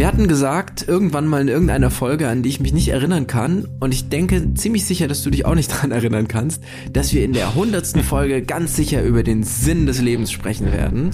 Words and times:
Wir 0.00 0.06
hatten 0.06 0.28
gesagt, 0.28 0.88
irgendwann 0.88 1.26
mal 1.26 1.42
in 1.42 1.48
irgendeiner 1.48 1.90
Folge, 1.90 2.26
an 2.28 2.42
die 2.42 2.48
ich 2.48 2.58
mich 2.58 2.72
nicht 2.72 2.88
erinnern 2.88 3.26
kann, 3.26 3.68
und 3.80 3.92
ich 3.92 4.08
denke 4.08 4.54
ziemlich 4.54 4.86
sicher, 4.86 5.08
dass 5.08 5.22
du 5.22 5.28
dich 5.28 5.44
auch 5.44 5.54
nicht 5.54 5.70
daran 5.74 5.90
erinnern 5.90 6.26
kannst, 6.26 6.62
dass 6.90 7.12
wir 7.12 7.22
in 7.22 7.34
der 7.34 7.54
hundertsten 7.54 8.02
Folge 8.02 8.40
ganz 8.40 8.74
sicher 8.74 9.02
über 9.02 9.22
den 9.22 9.42
Sinn 9.42 9.84
des 9.84 10.00
Lebens 10.00 10.32
sprechen 10.32 10.72
werden. 10.72 11.10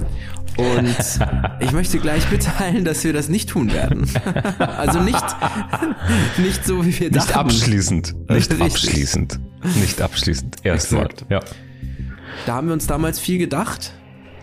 Und 0.55 0.95
ich 1.59 1.73
möchte 1.73 1.99
gleich 1.99 2.31
mitteilen, 2.31 2.85
dass 2.85 3.03
wir 3.03 3.11
das 3.11 3.27
nicht 3.27 3.49
tun 3.49 3.73
werden. 3.73 4.09
Also 4.57 5.01
nicht, 5.01 5.25
nicht 6.37 6.65
so, 6.65 6.85
wie 6.85 6.97
wir 6.97 7.11
dachten. 7.11 7.27
Nicht 7.27 7.37
abschließend. 7.37 8.15
Nicht 8.29 8.51
Richtig. 8.51 8.61
abschließend. 8.61 9.39
Nicht 9.81 10.01
abschließend. 10.01 10.55
Erstmal. 10.63 11.09
Ja. 11.27 11.41
Da 12.45 12.55
haben 12.55 12.67
wir 12.67 12.73
uns 12.73 12.87
damals 12.87 13.19
viel 13.19 13.37
gedacht 13.37 13.91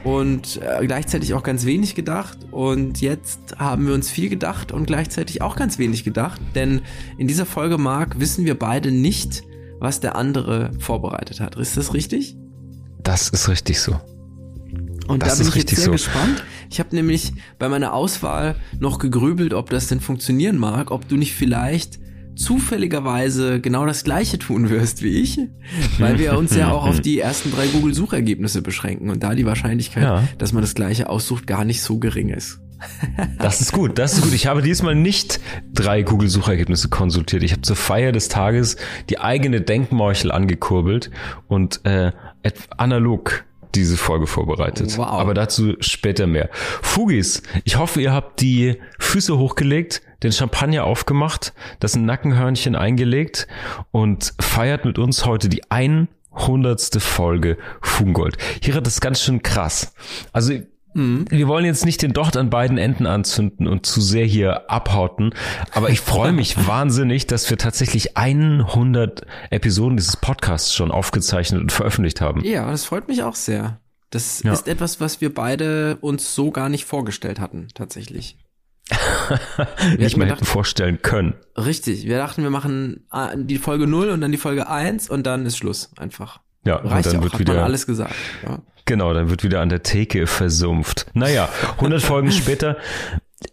und 0.05 0.61
äh, 0.62 0.86
gleichzeitig 0.86 1.34
auch 1.34 1.43
ganz 1.43 1.64
wenig 1.64 1.95
gedacht. 1.95 2.39
Und 2.50 3.00
jetzt 3.00 3.57
haben 3.59 3.87
wir 3.87 3.95
uns 3.95 4.11
viel 4.11 4.28
gedacht 4.28 4.70
und 4.70 4.87
gleichzeitig 4.87 5.42
auch 5.42 5.56
ganz 5.56 5.78
wenig 5.78 6.05
gedacht. 6.05 6.41
Denn 6.55 6.83
in 7.19 7.27
dieser 7.27 7.47
Folge, 7.47 7.78
Marc, 7.78 8.20
wissen 8.20 8.45
wir 8.45 8.59
beide 8.59 8.92
nicht, 8.92 9.42
was 9.80 10.01
der 10.01 10.14
andere 10.14 10.70
vorbereitet 10.78 11.41
hat. 11.41 11.56
Ist 11.56 11.77
das 11.77 11.95
richtig? 11.95 12.37
Das 13.02 13.30
ist 13.30 13.48
richtig 13.48 13.80
so. 13.80 13.98
Und 15.06 15.23
das 15.23 15.38
da 15.38 15.45
bin 15.45 15.48
ich 15.48 15.55
jetzt 15.56 15.77
sehr 15.77 15.84
so. 15.87 15.92
gespannt. 15.92 16.45
Ich 16.70 16.80
habe 16.80 16.95
nämlich 16.95 17.33
bei 17.59 17.69
meiner 17.69 17.92
Auswahl 17.92 18.56
noch 18.78 18.98
gegrübelt, 18.98 19.55
ob 19.55 19.70
das 19.70 19.86
denn 19.86 20.00
funktionieren 20.00 20.56
mag, 20.59 20.91
ob 20.91 21.09
du 21.09 21.16
nicht 21.16 21.34
vielleicht 21.34 21.98
zufälligerweise 22.37 23.61
genau 23.61 23.87
das 23.87 24.05
gleiche 24.05 24.38
tun 24.38 24.70
wirst 24.70 25.02
wie 25.02 25.20
ich, 25.20 25.38
weil 25.98 26.19
wir 26.19 26.37
uns 26.37 26.55
ja 26.55 26.70
auch 26.73 26.87
auf 26.87 27.01
die 27.01 27.20
ersten 27.20 27.51
drei 27.51 27.66
Google-Suchergebnisse 27.66 28.62
beschränken 28.62 29.11
und 29.11 29.23
da 29.23 29.34
die 29.34 29.47
Wahrscheinlichkeit, 29.47 30.02
ja. 30.02 30.25
dass 30.39 30.52
man 30.52 30.62
das 30.62 30.75
gleiche 30.75 31.09
aussucht, 31.09 31.47
gar 31.47 31.65
nicht 31.65 31.83
so 31.83 31.98
gering 31.98 32.28
ist. 32.28 32.61
Das 33.39 33.61
ist 33.61 33.73
gut, 33.73 33.98
das 33.98 34.15
ist 34.15 34.25
gut. 34.25 34.33
Ich 34.34 34.47
habe 34.47 34.61
diesmal 34.61 34.95
nicht 34.95 35.41
drei 35.73 36.03
Google-Suchergebnisse 36.03 36.89
konsultiert. 36.89 37.42
Ich 37.42 37.53
habe 37.53 37.62
zur 37.62 37.77
Feier 37.77 38.12
des 38.12 38.28
Tages 38.28 38.77
die 39.08 39.20
eigene 39.20 39.61
Denkmorchel 39.61 40.30
angekurbelt 40.30 41.11
und 41.48 41.80
äh, 41.84 42.12
analog 42.77 43.45
diese 43.75 43.97
Folge 43.97 44.27
vorbereitet. 44.27 44.97
Wow. 44.98 45.06
Aber 45.06 45.34
dazu 45.34 45.75
später 45.80 46.27
mehr. 46.27 46.50
Fugis, 46.83 47.42
ich 47.64 47.78
hoffe, 47.78 48.00
ihr 48.00 48.12
habt 48.12 48.41
die 48.41 48.80
Füße 48.98 49.39
hochgelegt, 49.39 50.03
den 50.22 50.33
Champagner 50.33 50.84
aufgemacht, 50.84 51.53
das 51.80 51.97
Nackenhörnchen 51.97 52.77
eingelegt 52.77 53.47
und 53.91 54.34
feiert 54.41 54.84
mit 54.84 54.98
uns 54.98 55.27
heute 55.27 55.48
die 55.48 55.62
100. 55.70 57.00
Folge 57.00 57.58
Fugengold. 57.80 58.36
Hier 58.62 58.75
hat 58.75 58.86
das 58.86 59.00
ganz 59.00 59.20
schön 59.20 59.42
krass. 59.42 59.95
Also 60.33 60.55
Mhm. 60.95 61.27
Wir 61.28 61.48
wollen 61.48 61.64
jetzt 61.64 61.84
nicht 61.84 62.03
den 62.03 62.12
Docht 62.12 62.37
an 62.37 62.50
beiden 62.50 62.78
Enden 62.78 63.06
anzünden 63.06 63.67
und 63.67 63.84
zu 63.84 64.00
sehr 64.00 64.25
hier 64.25 64.70
abhauten, 64.70 65.34
aber 65.73 65.91
ich 65.91 66.01
freue 66.01 66.33
mich 66.33 66.56
wahnsinnig, 66.67 67.27
dass 67.27 67.51
wir 67.51 67.59
tatsächlich 67.59 68.17
100 68.17 69.27
Episoden 69.51 69.97
dieses 69.97 70.17
Podcasts 70.17 70.73
schon 70.73 70.91
aufgezeichnet 70.91 71.61
und 71.61 71.73
veröffentlicht 71.73 72.20
haben. 72.20 72.42
Ja, 72.45 72.70
das 72.70 72.84
freut 72.84 73.09
mich 73.09 73.23
auch 73.23 73.34
sehr. 73.34 73.81
Das 74.11 74.42
ja. 74.45 74.53
ist 74.53 74.69
etwas, 74.69 75.01
was 75.01 75.20
wir 75.20 75.34
beide 75.34 75.97
uns 76.01 76.34
so 76.34 76.53
gar 76.53 76.69
nicht 76.69 76.84
vorgestellt 76.84 77.41
hatten, 77.41 77.69
tatsächlich. 77.75 78.39
nicht 79.98 80.17
mal 80.17 80.31
hätten 80.31 80.45
vorstellen 80.45 81.01
können. 81.01 81.34
Richtig. 81.56 82.05
Wir 82.05 82.19
dachten, 82.19 82.42
wir 82.42 82.51
machen 82.51 83.06
ah, 83.11 83.34
die 83.34 83.58
Folge 83.58 83.86
0 83.86 84.11
und 84.11 84.20
dann 84.20 84.31
die 84.31 84.39
Folge 84.39 84.69
1 84.69 85.08
und 85.08 85.27
dann 85.27 85.47
ist 85.47 85.56
Schluss 85.56 85.91
einfach. 85.97 86.41
Ja, 86.65 86.77
Reicht 86.77 86.87
und 86.87 87.07
dann 87.07 87.12
ja 87.12 87.19
auch, 87.19 87.23
wird 87.25 87.39
wieder 87.39 87.65
alles 87.65 87.87
gesagt. 87.87 88.15
Ja. 88.43 88.61
Genau, 88.87 89.15
dann 89.15 89.31
wird 89.31 89.45
wieder 89.45 89.61
an 89.61 89.69
der 89.69 89.83
Theke 89.83 90.27
versumpft. 90.27 91.07
Naja, 91.15 91.48
100 91.77 92.03
Folgen 92.03 92.33
später, 92.33 92.77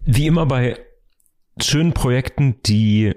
wie 0.03 0.27
immer 0.27 0.45
bei 0.45 0.77
schönen 1.61 1.93
Projekten, 1.93 2.61
die, 2.65 3.13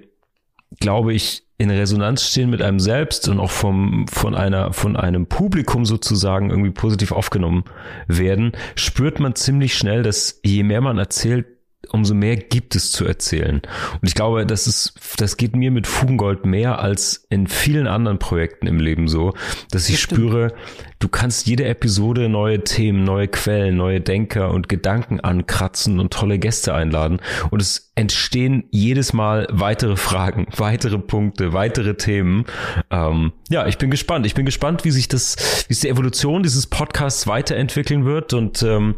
glaube 0.81 1.13
ich, 1.13 1.45
in 1.57 1.71
Resonanz 1.71 2.29
stehen 2.29 2.51
mit 2.51 2.63
einem 2.63 2.81
selbst 2.81 3.29
und 3.29 3.39
auch 3.39 3.51
vom, 3.51 4.07
von 4.09 4.35
einer, 4.35 4.73
von 4.73 4.97
einem 4.97 5.27
Publikum 5.27 5.85
sozusagen 5.85 6.51
irgendwie 6.51 6.73
positiv 6.73 7.13
aufgenommen 7.13 7.65
werden, 8.09 8.53
spürt 8.75 9.21
man 9.21 9.37
ziemlich 9.37 9.75
schnell, 9.75 10.03
dass 10.03 10.41
je 10.45 10.65
mehr 10.65 10.81
man 10.81 10.99
erzählt, 10.99 11.47
umso 11.91 12.15
mehr 12.15 12.37
gibt 12.37 12.75
es 12.75 12.93
zu 12.93 13.05
erzählen. 13.05 13.63
Und 14.01 14.09
ich 14.09 14.15
glaube, 14.15 14.47
das 14.47 14.67
ist, 14.67 14.95
das 15.19 15.37
geht 15.37 15.57
mir 15.57 15.71
mit 15.71 15.87
Fugengold 15.87 16.47
mehr 16.47 16.79
als 16.79 17.27
in 17.31 17.47
vielen 17.47 17.87
anderen 17.87 18.19
Projekten 18.19 18.67
im 18.67 18.81
Leben 18.81 19.09
so, 19.09 19.35
dass 19.71 19.89
ich 19.89 20.01
spüre, 20.01 20.55
du 20.99 21.09
kannst 21.09 21.47
jede 21.47 21.65
Episode 21.65 22.29
neue 22.29 22.65
Themen, 22.65 23.05
neue 23.05 23.29
Quellen, 23.29 23.77
neue 23.77 24.01
Denker 24.01 24.51
und 24.51 24.69
Gedanken 24.69 25.21
ankratzen 25.21 26.01
und 26.01 26.13
tolle 26.13 26.39
Gäste 26.39 26.75
einladen. 26.75 27.21
Und 27.51 27.61
es 27.61 27.93
entstehen 27.95 28.65
jedes 28.71 29.13
Mal 29.13 29.47
weitere 29.51 29.97
Fragen, 29.97 30.47
weitere 30.57 30.99
Punkte, 30.99 31.53
weitere 31.53 31.95
Themen. 31.95 32.45
Ähm, 32.91 33.33
ja, 33.51 33.67
ich 33.67 33.79
bin 33.79 33.91
gespannt. 33.91 34.27
Ich 34.27 34.35
bin 34.35 34.47
gespannt, 34.47 34.85
wie 34.85 34.91
sich 34.91 35.09
das, 35.09 35.37
wie 35.69 35.75
sich 35.75 35.83
die 35.83 35.89
Evolution 35.89 36.43
dieses 36.43 36.67
Podcasts 36.67 37.27
weiterentwickeln 37.27 38.05
wird 38.05 38.33
und 38.33 38.63
ähm, 38.63 38.95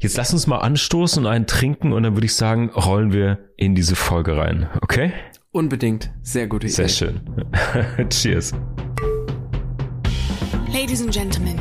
Jetzt 0.00 0.16
lass 0.16 0.32
uns 0.32 0.46
mal 0.46 0.60
anstoßen 0.60 1.26
und 1.26 1.30
einen 1.30 1.46
trinken 1.46 1.92
und 1.92 2.02
dann 2.04 2.14
würde 2.14 2.24
ich 2.24 2.34
sagen, 2.34 2.70
rollen 2.70 3.12
wir 3.12 3.38
in 3.58 3.74
diese 3.74 3.96
Folge 3.96 4.34
rein. 4.34 4.66
Okay? 4.80 5.12
Unbedingt. 5.52 6.10
Sehr 6.22 6.46
gute 6.46 6.68
Idee. 6.68 6.74
Sehr 6.74 6.88
schön. 6.88 7.20
Cheers. 8.08 8.54
Ladies 10.72 11.02
and 11.02 11.12
Gentlemen, 11.12 11.58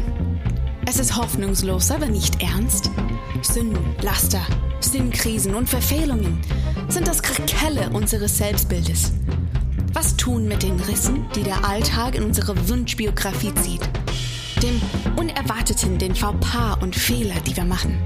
es 0.88 1.00
ist 1.00 1.18
hoffnungslos, 1.18 1.92
aber 1.92 2.06
nicht 2.06 2.42
ernst. 2.42 2.90
Sünden, 3.42 3.84
Laster, 4.02 4.42
Sinnkrisen 4.80 5.54
und 5.54 5.68
Verfehlungen 5.68 6.40
sind 6.88 7.10
das 7.10 7.22
Krakelle 7.22 7.90
unseres 7.90 8.38
Selbstbildes. 8.38 9.12
Was 9.92 10.16
tun 10.16 10.48
mit 10.48 10.64
den 10.64 10.80
Rissen, 10.80 11.26
die 11.36 11.44
der 11.44 11.68
Alltag 11.68 12.16
in 12.16 12.24
unsere 12.24 12.70
Wunschbiografie 12.70 13.54
zieht? 13.56 13.82
Dem 14.64 14.80
Unerwarteten, 15.18 15.98
den 15.98 16.16
Fauxpas 16.16 16.78
und 16.82 16.96
Fehler, 16.96 17.36
die 17.46 17.58
wir 17.58 17.66
machen. 17.66 17.98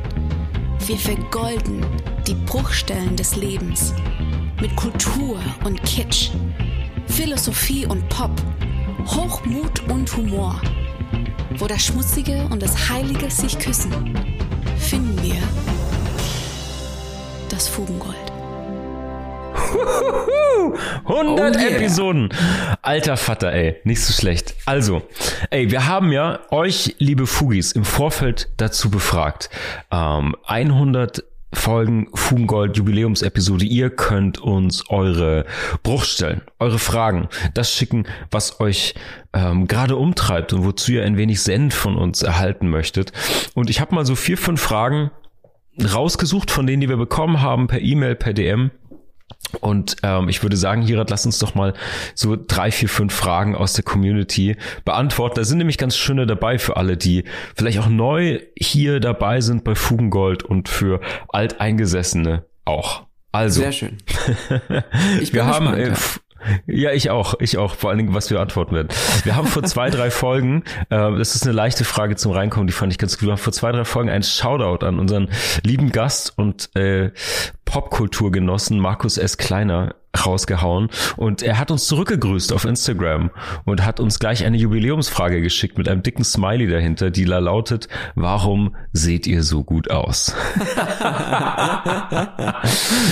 Wir 0.85 0.97
vergolden 0.97 1.85
die 2.27 2.35
Bruchstellen 2.35 3.16
des 3.16 3.38
Lebens 3.38 3.94
mit 4.59 4.75
Kultur 4.75 5.39
und 5.63 5.81
Kitsch, 5.83 6.31
Philosophie 7.07 7.85
und 7.85 8.07
Pop, 8.09 8.31
Hochmut 9.05 9.88
und 9.89 10.13
Humor. 10.17 10.61
Wo 11.57 11.67
das 11.67 11.85
Schmutzige 11.85 12.49
und 12.51 12.61
das 12.61 12.89
Heilige 12.89 13.31
sich 13.31 13.57
küssen, 13.57 13.94
finden 14.77 15.23
wir 15.23 15.41
das 17.47 17.69
Fugengold. 17.69 18.32
100 21.06 21.56
oh 21.56 21.59
yeah. 21.59 21.69
Episoden. 21.69 22.29
Alter 22.81 23.17
Vater, 23.17 23.51
ey. 23.51 23.78
Nicht 23.84 24.03
so 24.03 24.13
schlecht. 24.13 24.56
Also, 24.66 25.01
ey, 25.50 25.72
wir 25.72 25.88
haben 25.88 26.11
ja 26.11 26.39
euch, 26.51 26.95
liebe 27.00 27.28
Fugis, 27.28 27.72
im 27.72 27.85
Vorfeld 27.85 28.50
dazu 28.57 28.89
befragt. 28.89 29.50
Ähm, 29.91 30.35
100 30.45 31.23
Folgen 31.53 32.07
Fugengold 32.13 32.78
Jubiläumsepisode. 32.78 33.66
Ihr 33.66 33.89
könnt 33.89 34.39
uns 34.39 34.89
eure 34.89 35.45
Bruchstellen, 35.83 36.41
eure 36.59 36.79
Fragen, 36.79 37.29
das 37.53 37.72
schicken, 37.72 38.06
was 38.31 38.59
euch 38.59 38.95
ähm, 39.33 39.67
gerade 39.67 39.95
umtreibt 39.95 40.53
und 40.53 40.66
wozu 40.66 40.94
ihr 40.94 41.06
ein 41.06 41.17
wenig 41.17 41.41
Send 41.41 41.73
von 41.73 41.95
uns 41.95 42.23
erhalten 42.23 42.69
möchtet. 42.69 43.12
Und 43.53 43.69
ich 43.69 43.79
habe 43.79 43.95
mal 43.95 44.06
so 44.06 44.16
vier, 44.16 44.38
fünf 44.38 44.62
Fragen 44.62 45.12
rausgesucht 45.81 46.51
von 46.51 46.67
denen, 46.67 46.81
die 46.81 46.89
wir 46.89 46.97
bekommen 46.97 47.41
haben, 47.41 47.67
per 47.67 47.81
E-Mail, 47.81 48.16
per 48.16 48.33
DM. 48.33 48.72
Und 49.61 49.97
ähm, 50.03 50.29
ich 50.29 50.41
würde 50.41 50.57
sagen, 50.57 50.81
Hirat, 50.81 51.09
lass 51.09 51.25
uns 51.25 51.39
doch 51.39 51.55
mal 51.55 51.73
so 52.16 52.35
drei, 52.35 52.71
vier, 52.71 52.89
fünf 52.89 53.13
Fragen 53.13 53.55
aus 53.55 53.73
der 53.73 53.83
Community 53.83 54.57
beantworten. 54.83 55.35
Da 55.35 55.44
sind 55.44 55.59
nämlich 55.59 55.77
ganz 55.77 55.95
schöne 55.95 56.25
dabei 56.25 56.57
für 56.57 56.77
alle, 56.77 56.97
die 56.97 57.23
vielleicht 57.55 57.79
auch 57.79 57.88
neu 57.88 58.39
hier 58.57 58.99
dabei 58.99 59.41
sind 59.41 59.63
bei 59.63 59.75
Fugengold 59.75 60.44
und 60.44 60.69
für 60.69 61.01
Alteingesessene 61.29 62.45
auch. 62.65 63.03
Also. 63.31 63.62
Sehr 63.62 63.71
schön. 63.71 63.97
Ich 65.21 65.31
bin 65.31 65.41
wir 65.41 65.45
gespannt, 65.45 65.68
haben, 65.69 65.74
äh, 65.75 65.89
ja. 65.89 65.95
Ja, 66.68 66.92
ich 66.92 67.10
auch, 67.10 67.36
ich 67.40 67.57
auch. 67.57 67.75
Vor 67.75 67.90
allen 67.90 68.00
Dingen, 68.00 68.13
was 68.13 68.30
wir 68.30 68.40
antworten 68.40 68.75
werden. 68.75 68.90
Wir 69.24 69.36
haben 69.36 69.48
vor 69.48 69.63
zwei, 69.63 69.90
drei 69.90 70.12
Folgen, 70.12 70.63
äh, 70.90 71.18
das 71.18 71.36
ist 71.36 71.44
eine 71.44 71.54
leichte 71.54 71.84
Frage 71.84 72.16
zum 72.16 72.31
Reinkommen, 72.31 72.68
die 72.68 72.74
fand 72.74 72.92
ich 72.92 72.98
ganz 72.98 73.18
gut. 73.18 73.28
Wir 73.28 73.31
haben 73.31 73.40
vor 73.40 73.54
zwei, 73.54 73.72
drei 73.72 73.86
Folgen 73.86 74.10
einen 74.10 74.24
Shoutout 74.24 74.86
an 74.86 75.00
unseren 75.00 75.30
lieben 75.63 75.92
Gast 75.92 76.38
und 76.38 76.69
äh, 76.75 77.12
Popkulturgenossen 77.66 78.80
Markus 78.80 79.18
S. 79.18 79.38
Kleiner 79.38 79.95
rausgehauen 80.25 80.90
und 81.18 81.42
er 81.42 81.57
hat 81.57 81.72
uns 81.72 81.88
zurückgegrüßt 81.88 82.54
auf 82.54 82.66
Instagram 82.66 83.31
und 83.66 83.84
hat 83.84 84.00
uns 84.00 84.19
gleich 84.19 84.46
eine 84.46 84.57
Jubiläumsfrage 84.57 85.42
geschickt 85.42 85.78
mit 85.78 85.89
einem 85.89 86.04
dicken 86.04 86.24
Smiley 86.24 86.68
dahinter, 86.68 87.10
die 87.10 87.25
da 87.25 87.39
lautet, 87.39 87.88
warum 88.16 88.75
seht 88.92 89.25
ihr 89.25 89.42
so 89.44 89.63
gut 89.63 89.89
aus? 89.89 90.36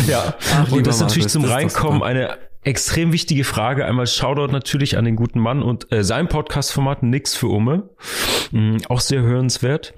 ja, 0.07 0.35
Ach, 0.53 0.71
und 0.71 0.85
das 0.85 0.97
ist 0.97 1.01
natürlich 1.01 1.29
zum 1.29 1.45
Reinkommen 1.45 2.03
eine 2.03 2.37
extrem 2.63 3.11
wichtige 3.11 3.43
Frage. 3.43 3.85
Einmal 3.85 4.07
Shoutout 4.07 4.51
natürlich 4.51 4.97
an 4.97 5.05
den 5.05 5.15
guten 5.15 5.39
Mann 5.39 5.63
und 5.63 5.91
äh, 5.91 6.03
sein 6.03 6.27
Podcast-Format 6.27 7.03
Nix 7.03 7.35
für 7.35 7.47
Umme. 7.47 7.89
Mhm, 8.51 8.77
auch 8.87 9.01
sehr 9.01 9.21
hörenswert. 9.21 9.93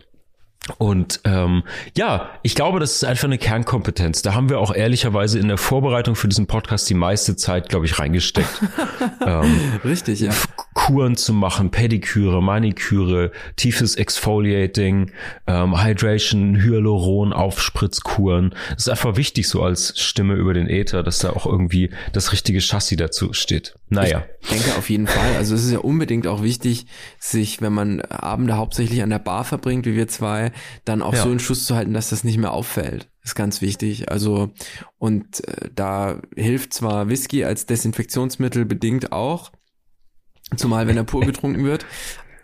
Und 0.77 1.19
ähm, 1.25 1.63
ja, 1.97 2.29
ich 2.41 2.55
glaube, 2.55 2.79
das 2.79 2.95
ist 2.95 3.03
einfach 3.03 3.25
eine 3.25 3.37
Kernkompetenz. 3.37 4.21
Da 4.21 4.33
haben 4.33 4.49
wir 4.49 4.59
auch 4.59 4.73
ehrlicherweise 4.73 5.37
in 5.37 5.49
der 5.49 5.57
Vorbereitung 5.57 6.15
für 6.15 6.29
diesen 6.29 6.47
Podcast 6.47 6.89
die 6.89 6.93
meiste 6.93 7.35
Zeit, 7.35 7.67
glaube 7.67 7.85
ich, 7.85 7.99
reingesteckt. 7.99 8.61
ähm, 9.25 9.79
Richtig, 9.83 10.21
ja. 10.21 10.31
Kuren 10.73 11.15
zu 11.15 11.33
machen, 11.33 11.69
Pediküre, 11.69 12.41
Maniküre, 12.41 13.31
tiefes 13.57 13.95
Exfoliating, 13.95 15.11
ähm, 15.47 15.83
Hydration, 15.83 16.61
Hyaluron, 16.61 17.33
Aufspritzkuren. 17.33 18.55
Das 18.69 18.83
ist 18.83 18.89
einfach 18.89 19.17
wichtig 19.17 19.49
so 19.49 19.61
als 19.63 19.99
Stimme 19.99 20.35
über 20.35 20.53
den 20.53 20.67
Äther, 20.67 21.03
dass 21.03 21.19
da 21.19 21.31
auch 21.31 21.45
irgendwie 21.45 21.91
das 22.13 22.31
richtige 22.31 22.59
Chassis 22.59 22.97
dazu 22.97 23.33
steht. 23.33 23.75
Naja. 23.89 24.25
Ich 24.41 24.49
denke 24.49 24.75
auf 24.77 24.89
jeden 24.89 25.07
Fall. 25.07 25.35
Also 25.37 25.55
es 25.55 25.65
ist 25.65 25.71
ja 25.71 25.79
unbedingt 25.79 26.25
auch 26.25 26.41
wichtig, 26.41 26.87
sich, 27.19 27.61
wenn 27.61 27.73
man 27.73 28.01
Abende 28.01 28.57
hauptsächlich 28.57 29.03
an 29.03 29.09
der 29.09 29.19
Bar 29.19 29.43
verbringt, 29.43 29.85
wie 29.85 29.95
wir 29.95 30.07
zwei, 30.07 30.51
dann 30.85 31.01
auch 31.01 31.13
ja. 31.13 31.23
so 31.23 31.31
in 31.31 31.39
Schuss 31.39 31.65
zu 31.65 31.75
halten, 31.75 31.93
dass 31.93 32.09
das 32.09 32.23
nicht 32.23 32.37
mehr 32.37 32.51
auffällt. 32.51 33.09
ist 33.23 33.35
ganz 33.35 33.61
wichtig. 33.61 34.11
Also, 34.11 34.51
und 34.97 35.47
äh, 35.47 35.69
da 35.73 36.21
hilft 36.35 36.73
zwar 36.73 37.09
Whisky 37.09 37.43
als 37.43 37.65
Desinfektionsmittel 37.65 38.65
bedingt 38.65 39.11
auch, 39.11 39.51
zumal 40.55 40.87
wenn 40.87 40.97
er 40.97 41.03
pur 41.03 41.21
getrunken 41.21 41.63
wird. 41.63 41.85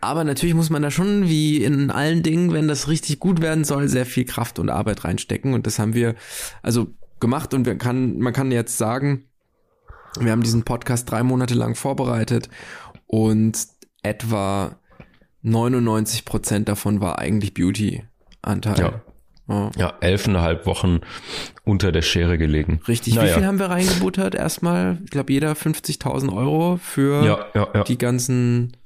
Aber 0.02 0.24
natürlich 0.24 0.56
muss 0.56 0.70
man 0.70 0.82
da 0.82 0.92
schon, 0.92 1.28
wie 1.28 1.64
in 1.64 1.92
allen 1.92 2.24
Dingen, 2.24 2.54
wenn 2.54 2.68
das 2.68 2.88
richtig 2.88 3.20
gut 3.20 3.42
werden 3.42 3.66
soll, 3.66 3.90
sehr 3.90 4.06
viel 4.06 4.24
Kraft 4.24 4.58
und 4.58 4.70
Arbeit 4.70 5.04
reinstecken. 5.04 5.54
Und 5.54 5.68
das 5.68 5.78
haben 5.78 5.94
wir 5.94 6.16
also 6.62 6.88
gemacht 7.20 7.54
und 7.54 7.66
wir 7.66 7.78
kann, 7.78 8.18
man 8.20 8.34
kann 8.34 8.52
jetzt 8.52 8.78
sagen, 8.78 9.26
wir 10.20 10.32
haben 10.32 10.44
diesen 10.44 10.64
Podcast 10.64 11.10
drei 11.12 11.22
Monate 11.24 11.54
lang 11.54 11.76
vorbereitet 11.76 12.50
und 13.08 13.68
etwa 14.02 14.80
99 15.42 16.26
Prozent 16.26 16.70
davon 16.70 17.02
war 17.02 17.20
eigentlich 17.20 17.54
Beauty-Anteil. 17.54 18.80
Ja. 18.80 19.02
Oh. 19.48 19.72
Ja, 19.78 19.96
elfeinhalb 20.00 20.68
Wochen 20.68 21.02
unter 21.64 21.92
der 21.92 22.04
Schere 22.04 22.38
gelegen. 22.38 22.82
Richtig. 22.88 23.16
Naja. 23.16 23.30
Wie 23.30 23.34
viel 23.40 23.48
haben 23.48 23.58
wir 23.58 23.72
reingebuttert? 23.72 24.36
Erstmal, 24.36 25.00
ich 25.04 25.10
glaube, 25.10 25.34
jeder 25.34 25.54
50.000 25.54 26.32
Euro 26.32 26.78
für 26.78 27.26
ja, 27.26 27.46
ja, 27.56 27.68
ja. 27.74 27.84
die 27.84 27.98
ganzen 27.98 28.78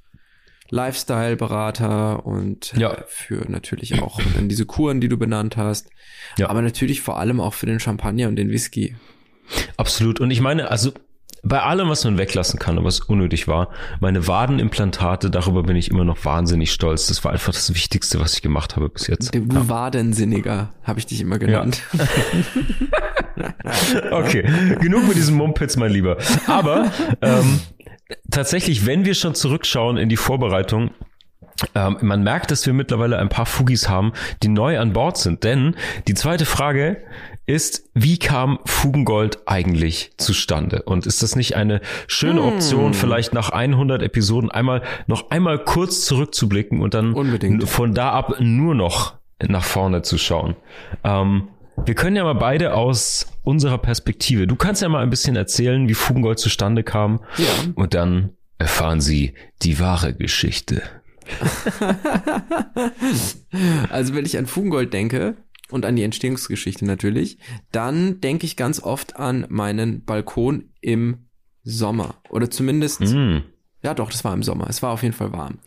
Lifestyle-Berater 0.70 2.26
und 2.26 2.74
ja. 2.78 2.96
für 3.08 3.44
natürlich 3.52 4.02
auch 4.02 4.22
dann 4.36 4.48
diese 4.48 4.66
Kuren, 4.66 5.02
die 5.02 5.10
du 5.10 5.18
benannt 5.18 5.58
hast. 5.58 5.90
Ja. 6.38 6.50
Aber 6.50 6.62
natürlich 6.62 7.02
vor 7.02 7.20
allem 7.20 7.42
auch 7.42 7.54
für 7.54 7.66
den 7.66 7.82
Champagner 7.82 8.30
und 8.30 8.38
den 8.38 8.50
Whisky. 8.50 8.96
Absolut. 9.76 10.22
Und 10.22 10.32
ich 10.32 10.40
meine, 10.40 10.72
also 10.72 10.94
bei 11.45 11.62
allem, 11.62 11.90
was 11.90 12.06
man 12.06 12.18
weglassen 12.18 12.57
kann 12.57 12.78
und 12.78 12.86
was 12.86 13.01
unnötig 13.01 13.50
war, 13.50 13.68
meine 14.00 14.28
Wadenimplantate, 14.28 15.30
darüber 15.30 15.63
bin 15.63 15.75
ich 15.75 15.92
immer 15.92 16.06
noch 16.06 16.24
wahnsinnig 16.24 16.72
stolz. 16.72 17.07
Das 17.07 17.24
war 17.25 17.34
einfach 17.34 17.51
das 17.51 17.74
Wichtigste, 17.74 18.19
was 18.22 18.34
ich 18.34 18.42
gemacht 18.42 18.78
habe 18.78 18.88
bis 18.90 19.07
jetzt. 19.07 19.36
Du 19.36 19.40
ja. 19.40 19.69
Wadensinniger, 19.69 20.74
habe 20.84 21.00
ich 21.00 21.06
dich 21.06 21.19
immer 21.19 21.40
genannt. 21.40 21.81
Ja. 21.94 23.54
okay, 24.12 24.44
genug 24.80 25.06
mit 25.07 25.18
diesem 25.18 25.36
Mumpitz, 25.36 25.75
mein 25.75 25.92
Lieber. 25.92 26.18
Aber 26.48 26.92
ähm, 27.22 27.60
tatsächlich, 28.31 28.86
wenn 28.86 29.04
wir 29.04 29.13
schon 29.13 29.36
zurückschauen 29.36 29.98
in 29.98 30.07
die 30.07 30.18
Vorbereitung, 30.18 30.92
ähm, 31.75 31.98
man 32.01 32.24
merkt, 32.24 32.51
dass 32.51 32.66
wir 32.66 32.74
mittlerweile 32.74 33.19
ein 33.19 33.30
paar 33.30 33.46
Fugis 33.46 33.89
haben, 33.89 34.13
die 34.42 34.48
neu 34.48 34.80
an 34.80 34.94
Bord 34.94 35.18
sind. 35.18 35.44
Denn 35.44 35.75
die 36.07 36.13
zweite 36.13 36.46
Frage 36.46 36.98
ist, 37.45 37.90
wie 37.94 38.18
kam 38.18 38.60
Fugengold 38.66 39.48
eigentlich 39.48 40.12
zustande? 40.18 40.84
Und 40.84 41.06
ist 41.06 41.24
das 41.24 41.36
nicht 41.36 41.56
eine 41.56 41.81
schöne 42.07 42.42
hm. 42.42 42.54
Option, 42.54 42.94
vielleicht 42.94 43.34
nach 43.34 43.50
100 43.50 44.01
Episoden 44.01 44.50
einmal 44.50 44.81
noch 45.07 45.30
einmal 45.31 45.60
kurz 45.60 46.06
zurückzublicken 46.06 46.81
und 46.81 46.94
dann 46.94 47.13
Unbedingt. 47.13 47.68
von 47.68 47.94
da 47.94 48.12
ab 48.12 48.36
nur 48.40 48.75
noch 48.75 49.16
nach 49.45 49.63
vorne 49.63 50.04
zu 50.04 50.18
schauen? 50.18 50.56
Ähm, 51.04 51.50
wir 51.86 51.95
können 51.95 52.16
ja 52.16 52.24
mal 52.24 52.34
beide 52.34 52.75
aus 52.75 53.28
unserer 53.44 53.78
Perspektive. 53.78 54.48
Du 54.48 54.56
kannst 54.56 54.81
ja 54.81 54.89
mal 54.89 55.04
ein 55.04 55.10
bisschen 55.10 55.36
erzählen, 55.36 55.89
wie 55.89 55.94
Fugengold 55.94 56.39
zustande 56.39 56.84
kam. 56.84 57.19
Ja. 57.38 57.46
Und 57.75 57.94
dann 57.94 58.31
erfahren 58.57 59.01
Sie 59.01 59.34
die 59.63 59.80
wahre 59.80 60.13
Geschichte. 60.13 60.84
also 63.89 64.13
wenn 64.13 64.25
ich 64.25 64.38
an 64.38 64.46
Fugengold 64.46 64.94
denke, 64.94 65.36
und 65.74 65.86
an 65.86 65.96
die 65.96 66.04
Entstehungsgeschichte 66.04 66.86
natürlich, 66.86 67.40
dann 67.72 68.22
denke 68.22 68.46
ich 68.46 68.56
ganz 68.56 68.81
oft 68.81 69.16
an 69.18 69.46
meinen 69.50 70.06
Balkon 70.06 70.70
im 70.81 71.25
Sommer. 71.64 72.16
Oder 72.30 72.50
zumindest, 72.52 73.02
mm. 73.02 73.40
ja 73.81 73.94
doch, 73.94 74.12
das 74.12 74.24
war 74.24 74.34
im 74.34 74.44
Sommer. 74.44 74.68
Es 74.70 74.84
war 74.84 74.92
auf 74.92 75.04
jeden 75.04 75.16
Fall 75.16 75.34
warm. 75.34 75.60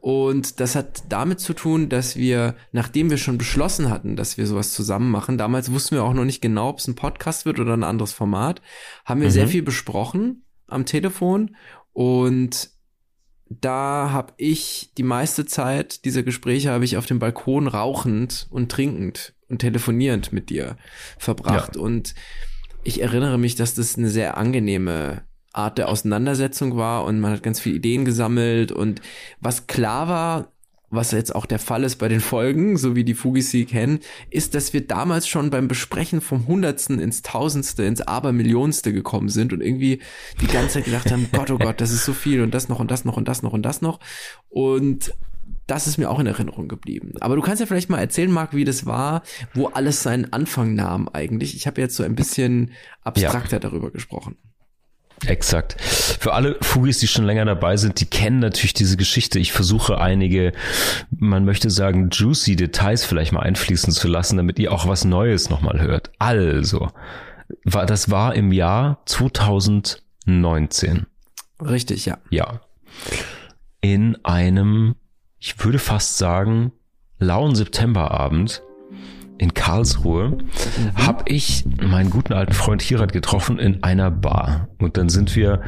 Und 0.00 0.60
das 0.60 0.76
hat 0.76 1.02
damit 1.10 1.40
zu 1.40 1.52
tun, 1.52 1.90
dass 1.90 2.16
wir, 2.16 2.54
nachdem 2.72 3.10
wir 3.10 3.18
schon 3.18 3.36
beschlossen 3.36 3.90
hatten, 3.90 4.16
dass 4.16 4.38
wir 4.38 4.46
sowas 4.46 4.72
zusammen 4.72 5.10
machen, 5.10 5.36
damals 5.36 5.70
wussten 5.70 5.96
wir 5.96 6.04
auch 6.04 6.14
noch 6.14 6.24
nicht 6.24 6.40
genau, 6.40 6.70
ob 6.70 6.78
es 6.78 6.88
ein 6.88 6.94
Podcast 6.94 7.44
wird 7.44 7.58
oder 7.58 7.74
ein 7.74 7.84
anderes 7.84 8.12
Format, 8.12 8.62
haben 9.04 9.20
wir 9.20 9.28
mhm. 9.28 9.32
sehr 9.32 9.48
viel 9.48 9.62
besprochen 9.62 10.44
am 10.68 10.86
Telefon 10.86 11.56
und 11.92 12.70
da 13.50 14.10
habe 14.12 14.32
ich 14.36 14.92
die 14.96 15.02
meiste 15.02 15.44
Zeit 15.44 16.04
dieser 16.04 16.22
Gespräche 16.22 16.70
habe 16.70 16.84
ich 16.84 16.96
auf 16.96 17.06
dem 17.06 17.18
Balkon 17.18 17.66
rauchend 17.66 18.46
und 18.50 18.70
trinkend 18.70 19.34
und 19.50 19.58
telefonierend 19.58 20.32
mit 20.32 20.48
dir 20.48 20.76
verbracht. 21.18 21.76
Ja. 21.76 21.82
Und 21.82 22.14
ich 22.84 23.02
erinnere 23.02 23.38
mich, 23.38 23.56
dass 23.56 23.74
das 23.74 23.98
eine 23.98 24.08
sehr 24.08 24.36
angenehme 24.36 25.22
Art 25.52 25.78
der 25.78 25.88
Auseinandersetzung 25.88 26.76
war 26.76 27.04
und 27.04 27.20
man 27.20 27.32
hat 27.32 27.42
ganz 27.42 27.60
viele 27.60 27.76
Ideen 27.76 28.04
gesammelt 28.04 28.70
und 28.70 29.00
was 29.40 29.66
klar 29.66 30.08
war, 30.08 30.52
was 30.90 31.12
jetzt 31.12 31.34
auch 31.34 31.46
der 31.46 31.60
Fall 31.60 31.84
ist 31.84 31.96
bei 31.96 32.08
den 32.08 32.20
Folgen, 32.20 32.76
so 32.76 32.96
wie 32.96 33.04
die 33.04 33.14
Fugis 33.14 33.50
sie 33.50 33.64
kennen, 33.64 34.00
ist, 34.28 34.54
dass 34.54 34.72
wir 34.72 34.86
damals 34.86 35.28
schon 35.28 35.50
beim 35.50 35.68
Besprechen 35.68 36.20
vom 36.20 36.48
Hundertsten 36.48 36.98
ins 36.98 37.22
Tausendste, 37.22 37.84
ins 37.84 38.00
Abermillionste 38.00 38.92
gekommen 38.92 39.28
sind 39.28 39.52
und 39.52 39.60
irgendwie 39.60 40.00
die 40.40 40.48
ganze 40.48 40.74
Zeit 40.74 40.84
gedacht 40.86 41.12
haben, 41.12 41.28
Gott, 41.32 41.50
oh 41.50 41.58
Gott, 41.58 41.80
das 41.80 41.92
ist 41.92 42.04
so 42.04 42.12
viel 42.12 42.42
und 42.42 42.54
das 42.54 42.68
noch 42.68 42.80
und 42.80 42.90
das 42.90 43.04
noch 43.04 43.16
und 43.16 43.28
das 43.28 43.42
noch 43.42 43.52
und 43.52 43.62
das 43.62 43.82
noch. 43.82 44.00
Und 44.48 45.14
das 45.70 45.86
ist 45.86 45.98
mir 45.98 46.10
auch 46.10 46.18
in 46.18 46.26
Erinnerung 46.26 46.66
geblieben. 46.66 47.12
Aber 47.20 47.36
du 47.36 47.42
kannst 47.42 47.60
ja 47.60 47.66
vielleicht 47.66 47.90
mal 47.90 48.00
erzählen, 48.00 48.30
Marc, 48.30 48.54
wie 48.54 48.64
das 48.64 48.86
war, 48.86 49.22
wo 49.54 49.68
alles 49.68 50.02
seinen 50.02 50.32
Anfang 50.32 50.74
nahm 50.74 51.08
eigentlich. 51.12 51.54
Ich 51.54 51.68
habe 51.68 51.80
jetzt 51.80 51.94
so 51.94 52.02
ein 52.02 52.16
bisschen 52.16 52.72
abstrakter 53.02 53.56
ja. 53.56 53.60
darüber 53.60 53.90
gesprochen. 53.90 54.36
Exakt. 55.26 55.76
Für 55.80 56.32
alle 56.32 56.56
Fugis, 56.62 56.98
die 56.98 57.06
schon 57.06 57.24
länger 57.24 57.44
dabei 57.44 57.76
sind, 57.76 58.00
die 58.00 58.06
kennen 58.06 58.40
natürlich 58.40 58.72
diese 58.72 58.96
Geschichte. 58.96 59.38
Ich 59.38 59.52
versuche 59.52 60.00
einige, 60.00 60.52
man 61.10 61.44
möchte 61.44 61.70
sagen, 61.70 62.08
juicy 62.10 62.56
Details 62.56 63.04
vielleicht 63.04 63.32
mal 63.32 63.42
einfließen 63.42 63.92
zu 63.92 64.08
lassen, 64.08 64.38
damit 64.38 64.58
ihr 64.58 64.72
auch 64.72 64.88
was 64.88 65.04
Neues 65.04 65.50
nochmal 65.50 65.80
hört. 65.80 66.10
Also, 66.18 66.90
war, 67.64 67.86
das 67.86 68.10
war 68.10 68.34
im 68.34 68.50
Jahr 68.50 69.02
2019. 69.04 71.06
Richtig, 71.60 72.06
ja. 72.06 72.18
Ja. 72.30 72.62
In 73.82 74.16
einem 74.24 74.94
ich 75.40 75.64
würde 75.64 75.78
fast 75.78 76.18
sagen, 76.18 76.72
lauen 77.18 77.54
Septemberabend 77.54 78.62
in 79.38 79.54
Karlsruhe 79.54 80.32
mhm. 80.32 80.96
habe 80.96 81.24
ich 81.26 81.64
meinen 81.80 82.10
guten 82.10 82.34
alten 82.34 82.52
Freund 82.52 82.82
Hirat 82.82 83.14
getroffen 83.14 83.58
in 83.58 83.82
einer 83.82 84.10
Bar. 84.10 84.68
Und 84.78 84.98
dann 84.98 85.08
sind 85.08 85.34
wir 85.34 85.62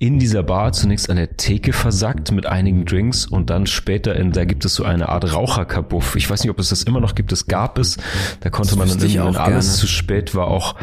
in 0.00 0.18
dieser 0.18 0.42
Bar 0.42 0.72
zunächst 0.72 1.08
an 1.08 1.16
der 1.16 1.36
Theke 1.36 1.72
versackt 1.72 2.32
mit 2.32 2.46
einigen 2.46 2.84
Drinks 2.84 3.24
und 3.24 3.48
dann 3.48 3.66
später 3.66 4.16
in, 4.16 4.32
da 4.32 4.44
gibt 4.44 4.64
es 4.64 4.74
so 4.74 4.82
eine 4.82 5.08
Art 5.08 5.32
Raucherkabuff. 5.32 6.16
Ich 6.16 6.28
weiß 6.28 6.42
nicht, 6.42 6.50
ob 6.50 6.58
es 6.58 6.70
das 6.70 6.82
immer 6.82 6.98
noch 6.98 7.14
gibt. 7.14 7.30
Es 7.30 7.46
gab 7.46 7.78
es. 7.78 7.96
Da 8.40 8.50
konnte 8.50 8.74
man 8.74 8.88
dann 8.88 8.98
irgendwie, 8.98 9.20
wenn 9.20 9.36
alles 9.36 9.66
gerne. 9.66 9.78
zu 9.78 9.86
spät 9.86 10.34
war, 10.34 10.48
auch 10.48 10.74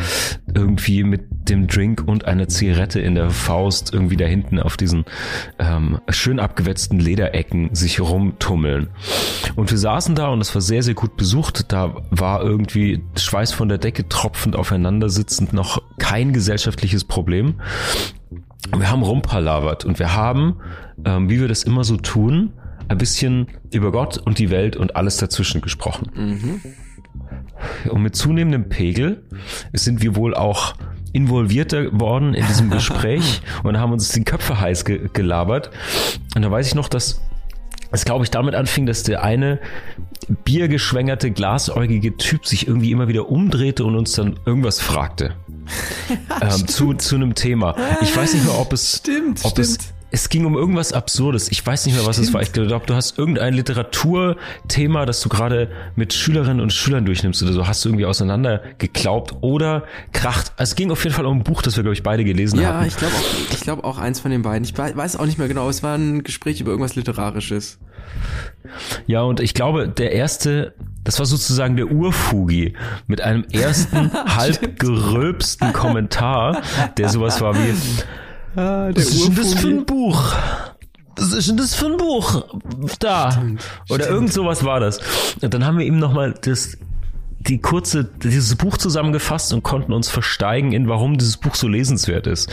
irgendwie 0.54 1.04
mit 1.04 1.24
dem 1.50 1.68
Drink 1.68 2.04
und 2.06 2.26
einer 2.26 2.48
Zigarette 2.48 3.00
in 3.00 3.16
der 3.16 3.30
Faust 3.30 3.94
irgendwie 3.94 4.18
da 4.18 4.26
hinten 4.26 4.60
auf 4.60 4.78
diesen 4.78 5.06
ähm, 5.58 6.00
schön 6.10 6.40
abgewetzten 6.40 7.00
Lederecken 7.00 7.74
sich 7.76 8.00
rumtummeln. 8.00 8.90
Und 9.56 9.72
wir 9.72 9.78
saßen 9.78 10.16
da 10.16 10.30
und 10.30 10.42
es 10.42 10.54
war 10.54 10.62
sehr, 10.62 10.84
sehr 10.84 10.94
gut 10.94 11.18
besucht. 11.18 11.72
Da 11.72 11.96
war 12.10 12.42
irgendwie 12.42 13.04
Schweiß 13.18 13.52
von 13.52 13.70
der 13.70 13.78
Decke 13.78 14.08
tropfend 14.08 14.56
aufeinander 14.56 15.10
sitzend 15.10 15.54
noch 15.54 15.82
kein 15.98 16.34
gesellschaftliches 16.34 17.04
Problem. 17.04 17.56
Wir 18.76 18.92
haben 18.92 19.04
rumpalavert 19.04 19.86
und 19.86 20.00
wir 20.00 20.16
haben, 20.16 20.58
ähm, 21.06 21.30
wie 21.30 21.40
wir 21.40 21.48
das 21.48 21.64
immer 21.64 21.84
so 21.84 21.98
tun, 21.98 22.54
ein 22.88 22.98
bisschen 22.98 23.48
über 23.72 23.92
Gott 23.92 24.18
und 24.18 24.40
die 24.40 24.50
Welt 24.50 24.76
und 24.76 24.96
alles 24.96 25.18
dazwischen 25.18 25.62
gesprochen. 25.62 26.12
Mhm. 26.16 26.62
Und 27.90 28.02
mit 28.02 28.16
zunehmendem 28.16 28.70
Pegel 28.70 29.24
sind 29.74 30.02
wir 30.02 30.16
wohl 30.16 30.34
auch 30.34 30.76
involvierter 31.14 32.00
worden 32.00 32.34
in 32.34 32.46
diesem 32.46 32.70
Gespräch 32.72 33.42
und 33.64 33.78
haben 33.80 33.94
uns 33.94 34.10
die 34.10 34.24
Köpfe 34.24 34.60
heiß 34.60 34.86
ge 34.86 35.10
gelabert. 35.14 35.70
Und 36.36 36.42
da 36.42 36.52
weiß 36.52 36.68
ich 36.68 36.76
noch, 36.76 36.90
dass 36.90 37.22
es 37.92 38.06
glaube 38.06 38.24
ich 38.24 38.32
damit 38.32 38.56
anfing, 38.56 38.86
dass 38.86 39.04
der 39.04 39.24
eine 39.24 39.60
biergeschwängerte, 40.28 41.32
glasäugige 41.32 42.18
Typ 42.18 42.46
sich 42.46 42.68
irgendwie 42.68 42.92
immer 42.92 43.08
wieder 43.08 43.30
umdrehte 43.30 43.84
und 43.84 43.96
uns 43.96 44.14
dann 44.14 44.40
irgendwas 44.46 44.80
fragte. 44.80 45.36
ähm, 46.42 46.68
zu, 46.68 46.94
zu 46.94 47.16
einem 47.16 47.36
Thema. 47.36 47.76
Ich 48.02 48.16
weiß 48.16 48.34
nicht 48.34 48.46
mehr, 48.46 48.60
ob 48.60 48.74
es, 48.74 48.98
stimmt, 48.98 49.42
ob 49.44 49.52
stimmt. 49.52 49.68
es 49.68 49.94
es 50.12 50.30
ging 50.30 50.46
um 50.46 50.56
irgendwas 50.56 50.94
Absurdes. 50.94 51.52
Ich 51.52 51.66
weiß 51.66 51.86
nicht 51.86 51.96
mehr, 51.96 52.06
was 52.06 52.16
Stimmt. 52.16 52.30
es 52.30 52.34
war. 52.34 52.42
Ich 52.42 52.52
glaube, 52.52 52.86
du 52.86 52.96
hast 52.96 53.18
irgendein 53.18 53.54
Literaturthema, 53.54 55.06
das 55.06 55.22
du 55.22 55.30
gerade 55.30 55.70
mit 55.96 56.14
Schülerinnen 56.14 56.62
und 56.62 56.74
Schülern 56.74 57.06
durchnimmst 57.06 57.44
oder 57.44 57.54
so, 57.54 57.68
hast 57.68 57.86
du 57.86 57.90
irgendwie 57.90 58.06
auseinandergeklaubt 58.06 59.36
oder 59.42 59.84
kracht. 60.12 60.54
Also 60.58 60.72
es 60.72 60.76
ging 60.76 60.92
auf 60.92 61.04
jeden 61.04 61.16
Fall 61.16 61.26
um 61.26 61.40
ein 61.40 61.44
Buch, 61.44 61.62
das 61.62 61.76
wir, 61.76 61.84
glaube 61.84 61.94
ich, 61.94 62.04
beide 62.04 62.24
gelesen 62.24 62.60
ja, 62.60 62.70
haben. 62.70 62.82
Ja, 62.82 62.88
ich 62.88 62.98
glaube 62.98 63.14
auch, 63.16 63.54
ich 63.54 63.60
glaube 63.62 63.84
auch 63.84 63.98
eins 63.98 64.20
von 64.20 64.32
den 64.32 64.42
beiden. 64.42 64.64
Ich 64.64 64.78
weiß 64.78 65.18
auch 65.18 65.26
nicht 65.26 65.38
mehr 65.38 65.48
genau. 65.48 65.70
Es 65.70 65.84
war 65.84 65.96
ein 65.96 66.24
Gespräch 66.24 66.60
über 66.60 66.72
irgendwas 66.72 66.96
Literarisches. 66.96 67.80
Ja, 69.06 69.22
und 69.22 69.40
ich 69.40 69.54
glaube, 69.54 69.88
der 69.88 70.12
erste, 70.12 70.74
das 71.04 71.20
war 71.20 71.26
sozusagen 71.26 71.76
der 71.76 71.92
Urfugi 71.92 72.74
mit 73.08 73.22
einem 73.22 73.46
ersten 73.52 74.12
halb 74.36 74.80
gerülpsten 74.80 75.74
Kommentar, 75.74 76.62
der 76.98 77.10
sowas 77.10 77.42
war 77.42 77.56
wie, 77.56 77.74
ah, 78.56 78.90
was 78.94 79.06
ist 79.06 79.28
denn 79.28 79.36
das 79.36 79.54
für 79.54 79.68
ein 79.68 79.86
Buch? 79.86 80.34
Was 81.16 81.34
ist 81.34 81.50
denn 81.50 81.58
das 81.58 81.76
für 81.76 81.88
ein 81.88 81.98
Buch? 81.98 82.46
Da. 83.00 83.32
Stimmt, 83.32 83.62
Oder 83.90 84.04
stimmt. 84.04 84.16
irgend 84.16 84.34
sowas 84.34 84.64
war 84.64 84.80
das. 84.80 85.00
Und 85.42 85.54
dann 85.54 85.66
haben 85.66 85.78
wir 85.78 85.86
ihm 85.86 86.00
nochmal 86.00 86.34
das 86.42 86.78
die 87.40 87.60
kurze, 87.60 88.04
dieses 88.04 88.56
Buch 88.56 88.78
zusammengefasst 88.78 89.54
und 89.54 89.64
konnten 89.64 89.94
uns 89.94 90.10
versteigen 90.10 90.72
in, 90.74 90.90
warum 90.90 91.18
dieses 91.18 91.38
Buch 91.38 91.56
so 91.56 91.68
lesenswert 91.68 92.28
ist. 92.28 92.52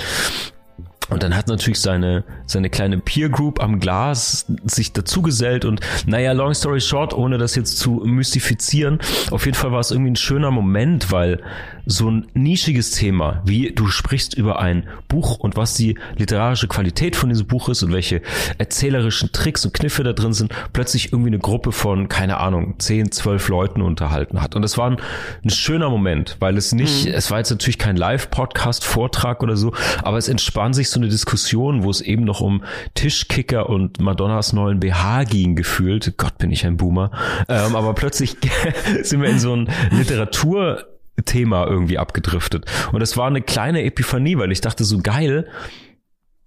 Und 1.08 1.22
dann 1.22 1.36
hat 1.36 1.48
natürlich 1.48 1.80
seine, 1.80 2.24
seine 2.46 2.70
kleine 2.70 2.98
Peer 2.98 3.28
Group 3.28 3.62
am 3.62 3.78
Glas 3.78 4.46
sich 4.64 4.92
dazugesellt 4.92 5.64
und 5.64 5.80
naja, 6.06 6.32
long 6.32 6.54
story 6.54 6.80
short, 6.80 7.14
ohne 7.14 7.38
das 7.38 7.54
jetzt 7.54 7.78
zu 7.78 8.02
mystifizieren, 8.04 8.98
auf 9.30 9.44
jeden 9.44 9.56
Fall 9.56 9.72
war 9.72 9.80
es 9.80 9.90
irgendwie 9.90 10.10
ein 10.10 10.16
schöner 10.16 10.50
Moment, 10.50 11.12
weil 11.12 11.40
so 11.86 12.10
ein 12.10 12.26
nischiges 12.34 12.90
Thema, 12.90 13.42
wie 13.44 13.72
du 13.72 13.86
sprichst 13.86 14.34
über 14.34 14.58
ein 14.58 14.88
Buch 15.06 15.38
und 15.38 15.56
was 15.56 15.74
die 15.74 15.96
literarische 16.16 16.66
Qualität 16.66 17.14
von 17.14 17.28
diesem 17.28 17.46
Buch 17.46 17.68
ist 17.68 17.84
und 17.84 17.92
welche 17.92 18.22
erzählerischen 18.58 19.30
Tricks 19.30 19.64
und 19.64 19.72
Kniffe 19.72 20.02
da 20.02 20.12
drin 20.12 20.32
sind, 20.32 20.52
plötzlich 20.72 21.12
irgendwie 21.12 21.30
eine 21.30 21.38
Gruppe 21.38 21.70
von, 21.70 22.08
keine 22.08 22.38
Ahnung, 22.38 22.74
10, 22.78 23.12
12 23.12 23.48
Leuten 23.48 23.82
unterhalten 23.82 24.42
hat. 24.42 24.56
Und 24.56 24.62
das 24.62 24.76
war 24.76 24.90
ein, 24.90 24.96
ein 25.44 25.50
schöner 25.50 25.88
Moment, 25.88 26.36
weil 26.40 26.56
es 26.56 26.72
nicht, 26.72 27.06
mhm. 27.06 27.12
es 27.12 27.30
war 27.30 27.38
jetzt 27.38 27.50
natürlich 27.50 27.78
kein 27.78 27.96
Live-Podcast, 27.96 28.84
Vortrag 28.84 29.44
oder 29.44 29.56
so, 29.56 29.72
aber 30.02 30.18
es 30.18 30.28
entspann 30.28 30.74
sich 30.74 30.90
so 30.90 30.95
eine 30.98 31.08
Diskussion, 31.08 31.82
wo 31.82 31.90
es 31.90 32.00
eben 32.00 32.24
noch 32.24 32.40
um 32.40 32.62
Tischkicker 32.94 33.68
und 33.68 34.00
Madonnas 34.00 34.52
neuen 34.52 34.80
BH 34.80 35.24
ging, 35.24 35.56
gefühlt. 35.56 36.14
Gott, 36.16 36.38
bin 36.38 36.50
ich 36.50 36.66
ein 36.66 36.76
Boomer. 36.76 37.10
Ähm, 37.48 37.76
aber 37.76 37.94
plötzlich 37.94 38.36
sind 39.02 39.22
wir 39.22 39.28
in 39.28 39.38
so 39.38 39.54
ein 39.54 39.68
Literatur 39.90 40.84
Thema 41.24 41.66
irgendwie 41.66 41.98
abgedriftet. 41.98 42.66
Und 42.92 43.00
es 43.00 43.16
war 43.16 43.26
eine 43.26 43.42
kleine 43.42 43.82
Epiphanie, 43.84 44.36
weil 44.38 44.52
ich 44.52 44.60
dachte 44.60 44.84
so 44.84 44.98
geil. 44.98 45.48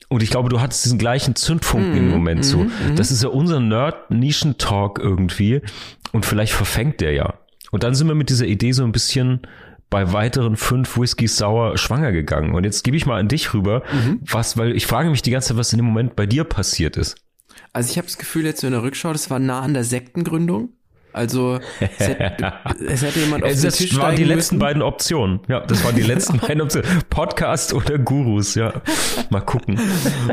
Und 0.10 0.24
ich 0.24 0.30
glaube, 0.30 0.50
du 0.50 0.60
hattest 0.62 0.86
diesen 0.86 0.98
gleichen 0.98 1.36
Zündfunken 1.36 1.94
mm, 1.94 1.98
im 1.98 2.06
mhm, 2.06 2.12
Moment 2.12 2.40
mm, 2.42 2.44
so. 2.44 2.58
Mm. 2.64 2.96
Das 2.96 3.12
ist 3.12 3.24
ja 3.24 3.30
unser 3.30 3.60
Nerd-Nischen-Talk 3.60 5.00
irgendwie. 5.00 5.62
Und 6.12 6.26
vielleicht 6.26 6.54
verfängt 6.54 7.02
der 7.02 7.14
ja. 7.14 7.36
Und 7.72 7.84
dann 7.84 7.94
sind 7.94 8.08
wir 8.08 8.16
mit 8.16 8.30
dieser 8.30 8.46
Idee 8.46 8.72
so 8.72 8.84
ein 8.84 8.92
bisschen 8.92 9.42
bei 9.90 10.14
weiteren 10.14 10.56
fünf 10.56 10.98
Whisky 10.98 11.28
Sour 11.28 11.78
schwanger 11.78 12.12
gegangen. 12.12 12.54
Und 12.54 12.64
jetzt 12.64 12.84
gebe 12.84 12.98
ich 12.98 13.06
mal 13.06 13.20
an 13.20 13.28
dich 13.28 13.54
rüber, 13.54 13.84
mhm. 13.92 14.20
was, 14.22 14.58
weil 14.58 14.76
ich 14.76 14.86
frage 14.86 15.10
mich 15.10 15.22
die 15.22 15.32
ganze 15.32 15.50
Zeit, 15.50 15.58
was 15.58 15.74
in 15.74 15.78
dem 15.78 15.86
Moment 15.86 16.16
bei 16.16 16.26
dir 16.26 16.44
passiert 16.44 16.98
ist. 16.98 17.16
Also 17.74 17.92
ich 17.92 17.98
habe 17.98 18.08
das 18.08 18.18
Gefühl 18.18 18.46
jetzt 18.46 18.62
so 18.62 18.68
in 18.68 18.74
der 18.74 18.84
Rückschau, 18.84 19.12
das 19.12 19.30
war 19.30 19.40
nah 19.40 19.62
an 19.62 19.74
der 19.74 19.84
Sektengründung. 19.84 20.74
Also 21.14 21.60
es 21.80 22.08
hätte, 22.08 22.54
es 22.88 23.02
hätte 23.02 23.20
jemand 23.20 23.44
auf 23.44 23.52
es 23.52 23.62
den 23.62 23.72
Tisch 23.72 23.98
waren 23.98 24.16
die 24.16 24.24
müssen. 24.24 24.36
letzten 24.36 24.60
beiden 24.60 24.82
Optionen. 24.82 25.40
Ja, 25.48 25.62
das 25.62 25.84
waren 25.84 25.96
die 25.96 26.02
letzten 26.02 26.38
beiden 26.40 26.62
Optionen. 26.62 26.88
Podcast 27.10 27.74
oder 27.74 27.98
Gurus, 27.98 28.56
ja. 28.56 28.74
Mal 29.30 29.42
gucken. 29.42 29.80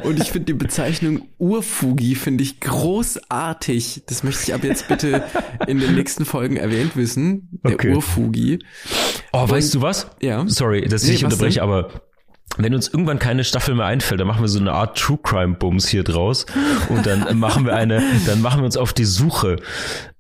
Und 0.03 0.21
ich 0.21 0.31
finde 0.31 0.47
die 0.47 0.55
Bezeichnung 0.55 1.23
Urfugi 1.39 2.15
finde 2.15 2.45
ich 2.45 2.61
großartig. 2.61 4.03
Das 4.07 4.23
möchte 4.23 4.43
ich 4.45 4.55
aber 4.55 4.67
jetzt 4.67 4.89
bitte 4.89 5.25
in 5.67 5.79
den 5.79 5.95
nächsten 5.95 6.25
Folgen 6.25 6.57
erwähnt 6.57 6.97
wissen. 6.97 7.61
Der 7.65 7.75
okay. 7.75 7.95
Urfugi. 7.95 8.59
Oh, 9.33 9.43
Und, 9.43 9.51
weißt 9.51 9.75
du 9.75 9.83
was? 9.83 10.11
Ja. 10.21 10.45
Sorry, 10.47 10.83
dass 10.83 11.05
ich 11.05 11.21
nee, 11.21 11.25
unterbreche, 11.25 11.63
aber 11.63 11.91
wenn 12.59 12.75
uns 12.75 12.89
irgendwann 12.89 13.19
keine 13.19 13.45
Staffel 13.45 13.75
mehr 13.75 13.87
einfällt, 13.87 14.21
dann 14.21 14.27
machen 14.27 14.41
wir 14.41 14.49
so 14.49 14.59
eine 14.59 14.73
Art 14.73 14.99
True 14.99 15.19
Crime 15.23 15.55
Bums 15.55 15.89
hier 15.89 16.05
draus 16.05 16.47
und 16.89 17.07
dann 17.07 17.39
machen 17.39 17.67
wir 17.67 17.75
eine, 17.75 18.03
dann 18.27 18.41
machen 18.41 18.61
wir 18.61 18.65
uns 18.65 18.77
auf 18.77 18.93
die 18.93 19.05
Suche. 19.05 19.57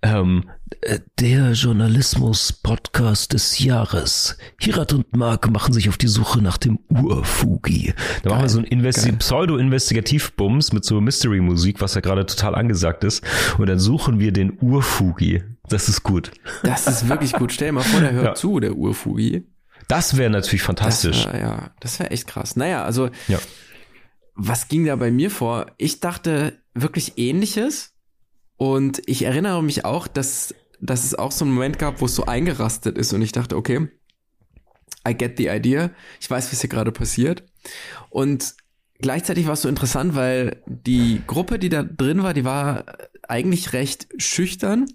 Ähm, 0.02 0.44
äh, 0.82 0.98
der 1.20 1.52
Journalismus-Podcast 1.52 3.32
des 3.32 3.60
Jahres. 3.60 4.36
Hirat 4.60 4.92
und 4.92 5.16
Mark 5.16 5.50
machen 5.50 5.72
sich 5.72 5.88
auf 5.88 5.96
die 5.96 6.08
Suche 6.08 6.42
nach 6.42 6.58
dem 6.58 6.78
Urfugi. 6.90 7.94
Da 8.22 8.30
machen 8.30 8.42
wir 8.42 8.48
so 8.48 8.60
ein 8.60 9.18
Pseudo-Investigativ-Bums 9.18 10.72
mit 10.72 10.84
so 10.84 11.00
Mystery-Musik, 11.00 11.80
was 11.80 11.94
ja 11.94 12.00
gerade 12.00 12.26
total 12.26 12.54
angesagt 12.54 13.04
ist. 13.04 13.24
Und 13.58 13.68
dann 13.68 13.78
suchen 13.78 14.18
wir 14.18 14.32
den 14.32 14.58
Urfugi. 14.60 15.42
Das 15.68 15.88
ist 15.88 16.02
gut. 16.02 16.32
Das 16.62 16.86
ist 16.86 17.08
wirklich 17.08 17.32
gut. 17.32 17.52
Stell 17.52 17.68
dir 17.68 17.72
mal 17.72 17.82
vor, 17.82 18.00
der 18.00 18.12
hört 18.12 18.24
ja. 18.24 18.34
zu, 18.34 18.60
der 18.60 18.76
Urfugi. 18.76 19.44
Das 19.88 20.16
wäre 20.16 20.30
natürlich 20.30 20.62
fantastisch. 20.62 21.24
Das 21.24 21.32
wär, 21.32 21.40
ja, 21.40 21.70
das 21.80 21.98
wäre 21.98 22.10
echt 22.10 22.26
krass. 22.26 22.56
Naja, 22.56 22.84
also, 22.84 23.10
ja. 23.28 23.38
was 24.34 24.68
ging 24.68 24.84
da 24.84 24.96
bei 24.96 25.10
mir 25.10 25.30
vor? 25.30 25.66
Ich 25.78 26.00
dachte 26.00 26.58
wirklich 26.74 27.18
ähnliches. 27.18 27.92
Und 28.56 29.02
ich 29.06 29.22
erinnere 29.22 29.62
mich 29.62 29.84
auch, 29.84 30.08
dass, 30.08 30.54
dass 30.80 31.04
es 31.04 31.14
auch 31.14 31.30
so 31.30 31.44
einen 31.44 31.54
Moment 31.54 31.78
gab, 31.78 32.00
wo 32.00 32.06
es 32.06 32.14
so 32.14 32.24
eingerastet 32.24 32.96
ist 32.96 33.12
und 33.12 33.20
ich 33.20 33.32
dachte, 33.32 33.56
okay, 33.56 33.88
I 35.06 35.14
get 35.14 35.36
the 35.36 35.48
idea. 35.48 35.90
Ich 36.20 36.30
weiß, 36.30 36.50
was 36.50 36.60
hier 36.60 36.70
gerade 36.70 36.90
passiert. 36.90 37.44
Und 38.10 38.54
gleichzeitig 38.98 39.46
war 39.46 39.52
es 39.52 39.62
so 39.62 39.68
interessant, 39.68 40.14
weil 40.14 40.62
die 40.66 41.22
Gruppe, 41.26 41.58
die 41.58 41.68
da 41.68 41.82
drin 41.82 42.22
war, 42.22 42.34
die 42.34 42.44
war 42.44 42.84
eigentlich 43.28 43.72
recht 43.72 44.08
schüchtern. 44.18 44.86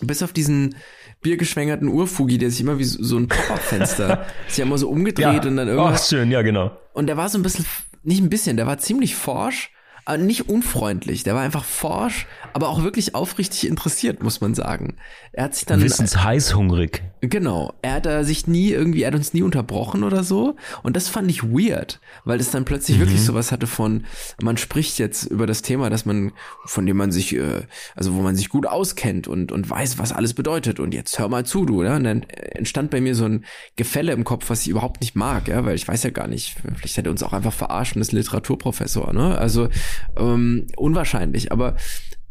Bis 0.00 0.22
auf 0.22 0.32
diesen 0.32 0.76
biergeschwängerten 1.22 1.88
Urfugi, 1.88 2.38
der 2.38 2.50
sich 2.50 2.60
immer 2.60 2.78
wie 2.78 2.84
so 2.84 3.16
ein 3.16 3.28
Pop-Up-Fenster 3.28 4.26
sich 4.48 4.62
immer 4.62 4.78
so 4.78 4.88
umgedreht 4.88 5.44
ja. 5.44 5.48
und 5.48 5.56
dann 5.56 5.68
irgendwas. 5.68 6.02
Ach, 6.02 6.08
schön, 6.08 6.30
ja, 6.30 6.42
genau. 6.42 6.76
Und 6.92 7.06
der 7.06 7.16
war 7.16 7.28
so 7.28 7.38
ein 7.38 7.42
bisschen, 7.42 7.64
nicht 8.02 8.20
ein 8.20 8.30
bisschen, 8.30 8.56
der 8.56 8.66
war 8.66 8.78
ziemlich 8.78 9.14
forsch 9.14 9.70
aber 10.04 10.18
nicht 10.18 10.48
unfreundlich. 10.48 11.22
Der 11.22 11.34
war 11.34 11.42
einfach 11.42 11.64
forsch, 11.64 12.26
aber 12.52 12.68
auch 12.68 12.82
wirklich 12.82 13.14
aufrichtig 13.14 13.68
interessiert, 13.68 14.22
muss 14.22 14.40
man 14.40 14.54
sagen. 14.54 14.96
Er 15.32 15.44
hat 15.44 15.54
sich 15.54 15.66
dann 15.66 15.82
Wissensheißhungrig. 15.82 17.02
Genau. 17.24 17.72
Er 17.82 17.92
hat 17.94 18.06
er 18.06 18.24
sich 18.24 18.48
nie 18.48 18.70
irgendwie, 18.70 19.02
er 19.02 19.08
hat 19.08 19.14
uns 19.14 19.32
nie 19.32 19.42
unterbrochen 19.42 20.02
oder 20.02 20.24
so. 20.24 20.56
Und 20.82 20.96
das 20.96 21.08
fand 21.08 21.30
ich 21.30 21.44
weird, 21.44 22.00
weil 22.24 22.40
es 22.40 22.50
dann 22.50 22.64
plötzlich 22.64 22.96
mhm. 22.96 23.02
wirklich 23.02 23.24
sowas 23.24 23.52
hatte 23.52 23.68
von, 23.68 24.06
man 24.42 24.56
spricht 24.56 24.98
jetzt 24.98 25.26
über 25.26 25.46
das 25.46 25.62
Thema, 25.62 25.88
dass 25.88 26.04
man, 26.04 26.32
von 26.64 26.84
dem 26.84 26.96
man 26.96 27.12
sich, 27.12 27.36
äh, 27.36 27.62
also 27.94 28.14
wo 28.14 28.22
man 28.22 28.34
sich 28.34 28.48
gut 28.48 28.66
auskennt 28.66 29.28
und, 29.28 29.52
und 29.52 29.70
weiß, 29.70 29.98
was 29.98 30.10
alles 30.10 30.34
bedeutet. 30.34 30.80
Und 30.80 30.94
jetzt 30.94 31.16
hör 31.20 31.28
mal 31.28 31.46
zu, 31.46 31.64
du, 31.64 31.84
ja. 31.84 31.94
Und 31.94 32.02
dann 32.04 32.22
entstand 32.24 32.90
bei 32.90 33.00
mir 33.00 33.14
so 33.14 33.26
ein 33.26 33.44
Gefälle 33.76 34.10
im 34.10 34.24
Kopf, 34.24 34.50
was 34.50 34.62
ich 34.62 34.68
überhaupt 34.68 35.00
nicht 35.00 35.14
mag, 35.14 35.46
ja, 35.46 35.64
weil 35.64 35.76
ich 35.76 35.86
weiß 35.86 36.02
ja 36.02 36.10
gar 36.10 36.26
nicht, 36.26 36.56
vielleicht 36.74 36.96
hätte 36.96 37.08
er 37.08 37.12
uns 37.12 37.22
auch 37.22 37.32
einfach 37.32 37.52
verarscht 37.52 37.94
und 37.94 38.02
ist 38.02 38.10
Literaturprofessor, 38.10 39.12
ne? 39.12 39.38
Also 39.38 39.68
ähm, 40.16 40.66
unwahrscheinlich, 40.76 41.52
aber 41.52 41.76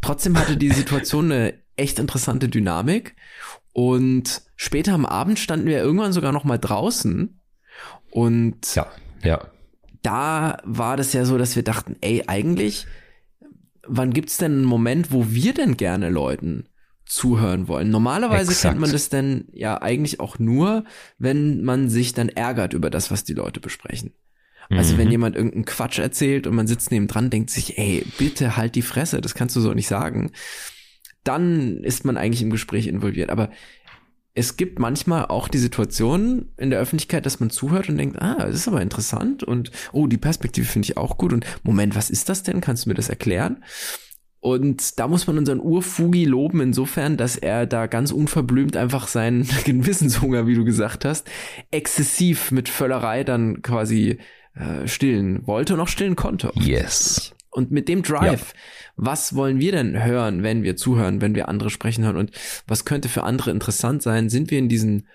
trotzdem 0.02 0.38
hatte 0.38 0.58
die 0.58 0.72
Situation 0.72 1.32
eine 1.32 1.54
echt 1.78 2.00
interessante 2.00 2.48
Dynamik. 2.48 3.16
Und 3.74 4.42
später 4.56 4.94
am 4.94 5.06
Abend 5.06 5.40
standen 5.40 5.68
wir 5.68 5.80
irgendwann 5.80 6.14
sogar 6.14 6.32
noch 6.32 6.44
mal 6.44 6.58
draußen. 6.58 7.40
Und 8.12 8.76
ja, 8.76 8.88
ja. 9.24 9.48
Da 10.02 10.58
war 10.64 10.98
das 10.98 11.14
ja 11.14 11.26
so, 11.26 11.38
dass 11.38 11.56
wir 11.56 11.64
dachten, 11.64 11.96
ey, 12.02 12.24
eigentlich, 12.28 12.88
wann 13.88 14.14
gibt's 14.14 14.38
denn 14.38 14.54
einen 14.54 14.66
Moment, 14.66 15.12
wo 15.12 15.28
wir 15.30 15.54
denn 15.54 15.78
gerne 15.78 16.10
Leuten 16.10 16.68
zuhören 17.06 17.68
wollen? 17.68 17.90
Normalerweise 17.92 18.52
Exakt. 18.52 18.74
kennt 18.74 18.82
man 18.82 18.92
das 18.92 19.10
denn 19.10 19.48
ja 19.54 19.82
eigentlich 19.82 20.20
auch 20.20 20.40
nur, 20.40 20.86
wenn 21.18 21.64
man 21.64 21.90
sich 21.90 22.14
dann 22.14 22.30
ärgert 22.30 22.74
über 22.74 22.90
das, 22.90 23.12
was 23.12 23.24
die 23.24 23.34
Leute 23.34 23.60
besprechen. 23.60 24.14
Also 24.70 24.94
mhm. 24.94 24.98
wenn 25.00 25.12
jemand 25.12 25.36
irgendeinen 25.36 25.66
Quatsch 25.66 26.00
erzählt 26.00 26.48
und 26.48 26.56
man 26.56 26.68
sitzt 26.68 26.92
neben 26.92 27.08
dran, 27.08 27.30
denkt 27.30 27.50
sich, 27.50 27.78
ey, 27.78 28.06
bitte 28.18 28.56
halt 28.56 28.76
die 28.76 28.82
Fresse, 28.82 29.20
das 29.22 29.36
kannst 29.36 29.56
du 29.56 29.62
so 29.62 29.74
nicht 29.74 29.88
sagen. 29.88 30.32
Dann 31.24 31.84
ist 31.84 32.06
man 32.06 32.18
eigentlich 32.18 32.42
im 32.42 32.50
Gespräch 32.50 32.88
involviert. 32.88 33.30
Aber 33.30 33.50
es 34.34 34.56
gibt 34.56 34.80
manchmal 34.80 35.26
auch 35.26 35.48
die 35.48 35.58
Situation 35.58 36.50
in 36.58 36.70
der 36.70 36.80
Öffentlichkeit, 36.80 37.26
dass 37.26 37.40
man 37.40 37.50
zuhört 37.50 37.90
und 37.90 37.98
denkt, 37.98 38.22
ah, 38.22 38.36
das 38.40 38.56
ist 38.56 38.68
aber 38.68 38.82
interessant 38.82 39.44
und 39.44 39.72
oh, 39.92 40.08
die 40.08 40.18
Perspektive 40.18 40.66
finde 40.66 40.86
ich 40.86 40.98
auch 40.98 41.18
gut 41.18 41.34
und 41.34 41.46
Moment, 41.64 41.96
was 41.96 42.10
ist 42.10 42.30
das 42.30 42.44
denn? 42.44 42.62
Kannst 42.62 42.86
du 42.86 42.90
mir 42.90 42.96
das 42.96 43.10
erklären? 43.10 43.64
Und 44.40 45.00
da 45.00 45.08
muss 45.08 45.28
man 45.28 45.38
unseren 45.38 45.60
Urfugi 45.60 46.26
loben 46.26 46.62
insofern, 46.62 47.16
dass 47.16 47.36
er 47.36 47.68
da 47.68 47.86
ganz 47.86 48.12
unverblümt 48.12 48.76
einfach 48.76 49.08
seinen 49.08 49.48
Gewissenshunger, 49.66 50.48
wie 50.48 50.56
du 50.56 50.64
gesagt 50.64 51.06
hast, 51.06 51.30
exzessiv 51.70 52.52
mit 52.52 52.68
Völlerei 52.68 53.24
dann 53.24 53.62
quasi 53.62 54.18
äh, 54.56 54.88
stillen 54.88 55.46
wollte 55.46 55.76
und 55.76 55.80
auch 55.82 55.88
stillen 55.88 56.16
konnte. 56.16 56.52
Yes. 56.56 57.36
Und 57.52 57.70
mit 57.70 57.90
dem 57.90 58.02
Drive, 58.02 58.54
ja. 58.54 58.60
was 58.96 59.36
wollen 59.36 59.60
wir 59.60 59.74
denn 59.74 60.04
hören, 60.04 60.42
wenn 60.42 60.64
wir 60.64 60.78
zuhören, 60.78 61.22
wenn 61.22 61.36
wir 61.36 61.50
andere 61.50 61.70
sprechen 61.70 62.06
hören 62.06 62.18
und 62.18 62.32
was 62.66 62.86
könnte 62.86 63.10
für 63.10 63.24
andere 63.24 63.52
interessant 63.52 64.02
sein? 64.02 64.30
Sind 64.30 64.52
wir 64.52 64.60
in 64.60 64.70
diesen 64.70 65.06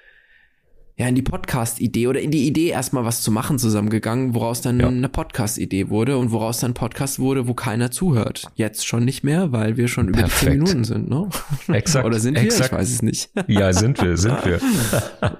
ja, 0.99 1.07
in 1.07 1.15
die 1.15 1.23
Podcast-Idee 1.23 2.07
oder 2.07 2.21
in 2.23 2.31
die 2.31 2.47
Idee 2.47 2.69
erstmal 2.69 3.05
was 3.05 3.21
zu 3.21 3.31
machen 3.31 3.59
zusammengegangen, 3.59 4.35
woraus 4.35 4.63
dann 4.63 4.81
ja. 4.81 4.89
eine 4.89 5.11
Podcast-Idee 5.11 5.91
wurde 5.91 6.17
und 6.17 6.33
woraus 6.33 6.61
dann 6.61 6.73
Podcast 6.73 7.19
wurde, 7.19 7.47
wo 7.47 7.53
keiner 7.53 7.91
zuhört. 7.91 8.47
Jetzt 8.55 8.87
schon 8.87 9.05
nicht 9.05 9.23
mehr, 9.23 9.53
weil 9.53 9.77
wir 9.77 9.89
schon 9.89 10.09
über 10.09 10.21
Perfekt. 10.21 10.41
die 10.41 10.47
10 10.47 10.59
Minuten 10.59 10.85
sind, 10.85 11.11
ne? 11.11 11.29
Exakt. 11.69 12.07
oder 12.07 12.19
sind 12.19 12.37
wir? 12.37 12.45
Exakt. 12.45 12.73
Ich 12.73 12.79
weiß 12.79 12.91
es 12.91 13.03
nicht. 13.03 13.29
ja, 13.47 13.75
sind 13.75 14.01
wir, 14.01 14.17
sind 14.17 14.43
wir. 14.43 14.59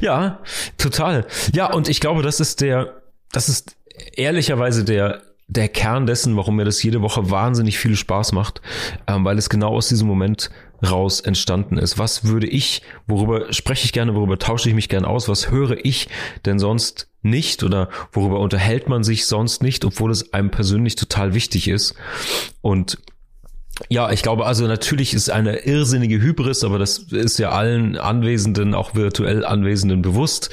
ja, 0.00 0.40
total. 0.76 1.24
Ja, 1.52 1.72
und 1.72 1.88
ich 1.88 2.00
glaube, 2.00 2.22
das 2.22 2.40
ist 2.40 2.60
der, 2.60 3.00
das 3.30 3.48
ist 3.48 3.76
ehrlicherweise 4.16 4.82
der 4.82 5.22
der 5.46 5.68
Kern 5.68 6.06
dessen, 6.06 6.36
warum 6.36 6.56
mir 6.56 6.64
das 6.64 6.82
jede 6.82 7.02
Woche 7.02 7.30
wahnsinnig 7.30 7.78
viel 7.78 7.96
Spaß 7.96 8.32
macht, 8.32 8.62
ähm, 9.06 9.24
weil 9.24 9.38
es 9.38 9.50
genau 9.50 9.74
aus 9.74 9.88
diesem 9.88 10.08
Moment 10.08 10.50
raus 10.84 11.20
entstanden 11.20 11.78
ist. 11.78 11.98
Was 11.98 12.24
würde 12.24 12.46
ich, 12.46 12.82
worüber 13.06 13.52
spreche 13.52 13.84
ich 13.84 13.92
gerne, 13.92 14.14
worüber 14.14 14.38
tausche 14.38 14.68
ich 14.68 14.74
mich 14.74 14.88
gerne 14.88 15.08
aus, 15.08 15.28
was 15.28 15.50
höre 15.50 15.84
ich 15.84 16.08
denn 16.44 16.58
sonst 16.58 17.08
nicht 17.22 17.62
oder 17.62 17.88
worüber 18.12 18.40
unterhält 18.40 18.88
man 18.88 19.02
sich 19.02 19.26
sonst 19.26 19.62
nicht, 19.62 19.84
obwohl 19.84 20.10
es 20.10 20.32
einem 20.34 20.50
persönlich 20.50 20.96
total 20.96 21.34
wichtig 21.34 21.68
ist. 21.68 21.94
Und 22.60 22.98
ja, 23.88 24.10
ich 24.12 24.22
glaube 24.22 24.46
also 24.46 24.66
natürlich 24.68 25.14
ist 25.14 25.30
eine 25.30 25.64
irrsinnige 25.66 26.20
Hybris, 26.20 26.62
aber 26.62 26.78
das 26.78 26.98
ist 26.98 27.38
ja 27.38 27.50
allen 27.50 27.96
Anwesenden, 27.96 28.72
auch 28.72 28.94
virtuell 28.94 29.44
Anwesenden 29.44 30.00
bewusst. 30.00 30.50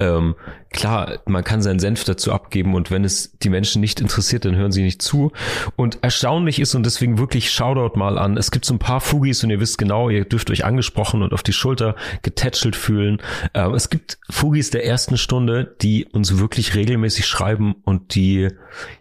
Ähm, 0.00 0.34
klar, 0.70 1.18
man 1.26 1.44
kann 1.44 1.60
seinen 1.60 1.80
Senf 1.80 2.04
dazu 2.04 2.32
abgeben 2.32 2.74
und 2.74 2.90
wenn 2.90 3.04
es 3.04 3.36
die 3.42 3.50
Menschen 3.50 3.80
nicht 3.80 4.00
interessiert, 4.00 4.46
dann 4.46 4.56
hören 4.56 4.72
sie 4.72 4.82
nicht 4.82 5.02
zu. 5.02 5.32
Und 5.76 5.98
erstaunlich 6.02 6.60
ist 6.60 6.74
und 6.74 6.86
deswegen 6.86 7.18
wirklich 7.18 7.50
Shoutout 7.50 7.98
mal 7.98 8.16
an. 8.16 8.38
Es 8.38 8.50
gibt 8.50 8.64
so 8.64 8.74
ein 8.74 8.78
paar 8.78 9.02
Fugis 9.02 9.44
und 9.44 9.50
ihr 9.50 9.60
wisst 9.60 9.76
genau, 9.76 10.08
ihr 10.08 10.24
dürft 10.24 10.50
euch 10.50 10.64
angesprochen 10.64 11.22
und 11.22 11.34
auf 11.34 11.42
die 11.42 11.52
Schulter 11.52 11.94
getätschelt 12.22 12.74
fühlen. 12.74 13.20
Ähm, 13.52 13.74
es 13.74 13.90
gibt 13.90 14.18
Fugis 14.30 14.70
der 14.70 14.86
ersten 14.86 15.18
Stunde, 15.18 15.76
die 15.82 16.06
uns 16.06 16.38
wirklich 16.38 16.74
regelmäßig 16.74 17.26
schreiben 17.26 17.76
und 17.84 18.14
die 18.14 18.48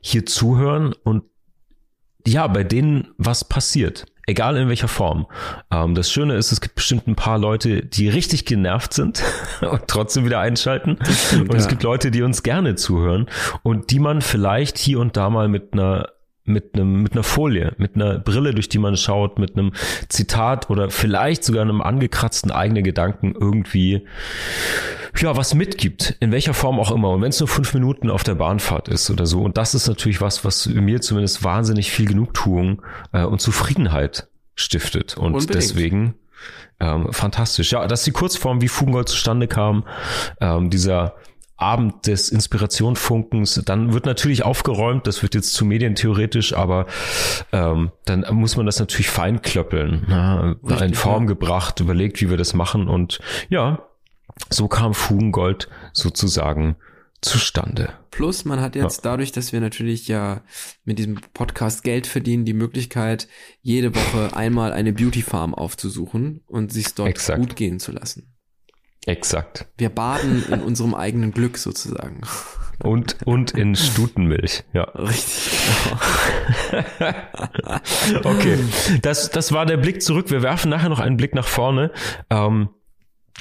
hier 0.01 0.25
zuhören 0.25 0.93
und 1.03 1.23
ja, 2.27 2.47
bei 2.47 2.63
denen 2.63 3.09
was 3.17 3.43
passiert. 3.43 4.05
Egal 4.27 4.55
in 4.55 4.69
welcher 4.69 4.87
Form. 4.87 5.27
Ähm, 5.71 5.95
das 5.95 6.11
Schöne 6.11 6.35
ist, 6.35 6.51
es 6.51 6.61
gibt 6.61 6.75
bestimmt 6.75 7.07
ein 7.07 7.15
paar 7.15 7.37
Leute, 7.37 7.83
die 7.83 8.07
richtig 8.07 8.45
genervt 8.45 8.93
sind 8.93 9.23
und 9.61 9.81
trotzdem 9.87 10.25
wieder 10.25 10.39
einschalten. 10.39 10.97
Stimmt, 11.03 11.49
und 11.49 11.53
ja. 11.53 11.59
es 11.59 11.67
gibt 11.67 11.83
Leute, 11.83 12.11
die 12.11 12.21
uns 12.21 12.43
gerne 12.43 12.75
zuhören 12.75 13.27
und 13.63 13.91
die 13.91 13.99
man 13.99 14.21
vielleicht 14.21 14.77
hier 14.77 14.99
und 14.99 15.17
da 15.17 15.29
mal 15.29 15.47
mit 15.47 15.73
einer 15.73 16.09
mit 16.51 16.75
einem 16.75 17.01
mit 17.01 17.13
einer 17.13 17.23
Folie, 17.23 17.73
mit 17.77 17.95
einer 17.95 18.19
Brille, 18.19 18.53
durch 18.53 18.69
die 18.69 18.79
man 18.79 18.97
schaut, 18.97 19.39
mit 19.39 19.57
einem 19.57 19.73
Zitat 20.09 20.69
oder 20.69 20.89
vielleicht 20.89 21.43
sogar 21.43 21.61
einem 21.61 21.81
angekratzten 21.81 22.51
eigenen 22.51 22.83
Gedanken 22.83 23.33
irgendwie 23.39 24.05
ja 25.19 25.35
was 25.35 25.53
mitgibt, 25.53 26.15
in 26.19 26.31
welcher 26.31 26.53
Form 26.53 26.79
auch 26.79 26.91
immer. 26.91 27.09
Und 27.09 27.21
wenn 27.21 27.29
es 27.29 27.39
nur 27.39 27.49
fünf 27.49 27.73
Minuten 27.73 28.09
auf 28.09 28.23
der 28.23 28.35
Bahnfahrt 28.35 28.87
ist 28.87 29.09
oder 29.09 29.25
so. 29.25 29.41
Und 29.41 29.57
das 29.57 29.75
ist 29.75 29.87
natürlich 29.87 30.21
was, 30.21 30.45
was 30.45 30.67
mir 30.67 31.01
zumindest 31.01 31.43
wahnsinnig 31.43 31.91
viel 31.91 32.07
Genugtuung 32.07 32.81
äh, 33.11 33.23
und 33.23 33.41
Zufriedenheit 33.41 34.29
stiftet. 34.55 35.17
Und 35.17 35.33
Unbedingt. 35.33 35.55
deswegen 35.55 36.15
ähm, 36.79 37.11
fantastisch. 37.11 37.71
Ja, 37.71 37.85
dass 37.87 38.03
die 38.03 38.11
Kurzform, 38.11 38.61
wie 38.61 38.67
Fugengold 38.67 39.07
zustande 39.07 39.47
kam, 39.47 39.85
ähm, 40.39 40.69
dieser 40.69 41.15
Abend 41.61 42.07
des 42.07 42.29
Inspirationfunkens. 42.29 43.61
Dann 43.65 43.93
wird 43.93 44.05
natürlich 44.05 44.43
aufgeräumt, 44.43 45.07
das 45.07 45.21
wird 45.21 45.35
jetzt 45.35 45.53
zu 45.53 45.65
medientheoretisch, 45.65 46.53
aber 46.53 46.87
ähm, 47.51 47.91
dann 48.05 48.25
muss 48.31 48.57
man 48.57 48.65
das 48.65 48.79
natürlich 48.79 49.09
feinklöppeln, 49.09 50.05
na, 50.07 50.55
Richtig, 50.63 50.81
in 50.81 50.93
Form 50.95 51.23
ja. 51.23 51.27
gebracht, 51.27 51.79
überlegt, 51.79 52.21
wie 52.21 52.29
wir 52.29 52.37
das 52.37 52.53
machen 52.53 52.87
und 52.87 53.19
ja, 53.49 53.83
so 54.49 54.67
kam 54.67 54.93
Fugengold 54.93 55.69
sozusagen 55.93 56.75
zustande. 57.21 57.93
Plus, 58.09 58.43
man 58.45 58.59
hat 58.59 58.75
jetzt 58.75 59.05
ja. 59.05 59.11
dadurch, 59.11 59.31
dass 59.31 59.53
wir 59.53 59.61
natürlich 59.61 60.07
ja 60.07 60.41
mit 60.83 60.99
diesem 60.99 61.19
Podcast 61.33 61.83
Geld 61.83 62.07
verdienen, 62.07 62.45
die 62.45 62.53
Möglichkeit, 62.53 63.27
jede 63.61 63.95
Woche 63.95 64.35
einmal 64.35 64.73
eine 64.73 64.91
Beauty 64.91 65.21
Farm 65.21 65.53
aufzusuchen 65.53 66.41
und 66.47 66.73
sich 66.73 66.93
dort 66.93 67.09
Exakt. 67.09 67.39
gut 67.39 67.55
gehen 67.55 67.79
zu 67.79 67.91
lassen. 67.91 68.30
Exakt. 69.05 69.67
Wir 69.77 69.89
baden 69.89 70.43
in 70.51 70.61
unserem 70.61 70.93
eigenen 70.93 71.31
Glück 71.31 71.57
sozusagen. 71.57 72.21
Und, 72.83 73.17
und 73.25 73.51
in 73.51 73.75
Stutenmilch, 73.75 74.63
ja. 74.73 74.83
Richtig. 74.83 75.59
Genau. 78.07 78.29
okay, 78.29 78.57
das, 79.01 79.29
das 79.29 79.51
war 79.51 79.65
der 79.65 79.77
Blick 79.77 80.01
zurück. 80.01 80.31
Wir 80.31 80.41
werfen 80.41 80.69
nachher 80.69 80.89
noch 80.89 80.99
einen 80.99 81.17
Blick 81.17 81.35
nach 81.35 81.47
vorne. 81.47 81.91
Ähm, 82.29 82.69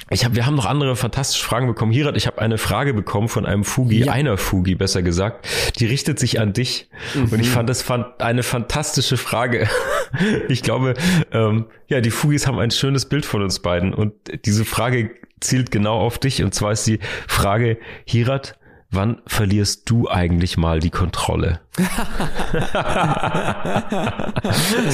ich 0.09 0.25
hab, 0.25 0.35
wir 0.35 0.45
haben 0.45 0.55
noch 0.55 0.65
andere 0.65 0.95
fantastische 0.95 1.45
Fragen 1.45 1.67
bekommen. 1.67 1.91
Hirat, 1.91 2.17
ich 2.17 2.27
habe 2.27 2.39
eine 2.39 2.57
Frage 2.57 2.93
bekommen 2.93 3.29
von 3.29 3.45
einem 3.45 3.63
Fugi, 3.63 4.05
ja. 4.05 4.11
einer 4.11 4.37
Fugi 4.37 4.75
besser 4.75 5.01
gesagt. 5.01 5.47
Die 5.79 5.85
richtet 5.85 6.19
sich 6.19 6.39
an 6.39 6.53
dich. 6.53 6.89
Mhm. 7.13 7.23
Und 7.25 7.39
ich 7.39 7.47
mhm. 7.47 7.53
fand 7.53 7.69
das 7.69 7.81
fand 7.81 8.21
eine 8.21 8.43
fantastische 8.43 9.17
Frage. 9.17 9.69
ich 10.49 10.63
glaube, 10.63 10.95
ähm, 11.31 11.67
ja, 11.87 12.01
die 12.01 12.11
Fugis 12.11 12.47
haben 12.47 12.59
ein 12.59 12.71
schönes 12.71 13.07
Bild 13.07 13.25
von 13.25 13.41
uns 13.41 13.59
beiden. 13.59 13.93
Und 13.93 14.13
diese 14.45 14.65
Frage 14.65 15.11
zielt 15.41 15.71
genau 15.71 15.99
auf 15.99 16.17
dich. 16.17 16.43
Und 16.43 16.53
zwar 16.53 16.71
ist 16.71 16.87
die 16.87 16.99
Frage, 17.27 17.77
Hirat, 18.05 18.57
wann 18.91 19.21
verlierst 19.25 19.89
du 19.89 20.09
eigentlich 20.09 20.57
mal 20.57 20.79
die 20.79 20.89
Kontrolle? 20.89 21.61
das 21.77 21.87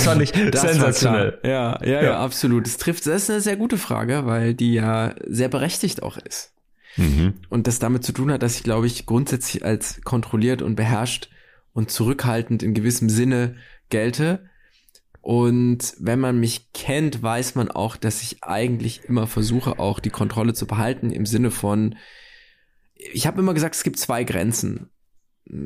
fand 0.03 0.21
ich 0.21 0.31
das 0.31 0.61
sensationell. 0.61 1.39
Ja, 1.43 1.79
ja, 1.83 1.89
ja, 1.89 2.03
ja, 2.03 2.19
absolut. 2.19 2.65
Das 2.65 2.77
trifft, 2.77 3.05
das 3.07 3.23
ist 3.23 3.29
eine 3.29 3.41
sehr 3.41 3.57
gute 3.57 3.77
Frage, 3.77 4.25
weil 4.25 4.53
die 4.53 4.73
ja 4.73 5.13
sehr 5.27 5.49
berechtigt 5.49 6.03
auch 6.03 6.17
ist. 6.17 6.53
Mhm. 6.95 7.33
Und 7.49 7.67
das 7.67 7.79
damit 7.79 8.03
zu 8.03 8.11
tun 8.11 8.31
hat, 8.31 8.43
dass 8.43 8.55
ich, 8.55 8.63
glaube 8.63 8.87
ich, 8.87 9.05
grundsätzlich 9.05 9.65
als 9.65 10.01
kontrolliert 10.03 10.61
und 10.61 10.75
beherrscht 10.75 11.29
und 11.73 11.91
zurückhaltend 11.91 12.63
in 12.63 12.73
gewissem 12.73 13.09
Sinne 13.09 13.55
gelte. 13.89 14.49
Und 15.27 15.93
wenn 15.99 16.21
man 16.21 16.39
mich 16.39 16.71
kennt, 16.71 17.21
weiß 17.21 17.55
man 17.55 17.69
auch, 17.69 17.97
dass 17.97 18.21
ich 18.21 18.45
eigentlich 18.45 19.03
immer 19.09 19.27
versuche, 19.27 19.77
auch 19.77 19.99
die 19.99 20.09
Kontrolle 20.09 20.53
zu 20.53 20.65
behalten 20.67 21.11
im 21.11 21.25
Sinne 21.25 21.51
von, 21.51 21.95
ich 22.95 23.27
habe 23.27 23.41
immer 23.41 23.53
gesagt, 23.53 23.75
es 23.75 23.83
gibt 23.83 23.99
zwei 23.99 24.23
Grenzen. 24.23 24.89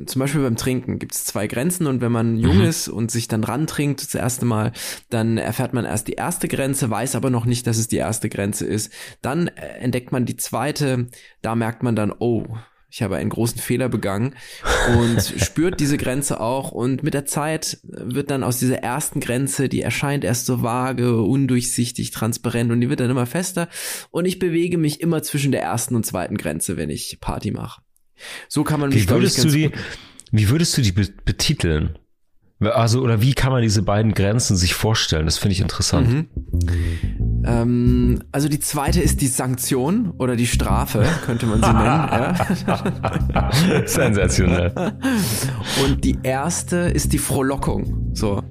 Zum 0.07 0.19
Beispiel 0.19 0.41
beim 0.41 0.55
Trinken 0.55 0.97
gibt 0.97 1.13
es 1.13 1.25
zwei 1.25 1.45
Grenzen 1.45 1.85
und 1.85 2.01
wenn 2.01 2.11
man 2.11 2.37
jung 2.37 2.57
mhm. 2.57 2.63
ist 2.63 2.87
und 2.87 3.11
sich 3.11 3.27
dann 3.27 3.43
rantrinkt 3.43 4.01
das 4.01 4.15
erste 4.15 4.47
Mal, 4.47 4.71
dann 5.11 5.37
erfährt 5.37 5.73
man 5.75 5.85
erst 5.85 6.07
die 6.07 6.13
erste 6.13 6.47
Grenze, 6.47 6.89
weiß 6.89 7.13
aber 7.13 7.29
noch 7.29 7.45
nicht, 7.45 7.67
dass 7.67 7.77
es 7.77 7.87
die 7.87 7.97
erste 7.97 8.29
Grenze 8.29 8.65
ist. 8.65 8.91
Dann 9.21 9.47
äh, 9.47 9.77
entdeckt 9.77 10.11
man 10.11 10.25
die 10.25 10.37
zweite, 10.37 11.05
da 11.43 11.53
merkt 11.53 11.83
man 11.83 11.95
dann, 11.95 12.11
oh, 12.17 12.47
ich 12.91 13.01
habe 13.01 13.15
einen 13.15 13.29
großen 13.29 13.59
Fehler 13.59 13.87
begangen 13.87 14.35
und 14.97 15.21
spürt 15.37 15.79
diese 15.79 15.97
Grenze 15.97 16.41
auch 16.41 16.71
und 16.71 17.03
mit 17.03 17.13
der 17.13 17.25
Zeit 17.25 17.79
wird 17.83 18.29
dann 18.29 18.43
aus 18.43 18.59
dieser 18.59 18.79
ersten 18.79 19.21
Grenze, 19.21 19.69
die 19.69 19.81
erscheint 19.81 20.25
erst 20.25 20.45
so 20.45 20.61
vage, 20.61 21.21
undurchsichtig, 21.21 22.11
transparent 22.11 22.69
und 22.69 22.81
die 22.81 22.89
wird 22.89 22.99
dann 22.99 23.09
immer 23.09 23.25
fester 23.25 23.69
und 24.11 24.25
ich 24.25 24.39
bewege 24.39 24.77
mich 24.77 24.99
immer 24.99 25.23
zwischen 25.23 25.53
der 25.53 25.61
ersten 25.61 25.95
und 25.95 26.05
zweiten 26.05 26.35
Grenze, 26.35 26.75
wenn 26.75 26.89
ich 26.89 27.19
Party 27.21 27.51
mache. 27.51 27.81
So 28.49 28.63
kann 28.63 28.81
man 28.81 28.89
mich, 28.89 29.03
wie 29.03 29.09
würdest 29.09 29.37
ich, 29.37 29.43
du 29.45 29.49
die, 29.49 29.71
Wie 30.31 30.49
würdest 30.49 30.77
du 30.77 30.81
die 30.81 30.91
betiteln? 30.91 31.97
Also, 32.59 33.01
oder 33.01 33.21
wie 33.21 33.33
kann 33.33 33.51
man 33.51 33.63
diese 33.63 33.81
beiden 33.81 34.13
Grenzen 34.13 34.55
sich 34.55 34.75
vorstellen? 34.75 35.25
Das 35.25 35.39
finde 35.39 35.53
ich 35.53 35.61
interessant. 35.61 36.07
Mhm. 36.07 37.30
Ähm, 37.45 38.19
also 38.31 38.49
die 38.49 38.59
zweite 38.59 39.01
ist 39.01 39.21
die 39.21 39.27
Sanktion 39.27 40.11
oder 40.17 40.35
die 40.35 40.47
Strafe, 40.47 41.05
könnte 41.25 41.45
man 41.45 41.61
sie 41.61 41.73
nennen. 41.73 41.85
ja. 43.33 43.51
Sensationell. 43.85 44.73
Und 45.83 46.03
die 46.03 46.17
erste 46.23 46.77
ist 46.77 47.13
die 47.13 47.17
Frohlockung. 47.17 48.11
So. 48.13 48.43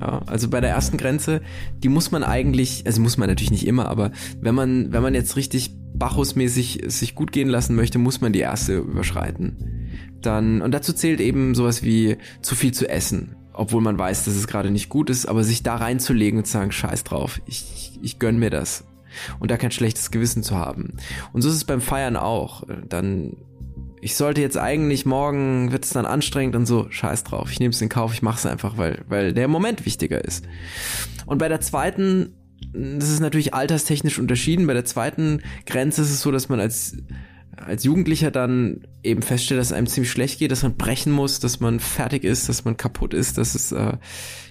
Ja, 0.00 0.22
also 0.26 0.48
bei 0.48 0.60
der 0.60 0.70
ersten 0.70 0.96
Grenze, 0.96 1.40
die 1.82 1.88
muss 1.88 2.12
man 2.12 2.22
eigentlich, 2.22 2.84
also 2.86 3.00
muss 3.00 3.18
man 3.18 3.28
natürlich 3.28 3.50
nicht 3.50 3.66
immer, 3.66 3.88
aber 3.88 4.12
wenn 4.40 4.54
man, 4.54 4.92
wenn 4.92 5.02
man 5.02 5.14
jetzt 5.14 5.36
richtig 5.36 5.74
Bacchus-mäßig 5.94 6.84
sich 6.86 7.16
gut 7.16 7.32
gehen 7.32 7.48
lassen 7.48 7.74
möchte, 7.74 7.98
muss 7.98 8.20
man 8.20 8.32
die 8.32 8.38
erste 8.38 8.78
überschreiten. 8.78 9.56
Dann, 10.22 10.62
und 10.62 10.72
dazu 10.72 10.92
zählt 10.92 11.20
eben 11.20 11.54
sowas 11.54 11.82
wie 11.82 12.16
zu 12.42 12.54
viel 12.54 12.72
zu 12.72 12.88
essen 12.88 13.34
obwohl 13.58 13.82
man 13.82 13.98
weiß, 13.98 14.24
dass 14.24 14.36
es 14.36 14.46
gerade 14.46 14.70
nicht 14.70 14.88
gut 14.88 15.10
ist, 15.10 15.26
aber 15.26 15.42
sich 15.42 15.62
da 15.62 15.76
reinzulegen 15.76 16.38
und 16.38 16.44
zu 16.44 16.52
sagen, 16.52 16.70
scheiß 16.70 17.04
drauf, 17.04 17.40
ich, 17.46 17.64
ich, 17.74 17.98
ich 18.02 18.18
gönn 18.18 18.38
mir 18.38 18.50
das. 18.50 18.84
Und 19.40 19.50
da 19.50 19.56
kein 19.56 19.72
schlechtes 19.72 20.12
Gewissen 20.12 20.44
zu 20.44 20.56
haben. 20.56 20.96
Und 21.32 21.42
so 21.42 21.48
ist 21.48 21.56
es 21.56 21.64
beim 21.64 21.80
Feiern 21.80 22.16
auch. 22.16 22.62
Dann, 22.88 23.36
ich 24.00 24.14
sollte 24.14 24.40
jetzt 24.40 24.56
eigentlich 24.56 25.06
morgen, 25.06 25.72
wird 25.72 25.84
es 25.84 25.90
dann 25.90 26.06
anstrengend 26.06 26.54
und 26.54 26.66
so, 26.66 26.86
scheiß 26.88 27.24
drauf, 27.24 27.50
ich 27.50 27.58
nehme 27.58 27.72
es 27.72 27.82
in 27.82 27.88
Kauf, 27.88 28.14
ich 28.14 28.22
mache 28.22 28.38
es 28.38 28.46
einfach, 28.46 28.78
weil, 28.78 29.04
weil 29.08 29.34
der 29.34 29.48
Moment 29.48 29.84
wichtiger 29.86 30.24
ist. 30.24 30.46
Und 31.26 31.38
bei 31.38 31.48
der 31.48 31.60
zweiten, 31.60 32.34
das 32.72 33.10
ist 33.10 33.20
natürlich 33.20 33.54
alterstechnisch 33.54 34.20
unterschieden, 34.20 34.68
bei 34.68 34.74
der 34.74 34.84
zweiten 34.84 35.42
Grenze 35.66 36.02
ist 36.02 36.10
es 36.10 36.20
so, 36.20 36.30
dass 36.30 36.48
man 36.48 36.60
als 36.60 36.96
als 37.64 37.84
Jugendlicher 37.84 38.30
dann 38.30 38.86
eben 39.02 39.22
feststellt, 39.22 39.60
dass 39.60 39.68
es 39.68 39.72
einem 39.72 39.86
ziemlich 39.86 40.10
schlecht 40.10 40.38
geht, 40.38 40.50
dass 40.50 40.62
man 40.62 40.76
brechen 40.76 41.12
muss, 41.12 41.40
dass 41.40 41.60
man 41.60 41.80
fertig 41.80 42.24
ist, 42.24 42.48
dass 42.48 42.64
man 42.64 42.76
kaputt 42.76 43.14
ist, 43.14 43.38
dass 43.38 43.54
es 43.54 43.72
äh, 43.72 43.96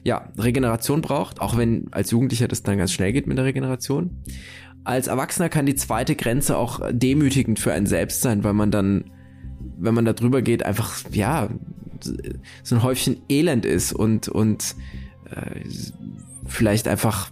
ja 0.04 0.32
Regeneration 0.38 1.02
braucht, 1.02 1.42
auch 1.42 1.58
wenn 1.58 1.88
als 1.92 2.12
Jugendlicher 2.12 2.48
das 2.48 2.64
dann 2.64 2.78
ganz 2.78 2.92
schnell 2.92 3.14
geht 3.14 3.28
mit 3.28 3.38
der 3.38 3.46
Regeneration. 3.46 4.24
als 4.84 5.08
Erwachsener 5.08 5.50
kann 5.50 5.66
die 5.66 5.76
zweite 5.76 6.16
Grenze 6.16 6.58
auch 6.58 6.80
demütigend 6.92 7.60
für 7.60 7.74
einen 7.74 7.88
selbst 7.88 8.22
sein, 8.22 8.44
weil 8.44 8.54
man 8.54 8.72
dann, 8.72 9.12
wenn 9.78 9.94
man 9.94 10.06
da 10.06 10.14
drüber 10.14 10.42
geht, 10.42 10.64
einfach, 10.64 11.02
ja, 11.12 11.50
so 12.64 12.76
ein 12.76 12.84
Häufchen 12.84 13.18
Elend 13.28 13.66
ist 13.66 13.92
und, 13.92 14.30
und 14.30 14.76
äh, 15.30 15.62
vielleicht 16.46 16.88
einfach, 16.88 17.32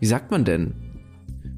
wie 0.00 0.06
sagt 0.06 0.30
man 0.30 0.44
denn? 0.44 0.85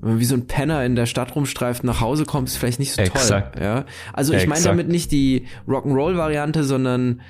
Wenn 0.01 0.11
man 0.11 0.21
wie 0.21 0.25
so 0.25 0.35
ein 0.35 0.47
Penner 0.47 0.85
in 0.85 0.95
der 0.95 1.07
Stadt 1.07 1.35
rumstreift, 1.35 1.85
nach 1.85 2.01
Hause 2.01 2.25
kommt, 2.25 2.49
ist 2.49 2.57
vielleicht 2.57 2.79
nicht 2.79 2.93
so 2.93 3.03
Exakt. 3.03 3.55
toll. 3.57 3.63
Ja? 3.63 3.85
Also 4.13 4.33
ich 4.33 4.47
meine 4.47 4.63
damit 4.63 4.89
nicht 4.89 5.11
die 5.13 5.47
Rock'n'Roll-Variante, 5.67 6.65
sondern 6.65 7.21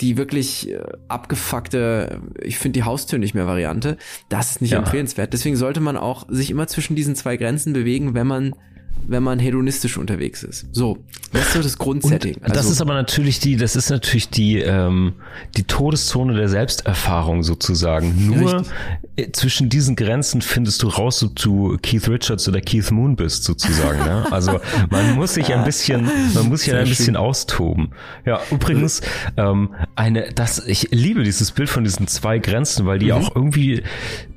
die 0.00 0.16
wirklich 0.16 0.70
äh, 0.70 0.80
abgefuckte, 1.08 2.20
ich 2.40 2.58
finde 2.58 2.78
die 2.78 2.82
Haustür 2.82 3.18
nicht 3.18 3.34
mehr 3.34 3.46
Variante, 3.46 3.96
das 4.28 4.52
ist 4.52 4.62
nicht 4.62 4.72
ja. 4.72 4.78
empfehlenswert. 4.78 5.32
Deswegen 5.32 5.56
sollte 5.56 5.80
man 5.80 5.96
auch 5.96 6.26
sich 6.28 6.50
immer 6.50 6.66
zwischen 6.66 6.96
diesen 6.96 7.14
zwei 7.14 7.36
Grenzen 7.36 7.72
bewegen, 7.72 8.14
wenn 8.14 8.26
man 8.26 8.54
wenn 9.06 9.22
man 9.22 9.38
hedonistisch 9.38 9.98
unterwegs 9.98 10.42
ist. 10.42 10.66
So, 10.72 10.98
das 11.32 11.46
ist 11.46 11.52
so 11.54 11.62
das 11.62 11.78
Grundsetting. 11.78 12.36
Also, 12.42 12.54
das 12.54 12.70
ist 12.70 12.80
aber 12.80 12.94
natürlich 12.94 13.38
die, 13.38 13.56
das 13.56 13.76
ist 13.76 13.90
natürlich 13.90 14.28
die 14.30 14.58
ähm, 14.58 15.14
die 15.56 15.64
Todeszone 15.64 16.34
der 16.34 16.48
Selbsterfahrung 16.48 17.42
sozusagen. 17.42 18.26
Nur 18.26 18.58
richtig. 18.58 18.72
Äh, 19.16 19.30
zwischen 19.32 19.68
diesen 19.68 19.94
Grenzen 19.96 20.42
findest 20.42 20.82
du 20.82 20.88
raus, 20.88 21.22
ob 21.22 21.36
du 21.36 21.76
Keith 21.82 22.08
Richards 22.08 22.48
oder 22.48 22.60
Keith 22.60 22.90
Moon 22.90 23.16
bist 23.16 23.44
sozusagen. 23.44 23.98
ne? 23.98 24.26
Also 24.32 24.60
man 24.90 25.14
muss 25.14 25.34
sich 25.34 25.52
ein 25.52 25.64
bisschen, 25.64 26.08
man 26.34 26.48
muss 26.48 26.62
sich 26.62 26.74
ein 26.74 26.84
bisschen 26.88 27.16
austoben. 27.16 27.90
Ja, 28.26 28.40
übrigens 28.50 29.02
ähm, 29.36 29.74
eine, 29.94 30.32
das 30.34 30.66
ich 30.66 30.88
liebe 30.90 31.22
dieses 31.22 31.52
Bild 31.52 31.68
von 31.68 31.84
diesen 31.84 32.08
zwei 32.08 32.38
Grenzen, 32.38 32.86
weil 32.86 32.98
die 32.98 33.06
mhm. 33.06 33.12
auch 33.12 33.36
irgendwie, 33.36 33.82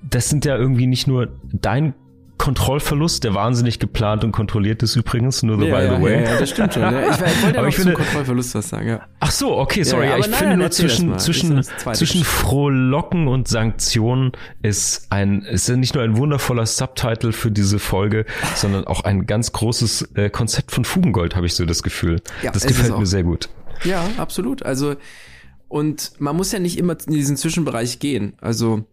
das 0.08 0.30
sind 0.30 0.46
ja 0.46 0.56
irgendwie 0.56 0.88
nicht 0.88 1.08
nur 1.08 1.30
dein 1.54 1.94
Kontrollverlust, 2.38 3.24
der 3.24 3.34
wahnsinnig 3.34 3.80
geplant 3.80 4.24
und 4.24 4.32
kontrolliert 4.32 4.84
ist 4.84 4.96
übrigens, 4.96 5.44
nur 5.44 5.58
the 5.60 5.66
ja, 5.66 5.78
by 5.78 5.84
ja, 5.84 5.96
the 5.96 6.02
way. 6.04 6.24
Ja, 6.24 6.40
das 6.40 6.50
stimmt 6.50 6.74
schon. 6.74 6.84
Ja. 6.84 7.10
Ich, 7.10 7.16
ich 7.16 7.44
wollte 7.44 7.60
aber 7.60 7.68
ich 7.68 7.76
finde, 7.76 7.94
Kontrollverlust 7.94 8.56
was 8.56 8.70
sagen, 8.70 8.88
ja. 8.88 9.02
Ach 9.20 9.32
so, 9.32 9.58
okay, 9.58 9.84
sorry. 9.84 10.08
Ja, 10.08 10.18
ich 10.18 10.28
nein, 10.28 10.40
finde 10.40 10.58
nur 10.58 10.72
zwischen, 10.72 11.18
zwischen, 11.20 11.64
zwischen 11.94 12.24
Frohlocken 12.24 13.28
und 13.28 13.48
Sanktionen 13.48 14.32
ist 14.62 15.08
ein, 15.10 15.42
ist 15.42 15.68
nicht 15.70 15.96
nur 15.96 16.04
ein 16.04 16.18
wundervoller 16.18 16.66
Subtitle 16.66 17.34
für 17.34 17.52
diese 17.52 17.80
Folge, 17.80 18.26
sondern 18.56 18.86
auch 18.86 19.04
ein 19.04 19.26
ganz 19.26 19.52
großes 19.52 20.10
äh, 20.16 20.30
Konzept 20.30 20.72
von 20.72 20.86
Fugengold, 20.86 21.36
habe 21.36 21.46
ich 21.46 21.56
so 21.56 21.66
das 21.66 21.82
Gefühl. 21.82 22.22
Ja, 22.44 22.52
das 22.52 22.66
gefällt 22.66 22.98
mir 22.98 23.06
sehr 23.06 23.24
gut. 23.24 23.50
Ja, 23.84 24.08
absolut. 24.18 24.64
Also, 24.64 24.96
und 25.68 26.12
man 26.20 26.36
muss 26.36 26.52
ja 26.52 26.60
nicht 26.60 26.78
immer 26.78 26.96
in 27.08 27.14
diesen 27.14 27.38
Zwischenbereich 27.38 28.00
gehen. 28.00 28.34
Also, 28.42 28.86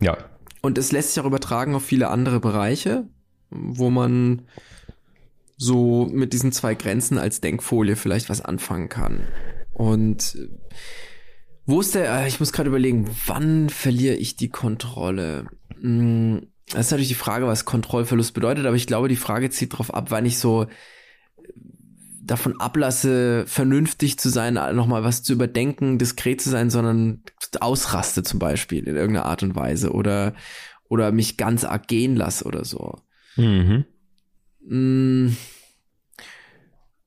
ja. 0.00 0.16
Und 0.62 0.78
es 0.78 0.92
lässt 0.92 1.12
sich 1.12 1.20
auch 1.20 1.26
übertragen 1.26 1.74
auf 1.74 1.84
viele 1.84 2.08
andere 2.08 2.40
Bereiche, 2.40 3.08
wo 3.50 3.90
man 3.90 4.42
so 5.56 6.08
mit 6.10 6.32
diesen 6.32 6.52
zwei 6.52 6.74
Grenzen 6.74 7.18
als 7.18 7.40
Denkfolie 7.40 7.96
vielleicht 7.96 8.30
was 8.30 8.40
anfangen 8.40 8.88
kann. 8.88 9.20
Und 9.72 10.38
wo 11.66 11.80
ist 11.80 11.94
der, 11.94 12.22
äh, 12.22 12.28
ich 12.28 12.40
muss 12.40 12.52
gerade 12.52 12.68
überlegen, 12.68 13.08
wann 13.26 13.68
verliere 13.68 14.14
ich 14.14 14.36
die 14.36 14.48
Kontrolle? 14.48 15.46
Hm, 15.80 16.46
das 16.70 16.86
ist 16.86 16.90
natürlich 16.90 17.08
die 17.08 17.14
Frage, 17.14 17.46
was 17.46 17.64
Kontrollverlust 17.64 18.34
bedeutet, 18.34 18.66
aber 18.66 18.76
ich 18.76 18.86
glaube, 18.86 19.08
die 19.08 19.16
Frage 19.16 19.50
zieht 19.50 19.72
darauf 19.72 19.92
ab, 19.92 20.06
wann 20.10 20.26
ich 20.26 20.38
so 20.38 20.66
davon 22.32 22.58
ablasse, 22.58 23.44
vernünftig 23.46 24.18
zu 24.18 24.30
sein, 24.30 24.54
nochmal 24.54 25.04
was 25.04 25.22
zu 25.22 25.34
überdenken, 25.34 25.98
diskret 25.98 26.40
zu 26.40 26.48
sein, 26.48 26.70
sondern 26.70 27.22
ausraste 27.60 28.22
zum 28.22 28.38
Beispiel 28.38 28.88
in 28.88 28.96
irgendeiner 28.96 29.26
Art 29.26 29.42
und 29.42 29.54
Weise 29.54 29.92
oder, 29.92 30.34
oder 30.88 31.12
mich 31.12 31.36
ganz 31.36 31.64
arg 31.64 31.88
gehen 31.88 32.16
lasse 32.16 32.44
oder 32.44 32.64
so. 32.64 32.96
Mhm. 33.36 33.84
Mm. 34.66 35.36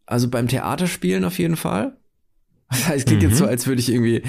Also 0.06 0.30
beim 0.30 0.48
Theaterspielen 0.48 1.26
auf 1.26 1.40
jeden 1.40 1.56
Fall. 1.56 1.98
Es 2.94 3.06
klingt 3.06 3.24
mhm. 3.24 3.30
jetzt 3.30 3.38
so, 3.40 3.46
als 3.46 3.66
würde 3.66 3.80
ich 3.80 3.90
irgendwie 3.90 4.22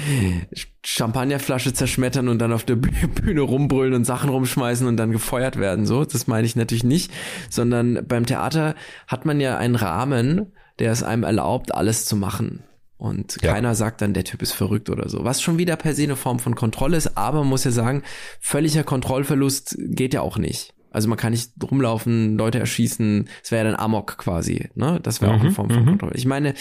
Champagnerflasche 0.83 1.73
zerschmettern 1.73 2.27
und 2.27 2.39
dann 2.39 2.53
auf 2.53 2.63
der 2.63 2.75
Bühne 2.75 3.41
rumbrüllen 3.41 3.93
und 3.93 4.05
Sachen 4.05 4.29
rumschmeißen 4.29 4.87
und 4.87 4.97
dann 4.97 5.11
gefeuert 5.11 5.57
werden. 5.59 5.85
So, 5.85 6.05
das 6.05 6.25
meine 6.25 6.47
ich 6.47 6.55
natürlich 6.55 6.83
nicht, 6.83 7.11
sondern 7.49 8.05
beim 8.07 8.25
Theater 8.25 8.73
hat 9.07 9.25
man 9.25 9.39
ja 9.39 9.57
einen 9.57 9.75
Rahmen, 9.75 10.53
der 10.79 10.91
es 10.91 11.03
einem 11.03 11.23
erlaubt, 11.23 11.73
alles 11.73 12.05
zu 12.05 12.15
machen. 12.15 12.63
Und 12.97 13.37
ja. 13.41 13.53
keiner 13.53 13.75
sagt 13.75 14.01
dann, 14.01 14.13
der 14.13 14.23
Typ 14.23 14.41
ist 14.41 14.53
verrückt 14.53 14.89
oder 14.89 15.07
so. 15.07 15.23
Was 15.23 15.41
schon 15.41 15.59
wieder 15.59 15.75
per 15.75 15.93
se 15.93 16.03
eine 16.03 16.15
Form 16.15 16.39
von 16.39 16.55
Kontrolle 16.55 16.97
ist, 16.97 17.15
aber 17.15 17.39
man 17.39 17.49
muss 17.49 17.63
ja 17.63 17.71
sagen, 17.71 18.03
völliger 18.39 18.83
Kontrollverlust 18.83 19.77
geht 19.79 20.13
ja 20.13 20.21
auch 20.21 20.37
nicht. 20.37 20.73
Also 20.89 21.09
man 21.09 21.17
kann 21.17 21.31
nicht 21.31 21.51
rumlaufen, 21.61 22.37
Leute 22.37 22.57
erschießen, 22.59 23.29
es 23.43 23.51
wäre 23.51 23.65
ja 23.65 23.71
dann 23.71 23.79
Amok 23.79 24.17
quasi, 24.17 24.69
ne? 24.73 24.99
Das 25.03 25.21
wäre 25.21 25.31
mhm, 25.31 25.37
auch 25.37 25.41
eine 25.41 25.49
mhm, 25.49 25.53
Form 25.53 25.69
von 25.69 25.81
mhm. 25.83 25.87
Kontrolle. 25.89 26.15
Ich 26.15 26.25
meine, 26.25 26.55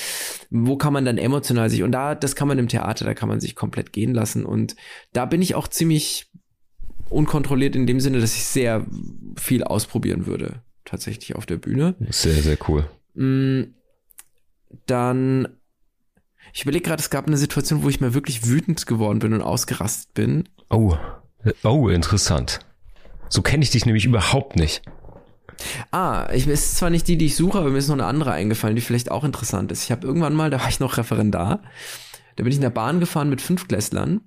wo 0.50 0.76
kann 0.76 0.92
man 0.92 1.06
dann 1.06 1.16
emotional 1.16 1.70
sich, 1.70 1.82
und 1.82 1.92
da, 1.92 2.14
das 2.14 2.36
kann 2.36 2.48
man 2.48 2.58
im 2.58 2.68
Theater, 2.68 3.06
da 3.06 3.14
kann 3.14 3.30
man 3.30 3.40
sich 3.40 3.54
komplett 3.54 3.94
gehen 3.94 4.12
lassen. 4.12 4.44
Und 4.44 4.76
da 5.14 5.24
bin 5.24 5.40
ich 5.40 5.54
auch 5.54 5.68
ziemlich 5.68 6.30
unkontrolliert 7.08 7.76
in 7.76 7.86
dem 7.86 8.00
Sinne, 8.00 8.20
dass 8.20 8.34
ich 8.34 8.44
sehr 8.44 8.84
viel 9.38 9.62
ausprobieren 9.62 10.26
würde, 10.26 10.60
tatsächlich 10.84 11.34
auf 11.36 11.46
der 11.46 11.56
Bühne. 11.56 11.94
Sehr, 12.10 12.42
sehr 12.42 12.58
cool. 12.68 12.90
Dann, 14.86 15.48
ich 16.52 16.62
überlege 16.62 16.84
gerade, 16.84 17.00
es 17.00 17.10
gab 17.10 17.26
eine 17.26 17.36
Situation, 17.36 17.82
wo 17.82 17.88
ich 17.88 18.00
mir 18.00 18.14
wirklich 18.14 18.46
wütend 18.46 18.86
geworden 18.86 19.18
bin 19.18 19.32
und 19.32 19.42
ausgerastet 19.42 20.14
bin. 20.14 20.48
Oh, 20.70 20.96
oh, 21.64 21.88
interessant. 21.88 22.60
So 23.28 23.42
kenne 23.42 23.62
ich 23.62 23.70
dich 23.70 23.86
nämlich 23.86 24.04
überhaupt 24.04 24.56
nicht. 24.56 24.82
Ah, 25.90 26.28
ich 26.32 26.46
es 26.46 26.66
ist 26.66 26.76
zwar 26.76 26.90
nicht 26.90 27.08
die, 27.08 27.16
die 27.16 27.26
ich 27.26 27.36
suche, 27.36 27.58
aber 27.58 27.70
mir 27.70 27.78
ist 27.78 27.88
noch 27.88 27.94
eine 27.94 28.06
andere 28.06 28.32
eingefallen, 28.32 28.76
die 28.76 28.82
vielleicht 28.82 29.10
auch 29.10 29.24
interessant 29.24 29.72
ist. 29.72 29.84
Ich 29.84 29.90
habe 29.90 30.06
irgendwann 30.06 30.34
mal, 30.34 30.50
da 30.50 30.60
war 30.60 30.68
ich 30.68 30.80
noch 30.80 30.98
Referendar, 30.98 31.62
da 32.36 32.42
bin 32.42 32.50
ich 32.50 32.56
in 32.56 32.62
der 32.62 32.70
Bahn 32.70 33.00
gefahren 33.00 33.30
mit 33.30 33.40
Fünfklässlern 33.40 34.20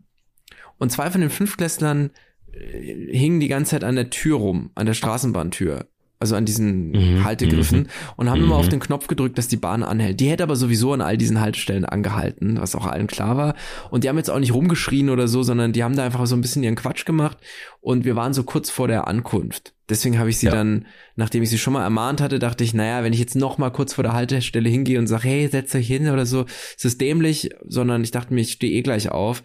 und 0.78 0.92
zwei 0.92 1.12
von 1.12 1.22
den 1.22 1.30
Fünfklässlern 1.30 2.12
äh, 2.52 3.18
hingen 3.18 3.40
die 3.40 3.48
ganze 3.48 3.72
Zeit 3.72 3.84
an 3.84 3.96
der 3.96 4.10
Tür 4.10 4.38
rum, 4.38 4.72
an 4.76 4.88
der 4.88 4.94
Straßenbahntür 4.94 5.88
also 6.20 6.36
an 6.36 6.46
diesen 6.46 6.92
mhm, 6.92 7.24
Haltegriffen 7.24 7.80
mhm. 7.80 7.88
und 8.18 8.30
haben 8.30 8.40
mhm. 8.40 8.46
immer 8.46 8.56
auf 8.56 8.68
den 8.68 8.82
Knopf 8.82 9.08
gedrückt, 9.08 9.38
dass 9.38 9.48
die 9.48 9.58
Bahn 9.58 9.84
anhält. 9.84 10.20
Die 10.20 10.30
hätte 10.30 10.44
aber 10.44 10.58
sowieso 10.58 10.92
an 10.92 11.02
all 11.02 11.18
diesen 11.18 11.40
Haltestellen 11.40 11.86
angehalten, 11.86 12.58
was 12.60 12.76
auch 12.76 12.86
allen 12.86 13.08
klar 13.08 13.38
war. 13.38 13.56
Und 13.90 14.04
die 14.04 14.10
haben 14.10 14.18
jetzt 14.18 14.30
auch 14.30 14.40
nicht 14.40 14.54
rumgeschrien 14.54 15.10
oder 15.10 15.30
so, 15.30 15.44
sondern 15.44 15.72
die 15.72 15.82
haben 15.82 15.96
da 15.96 16.04
einfach 16.04 16.26
so 16.28 16.36
ein 16.36 16.42
bisschen 16.42 16.64
ihren 16.64 16.76
Quatsch 16.76 17.06
gemacht 17.06 17.38
und 17.80 18.04
wir 18.04 18.18
waren 18.18 18.34
so 18.34 18.44
kurz 18.44 18.70
vor 18.70 18.90
der 18.90 19.08
Ankunft. 19.08 19.74
Deswegen 19.88 20.20
habe 20.20 20.30
ich 20.30 20.38
sie 20.38 20.48
ja. 20.48 20.52
dann, 20.52 20.86
nachdem 21.16 21.42
ich 21.42 21.50
sie 21.50 21.58
schon 21.58 21.74
mal 21.74 21.84
ermahnt 21.84 22.20
hatte, 22.20 22.38
dachte 22.38 22.66
ich, 22.66 22.74
naja, 22.74 23.04
wenn 23.04 23.14
ich 23.14 23.20
jetzt 23.20 23.36
noch 23.36 23.58
mal 23.58 23.72
kurz 23.72 23.94
vor 23.94 24.04
der 24.04 24.14
Haltestelle 24.14 24.70
hingehe 24.70 25.00
und 25.00 25.08
sage, 25.08 25.28
hey, 25.30 25.48
setz 25.48 25.74
euch 25.74 25.88
hin 25.88 26.10
oder 26.10 26.26
so, 26.26 26.46
ist 26.76 26.86
es 26.86 26.98
dämlich, 26.98 27.50
sondern 27.66 28.04
ich 28.04 28.12
dachte 28.12 28.34
mir, 28.34 28.42
ich 28.42 28.52
stehe 28.52 28.74
eh 28.74 28.82
gleich 28.82 29.10
auf 29.10 29.42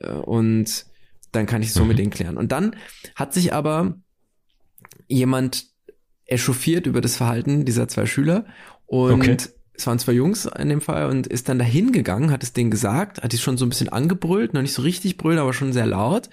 äh, 0.00 0.10
und 0.10 0.86
dann 1.30 1.46
kann 1.46 1.62
ich 1.62 1.72
so 1.72 1.82
mhm. 1.82 1.88
mit 1.88 1.98
denen 1.98 2.10
klären. 2.10 2.36
Und 2.36 2.50
dann 2.50 2.74
hat 3.14 3.32
sich 3.32 3.52
aber 3.52 3.94
jemand 5.08 5.75
echauffiert 6.26 6.86
über 6.86 7.00
das 7.00 7.16
Verhalten 7.16 7.64
dieser 7.64 7.88
zwei 7.88 8.06
Schüler 8.06 8.44
und 8.86 9.12
okay. 9.12 9.36
es 9.74 9.86
waren 9.86 9.98
zwei 9.98 10.12
Jungs 10.12 10.46
in 10.58 10.68
dem 10.68 10.80
Fall 10.80 11.06
und 11.06 11.26
ist 11.26 11.48
dann 11.48 11.58
dahin 11.58 11.92
gegangen, 11.92 12.30
hat 12.30 12.42
es 12.42 12.52
denen 12.52 12.70
gesagt, 12.70 13.22
hat 13.22 13.32
die 13.32 13.38
schon 13.38 13.56
so 13.56 13.66
ein 13.66 13.68
bisschen 13.68 13.88
angebrüllt, 13.88 14.54
noch 14.54 14.62
nicht 14.62 14.74
so 14.74 14.82
richtig 14.82 15.16
brüllen, 15.16 15.38
aber 15.38 15.52
schon 15.52 15.72
sehr 15.72 15.86
laut 15.86 16.28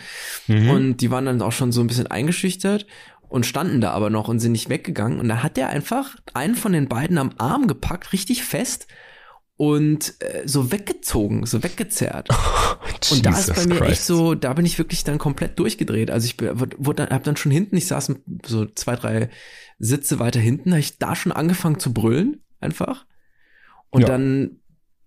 mhm. 0.47 0.69
und 0.69 0.97
die 0.97 1.11
waren 1.11 1.25
dann 1.25 1.41
auch 1.41 1.51
schon 1.51 1.71
so 1.71 1.81
ein 1.81 1.87
bisschen 1.87 2.07
eingeschüchtert 2.07 2.87
und 3.29 3.45
standen 3.45 3.81
da 3.81 3.91
aber 3.91 4.09
noch 4.09 4.27
und 4.27 4.39
sind 4.39 4.51
nicht 4.51 4.69
weggegangen 4.69 5.19
und 5.19 5.27
dann 5.27 5.43
hat 5.43 5.57
der 5.57 5.69
einfach 5.69 6.15
einen 6.33 6.55
von 6.55 6.71
den 6.71 6.87
beiden 6.87 7.17
am 7.17 7.31
Arm 7.37 7.67
gepackt, 7.67 8.13
richtig 8.13 8.43
fest 8.43 8.87
und 9.65 10.15
äh, 10.19 10.45
so 10.45 10.73
weggezogen, 10.73 11.45
so 11.45 11.63
weggezerrt. 11.63 12.29
Oh, 13.09 13.15
und 13.15 13.25
da 13.25 13.31
ist 13.31 13.53
bei 13.53 13.65
mir 13.65 13.75
Christ. 13.75 13.91
echt 13.91 14.03
so, 14.03 14.33
da 14.33 14.53
bin 14.53 14.65
ich 14.65 14.77
wirklich 14.77 15.03
dann 15.03 15.17
komplett 15.17 15.59
durchgedreht. 15.59 16.09
Also 16.09 16.25
ich 16.25 16.37
wurde, 16.39 17.07
hab 17.07 17.23
dann 17.23 17.35
schon 17.35 17.51
hinten, 17.51 17.75
ich 17.75 17.87
saß 17.87 18.13
so 18.45 18.65
zwei, 18.65 18.95
drei 18.95 19.29
Sitze 19.77 20.19
weiter 20.19 20.39
hinten, 20.39 20.71
habe 20.71 20.79
ich 20.79 20.97
da 20.99 21.15
schon 21.15 21.33
angefangen 21.33 21.79
zu 21.79 21.93
brüllen, 21.93 22.41
einfach. 22.61 23.05
Und 23.89 24.01
ja. 24.01 24.07
dann 24.07 24.59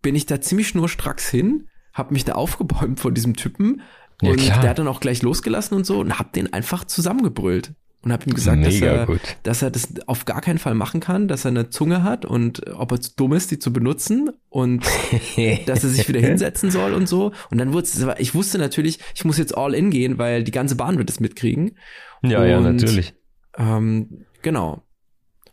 bin 0.02 0.14
ich 0.14 0.26
da 0.26 0.40
ziemlich 0.40 0.68
schnurstracks 0.68 1.28
hin, 1.28 1.68
habe 1.94 2.12
mich 2.12 2.24
da 2.24 2.32
aufgebäumt 2.32 3.00
vor 3.00 3.12
diesem 3.12 3.34
Typen 3.34 3.80
ja, 4.20 4.30
und 4.30 4.36
klar. 4.36 4.60
der 4.60 4.70
hat 4.70 4.78
dann 4.78 4.88
auch 4.88 5.00
gleich 5.00 5.22
losgelassen 5.22 5.76
und 5.76 5.86
so 5.86 6.00
und 6.00 6.18
hab 6.18 6.32
den 6.32 6.52
einfach 6.52 6.84
zusammengebrüllt 6.84 7.74
und 8.02 8.12
habe 8.12 8.24
ihm 8.26 8.34
gesagt, 8.34 8.64
dass 8.64 8.80
er, 8.80 9.06
dass 9.42 9.62
er 9.62 9.70
das 9.70 9.88
auf 10.06 10.24
gar 10.24 10.40
keinen 10.40 10.58
Fall 10.58 10.74
machen 10.74 11.00
kann, 11.00 11.26
dass 11.26 11.44
er 11.44 11.50
eine 11.50 11.70
Zunge 11.70 12.04
hat 12.04 12.24
und 12.24 12.62
ob 12.72 12.92
er 12.92 13.00
zu 13.00 13.10
dumm 13.16 13.32
ist, 13.32 13.50
die 13.50 13.58
zu 13.58 13.72
benutzen 13.72 14.30
und 14.48 14.84
dass 15.66 15.82
er 15.82 15.90
sich 15.90 16.08
wieder 16.08 16.20
hinsetzen 16.20 16.70
soll 16.70 16.94
und 16.94 17.08
so. 17.08 17.32
Und 17.50 17.58
dann 17.58 17.72
wurde 17.72 17.84
es, 17.84 18.06
ich 18.18 18.34
wusste 18.34 18.58
natürlich, 18.58 19.00
ich 19.14 19.24
muss 19.24 19.38
jetzt 19.38 19.56
all 19.56 19.74
in 19.74 19.90
gehen, 19.90 20.18
weil 20.18 20.44
die 20.44 20.52
ganze 20.52 20.76
Bahn 20.76 20.98
wird 20.98 21.10
es 21.10 21.18
mitkriegen. 21.18 21.76
Ja, 22.22 22.40
und, 22.40 22.48
ja, 22.48 22.60
natürlich. 22.60 23.14
Ähm, 23.58 24.24
genau. 24.42 24.85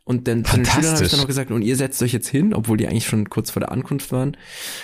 Und 0.05 0.27
dann 0.27 0.43
zu 0.43 0.57
den 0.57 0.65
Schülern 0.65 0.95
habe 0.95 1.05
ich 1.05 1.11
dann 1.11 1.19
noch 1.21 1.27
gesagt, 1.27 1.49
und 1.49 1.61
ihr 1.61 1.77
setzt 1.77 2.03
euch 2.03 2.11
jetzt 2.11 2.27
hin, 2.27 2.53
obwohl 2.53 2.75
die 2.75 2.87
eigentlich 2.87 3.07
schon 3.07 3.29
kurz 3.29 3.51
vor 3.51 3.61
der 3.61 3.71
Ankunft 3.71 4.11
waren. 4.11 4.35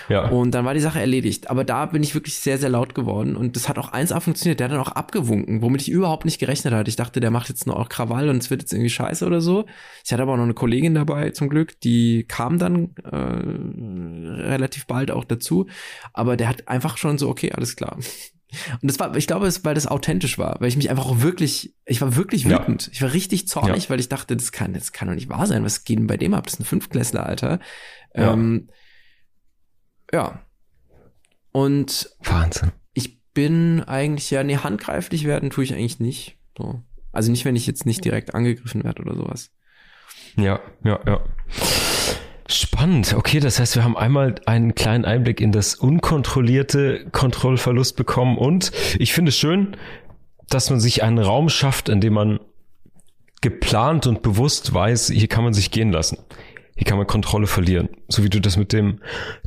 Ja. 0.08 0.30
Und 0.30 0.52
dann 0.52 0.64
war 0.64 0.74
die 0.74 0.80
Sache 0.80 1.02
erledigt. 1.02 1.50
Aber 1.50 1.66
da 1.66 1.88
bin 1.88 2.04
ich 2.04 2.16
wirklich 2.16 2.36
sehr, 2.36 2.58
sehr 2.58 2.70
laut 2.70 2.96
geworden. 2.96 3.36
Und 3.36 3.58
das 3.58 3.68
hat 3.68 3.78
auch 3.78 3.92
1A 3.92 4.22
funktioniert. 4.22 4.62
Der 4.62 4.66
hat 4.66 4.74
dann 4.74 4.80
auch 4.80 4.94
abgewunken, 4.94 5.62
womit 5.62 5.82
ich 5.82 5.92
überhaupt 5.92 6.24
nicht 6.24 6.40
gerechnet 6.40 6.74
hatte. 6.74 6.90
Ich 6.90 6.96
dachte, 6.96 7.20
der 7.20 7.32
macht 7.32 7.50
jetzt 7.50 7.68
nur 7.68 7.78
auch 7.78 7.90
Krawall 7.90 8.30
und 8.30 8.38
es 8.38 8.50
wird 8.50 8.62
jetzt 8.62 8.72
irgendwie 8.72 8.90
scheiße 8.90 9.26
oder 9.26 9.42
so. 9.42 9.66
Ich 10.06 10.14
hatte 10.14 10.24
aber 10.24 10.34
auch 10.34 10.38
noch 10.38 10.44
eine 10.44 10.54
Kollegin 10.54 10.96
dabei, 10.96 11.32
zum 11.32 11.50
Glück. 11.50 11.78
Die 11.82 12.24
kam 12.24 12.58
dann 12.58 12.96
äh, 13.04 13.18
relativ 13.18 14.88
bald 14.88 15.12
auch 15.12 15.26
dazu. 15.26 15.68
Aber 16.14 16.38
der 16.38 16.48
hat 16.48 16.70
einfach 16.70 16.96
schon 16.96 17.18
so, 17.18 17.28
okay, 17.28 17.52
alles 17.52 17.76
klar. 17.76 17.98
Und 18.82 18.90
das 18.90 19.00
war, 19.00 19.16
ich 19.16 19.28
glaube, 19.28 19.48
es, 19.48 19.64
weil 19.64 19.76
das 19.76 19.88
authentisch 19.88 20.38
war, 20.38 20.60
weil 20.60 20.70
ich 20.70 20.78
mich 20.78 20.90
einfach 20.90 21.06
auch 21.06 21.22
wirklich, 21.22 21.76
ich 21.86 22.02
war 22.02 22.16
wirklich 22.16 22.46
wütend. 22.50 22.88
Ja. 22.88 22.92
Ich 22.94 23.02
war 23.02 23.14
richtig 23.14 23.48
zornig, 23.48 23.84
ja. 23.84 23.90
weil 23.90 24.00
ich 24.00 24.10
dachte, 24.10 24.36
das 24.36 24.52
kann, 24.52 24.74
das 24.74 24.92
kann 24.92 25.08
doch 25.08 25.16
nicht 25.16 25.30
wahr 25.30 25.46
sein. 25.46 25.64
Was 25.64 25.84
geht 25.84 26.00
denn 26.00 26.08
bei 26.08 26.18
dem 26.18 26.34
ab? 26.34 26.46
Das 26.46 26.56
ist 26.56 26.62
ein 26.62 26.66
Fünfklässler, 26.66 27.26
Alter. 27.26 27.60
Ja. 28.16 28.34
Ähm, 28.34 28.70
ja. 30.12 30.42
Und 31.52 32.10
Wahnsinn. 32.24 32.72
Ich 32.94 33.22
bin 33.34 33.84
eigentlich 33.84 34.32
ja, 34.32 34.44
nee, 34.44 34.58
handgreiflich 34.58 35.26
werden 35.26 35.50
tue 35.50 35.64
ich 35.64 35.74
eigentlich 35.74 36.00
nicht. 36.00 36.38
So. 36.58 36.82
Also 37.12 37.32
nicht, 37.32 37.46
wenn 37.46 37.56
ich 37.56 37.68
jetzt 37.68 37.86
nicht 37.86 38.04
direkt 38.04 38.34
angegriffen 38.34 38.84
werde 38.84 39.02
oder 39.02 39.16
sowas. 39.16 39.52
Ja, 40.36 40.60
ja, 40.84 41.00
ja. 41.06 41.24
Spannend. 42.52 43.14
Okay, 43.14 43.40
das 43.40 43.60
heißt, 43.60 43.76
wir 43.76 43.84
haben 43.84 43.96
einmal 43.96 44.34
einen 44.48 44.74
kleinen 44.74 45.06
Einblick 45.06 45.40
in 45.40 45.52
das 45.52 45.76
unkontrollierte 45.76 47.06
Kontrollverlust 47.12 47.96
bekommen 47.96 48.40
und 48.40 48.72
ich 48.98 49.14
finde 49.14 49.30
es 49.30 49.38
schön, 49.38 49.78
dass 50.50 50.72
man 50.72 50.80
sich 50.80 51.04
einen 51.04 51.20
Raum 51.20 51.50
schafft, 51.50 51.90
in 51.90 52.02
dem 52.02 52.14
man 52.14 52.40
geplant 53.42 54.08
und 54.08 54.24
bewusst 54.24 54.74
weiß, 54.74 55.10
hier 55.10 55.28
kann 55.28 55.44
man 55.44 55.54
sich 55.54 55.70
gehen 55.70 55.92
lassen. 55.92 56.18
Hier 56.76 56.86
kann 56.86 56.98
man 56.98 57.06
Kontrolle 57.06 57.46
verlieren. 57.46 57.90
So 58.08 58.24
wie 58.24 58.30
du 58.30 58.42
das 58.42 58.58
mit 58.58 58.74
dem 58.74 59.00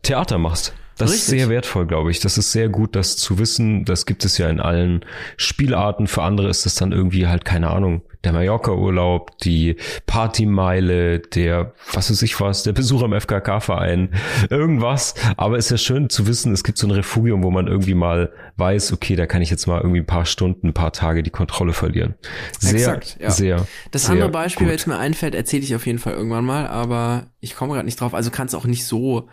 Theater 0.02 0.38
machst. 0.38 0.72
Das 0.98 1.10
Richtig. 1.10 1.22
ist 1.22 1.30
sehr 1.30 1.48
wertvoll, 1.48 1.86
glaube 1.86 2.10
ich. 2.10 2.20
Das 2.20 2.38
ist 2.38 2.52
sehr 2.52 2.68
gut, 2.68 2.94
das 2.94 3.16
zu 3.16 3.38
wissen. 3.38 3.84
Das 3.84 4.06
gibt 4.06 4.24
es 4.24 4.38
ja 4.38 4.48
in 4.48 4.60
allen 4.60 5.04
Spielarten. 5.36 6.06
Für 6.06 6.22
andere 6.22 6.48
ist 6.48 6.66
es 6.66 6.74
dann 6.74 6.92
irgendwie 6.92 7.26
halt, 7.26 7.44
keine 7.44 7.70
Ahnung, 7.70 8.02
der 8.24 8.32
Mallorca-Urlaub, 8.32 9.38
die 9.38 9.76
Partymeile, 10.06 11.18
der, 11.18 11.74
was 11.92 12.10
weiß 12.10 12.22
ich 12.22 12.40
was, 12.40 12.62
der 12.62 12.72
Besuch 12.72 13.02
am 13.02 13.12
FKK-Verein, 13.12 14.10
irgendwas. 14.48 15.14
Aber 15.36 15.56
es 15.56 15.66
ist 15.66 15.70
ja 15.70 15.76
schön 15.78 16.08
zu 16.08 16.26
wissen, 16.26 16.52
es 16.52 16.62
gibt 16.62 16.78
so 16.78 16.86
ein 16.86 16.92
Refugium, 16.92 17.42
wo 17.42 17.50
man 17.50 17.66
irgendwie 17.66 17.94
mal 17.94 18.32
weiß, 18.56 18.92
okay, 18.92 19.16
da 19.16 19.26
kann 19.26 19.42
ich 19.42 19.50
jetzt 19.50 19.66
mal 19.66 19.80
irgendwie 19.80 20.00
ein 20.00 20.06
paar 20.06 20.26
Stunden, 20.26 20.68
ein 20.68 20.74
paar 20.74 20.92
Tage 20.92 21.22
die 21.22 21.30
Kontrolle 21.30 21.72
verlieren. 21.72 22.14
Sehr, 22.60 22.74
Exakt, 22.74 23.16
ja. 23.20 23.30
sehr. 23.30 23.66
Das 23.90 24.02
sehr 24.02 24.12
andere 24.12 24.30
Beispiel, 24.30 24.68
wenn 24.68 24.76
es 24.76 24.86
mir 24.86 24.98
einfällt, 24.98 25.34
erzähle 25.34 25.64
ich 25.64 25.74
auf 25.74 25.86
jeden 25.86 25.98
Fall 25.98 26.12
irgendwann 26.14 26.44
mal, 26.44 26.68
aber 26.68 27.26
ich 27.40 27.56
komme 27.56 27.72
gerade 27.74 27.86
nicht 27.86 28.00
drauf. 28.00 28.14
Also 28.14 28.30
kann 28.30 28.46
es 28.46 28.54
auch 28.54 28.66
nicht 28.66 28.86
so, 28.86 29.28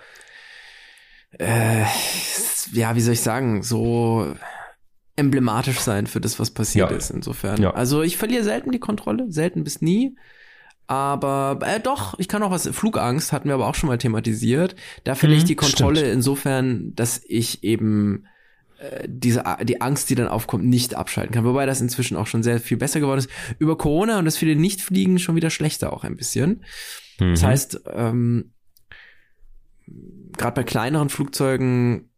äh, 1.38 1.84
ja, 2.74 2.96
wie 2.96 3.02
soll 3.02 3.14
ich 3.14 3.22
sagen, 3.22 3.64
so 3.64 4.36
emblematisch 5.16 5.80
sein 5.80 6.08
für 6.08 6.22
das, 6.22 6.40
was 6.40 6.52
passiert 6.52 6.92
ja. 6.92 6.98
ist. 6.98 7.10
Insofern. 7.10 7.62
Ja. 7.62 7.72
Also 7.72 8.02
ich 8.02 8.18
verliere 8.18 8.44
selten 8.44 8.72
die 8.72 8.80
Kontrolle, 8.80 9.32
selten 9.32 9.64
bis 9.64 9.82
nie. 9.82 10.16
Aber 10.88 11.60
äh, 11.62 11.80
doch, 11.80 12.18
ich 12.18 12.28
kann 12.28 12.42
auch 12.42 12.50
was. 12.50 12.68
Flugangst 12.68 13.32
hatten 13.32 13.48
wir 13.48 13.54
aber 13.54 13.68
auch 13.68 13.76
schon 13.76 13.90
mal 13.90 14.00
thematisiert. 14.00 14.76
Da 15.04 15.14
verliere 15.14 15.38
mhm, 15.38 15.44
ich 15.44 15.48
die 15.48 15.56
Kontrolle 15.56 15.98
stimmt. 15.98 16.14
insofern, 16.14 16.96
dass 16.96 17.22
ich 17.28 17.64
eben 17.64 18.26
äh, 18.80 19.08
diese 19.08 19.44
die 19.64 19.82
Angst, 19.82 20.10
die 20.10 20.16
dann 20.16 20.28
aufkommt, 20.28 20.66
nicht 20.66 20.96
abschalten 20.96 21.36
kann. 21.36 21.44
Wobei 21.46 21.68
das 21.68 21.82
inzwischen 21.82 22.18
auch 22.18 22.26
schon 22.26 22.42
sehr 22.42 22.60
viel 22.60 22.78
besser 22.78 23.00
geworden 23.00 23.20
ist. 23.20 23.30
Über 23.60 23.78
Corona 23.78 24.18
und 24.18 24.26
das 24.26 24.38
viele 24.38 24.56
Nichtfliegen 24.56 25.20
schon 25.20 25.36
wieder 25.36 25.52
schlechter 25.52 25.94
auch 25.94 26.04
ein 26.04 26.16
bisschen. 26.16 26.64
Mhm. 27.20 27.32
Das 27.32 27.44
heißt, 27.44 27.82
ähm, 27.94 28.54
gerade 30.40 30.56
bei 30.56 30.64
kleineren 30.64 31.10
Flugzeugen 31.10 32.10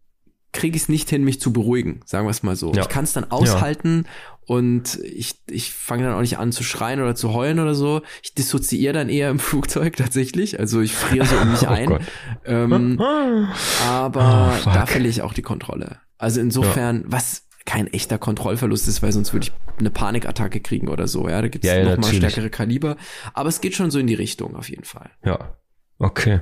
kriege 0.53 0.75
ich 0.75 0.83
es 0.83 0.89
nicht 0.89 1.09
hin, 1.09 1.23
mich 1.23 1.39
zu 1.39 1.53
beruhigen, 1.53 2.01
sagen 2.05 2.25
wir 2.25 2.31
es 2.31 2.43
mal 2.43 2.55
so. 2.55 2.73
Ja. 2.73 2.81
Ich 2.81 2.89
kann 2.89 3.03
es 3.03 3.13
dann 3.13 3.31
aushalten 3.31 4.05
ja. 4.05 4.55
und 4.55 4.99
ich, 5.03 5.41
ich 5.49 5.73
fange 5.73 6.03
dann 6.03 6.13
auch 6.13 6.21
nicht 6.21 6.37
an 6.37 6.51
zu 6.51 6.63
schreien 6.63 7.01
oder 7.01 7.15
zu 7.15 7.33
heulen 7.33 7.59
oder 7.59 7.73
so. 7.73 8.01
Ich 8.21 8.33
dissoziiere 8.33 8.93
dann 8.93 9.09
eher 9.09 9.29
im 9.29 9.39
Flugzeug 9.49 9.95
tatsächlich. 9.95 10.59
Also 10.59 10.81
ich 10.81 10.93
friere 10.93 11.25
so 11.25 11.37
in 11.37 11.51
mich 11.51 11.63
oh 11.67 11.67
ein. 11.67 11.99
Ähm, 12.45 13.01
aber 13.85 14.53
oh, 14.59 14.69
da 14.73 14.85
verliere 14.85 15.09
ich 15.09 15.21
auch 15.21 15.33
die 15.33 15.41
Kontrolle. 15.41 15.99
Also 16.17 16.41
insofern, 16.41 16.97
ja. 16.97 17.05
was 17.07 17.47
kein 17.65 17.87
echter 17.87 18.17
Kontrollverlust 18.17 18.87
ist, 18.87 19.01
weil 19.01 19.11
sonst 19.11 19.33
würde 19.33 19.47
ich 19.47 19.53
eine 19.79 19.89
Panikattacke 19.89 20.59
kriegen 20.59 20.89
oder 20.89 21.07
so. 21.07 21.29
Ja, 21.29 21.41
da 21.41 21.47
gibt 21.47 21.63
es 21.63 21.71
ja, 21.71 21.77
ja, 21.77 21.95
noch 21.95 21.97
mal 21.97 22.13
stärkere 22.13 22.49
Kaliber. 22.49 22.97
Aber 23.33 23.49
es 23.49 23.61
geht 23.61 23.75
schon 23.75 23.91
so 23.91 23.99
in 23.99 24.07
die 24.07 24.15
Richtung 24.15 24.55
auf 24.55 24.69
jeden 24.69 24.83
Fall. 24.83 25.11
Ja, 25.23 25.55
okay. 25.97 26.41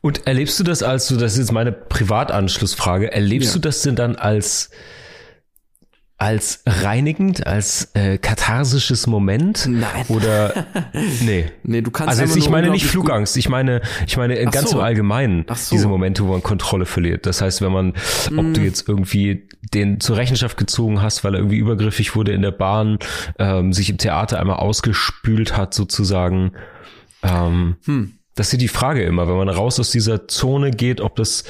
Und 0.00 0.26
erlebst 0.26 0.58
du 0.58 0.64
das 0.64 0.82
als 0.82 1.08
du, 1.08 1.16
das 1.16 1.32
ist 1.32 1.38
jetzt 1.38 1.52
meine 1.52 1.72
Privatanschlussfrage, 1.72 3.12
erlebst 3.12 3.50
ja. 3.50 3.54
du 3.54 3.58
das 3.60 3.82
denn 3.82 3.96
dann 3.96 4.16
als 4.16 4.70
als 6.18 6.62
reinigend, 6.64 7.46
als 7.46 7.90
äh, 7.94 8.16
katharsisches 8.16 9.06
Moment? 9.06 9.66
Nein. 9.68 10.06
Oder 10.08 10.66
nee. 11.20 11.46
Nee, 11.62 11.82
du 11.82 11.90
kannst 11.90 12.08
Also 12.08 12.22
jetzt, 12.22 12.36
ich 12.36 12.48
meine 12.48 12.70
nicht 12.70 12.86
Flugangst, 12.86 13.36
ich 13.36 13.50
meine, 13.50 13.82
ich 14.06 14.16
meine 14.16 14.42
Ach 14.46 14.50
ganz 14.50 14.70
so. 14.70 14.78
im 14.78 14.84
Allgemeinen 14.84 15.44
so. 15.54 15.74
diese 15.76 15.88
Momente, 15.88 16.24
wo 16.24 16.32
man 16.32 16.42
Kontrolle 16.42 16.86
verliert. 16.86 17.26
Das 17.26 17.42
heißt, 17.42 17.60
wenn 17.60 17.72
man, 17.72 17.92
mm. 18.30 18.38
ob 18.38 18.54
du 18.54 18.62
jetzt 18.62 18.88
irgendwie 18.88 19.46
den 19.74 20.00
zur 20.00 20.16
Rechenschaft 20.16 20.56
gezogen 20.56 21.02
hast, 21.02 21.22
weil 21.22 21.34
er 21.34 21.40
irgendwie 21.40 21.58
übergriffig 21.58 22.16
wurde 22.16 22.32
in 22.32 22.40
der 22.40 22.52
Bahn, 22.52 22.98
ähm, 23.38 23.74
sich 23.74 23.90
im 23.90 23.98
Theater 23.98 24.40
einmal 24.40 24.56
ausgespült 24.56 25.54
hat 25.56 25.74
sozusagen. 25.74 26.52
Ähm, 27.22 27.76
hm 27.84 28.12
das 28.36 28.52
ist 28.52 28.60
die 28.60 28.68
Frage 28.68 29.02
immer, 29.02 29.26
wenn 29.26 29.36
man 29.36 29.48
raus 29.48 29.80
aus 29.80 29.90
dieser 29.90 30.28
Zone 30.28 30.70
geht, 30.70 31.00
ob 31.00 31.16
das 31.16 31.44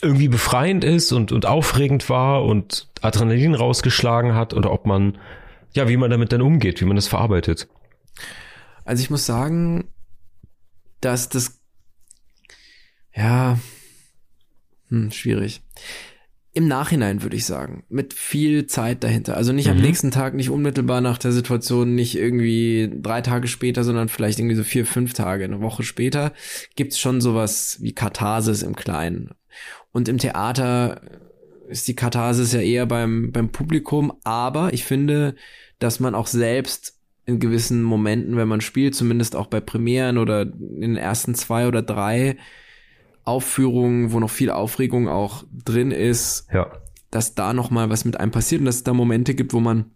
irgendwie 0.00 0.28
befreiend 0.28 0.84
ist 0.84 1.12
und, 1.12 1.32
und 1.32 1.46
aufregend 1.46 2.08
war 2.08 2.44
und 2.44 2.88
Adrenalin 3.02 3.54
rausgeschlagen 3.54 4.34
hat 4.34 4.54
oder 4.54 4.72
ob 4.72 4.86
man, 4.86 5.18
ja, 5.74 5.88
wie 5.88 5.96
man 5.96 6.10
damit 6.10 6.32
dann 6.32 6.42
umgeht, 6.42 6.80
wie 6.80 6.84
man 6.84 6.96
das 6.96 7.08
verarbeitet. 7.08 7.68
Also 8.84 9.02
ich 9.02 9.10
muss 9.10 9.26
sagen, 9.26 9.88
dass 11.00 11.28
das, 11.28 11.60
ja, 13.14 13.58
hm, 14.88 15.10
schwierig. 15.10 15.62
Im 16.60 16.68
Nachhinein 16.68 17.22
würde 17.22 17.36
ich 17.36 17.46
sagen, 17.46 17.84
mit 17.88 18.12
viel 18.12 18.66
Zeit 18.66 19.02
dahinter. 19.02 19.34
Also 19.34 19.50
nicht 19.50 19.68
mhm. 19.68 19.72
am 19.72 19.80
nächsten 19.80 20.10
Tag, 20.10 20.34
nicht 20.34 20.50
unmittelbar 20.50 21.00
nach 21.00 21.16
der 21.16 21.32
Situation, 21.32 21.94
nicht 21.94 22.18
irgendwie 22.18 22.92
drei 23.00 23.22
Tage 23.22 23.48
später, 23.48 23.82
sondern 23.82 24.10
vielleicht 24.10 24.38
irgendwie 24.38 24.56
so 24.56 24.62
vier, 24.62 24.84
fünf 24.84 25.14
Tage, 25.14 25.44
eine 25.44 25.62
Woche 25.62 25.84
später, 25.84 26.34
gibt's 26.76 26.98
schon 26.98 27.22
sowas 27.22 27.78
wie 27.80 27.94
Katharsis 27.94 28.60
im 28.60 28.76
Kleinen. 28.76 29.30
Und 29.90 30.06
im 30.10 30.18
Theater 30.18 31.00
ist 31.66 31.88
die 31.88 31.96
Katharsis 31.96 32.52
ja 32.52 32.60
eher 32.60 32.84
beim, 32.84 33.32
beim 33.32 33.48
Publikum, 33.48 34.12
aber 34.22 34.74
ich 34.74 34.84
finde, 34.84 35.36
dass 35.78 35.98
man 35.98 36.14
auch 36.14 36.26
selbst 36.26 36.98
in 37.24 37.38
gewissen 37.38 37.82
Momenten, 37.82 38.36
wenn 38.36 38.48
man 38.48 38.60
spielt, 38.60 38.94
zumindest 38.94 39.34
auch 39.34 39.46
bei 39.46 39.60
Premieren 39.60 40.18
oder 40.18 40.42
in 40.42 40.80
den 40.82 40.96
ersten 40.98 41.34
zwei 41.34 41.66
oder 41.66 41.80
drei, 41.80 42.36
Aufführungen, 43.24 44.12
wo 44.12 44.20
noch 44.20 44.30
viel 44.30 44.50
Aufregung 44.50 45.08
auch 45.08 45.44
drin 45.52 45.90
ist, 45.90 46.46
ja. 46.52 46.70
dass 47.10 47.34
da 47.34 47.52
noch 47.52 47.70
mal 47.70 47.90
was 47.90 48.04
mit 48.04 48.18
einem 48.18 48.32
passiert 48.32 48.60
und 48.60 48.66
dass 48.66 48.76
es 48.76 48.84
da 48.84 48.92
Momente 48.92 49.34
gibt, 49.34 49.52
wo 49.52 49.60
man 49.60 49.86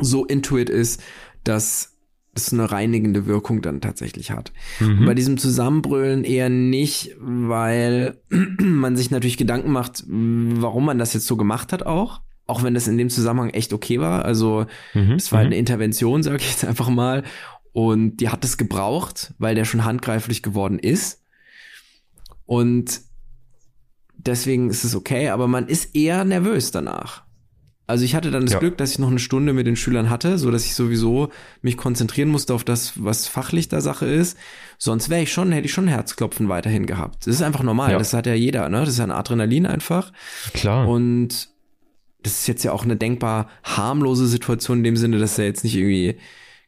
so 0.00 0.24
intuit 0.24 0.70
ist, 0.70 1.02
dass 1.44 1.98
es 2.34 2.52
eine 2.52 2.70
reinigende 2.70 3.26
Wirkung 3.26 3.62
dann 3.62 3.80
tatsächlich 3.80 4.30
hat. 4.30 4.52
Mhm. 4.80 5.04
bei 5.06 5.14
diesem 5.14 5.38
Zusammenbrüllen 5.38 6.24
eher 6.24 6.48
nicht, 6.48 7.16
weil 7.18 8.18
man 8.30 8.96
sich 8.96 9.10
natürlich 9.10 9.36
Gedanken 9.36 9.72
macht, 9.72 10.04
warum 10.06 10.84
man 10.84 10.98
das 10.98 11.14
jetzt 11.14 11.26
so 11.26 11.36
gemacht 11.36 11.72
hat 11.72 11.84
auch. 11.84 12.20
Auch 12.46 12.62
wenn 12.62 12.72
das 12.72 12.88
in 12.88 12.96
dem 12.96 13.10
Zusammenhang 13.10 13.50
echt 13.50 13.74
okay 13.74 14.00
war. 14.00 14.24
Also 14.24 14.64
mhm. 14.94 15.12
es 15.12 15.32
war 15.32 15.40
mhm. 15.40 15.46
eine 15.46 15.58
Intervention, 15.58 16.22
sage 16.22 16.38
ich 16.38 16.50
jetzt 16.50 16.64
einfach 16.64 16.88
mal. 16.88 17.24
Und 17.72 18.16
die 18.16 18.30
hat 18.30 18.42
es 18.44 18.56
gebraucht, 18.56 19.34
weil 19.38 19.54
der 19.54 19.66
schon 19.66 19.84
handgreiflich 19.84 20.42
geworden 20.42 20.78
ist. 20.78 21.17
Und 22.48 23.02
deswegen 24.16 24.70
ist 24.70 24.82
es 24.82 24.96
okay, 24.96 25.28
aber 25.28 25.48
man 25.48 25.68
ist 25.68 25.94
eher 25.94 26.24
nervös 26.24 26.70
danach. 26.70 27.24
Also 27.86 28.06
ich 28.06 28.14
hatte 28.14 28.30
dann 28.30 28.46
das 28.46 28.54
ja. 28.54 28.58
Glück, 28.58 28.78
dass 28.78 28.92
ich 28.92 28.98
noch 28.98 29.10
eine 29.10 29.18
Stunde 29.18 29.52
mit 29.52 29.66
den 29.66 29.76
Schülern 29.76 30.08
hatte, 30.08 30.38
so 30.38 30.50
dass 30.50 30.64
ich 30.64 30.74
sowieso 30.74 31.28
mich 31.60 31.76
konzentrieren 31.76 32.30
musste 32.30 32.54
auf 32.54 32.64
das, 32.64 33.04
was 33.04 33.28
fachlich 33.28 33.68
da 33.68 33.82
Sache 33.82 34.06
ist. 34.06 34.38
Sonst 34.78 35.10
wäre 35.10 35.22
ich 35.22 35.30
schon, 35.30 35.52
hätte 35.52 35.66
ich 35.66 35.72
schon 35.72 35.88
Herzklopfen 35.88 36.48
weiterhin 36.48 36.86
gehabt. 36.86 37.26
Das 37.26 37.34
ist 37.34 37.42
einfach 37.42 37.62
normal. 37.62 37.92
Ja. 37.92 37.98
Das 37.98 38.14
hat 38.14 38.26
ja 38.26 38.34
jeder, 38.34 38.70
ne? 38.70 38.80
Das 38.80 38.88
ist 38.88 39.00
ein 39.00 39.10
Adrenalin 39.10 39.66
einfach. 39.66 40.10
Klar. 40.54 40.88
Und 40.88 41.50
das 42.22 42.32
ist 42.40 42.46
jetzt 42.46 42.64
ja 42.64 42.72
auch 42.72 42.84
eine 42.84 42.96
denkbar 42.96 43.48
harmlose 43.62 44.26
Situation 44.26 44.78
in 44.78 44.84
dem 44.84 44.96
Sinne, 44.96 45.18
dass 45.18 45.38
er 45.38 45.44
jetzt 45.44 45.64
nicht 45.64 45.76
irgendwie, 45.76 46.16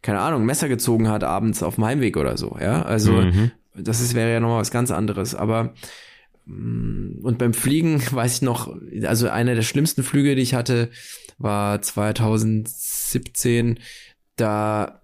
keine 0.03 0.21
Ahnung, 0.21 0.45
Messer 0.45 0.69
gezogen 0.69 1.09
hat 1.09 1.25
abends 1.25 1.63
auf 1.63 1.77
dem 1.77 1.87
Heimweg 1.87 2.19
oder 2.19 2.37
so, 2.37 2.59
ja. 2.61 2.83
Also 2.83 3.13
mhm. 3.13 3.51
Das 3.75 4.01
ist, 4.01 4.15
wäre 4.15 4.33
ja 4.33 4.41
nochmal 4.41 4.61
was 4.61 4.71
ganz 4.71 4.91
anderes. 4.91 5.35
Aber 5.35 5.75
mm, 6.47 7.21
und 7.23 7.39
beim 7.39 7.55
Fliegen 7.55 8.03
weiß 8.11 8.37
ich 8.37 8.43
noch, 8.43 8.75
also 9.05 9.29
einer 9.29 9.55
der 9.55 9.63
schlimmsten 9.63 10.03
Flüge, 10.03 10.35
die 10.35 10.43
ich 10.43 10.55
hatte, 10.55 10.91
war 11.39 11.81
2017. 11.81 13.79
Da 14.37 15.01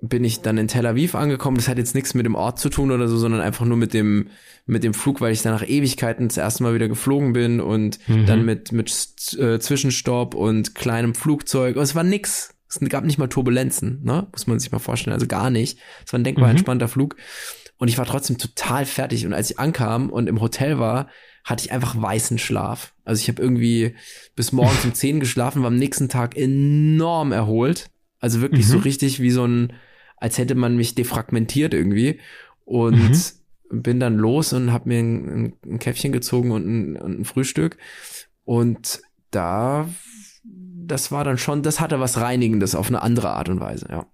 bin 0.00 0.22
ich 0.22 0.42
dann 0.42 0.58
in 0.58 0.68
Tel 0.68 0.86
Aviv 0.86 1.14
angekommen. 1.14 1.56
Das 1.56 1.68
hat 1.68 1.78
jetzt 1.78 1.94
nichts 1.94 2.14
mit 2.14 2.24
dem 2.24 2.36
Ort 2.36 2.58
zu 2.58 2.68
tun 2.68 2.92
oder 2.92 3.08
so, 3.08 3.16
sondern 3.16 3.40
einfach 3.40 3.66
nur 3.66 3.76
mit 3.76 3.94
dem 3.94 4.28
mit 4.66 4.84
dem 4.84 4.94
Flug, 4.94 5.20
weil 5.20 5.32
ich 5.32 5.42
dann 5.42 5.54
nach 5.54 5.66
Ewigkeiten 5.66 6.28
das 6.28 6.36
erste 6.36 6.62
Mal 6.62 6.74
wieder 6.74 6.88
geflogen 6.88 7.32
bin 7.32 7.60
und 7.60 7.98
mhm. 8.06 8.26
dann 8.26 8.44
mit 8.44 8.70
mit 8.70 8.90
äh, 9.38 9.58
Zwischenstopp 9.58 10.34
und 10.34 10.74
kleinem 10.74 11.14
Flugzeug. 11.14 11.76
Und 11.76 11.82
es 11.82 11.94
war 11.94 12.04
nix. 12.04 12.54
Es 12.68 12.78
gab 12.90 13.04
nicht 13.04 13.18
mal 13.18 13.28
Turbulenzen, 13.28 14.02
ne? 14.04 14.26
Muss 14.30 14.46
man 14.46 14.58
sich 14.58 14.70
mal 14.70 14.78
vorstellen. 14.78 15.14
Also 15.14 15.26
gar 15.26 15.50
nicht. 15.50 15.78
Es 16.04 16.12
war 16.12 16.20
ein 16.20 16.24
denkbar 16.24 16.48
mhm. 16.48 16.52
entspannter 16.52 16.86
Flug. 16.86 17.16
Und 17.78 17.88
ich 17.88 17.98
war 17.98 18.06
trotzdem 18.06 18.38
total 18.38 18.84
fertig. 18.84 19.24
Und 19.24 19.32
als 19.32 19.50
ich 19.50 19.58
ankam 19.58 20.10
und 20.10 20.28
im 20.28 20.40
Hotel 20.40 20.78
war, 20.78 21.08
hatte 21.44 21.64
ich 21.64 21.72
einfach 21.72 22.00
weißen 22.00 22.38
Schlaf. 22.38 22.92
Also 23.04 23.20
ich 23.20 23.28
habe 23.28 23.40
irgendwie 23.40 23.94
bis 24.36 24.52
morgens 24.52 24.84
um 24.84 24.94
10 24.94 25.20
geschlafen, 25.20 25.62
war 25.62 25.68
am 25.68 25.76
nächsten 25.76 26.08
Tag 26.08 26.36
enorm 26.36 27.32
erholt. 27.32 27.90
Also 28.18 28.40
wirklich 28.40 28.66
mhm. 28.66 28.70
so 28.70 28.78
richtig 28.78 29.20
wie 29.20 29.30
so 29.30 29.46
ein, 29.46 29.72
als 30.16 30.38
hätte 30.38 30.56
man 30.56 30.76
mich 30.76 30.94
defragmentiert 30.94 31.72
irgendwie. 31.72 32.20
Und 32.64 33.10
mhm. 33.70 33.82
bin 33.82 34.00
dann 34.00 34.16
los 34.16 34.52
und 34.52 34.72
habe 34.72 34.88
mir 34.88 34.98
ein, 34.98 35.54
ein, 35.64 35.78
Käffchen 35.78 36.12
gezogen 36.12 36.50
und 36.50 36.66
ein, 36.66 36.96
ein 36.96 37.24
Frühstück. 37.24 37.78
Und 38.44 39.00
da 39.30 39.88
das 40.88 41.12
war 41.12 41.24
dann 41.24 41.38
schon, 41.38 41.62
das 41.62 41.80
hatte 41.80 42.00
was 42.00 42.18
Reinigendes 42.18 42.74
auf 42.74 42.88
eine 42.88 43.02
andere 43.02 43.30
Art 43.30 43.48
und 43.48 43.60
Weise, 43.60 43.86
ja. 43.90 44.06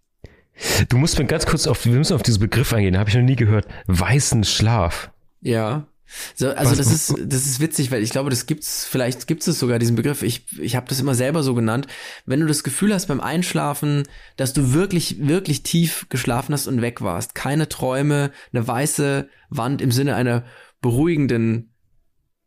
Du 0.89 0.99
musst 0.99 1.19
mir 1.19 1.25
ganz 1.25 1.47
kurz 1.47 1.67
auf, 1.67 1.85
wir 1.85 1.93
müssen 1.93 2.15
auf 2.15 2.23
diesen 2.23 2.41
Begriff 2.41 2.73
eingehen, 2.73 2.99
habe 2.99 3.11
ich 3.11 3.17
noch 3.17 3.23
nie 3.23 3.37
gehört. 3.37 3.67
Weißen 3.87 4.45
Schlaf. 4.45 5.11
Ja. 5.41 5.87
So, 6.35 6.51
also 6.51 6.73
was, 6.73 6.79
das 6.79 6.93
ist 6.93 7.15
das 7.19 7.47
ist 7.47 7.61
witzig, 7.61 7.91
weil 7.91 8.03
ich 8.03 8.11
glaube, 8.11 8.31
das 8.31 8.47
gibt's 8.47 8.85
vielleicht 8.85 9.27
gibt's 9.27 9.47
es 9.47 9.59
sogar 9.59 9.79
diesen 9.79 9.97
Begriff. 9.97 10.23
Ich 10.23 10.47
ich 10.59 10.77
habe 10.77 10.87
das 10.89 11.01
immer 11.01 11.15
selber 11.15 11.43
so 11.43 11.55
genannt. 11.55 11.89
Wenn 12.25 12.41
du 12.41 12.47
das 12.47 12.63
Gefühl 12.63 12.95
hast 12.95 13.07
beim 13.07 13.21
Einschlafen, 13.21 14.05
dass 14.37 14.53
du 14.53 14.75
wirklich 14.75 15.27
wirklich 15.27 15.63
tief 15.63 16.07
geschlafen 16.11 16.53
hast 16.53 16.69
und 16.69 16.83
weg 16.83 17.01
warst, 17.01 17.35
keine 17.35 17.69
Träume, 17.69 18.31
eine 18.53 18.67
weiße 18.67 19.29
Wand 19.49 19.83
im 19.83 19.91
Sinne 19.91 20.15
einer 20.15 20.45
beruhigenden, 20.81 21.73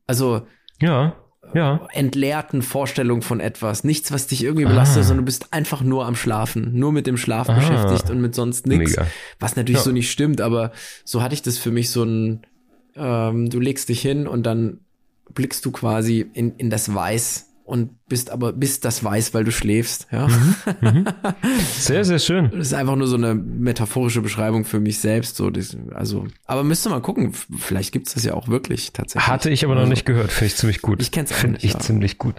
also 0.06 0.48
ja 0.80 1.18
ja. 1.54 1.88
entleerten 1.92 2.62
Vorstellung 2.62 3.22
von 3.22 3.40
etwas. 3.40 3.84
Nichts, 3.84 4.12
was 4.12 4.28
dich 4.28 4.44
irgendwie 4.44 4.66
belastet, 4.66 5.04
ah. 5.04 5.04
sondern 5.04 5.26
du 5.26 5.26
bist 5.26 5.54
einfach 5.54 5.82
nur 5.82 6.06
am 6.06 6.16
Schlafen, 6.16 6.78
nur 6.78 6.92
mit 6.92 7.08
dem 7.08 7.18
Schlaf 7.18 7.50
ah. 7.50 7.54
beschäftigt 7.54 8.10
und 8.10 8.22
mit 8.22 8.36
sonst 8.36 8.68
nichts. 8.68 8.98
Was 9.40 9.56
natürlich 9.56 9.80
ja. 9.80 9.86
so 9.86 9.92
nicht 9.92 10.12
stimmt, 10.12 10.42
aber 10.42 10.72
so 11.04 11.22
hatte 11.22 11.34
ich 11.34 11.42
das 11.42 11.58
für 11.58 11.72
mich 11.72 11.90
so 11.90 12.04
ein, 12.04 12.42
ähm, 12.96 13.50
du 13.50 13.60
legst 13.60 13.90
dich 13.90 14.02
hin 14.02 14.28
und 14.28 14.44
dann 14.44 14.80
blickst 15.34 15.66
du 15.66 15.72
quasi 15.72 16.30
in, 16.34 16.56
in 16.56 16.70
das 16.70 16.94
Weiß 16.94 17.48
und 17.68 18.08
bist 18.08 18.32
aber 18.32 18.54
bist 18.54 18.86
das 18.86 19.04
weiß, 19.04 19.34
weil 19.34 19.44
du 19.44 19.52
schläfst. 19.52 20.08
Ja. 20.10 20.28
Mhm, 20.28 20.56
mhm. 20.80 21.06
Sehr, 21.74 22.06
sehr 22.06 22.20
schön. 22.20 22.50
Das 22.52 22.68
ist 22.68 22.74
einfach 22.74 22.96
nur 22.96 23.08
so 23.08 23.18
eine 23.18 23.36
metaphorische 23.36 24.22
Beschreibung 24.22 24.64
für 24.64 24.80
mich 24.80 25.00
selbst. 25.00 25.36
So, 25.36 25.50
das, 25.50 25.76
also, 25.94 26.26
aber 26.46 26.64
müsste 26.64 26.90
mal 26.90 27.02
gucken. 27.02 27.34
Vielleicht 27.34 27.92
gibt's 27.92 28.14
das 28.14 28.24
ja 28.24 28.36
auch 28.36 28.48
wirklich 28.48 28.94
tatsächlich. 28.94 29.28
Hatte 29.28 29.50
ich 29.50 29.66
aber 29.66 29.76
noch 29.76 29.82
also, 29.82 29.90
nicht 29.90 30.06
gehört. 30.06 30.32
Finde 30.32 30.46
ich 30.46 30.56
ziemlich 30.56 30.82
gut. 30.82 31.02
Ich 31.02 31.12
kenn's 31.12 31.34
Finde 31.34 31.60
ich 31.62 31.74
ja. 31.74 31.80
ziemlich 31.80 32.18
gut. 32.18 32.36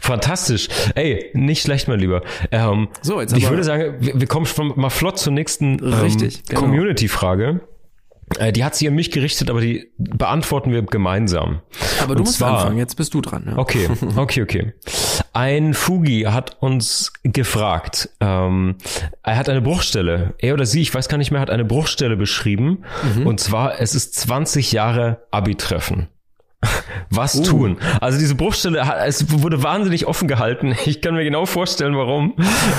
Fantastisch. 0.00 0.68
Ey, 0.94 1.30
nicht 1.34 1.62
schlecht, 1.62 1.88
mein 1.88 1.98
Lieber. 1.98 2.22
Ähm, 2.52 2.88
so, 3.02 3.20
jetzt 3.20 3.36
ich 3.36 3.50
würde 3.50 3.64
sagen, 3.64 3.96
wir, 3.98 4.20
wir 4.20 4.26
kommen 4.28 4.46
schon 4.46 4.72
mal 4.76 4.90
flott 4.90 5.18
zur 5.18 5.32
nächsten 5.32 5.80
ähm, 5.84 6.18
genau. 6.48 6.60
Community-Frage. 6.60 7.60
Äh, 8.38 8.52
die 8.52 8.64
hat 8.64 8.74
sich 8.74 8.88
an 8.88 8.94
mich 8.94 9.10
gerichtet, 9.10 9.50
aber 9.50 9.60
die 9.60 9.90
beantworten 9.98 10.72
wir 10.72 10.82
gemeinsam. 10.82 11.60
Aber 12.00 12.14
du 12.14 12.20
Und 12.20 12.26
musst 12.26 12.38
zwar, 12.38 12.58
anfangen, 12.58 12.78
jetzt 12.78 12.96
bist 12.96 13.14
du 13.14 13.20
dran. 13.20 13.44
Ja. 13.46 13.58
Okay, 13.58 13.88
okay, 14.16 14.42
okay. 14.42 14.72
Ein 15.32 15.74
Fugi 15.74 16.22
hat 16.22 16.56
uns 16.60 17.12
gefragt, 17.22 18.10
ähm, 18.20 18.76
er 19.22 19.36
hat 19.36 19.48
eine 19.48 19.62
Bruchstelle, 19.62 20.34
er 20.38 20.54
oder 20.54 20.66
sie, 20.66 20.82
ich 20.82 20.94
weiß 20.94 21.08
gar 21.08 21.18
nicht 21.18 21.30
mehr, 21.30 21.40
hat 21.40 21.50
eine 21.50 21.64
Bruchstelle 21.64 22.16
beschrieben. 22.16 22.84
Mhm. 23.16 23.26
Und 23.26 23.40
zwar, 23.40 23.80
es 23.80 23.94
ist 23.94 24.14
20 24.14 24.72
Jahre 24.72 25.22
Abi-Treffen. 25.30 26.08
Was 27.10 27.36
uh. 27.36 27.42
tun? 27.42 27.76
Also 28.00 28.18
diese 28.18 28.34
Bruchstelle, 28.34 28.82
es 29.06 29.42
wurde 29.42 29.62
wahnsinnig 29.62 30.06
offen 30.06 30.28
gehalten. 30.28 30.76
Ich 30.84 31.00
kann 31.00 31.14
mir 31.14 31.24
genau 31.24 31.46
vorstellen, 31.46 31.96
warum. 31.96 32.34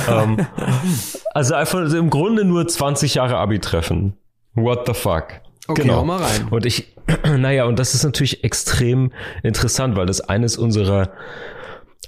ähm, 0.10 0.46
also 1.34 1.56
einfach 1.56 1.92
im 1.92 2.10
Grunde 2.10 2.46
nur 2.46 2.68
20 2.68 3.16
Jahre 3.16 3.38
Abi-Treffen. 3.38 4.14
What 4.56 4.86
the 4.86 4.94
fuck? 4.94 5.42
Okay, 5.68 5.84
genau. 5.84 6.04
mal 6.04 6.22
rein. 6.22 6.48
Und 6.50 6.66
ich, 6.66 6.96
naja, 7.24 7.66
und 7.66 7.80
das 7.80 7.94
ist 7.94 8.04
natürlich 8.04 8.44
extrem 8.44 9.12
interessant, 9.44 9.96
weil 9.96 10.06
das 10.06 10.22
eines 10.22 10.58
unserer 10.58 11.14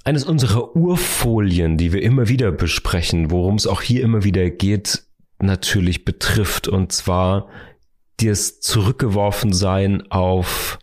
eines 0.03 0.23
unserer 0.23 0.75
Urfolien, 0.75 1.77
die 1.77 1.91
wir 1.91 2.03
immer 2.03 2.29
wieder 2.29 2.51
besprechen, 2.51 3.31
worum 3.31 3.55
es 3.55 3.65
auch 3.65 3.81
hier 3.81 4.03
immer 4.03 4.23
wieder 4.23 4.51
geht, 4.51 5.03
natürlich 5.39 6.05
betrifft. 6.05 6.67
Und 6.67 6.91
zwar 6.91 7.49
das 8.17 8.59
Zurückgeworfensein 8.59 10.11
auf 10.11 10.77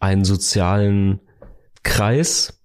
einen 0.00 0.24
sozialen 0.24 1.20
Kreis, 1.82 2.62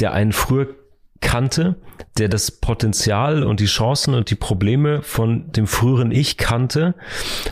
der 0.00 0.12
einen 0.12 0.32
früher 0.32 0.74
kannte, 1.20 1.76
der 2.16 2.28
das 2.28 2.50
Potenzial 2.50 3.42
und 3.42 3.60
die 3.60 3.66
Chancen 3.66 4.14
und 4.14 4.30
die 4.30 4.34
Probleme 4.34 5.02
von 5.02 5.50
dem 5.52 5.66
früheren 5.66 6.10
Ich 6.10 6.36
kannte 6.36 6.94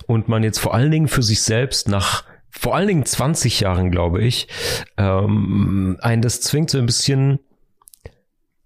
und 0.06 0.28
man 0.28 0.42
jetzt 0.42 0.58
vor 0.58 0.74
allen 0.74 0.90
Dingen 0.90 1.08
für 1.08 1.22
sich 1.22 1.42
selbst 1.42 1.88
nach 1.88 2.24
vor 2.50 2.74
allen 2.74 2.88
Dingen 2.88 3.04
20 3.04 3.60
Jahren, 3.60 3.90
glaube 3.90 4.22
ich, 4.22 4.48
ähm, 4.96 5.98
einen 6.00 6.22
das 6.22 6.40
zwingt 6.40 6.70
so 6.70 6.78
ein 6.78 6.86
bisschen, 6.86 7.38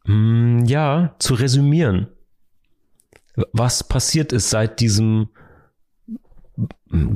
mh, 0.05 0.15
mm, 0.15 0.65
ja, 0.67 1.17
zu 1.19 1.35
resümieren. 1.35 2.09
Was 3.53 3.83
passiert 3.83 4.33
ist 4.33 4.51
seit 4.51 4.81
diesem 4.81 5.31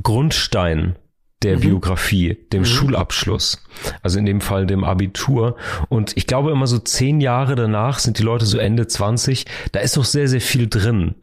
Grundstein 0.03 0.97
der 1.43 1.57
mhm. 1.57 1.61
Biografie, 1.61 2.37
dem 2.51 2.61
mhm. 2.61 2.65
Schulabschluss, 2.65 3.63
also 4.01 4.19
in 4.19 4.25
dem 4.25 4.41
Fall 4.41 4.65
dem 4.65 4.83
Abitur. 4.83 5.57
Und 5.89 6.15
ich 6.17 6.27
glaube 6.27 6.51
immer 6.51 6.67
so 6.67 6.79
zehn 6.79 7.21
Jahre 7.21 7.55
danach 7.55 7.99
sind 7.99 8.19
die 8.19 8.23
Leute 8.23 8.45
so 8.45 8.57
Ende 8.57 8.87
20, 8.87 9.45
da 9.71 9.79
ist 9.79 9.97
noch 9.97 10.05
sehr, 10.05 10.27
sehr 10.27 10.41
viel 10.41 10.67
drin. 10.67 11.15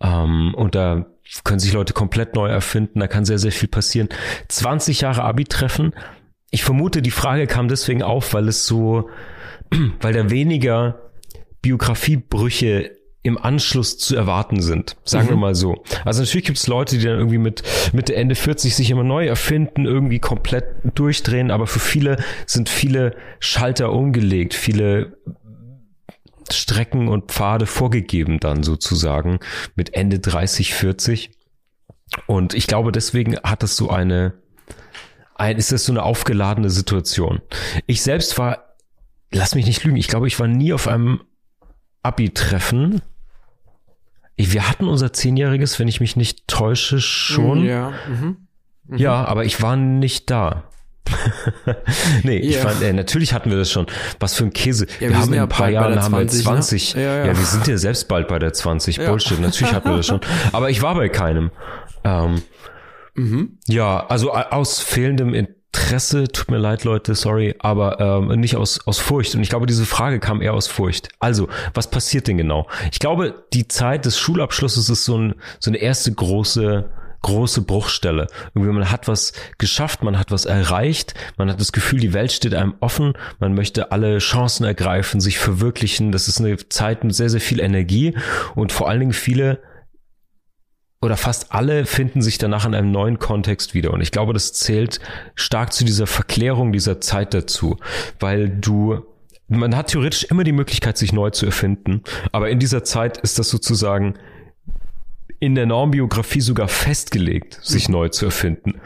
Ähm, 0.00 0.54
und 0.54 0.74
da 0.74 1.06
können 1.44 1.60
sich 1.60 1.72
Leute 1.72 1.92
komplett 1.92 2.34
neu 2.34 2.48
erfinden, 2.48 3.00
da 3.00 3.06
kann 3.06 3.24
sehr, 3.24 3.38
sehr 3.38 3.52
viel 3.52 3.68
passieren. 3.68 4.08
20 4.48 5.00
Jahre 5.02 5.22
Abi 5.22 5.44
treffen. 5.44 5.94
Ich 6.50 6.64
vermute, 6.64 7.00
die 7.00 7.10
Frage 7.10 7.46
kam 7.46 7.68
deswegen 7.68 8.02
auf, 8.02 8.34
weil 8.34 8.48
es 8.48 8.66
so, 8.66 9.08
weil 10.00 10.12
da 10.12 10.28
weniger 10.30 11.10
Biografiebrüche 11.62 12.90
im 13.22 13.38
Anschluss 13.38 13.98
zu 13.98 14.16
erwarten 14.16 14.60
sind. 14.60 14.96
Sagen 15.04 15.26
mhm. 15.26 15.30
wir 15.30 15.36
mal 15.36 15.54
so. 15.54 15.82
Also 16.04 16.22
natürlich 16.22 16.46
gibt 16.46 16.58
es 16.58 16.66
Leute, 16.66 16.98
die 16.98 17.04
dann 17.04 17.18
irgendwie 17.18 17.38
mit 17.38 17.62
Mitte 17.92 18.16
Ende 18.16 18.34
40 18.34 18.74
sich 18.74 18.90
immer 18.90 19.04
neu 19.04 19.26
erfinden, 19.26 19.84
irgendwie 19.84 20.18
komplett 20.18 20.64
durchdrehen, 20.94 21.50
aber 21.50 21.66
für 21.66 21.78
viele 21.78 22.16
sind 22.46 22.68
viele 22.68 23.14
Schalter 23.38 23.92
umgelegt, 23.92 24.54
viele 24.54 25.18
Strecken 26.50 27.08
und 27.08 27.30
Pfade 27.30 27.66
vorgegeben 27.66 28.40
dann 28.40 28.64
sozusagen 28.64 29.38
mit 29.76 29.94
Ende 29.94 30.18
30, 30.18 30.74
40. 30.74 31.30
Und 32.26 32.54
ich 32.54 32.66
glaube, 32.66 32.92
deswegen 32.92 33.38
hat 33.38 33.62
das 33.62 33.76
so 33.76 33.88
eine, 33.88 34.34
ein, 35.36 35.56
ist 35.56 35.70
das 35.70 35.84
so 35.84 35.92
eine 35.92 36.02
aufgeladene 36.02 36.70
Situation. 36.70 37.40
Ich 37.86 38.02
selbst 38.02 38.36
war, 38.36 38.74
lass 39.30 39.54
mich 39.54 39.66
nicht 39.66 39.84
lügen, 39.84 39.96
ich 39.96 40.08
glaube, 40.08 40.26
ich 40.26 40.38
war 40.40 40.48
nie 40.48 40.72
auf 40.72 40.88
einem 40.88 41.22
Abi-Treffen 42.02 43.00
wir 44.50 44.68
hatten 44.68 44.88
unser 44.88 45.12
Zehnjähriges, 45.12 45.78
wenn 45.78 45.88
ich 45.88 46.00
mich 46.00 46.16
nicht 46.16 46.48
täusche, 46.48 47.00
schon. 47.00 47.64
Ja, 47.64 47.92
mhm. 48.08 48.36
Mhm. 48.88 48.96
ja 48.96 49.24
aber 49.24 49.44
ich 49.44 49.62
war 49.62 49.76
nicht 49.76 50.30
da. 50.30 50.64
nee, 52.22 52.38
yeah. 52.38 52.48
ich 52.48 52.56
fand, 52.58 52.82
äh, 52.82 52.92
natürlich 52.92 53.34
hatten 53.34 53.50
wir 53.50 53.58
das 53.58 53.70
schon. 53.70 53.86
Was 54.20 54.34
für 54.34 54.44
ein 54.44 54.52
Käse. 54.52 54.86
Ja, 54.86 55.00
wir, 55.00 55.10
wir 55.10 55.18
haben 55.18 55.32
in 55.32 55.40
ein 55.40 55.48
paar 55.48 55.68
Jahren 55.68 56.00
haben 56.00 56.12
20, 56.12 56.38
wir 56.38 56.44
20. 56.44 56.94
Ne? 56.94 57.02
Ja, 57.02 57.16
ja. 57.16 57.26
ja, 57.26 57.38
wir 57.38 57.44
sind 57.44 57.66
ja 57.66 57.76
selbst 57.76 58.08
bald 58.08 58.28
bei 58.28 58.38
der 58.38 58.52
20. 58.52 58.98
Bullshit. 58.98 59.40
Natürlich 59.40 59.74
hatten 59.74 59.90
wir 59.90 59.96
das 59.96 60.06
schon. 60.06 60.20
Aber 60.52 60.70
ich 60.70 60.80
war 60.82 60.94
bei 60.94 61.08
keinem. 61.08 61.50
Ähm, 62.04 62.42
mhm. 63.14 63.58
Ja, 63.66 64.06
also 64.06 64.32
aus 64.32 64.80
fehlendem 64.80 65.34
Interesse, 65.34 65.61
tut 65.72 66.50
mir 66.50 66.58
leid, 66.58 66.84
Leute, 66.84 67.14
sorry, 67.14 67.54
aber 67.58 68.00
ähm, 68.00 68.40
nicht 68.40 68.56
aus, 68.56 68.86
aus 68.86 68.98
Furcht. 68.98 69.34
Und 69.34 69.42
ich 69.42 69.48
glaube, 69.48 69.66
diese 69.66 69.86
Frage 69.86 70.20
kam 70.20 70.42
eher 70.42 70.54
aus 70.54 70.66
Furcht. 70.66 71.08
Also, 71.18 71.48
was 71.74 71.90
passiert 71.90 72.28
denn 72.28 72.38
genau? 72.38 72.66
Ich 72.90 72.98
glaube, 72.98 73.44
die 73.52 73.68
Zeit 73.68 74.04
des 74.04 74.18
Schulabschlusses 74.18 74.88
ist 74.88 75.04
so, 75.04 75.18
ein, 75.18 75.34
so 75.60 75.70
eine 75.70 75.78
erste 75.78 76.12
große 76.12 76.88
große 77.22 77.62
Bruchstelle. 77.62 78.26
Irgendwie 78.52 78.72
man 78.72 78.90
hat 78.90 79.06
was 79.08 79.32
geschafft, 79.56 80.02
man 80.02 80.18
hat 80.18 80.30
was 80.32 80.44
erreicht, 80.44 81.14
man 81.36 81.48
hat 81.48 81.60
das 81.60 81.70
Gefühl, 81.70 82.00
die 82.00 82.12
Welt 82.12 82.32
steht 82.32 82.52
einem 82.52 82.74
offen, 82.80 83.14
man 83.38 83.54
möchte 83.54 83.92
alle 83.92 84.18
Chancen 84.18 84.64
ergreifen, 84.64 85.20
sich 85.20 85.38
verwirklichen. 85.38 86.10
Das 86.10 86.26
ist 86.26 86.40
eine 86.40 86.56
Zeit 86.68 87.04
mit 87.04 87.14
sehr, 87.14 87.30
sehr 87.30 87.40
viel 87.40 87.60
Energie 87.60 88.16
und 88.56 88.72
vor 88.72 88.88
allen 88.88 88.98
Dingen 88.98 89.12
viele 89.12 89.60
oder 91.02 91.16
fast 91.16 91.52
alle 91.52 91.84
finden 91.84 92.22
sich 92.22 92.38
danach 92.38 92.64
in 92.64 92.74
einem 92.74 92.92
neuen 92.92 93.18
Kontext 93.18 93.74
wieder. 93.74 93.92
Und 93.92 94.00
ich 94.00 94.12
glaube, 94.12 94.32
das 94.32 94.52
zählt 94.52 95.00
stark 95.34 95.72
zu 95.72 95.84
dieser 95.84 96.06
Verklärung 96.06 96.72
dieser 96.72 97.00
Zeit 97.00 97.34
dazu, 97.34 97.76
weil 98.20 98.48
du 98.48 99.04
man 99.48 99.76
hat 99.76 99.88
theoretisch 99.88 100.24
immer 100.24 100.44
die 100.44 100.52
Möglichkeit, 100.52 100.96
sich 100.96 101.12
neu 101.12 101.28
zu 101.28 101.44
erfinden, 101.44 102.02
aber 102.30 102.48
in 102.48 102.58
dieser 102.58 102.84
Zeit 102.84 103.18
ist 103.18 103.38
das 103.38 103.50
sozusagen 103.50 104.14
in 105.40 105.54
der 105.54 105.66
Normbiografie 105.66 106.40
sogar 106.40 106.68
festgelegt, 106.68 107.58
sich 107.62 107.90
neu 107.90 108.08
zu 108.08 108.26
erfinden. 108.26 108.80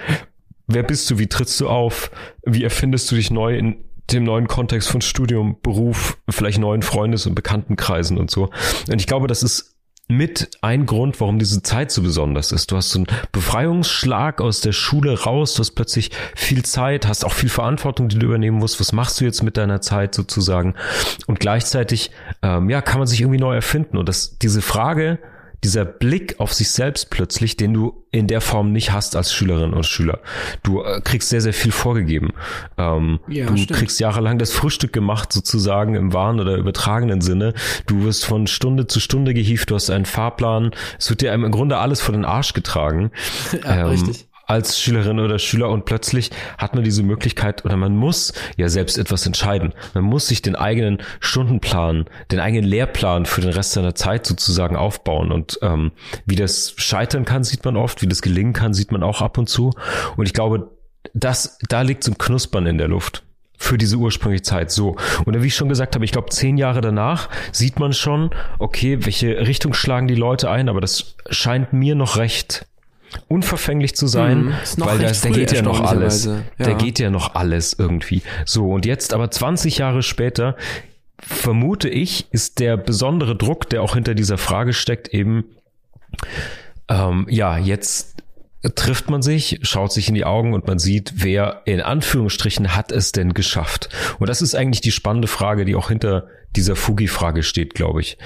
Wer 0.66 0.82
bist 0.82 1.08
du? 1.08 1.18
Wie 1.18 1.28
trittst 1.28 1.60
du 1.60 1.68
auf? 1.68 2.10
Wie 2.44 2.64
erfindest 2.64 3.10
du 3.12 3.14
dich 3.14 3.30
neu 3.30 3.56
in 3.56 3.76
dem 4.10 4.24
neuen 4.24 4.48
Kontext 4.48 4.88
von 4.88 5.02
Studium, 5.02 5.58
Beruf, 5.62 6.18
vielleicht 6.28 6.58
neuen 6.58 6.82
Freundes- 6.82 7.26
und 7.26 7.36
Bekanntenkreisen 7.36 8.18
und 8.18 8.30
so? 8.30 8.50
Und 8.90 8.98
ich 8.98 9.06
glaube, 9.06 9.28
das 9.28 9.44
ist 9.44 9.75
mit 10.08 10.50
ein 10.60 10.86
Grund, 10.86 11.20
warum 11.20 11.38
diese 11.38 11.62
Zeit 11.62 11.90
so 11.90 12.02
besonders 12.02 12.52
ist. 12.52 12.70
Du 12.70 12.76
hast 12.76 12.90
so 12.90 13.00
einen 13.00 13.06
Befreiungsschlag 13.32 14.40
aus 14.40 14.60
der 14.60 14.72
Schule 14.72 15.20
raus, 15.22 15.54
du 15.54 15.60
hast 15.60 15.72
plötzlich 15.72 16.10
viel 16.36 16.64
Zeit, 16.64 17.08
hast 17.08 17.24
auch 17.24 17.32
viel 17.32 17.48
Verantwortung, 17.48 18.08
die 18.08 18.18
du 18.18 18.26
übernehmen 18.26 18.58
musst. 18.58 18.78
Was 18.78 18.92
machst 18.92 19.20
du 19.20 19.24
jetzt 19.24 19.42
mit 19.42 19.56
deiner 19.56 19.80
Zeit 19.80 20.14
sozusagen? 20.14 20.74
Und 21.26 21.40
gleichzeitig, 21.40 22.12
ähm, 22.42 22.70
ja, 22.70 22.82
kann 22.82 22.98
man 22.98 23.08
sich 23.08 23.20
irgendwie 23.20 23.40
neu 23.40 23.54
erfinden. 23.54 23.96
Und 23.96 24.08
das, 24.08 24.38
diese 24.38 24.62
Frage, 24.62 25.18
dieser 25.64 25.84
Blick 25.84 26.38
auf 26.38 26.52
sich 26.52 26.70
selbst 26.70 27.10
plötzlich, 27.10 27.56
den 27.56 27.74
du 27.74 28.04
in 28.10 28.26
der 28.26 28.40
Form 28.40 28.72
nicht 28.72 28.92
hast 28.92 29.16
als 29.16 29.32
Schülerin 29.32 29.72
oder 29.72 29.82
Schüler. 29.82 30.20
Du 30.62 30.82
äh, 30.82 31.00
kriegst 31.02 31.28
sehr, 31.28 31.40
sehr 31.40 31.52
viel 31.52 31.72
vorgegeben. 31.72 32.32
Ähm, 32.78 33.20
ja, 33.28 33.46
du 33.46 33.56
stimmt. 33.56 33.78
kriegst 33.78 34.00
jahrelang 34.00 34.38
das 34.38 34.52
Frühstück 34.52 34.92
gemacht, 34.92 35.32
sozusagen 35.32 35.94
im 35.94 36.12
wahren 36.12 36.40
oder 36.40 36.56
übertragenen 36.56 37.20
Sinne. 37.20 37.54
Du 37.86 38.04
wirst 38.04 38.24
von 38.24 38.46
Stunde 38.46 38.86
zu 38.86 39.00
Stunde 39.00 39.34
gehievt, 39.34 39.70
du 39.70 39.74
hast 39.74 39.90
einen 39.90 40.06
Fahrplan. 40.06 40.70
Es 40.98 41.10
wird 41.10 41.20
dir 41.20 41.32
im 41.32 41.50
Grunde 41.50 41.78
alles 41.78 42.00
vor 42.00 42.12
den 42.12 42.24
Arsch 42.24 42.52
getragen. 42.52 43.10
Ja, 43.64 43.80
ähm, 43.80 43.86
richtig 43.86 44.26
als 44.46 44.80
Schülerin 44.80 45.18
oder 45.18 45.38
Schüler 45.38 45.68
und 45.70 45.84
plötzlich 45.84 46.30
hat 46.56 46.74
man 46.74 46.84
diese 46.84 47.02
Möglichkeit 47.02 47.64
oder 47.64 47.76
man 47.76 47.96
muss 47.96 48.32
ja 48.56 48.68
selbst 48.68 48.96
etwas 48.96 49.26
entscheiden. 49.26 49.74
Man 49.94 50.04
muss 50.04 50.28
sich 50.28 50.40
den 50.40 50.56
eigenen 50.56 50.98
Stundenplan, 51.20 52.06
den 52.30 52.40
eigenen 52.40 52.64
Lehrplan 52.64 53.26
für 53.26 53.40
den 53.40 53.50
Rest 53.50 53.72
seiner 53.72 53.94
Zeit 53.94 54.24
sozusagen 54.24 54.76
aufbauen 54.76 55.32
und 55.32 55.58
ähm, 55.62 55.92
wie 56.24 56.36
das 56.36 56.74
scheitern 56.76 57.24
kann, 57.24 57.44
sieht 57.44 57.64
man 57.64 57.76
oft, 57.76 58.02
wie 58.02 58.06
das 58.06 58.22
gelingen 58.22 58.52
kann, 58.52 58.72
sieht 58.72 58.92
man 58.92 59.02
auch 59.02 59.20
ab 59.20 59.36
und 59.36 59.48
zu 59.48 59.72
und 60.16 60.26
ich 60.26 60.32
glaube, 60.32 60.70
das, 61.12 61.58
da 61.68 61.82
liegt 61.82 62.04
so 62.04 62.12
ein 62.12 62.18
Knuspern 62.18 62.66
in 62.66 62.78
der 62.78 62.88
Luft 62.88 63.24
für 63.58 63.78
diese 63.78 63.96
ursprüngliche 63.96 64.42
Zeit. 64.42 64.70
So. 64.70 64.96
Und 65.24 65.42
wie 65.42 65.46
ich 65.46 65.54
schon 65.54 65.68
gesagt 65.68 65.94
habe, 65.94 66.04
ich 66.04 66.12
glaube, 66.12 66.28
zehn 66.28 66.58
Jahre 66.58 66.80
danach 66.80 67.30
sieht 67.52 67.78
man 67.78 67.92
schon, 67.92 68.30
okay, 68.58 69.04
welche 69.04 69.46
Richtung 69.46 69.72
schlagen 69.72 70.08
die 70.08 70.14
Leute 70.14 70.50
ein, 70.50 70.68
aber 70.68 70.80
das 70.80 71.16
scheint 71.30 71.72
mir 71.72 71.94
noch 71.94 72.16
recht 72.16 72.66
unverfänglich 73.28 73.94
zu 73.94 74.06
sein, 74.06 74.44
mhm, 74.44 74.54
weil 74.76 74.98
da, 74.98 75.10
da 75.10 75.28
geht 75.30 75.52
ja 75.52 75.62
noch 75.62 75.80
alles. 75.80 76.24
Ja. 76.24 76.42
Da 76.58 76.72
geht 76.72 76.98
ja 76.98 77.10
noch 77.10 77.34
alles 77.34 77.74
irgendwie. 77.78 78.22
So, 78.44 78.70
und 78.70 78.86
jetzt 78.86 79.14
aber 79.14 79.30
20 79.30 79.78
Jahre 79.78 80.02
später, 80.02 80.56
vermute 81.18 81.88
ich, 81.88 82.26
ist 82.32 82.58
der 82.60 82.76
besondere 82.76 83.36
Druck, 83.36 83.68
der 83.70 83.82
auch 83.82 83.94
hinter 83.94 84.14
dieser 84.14 84.38
Frage 84.38 84.72
steckt, 84.72 85.08
eben, 85.08 85.44
ähm, 86.88 87.26
ja, 87.28 87.58
jetzt 87.58 88.16
trifft 88.74 89.10
man 89.10 89.22
sich, 89.22 89.60
schaut 89.62 89.92
sich 89.92 90.08
in 90.08 90.14
die 90.14 90.24
Augen 90.24 90.54
und 90.54 90.66
man 90.66 90.78
sieht, 90.78 91.12
wer 91.16 91.62
in 91.66 91.80
Anführungsstrichen 91.80 92.74
hat 92.74 92.90
es 92.90 93.12
denn 93.12 93.34
geschafft. 93.34 93.88
Und 94.18 94.28
das 94.28 94.42
ist 94.42 94.54
eigentlich 94.54 94.80
die 94.80 94.92
spannende 94.92 95.28
Frage, 95.28 95.64
die 95.64 95.76
auch 95.76 95.88
hinter 95.88 96.26
dieser 96.54 96.74
Fugi-Frage 96.74 97.42
steht, 97.42 97.74
glaube 97.74 98.00
ich. 98.00 98.18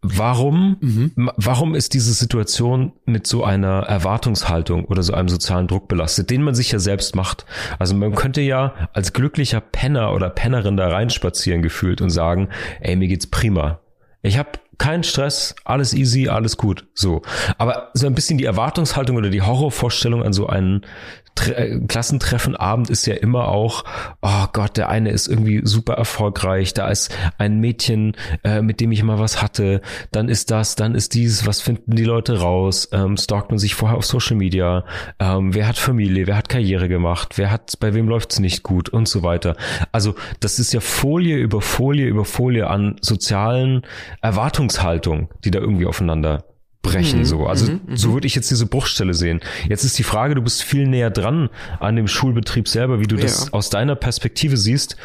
Warum, 0.00 0.76
mhm. 0.80 1.12
warum 1.36 1.74
ist 1.74 1.94
diese 1.94 2.12
Situation 2.12 2.92
mit 3.04 3.26
so 3.26 3.42
einer 3.42 3.80
Erwartungshaltung 3.80 4.84
oder 4.84 5.02
so 5.02 5.12
einem 5.12 5.28
sozialen 5.28 5.66
Druck 5.66 5.88
belastet, 5.88 6.30
den 6.30 6.42
man 6.42 6.54
sich 6.54 6.70
ja 6.70 6.78
selbst 6.78 7.16
macht? 7.16 7.46
Also 7.80 7.96
man 7.96 8.14
könnte 8.14 8.40
ja 8.40 8.74
als 8.92 9.12
glücklicher 9.12 9.60
Penner 9.60 10.12
oder 10.12 10.30
Pennerin 10.30 10.76
da 10.76 10.88
reinspazieren 10.88 11.62
gefühlt 11.62 12.00
und 12.00 12.10
sagen, 12.10 12.48
ey, 12.80 12.94
mir 12.94 13.08
geht's 13.08 13.26
prima. 13.26 13.80
Ich 14.22 14.38
habe 14.38 14.50
keinen 14.78 15.02
Stress, 15.02 15.54
alles 15.64 15.94
easy, 15.94 16.28
alles 16.28 16.56
gut. 16.56 16.86
So. 16.94 17.22
Aber 17.58 17.90
so 17.94 18.06
ein 18.06 18.14
bisschen 18.14 18.38
die 18.38 18.44
Erwartungshaltung 18.44 19.16
oder 19.16 19.30
die 19.30 19.42
Horrorvorstellung 19.42 20.22
an 20.22 20.32
so 20.32 20.46
einen 20.46 20.86
Tre 21.34 21.52
äh, 21.54 21.80
Klassentreffenabend 21.86 22.90
ist 22.90 23.06
ja 23.06 23.14
immer 23.14 23.48
auch, 23.48 23.84
oh 24.20 24.46
Gott, 24.52 24.76
der 24.76 24.88
eine 24.88 25.10
ist 25.10 25.28
irgendwie 25.28 25.60
super 25.64 25.94
erfolgreich, 25.94 26.74
da 26.74 26.88
ist 26.88 27.14
ein 27.38 27.60
Mädchen, 27.60 28.16
äh, 28.44 28.62
mit 28.62 28.80
dem 28.80 28.92
ich 28.92 29.02
mal 29.02 29.18
was 29.18 29.42
hatte, 29.42 29.80
dann 30.10 30.28
ist 30.28 30.50
das, 30.50 30.76
dann 30.76 30.94
ist 30.94 31.14
dies, 31.14 31.46
was 31.46 31.60
finden 31.60 31.96
die 31.96 32.04
Leute 32.04 32.40
raus, 32.40 32.88
ähm, 32.92 33.16
stalkt 33.16 33.50
man 33.50 33.58
sich 33.58 33.74
vorher 33.74 33.98
auf 33.98 34.04
Social 34.04 34.36
Media, 34.36 34.84
ähm, 35.18 35.54
wer 35.54 35.66
hat 35.66 35.78
Familie, 35.78 36.26
wer 36.26 36.36
hat 36.36 36.48
Karriere 36.48 36.88
gemacht, 36.88 37.38
wer 37.38 37.50
hat, 37.50 37.78
bei 37.80 37.94
wem 37.94 38.08
läuft's 38.08 38.38
nicht 38.38 38.62
gut 38.62 38.88
und 38.88 39.08
so 39.08 39.22
weiter. 39.22 39.56
Also 39.90 40.14
das 40.40 40.58
ist 40.58 40.72
ja 40.72 40.80
Folie 40.80 41.36
über 41.36 41.60
Folie 41.60 42.06
über 42.06 42.24
Folie 42.24 42.68
an 42.68 42.96
sozialen 43.00 43.82
Erwartungshaltungen, 44.20 45.28
die 45.44 45.50
da 45.50 45.60
irgendwie 45.60 45.86
aufeinander 45.86 46.44
brechen. 46.82 47.20
Mhm, 47.20 47.24
so. 47.24 47.46
Also 47.46 47.72
mhm, 47.72 47.96
so 47.96 48.08
mhm. 48.08 48.14
würde 48.14 48.26
ich 48.26 48.34
jetzt 48.34 48.50
diese 48.50 48.66
Bruchstelle 48.66 49.14
sehen. 49.14 49.40
Jetzt 49.68 49.84
ist 49.84 49.98
die 49.98 50.02
Frage, 50.02 50.34
du 50.34 50.42
bist 50.42 50.62
viel 50.62 50.86
näher 50.86 51.10
dran 51.10 51.48
an 51.80 51.96
dem 51.96 52.08
Schulbetrieb 52.08 52.68
selber, 52.68 53.00
wie 53.00 53.06
du 53.06 53.16
ja. 53.16 53.22
das 53.22 53.52
aus 53.52 53.70
deiner 53.70 53.94
Perspektive 53.94 54.56
siehst. 54.56 54.96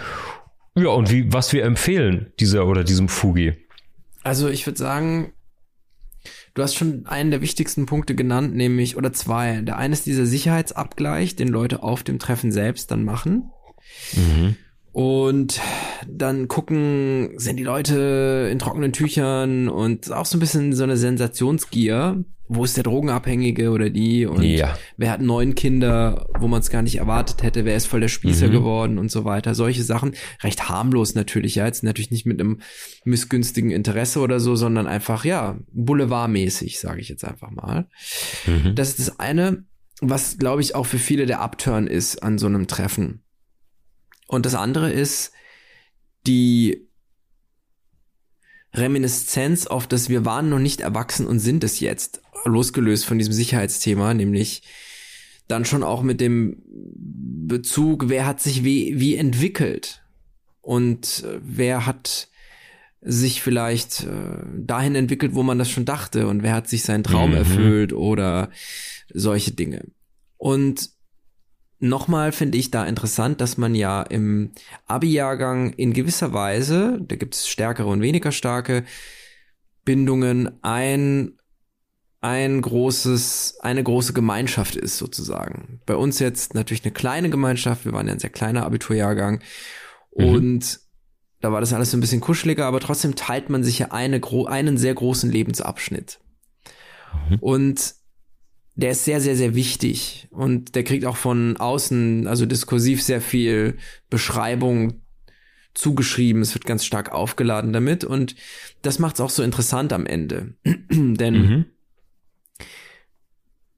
Ja, 0.75 0.89
und 0.89 1.11
wie, 1.11 1.31
was 1.31 1.53
wir 1.53 1.63
empfehlen, 1.63 2.31
dieser 2.39 2.67
oder 2.67 2.83
diesem 2.83 3.09
Fugi. 3.09 3.53
Also 4.23 4.49
ich 4.49 4.65
würde 4.67 4.77
sagen, 4.77 5.31
du 6.53 6.61
hast 6.61 6.75
schon 6.75 7.05
einen 7.07 7.31
der 7.31 7.41
wichtigsten 7.41 7.85
Punkte 7.85 8.13
genannt, 8.13 8.55
nämlich, 8.55 8.97
oder 8.97 9.13
zwei. 9.13 9.61
Der 9.61 9.77
eine 9.77 9.93
ist 9.93 10.05
dieser 10.05 10.25
Sicherheitsabgleich, 10.25 11.35
den 11.35 11.47
Leute 11.47 11.81
auf 11.81 12.03
dem 12.03 12.19
Treffen 12.19 12.51
selbst 12.51 12.91
dann 12.91 13.03
machen. 13.03 13.49
Mhm. 14.13 14.57
Und 14.97 15.61
dann 16.07 16.47
gucken, 16.47 17.37
sind 17.37 17.57
die 17.57 17.63
Leute 17.63 18.49
in 18.51 18.57
trockenen 18.57 18.93
Tüchern 18.93 19.69
und 19.69 20.11
auch 20.11 20.25
so 20.25 20.37
ein 20.37 20.39
bisschen 20.39 20.73
so 20.73 20.81
eine 20.81 20.97
Sensationsgier. 20.97 22.25
Wo 22.47 22.63
ist 22.63 22.77
der 22.77 22.83
Drogenabhängige 22.83 23.69
oder 23.69 23.91
die? 23.91 24.25
Und 24.25 24.41
ja. 24.41 24.75
wer 24.97 25.11
hat 25.11 25.21
neun 25.21 25.53
Kinder, 25.53 26.27
wo 26.39 26.47
man 26.47 26.61
es 26.61 26.71
gar 26.71 26.81
nicht 26.81 26.95
erwartet 26.95 27.43
hätte? 27.43 27.63
Wer 27.63 27.75
ist 27.75 27.85
voll 27.85 27.99
der 27.99 28.07
Spießer 28.07 28.47
mhm. 28.47 28.51
geworden 28.51 28.97
und 28.97 29.11
so 29.11 29.23
weiter? 29.23 29.53
Solche 29.53 29.83
Sachen. 29.83 30.15
Recht 30.41 30.67
harmlos 30.67 31.13
natürlich, 31.13 31.53
ja. 31.53 31.67
Jetzt 31.67 31.83
natürlich 31.83 32.09
nicht 32.09 32.25
mit 32.25 32.41
einem 32.41 32.61
missgünstigen 33.05 33.69
Interesse 33.69 34.19
oder 34.19 34.39
so, 34.39 34.55
sondern 34.55 34.87
einfach, 34.87 35.25
ja, 35.25 35.59
boulevardmäßig, 35.73 36.79
sage 36.79 37.01
ich 37.01 37.09
jetzt 37.09 37.23
einfach 37.23 37.51
mal. 37.51 37.87
Mhm. 38.47 38.73
Das 38.73 38.89
ist 38.89 38.99
das 38.99 39.19
eine, 39.19 39.63
was, 40.01 40.39
glaube 40.39 40.61
ich, 40.61 40.73
auch 40.73 40.87
für 40.87 40.97
viele 40.97 41.27
der 41.27 41.41
Upturn 41.41 41.85
ist 41.85 42.23
an 42.23 42.39
so 42.39 42.47
einem 42.47 42.65
Treffen 42.65 43.21
und 44.27 44.45
das 44.45 44.55
andere 44.55 44.91
ist 44.91 45.31
die 46.27 46.87
Reminiszenz 48.73 49.65
auf 49.65 49.87
das 49.87 50.09
wir 50.09 50.25
waren 50.25 50.49
noch 50.49 50.59
nicht 50.59 50.81
erwachsen 50.81 51.25
und 51.25 51.39
sind 51.39 51.63
es 51.63 51.79
jetzt, 51.79 52.21
losgelöst 52.45 53.05
von 53.05 53.17
diesem 53.17 53.33
Sicherheitsthema, 53.33 54.13
nämlich 54.13 54.63
dann 55.47 55.65
schon 55.65 55.83
auch 55.83 56.03
mit 56.03 56.21
dem 56.21 56.61
Bezug, 56.67 58.09
wer 58.09 58.25
hat 58.25 58.41
sich 58.41 58.63
wie, 58.63 58.99
wie 58.99 59.15
entwickelt 59.15 60.03
und 60.61 61.23
äh, 61.25 61.39
wer 61.41 61.85
hat 61.85 62.27
sich 63.01 63.41
vielleicht 63.41 64.03
äh, 64.03 64.43
dahin 64.57 64.95
entwickelt, 64.95 65.33
wo 65.33 65.43
man 65.43 65.57
das 65.57 65.69
schon 65.69 65.85
dachte 65.85 66.27
und 66.27 66.43
wer 66.43 66.53
hat 66.53 66.67
sich 66.67 66.83
seinen 66.83 67.03
Traum 67.03 67.31
mhm. 67.31 67.37
erfüllt 67.37 67.93
oder 67.93 68.49
solche 69.13 69.51
Dinge. 69.51 69.85
Und 70.35 70.89
Nochmal 71.79 72.31
finde 72.31 72.57
ich 72.57 72.71
da 72.71 72.85
interessant, 72.85 73.39
dass 73.39 73.57
man 73.57 73.75
ja 73.75 74.01
im 74.01 74.51
Abi-Jahrgang 74.87 75.73
in 75.73 75.93
gewisser 75.93 76.33
Weise, 76.33 76.99
da 77.01 77.15
gibt 77.15 77.35
es 77.35 77.47
stärkere 77.47 77.87
und 77.87 78.01
weniger 78.01 78.31
starke 78.31 78.83
Bindungen, 79.85 80.63
ein 80.63 81.37
ein 82.19 82.61
großes, 82.61 83.59
eine 83.61 83.83
große 83.83 84.13
Gemeinschaft 84.13 84.75
ist 84.75 84.97
sozusagen. 84.97 85.81
Bei 85.85 85.95
uns 85.95 86.19
jetzt 86.19 86.55
natürlich 86.55 86.83
eine 86.83 86.93
kleine 86.93 87.29
Gemeinschaft. 87.29 87.85
Wir 87.85 87.93
waren 87.93 88.07
ja 88.07 88.13
ein 88.13 88.19
sehr 88.19 88.31
kleiner 88.31 88.65
Abiturjahrgang 88.65 89.41
mhm. 90.15 90.25
und 90.25 90.79
da 91.39 91.51
war 91.51 91.61
das 91.61 91.73
alles 91.73 91.91
so 91.91 91.97
ein 91.97 92.01
bisschen 92.01 92.21
kuscheliger, 92.21 92.65
aber 92.65 92.79
trotzdem 92.79 93.15
teilt 93.15 93.49
man 93.49 93.63
sich 93.63 93.79
ja 93.79 93.91
eine, 93.91 94.19
einen 94.47 94.77
sehr 94.77 94.95
großen 94.95 95.31
Lebensabschnitt. 95.31 96.19
Mhm. 97.29 97.37
Und 97.39 97.95
der 98.77 98.91
ist 98.91 99.05
sehr, 99.05 99.19
sehr, 99.19 99.35
sehr 99.35 99.55
wichtig 99.55 100.27
und 100.29 100.75
der 100.75 100.83
kriegt 100.83 101.03
auch 101.05 101.17
von 101.17 101.57
außen, 101.57 102.27
also 102.27 102.45
diskursiv 102.45 103.01
sehr 103.01 103.21
viel 103.21 103.77
Beschreibung 104.11 105.01
zugeschrieben. 105.73 106.43
Es 106.43 106.53
wird 106.53 106.65
ganz 106.65 106.85
stark 106.85 107.11
aufgeladen 107.11 107.73
damit 107.73 108.03
und 108.03 108.35
das 108.83 108.99
macht 108.99 109.15
es 109.15 109.21
auch 109.21 109.31
so 109.31 109.41
interessant 109.41 109.93
am 109.93 110.05
Ende. 110.05 110.53
Denn 110.91 111.33
mhm. 111.33 111.65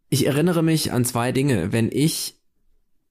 ich 0.10 0.28
erinnere 0.28 0.64
mich 0.64 0.92
an 0.92 1.06
zwei 1.06 1.32
Dinge. 1.32 1.72
Wenn 1.72 1.90
ich 1.90 2.36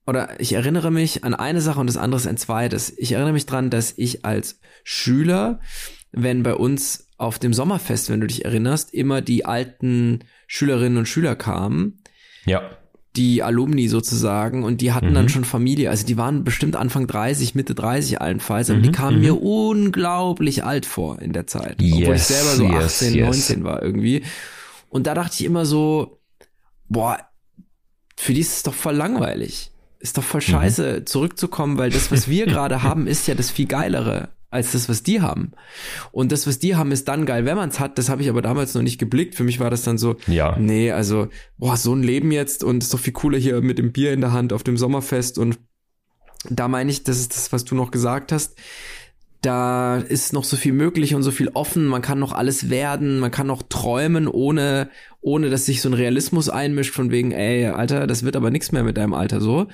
oder 0.05 0.39
ich 0.39 0.53
erinnere 0.53 0.91
mich 0.91 1.23
an 1.23 1.33
eine 1.33 1.61
Sache 1.61 1.79
und 1.79 1.87
das 1.87 1.97
andere 1.97 2.21
ist 2.21 2.27
ein 2.27 2.37
zweites. 2.37 2.95
Ich 2.97 3.13
erinnere 3.13 3.33
mich 3.33 3.47
dran, 3.47 3.71
dass 3.71 3.95
ich 3.97 4.25
als 4.25 4.59
Schüler, 4.83 5.59
wenn 6.11 6.43
bei 6.43 6.53
uns 6.53 7.08
auf 7.19 7.37
dem 7.37 7.53
Sommerfest, 7.53 8.09
wenn 8.09 8.21
du 8.21 8.27
dich 8.27 8.45
erinnerst, 8.45 8.93
immer 8.93 9.21
die 9.21 9.45
alten 9.45 10.19
Schülerinnen 10.47 10.97
und 10.97 11.05
Schüler 11.05 11.35
kamen. 11.35 12.01
Ja. 12.45 12.61
Die 13.15 13.43
Alumni 13.43 13.89
sozusagen 13.89 14.63
und 14.63 14.79
die 14.79 14.93
hatten 14.93 15.09
mhm. 15.09 15.15
dann 15.15 15.29
schon 15.29 15.43
Familie. 15.43 15.89
Also 15.89 16.05
die 16.05 16.15
waren 16.15 16.45
bestimmt 16.45 16.77
Anfang 16.77 17.07
30, 17.07 17.55
Mitte 17.55 17.75
30 17.75 18.21
allenfalls, 18.21 18.69
aber 18.69 18.79
mhm. 18.79 18.83
die 18.83 18.91
kamen 18.91 19.17
mhm. 19.17 19.23
mir 19.23 19.41
unglaublich 19.41 20.63
alt 20.63 20.85
vor 20.85 21.21
in 21.21 21.33
der 21.33 21.45
Zeit. 21.45 21.81
Yes, 21.81 22.01
obwohl 22.01 22.15
ich 22.15 22.23
selber 22.23 22.55
so 22.55 22.67
18, 22.67 23.13
yes. 23.15 23.25
19 23.25 23.63
war 23.65 23.83
irgendwie. 23.83 24.23
Und 24.87 25.05
da 25.05 25.13
dachte 25.13 25.35
ich 25.37 25.43
immer 25.43 25.65
so, 25.65 26.21
boah, 26.87 27.19
für 28.15 28.33
die 28.33 28.41
ist 28.41 28.57
es 28.57 28.63
doch 28.63 28.73
voll 28.73 28.95
langweilig. 28.95 29.71
Ist 29.99 30.17
doch 30.17 30.23
voll 30.23 30.41
mhm. 30.41 30.51
scheiße, 30.51 31.03
zurückzukommen, 31.03 31.77
weil 31.77 31.89
das, 31.89 32.11
was 32.13 32.29
wir 32.29 32.45
gerade 32.47 32.81
haben, 32.81 33.07
ist 33.07 33.27
ja 33.27 33.35
das 33.35 33.51
viel 33.51 33.67
geilere 33.67 34.29
als 34.51 34.71
das, 34.71 34.89
was 34.89 35.03
die 35.03 35.21
haben. 35.21 35.51
Und 36.11 36.31
das, 36.31 36.47
was 36.47 36.59
die 36.59 36.75
haben, 36.75 36.91
ist 36.91 37.07
dann 37.07 37.25
geil, 37.25 37.45
wenn 37.45 37.55
man 37.55 37.69
es 37.69 37.79
hat. 37.79 37.97
Das 37.97 38.09
habe 38.09 38.21
ich 38.21 38.29
aber 38.29 38.41
damals 38.41 38.73
noch 38.73 38.81
nicht 38.81 38.97
geblickt. 38.97 39.35
Für 39.35 39.43
mich 39.43 39.59
war 39.59 39.69
das 39.69 39.83
dann 39.83 39.97
so, 39.97 40.15
ja. 40.27 40.57
nee, 40.57 40.91
also, 40.91 41.27
boah, 41.57 41.77
so 41.77 41.93
ein 41.93 42.03
Leben 42.03 42.31
jetzt 42.31 42.63
und 42.63 42.83
ist 42.83 42.93
doch 42.93 42.99
viel 42.99 43.13
cooler 43.13 43.37
hier 43.37 43.61
mit 43.61 43.77
dem 43.77 43.91
Bier 43.91 44.11
in 44.11 44.21
der 44.21 44.31
Hand 44.31 44.51
auf 44.51 44.63
dem 44.63 44.77
Sommerfest. 44.77 45.37
Und 45.37 45.59
da 46.49 46.67
meine 46.67 46.89
ich, 46.89 47.03
das 47.03 47.19
ist 47.19 47.35
das, 47.35 47.51
was 47.51 47.63
du 47.63 47.75
noch 47.75 47.91
gesagt 47.91 48.31
hast. 48.31 48.57
Da 49.41 49.97
ist 49.97 50.33
noch 50.33 50.43
so 50.43 50.57
viel 50.57 50.73
möglich 50.73 51.15
und 51.15 51.23
so 51.23 51.31
viel 51.31 51.49
offen. 51.53 51.85
Man 51.85 52.01
kann 52.01 52.19
noch 52.19 52.33
alles 52.33 52.69
werden. 52.69 53.19
Man 53.19 53.31
kann 53.31 53.47
noch 53.47 53.61
träumen, 53.61 54.27
ohne, 54.27 54.89
ohne 55.21 55.49
dass 55.49 55.65
sich 55.65 55.81
so 55.81 55.89
ein 55.89 55.93
Realismus 55.93 56.49
einmischt 56.49 56.93
von 56.93 57.11
wegen, 57.11 57.31
ey, 57.31 57.67
Alter, 57.67 58.07
das 58.07 58.23
wird 58.23 58.35
aber 58.35 58.49
nichts 58.49 58.71
mehr 58.71 58.83
mit 58.83 58.97
deinem 58.97 59.13
Alter 59.13 59.39
so. 59.39 59.67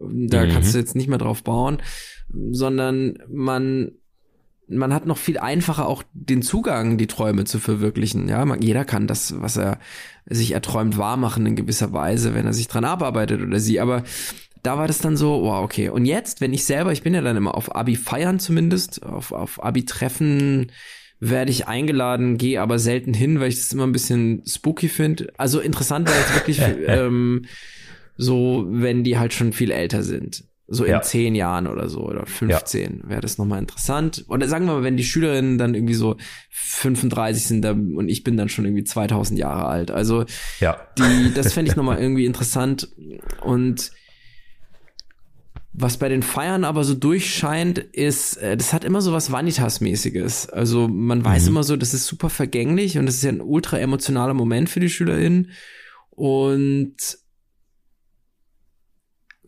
Da 0.00 0.44
mhm. 0.44 0.50
kannst 0.50 0.74
du 0.74 0.78
jetzt 0.78 0.96
nicht 0.96 1.08
mehr 1.08 1.18
drauf 1.18 1.44
bauen, 1.44 1.82
sondern 2.50 3.18
man 3.28 3.92
man 4.76 4.92
hat 4.92 5.06
noch 5.06 5.18
viel 5.18 5.38
einfacher 5.38 5.86
auch 5.86 6.02
den 6.12 6.42
Zugang, 6.42 6.98
die 6.98 7.06
Träume 7.06 7.44
zu 7.44 7.58
verwirklichen. 7.58 8.28
Ja, 8.28 8.44
man, 8.44 8.62
jeder 8.62 8.84
kann 8.84 9.06
das, 9.06 9.40
was 9.40 9.56
er 9.56 9.78
sich 10.26 10.52
erträumt, 10.52 10.98
wahrmachen 10.98 11.46
in 11.46 11.56
gewisser 11.56 11.92
Weise, 11.92 12.34
wenn 12.34 12.46
er 12.46 12.52
sich 12.52 12.68
dran 12.68 12.84
abarbeitet 12.84 13.42
oder 13.42 13.60
sie. 13.60 13.80
Aber 13.80 14.04
da 14.62 14.78
war 14.78 14.86
das 14.86 14.98
dann 14.98 15.16
so, 15.16 15.42
wow, 15.42 15.64
okay. 15.64 15.88
Und 15.88 16.04
jetzt, 16.04 16.40
wenn 16.40 16.52
ich 16.52 16.64
selber, 16.64 16.92
ich 16.92 17.02
bin 17.02 17.14
ja 17.14 17.20
dann 17.20 17.36
immer 17.36 17.54
auf 17.54 17.74
Abi 17.74 17.96
feiern 17.96 18.38
zumindest, 18.38 19.02
auf, 19.02 19.32
auf 19.32 19.62
Abi 19.62 19.84
treffen 19.84 20.70
werde 21.24 21.52
ich 21.52 21.68
eingeladen, 21.68 22.36
gehe 22.36 22.60
aber 22.60 22.80
selten 22.80 23.14
hin, 23.14 23.38
weil 23.38 23.48
ich 23.48 23.54
das 23.54 23.72
immer 23.72 23.86
ein 23.86 23.92
bisschen 23.92 24.42
spooky 24.44 24.88
finde. 24.88 25.32
Also 25.36 25.60
interessant 25.60 26.08
wäre 26.08 26.18
jetzt 26.18 26.34
wirklich 26.34 26.60
ähm, 26.88 27.44
so, 28.16 28.66
wenn 28.68 29.04
die 29.04 29.18
halt 29.18 29.32
schon 29.32 29.52
viel 29.52 29.70
älter 29.70 30.02
sind. 30.02 30.44
So 30.74 30.86
ja. 30.86 30.96
in 30.96 31.02
zehn 31.02 31.34
Jahren 31.34 31.66
oder 31.66 31.90
so 31.90 32.00
oder 32.00 32.24
15 32.24 33.00
ja. 33.02 33.08
wäre 33.10 33.20
das 33.20 33.36
nochmal 33.36 33.58
interessant. 33.58 34.24
Oder 34.28 34.48
sagen 34.48 34.64
wir 34.64 34.72
mal, 34.72 34.82
wenn 34.82 34.96
die 34.96 35.04
Schülerinnen 35.04 35.58
dann 35.58 35.74
irgendwie 35.74 35.92
so 35.92 36.16
35 36.48 37.44
sind 37.44 37.66
und 37.66 38.08
ich 38.08 38.24
bin 38.24 38.38
dann 38.38 38.48
schon 38.48 38.64
irgendwie 38.64 38.84
2000 38.84 39.38
Jahre 39.38 39.66
alt. 39.66 39.90
Also 39.90 40.24
ja. 40.60 40.78
die, 40.96 41.34
das 41.34 41.52
fände 41.52 41.70
ich 41.70 41.76
nochmal 41.76 41.98
irgendwie 41.98 42.24
interessant. 42.24 42.88
Und 43.42 43.92
was 45.74 45.98
bei 45.98 46.08
den 46.08 46.22
Feiern 46.22 46.64
aber 46.64 46.84
so 46.84 46.94
durchscheint, 46.94 47.78
ist, 47.78 48.38
äh, 48.38 48.56
das 48.56 48.72
hat 48.72 48.84
immer 48.84 49.02
so 49.02 49.12
was 49.12 49.30
Vanitas-mäßiges. 49.30 50.48
Also 50.48 50.88
man 50.88 51.22
weiß 51.22 51.42
mhm. 51.42 51.48
immer 51.48 51.64
so, 51.64 51.76
das 51.76 51.92
ist 51.92 52.06
super 52.06 52.30
vergänglich 52.30 52.96
und 52.96 53.04
das 53.04 53.16
ist 53.16 53.24
ja 53.24 53.30
ein 53.30 53.42
ultra 53.42 53.78
emotionaler 53.78 54.32
Moment 54.32 54.70
für 54.70 54.80
die 54.80 54.88
SchülerInnen. 54.88 55.50
Und 56.10 56.96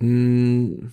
mh, 0.00 0.08
mm, 0.08 0.92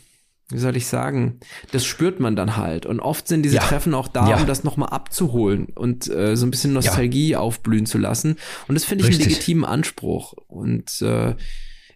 wie 0.51 0.57
soll 0.57 0.75
ich 0.75 0.87
sagen, 0.87 1.39
das 1.71 1.85
spürt 1.85 2.19
man 2.19 2.35
dann 2.35 2.57
halt. 2.57 2.85
Und 2.85 2.99
oft 2.99 3.27
sind 3.27 3.43
diese 3.43 3.55
ja. 3.55 3.61
Treffen 3.61 3.93
auch 3.93 4.07
da, 4.07 4.29
ja. 4.29 4.37
um 4.37 4.47
das 4.47 4.63
nochmal 4.63 4.89
abzuholen 4.89 5.67
und 5.75 6.09
äh, 6.09 6.35
so 6.35 6.45
ein 6.45 6.51
bisschen 6.51 6.73
Nostalgie 6.73 7.29
ja. 7.29 7.39
aufblühen 7.39 7.85
zu 7.85 7.97
lassen. 7.97 8.37
Und 8.67 8.75
das 8.75 8.85
finde 8.85 9.03
ich 9.03 9.09
Richtig. 9.09 9.25
einen 9.25 9.33
legitimen 9.33 9.65
Anspruch. 9.65 10.33
Und 10.47 11.01
äh, 11.01 11.35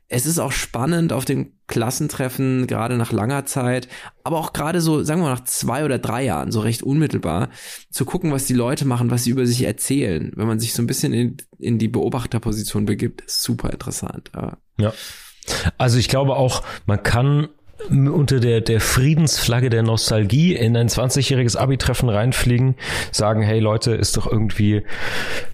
es 0.08 0.26
ist 0.26 0.40
auch 0.40 0.52
spannend 0.52 1.14
auf 1.14 1.26
den 1.26 1.54
Klassentreffen, 1.68 2.68
gerade 2.68 2.96
nach 2.96 3.12
langer 3.12 3.46
Zeit, 3.46 3.88
aber 4.24 4.38
auch 4.38 4.54
gerade 4.54 4.80
so, 4.80 5.04
sagen 5.04 5.22
wir 5.22 5.26
mal, 5.26 5.34
nach 5.34 5.46
zwei 5.46 5.84
oder 5.84 5.98
drei 5.98 6.24
Jahren, 6.24 6.52
so 6.52 6.60
recht 6.60 6.84
unmittelbar, 6.84 7.50
zu 7.90 8.06
gucken, 8.06 8.32
was 8.32 8.46
die 8.46 8.54
Leute 8.54 8.86
machen, 8.86 9.10
was 9.10 9.24
sie 9.24 9.32
über 9.32 9.48
sich 9.48 9.64
erzählen. 9.64 10.32
Wenn 10.36 10.48
man 10.48 10.60
sich 10.60 10.74
so 10.74 10.84
ein 10.84 10.88
bisschen 10.88 11.12
in, 11.14 11.38
in 11.58 11.80
die 11.80 11.88
Beobachterposition 11.88 12.86
begibt, 12.86 13.22
ist 13.22 13.42
super 13.42 13.72
interessant. 13.72 14.32
Ja. 14.36 14.58
ja. 14.78 14.94
Also 15.78 15.98
ich 15.98 16.08
glaube 16.08 16.36
auch, 16.36 16.64
man 16.86 17.02
kann 17.02 17.50
unter 17.90 18.40
der, 18.40 18.62
der 18.62 18.80
Friedensflagge 18.80 19.70
der 19.70 19.84
Nostalgie 19.84 20.56
in 20.56 20.76
ein 20.76 20.90
20-jähriges 20.90 21.58
Abi-Treffen 21.58 22.10
reinfliegen, 22.10 22.76
sagen, 23.12 23.42
hey 23.42 23.60
Leute, 23.60 23.92
ist 23.92 24.18
doch 24.18 24.32
irgendwie 24.32 24.84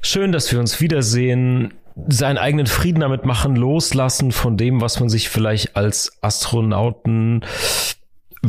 schön, 0.02 0.32
dass 0.32 0.52
wir 0.52 0.60
uns 0.60 0.82
wiedersehen, 0.82 1.74
seinen 2.08 2.38
eigenen 2.38 2.68
Frieden 2.68 3.02
damit 3.02 3.26
machen, 3.26 3.56
loslassen 3.56 4.32
von 4.32 4.58
dem, 4.58 4.82
was 4.82 5.00
man 5.00 5.10
sich 5.10 5.30
vielleicht 5.30 5.76
als 5.76 6.18
Astronauten, 6.22 7.44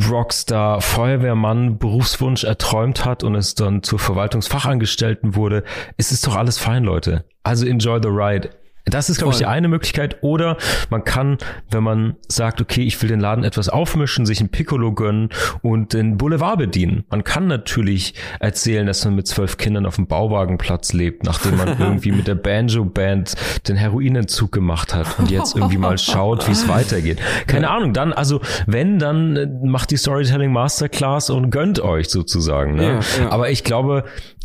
Rockstar, 0.09 0.81
Feuerwehrmann, 0.81 1.77
Berufswunsch 1.77 2.43
erträumt 2.43 3.05
hat 3.05 3.23
und 3.23 3.35
es 3.35 3.53
dann 3.53 3.83
zur 3.83 3.99
Verwaltungsfachangestellten 3.99 5.35
wurde. 5.35 5.63
Es 5.97 6.11
ist 6.11 6.25
doch 6.25 6.35
alles 6.35 6.57
fein, 6.57 6.83
Leute. 6.83 7.25
Also 7.43 7.67
enjoy 7.67 7.99
the 8.01 8.09
ride. 8.09 8.49
Das 8.85 9.09
ist, 9.09 9.17
glaube 9.17 9.31
ich, 9.31 9.37
die 9.37 9.45
eine 9.45 9.67
Möglichkeit. 9.69 10.17
Oder 10.21 10.57
man 10.89 11.03
kann, 11.03 11.37
wenn 11.71 11.83
man 11.83 12.15
sagt, 12.27 12.59
okay, 12.61 12.83
ich 12.83 13.01
will 13.01 13.09
den 13.09 13.19
Laden 13.19 13.43
etwas 13.43 13.69
aufmischen, 13.69 14.25
sich 14.25 14.41
ein 14.41 14.49
Piccolo 14.49 14.93
gönnen 14.93 15.29
und 15.61 15.93
den 15.93 16.17
Boulevard 16.17 16.57
bedienen. 16.57 17.05
Man 17.09 17.23
kann 17.23 17.47
natürlich 17.47 18.13
erzählen, 18.39 18.85
dass 18.85 19.05
man 19.05 19.15
mit 19.15 19.27
zwölf 19.27 19.57
Kindern 19.57 19.85
auf 19.85 19.95
dem 19.95 20.07
Bauwagenplatz 20.07 20.91
lebt, 20.93 21.23
nachdem 21.23 21.57
man 21.57 21.67
irgendwie 21.79 22.11
mit 22.11 22.27
der 22.27 22.35
Banjo-Band 22.35 23.35
den 23.67 23.77
Heroinentzug 23.77 24.51
gemacht 24.51 24.93
hat 24.93 25.17
und 25.17 25.31
jetzt 25.31 25.55
irgendwie 25.55 25.77
mal 25.77 25.97
schaut, 25.97 26.47
wie 26.47 26.51
es 26.51 26.67
weitergeht. 26.67 27.19
Keine 27.47 27.67
ja. 27.67 27.75
Ahnung. 27.75 27.93
Dann, 27.93 28.11
also, 28.11 28.41
wenn, 28.67 28.99
dann 28.99 29.35
äh, 29.37 29.47
macht 29.63 29.91
die 29.91 29.97
Storytelling 29.97 30.51
Masterclass 30.51 31.29
und 31.29 31.51
gönnt 31.51 31.79
euch 31.79 32.09
sozusagen. 32.09 32.75
Ne? 32.75 32.83
Ja, 32.83 33.23
ja. 33.23 33.31
Aber 33.31 33.49
ich 33.49 33.63
glaube, 33.63 34.03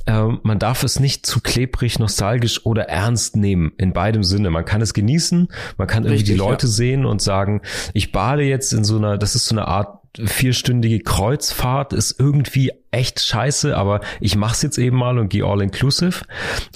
äh, 0.09 0.39
man 0.43 0.59
darf 0.59 0.83
es 0.85 0.99
nicht 0.99 1.27
zu 1.27 1.41
klebrig, 1.41 1.99
nostalgisch 1.99 2.65
oder 2.65 2.89
ernst 2.89 3.37
nehmen. 3.37 3.73
In 3.77 3.93
beidem 3.93 4.25
Sinne. 4.25 4.51
Man 4.51 4.65
kann 4.65 4.81
es 4.81 4.95
genießen, 4.95 5.49
man 5.77 5.87
kann 5.87 6.05
irgendwie 6.05 6.21
Richtig, 6.21 6.35
die 6.35 6.39
Leute 6.39 6.67
ja. 6.67 6.73
sehen 6.73 7.05
und 7.05 7.21
sagen, 7.21 7.61
ich 7.93 8.11
bade 8.11 8.43
jetzt 8.43 8.73
in 8.73 8.85
so 8.85 8.97
einer, 8.97 9.19
das 9.19 9.35
ist 9.35 9.47
so 9.47 9.55
eine 9.55 9.69
Art 9.69 9.99
vierstündige 10.19 11.01
Kreuzfahrt, 11.01 11.93
ist 11.93 12.19
irgendwie 12.19 12.73
echt 12.91 13.21
scheiße, 13.21 13.77
aber 13.77 14.01
ich 14.21 14.35
mach's 14.35 14.63
jetzt 14.63 14.79
eben 14.79 14.97
mal 14.97 15.19
und 15.19 15.29
gehe 15.29 15.45
all 15.45 15.61
inclusive. 15.61 16.25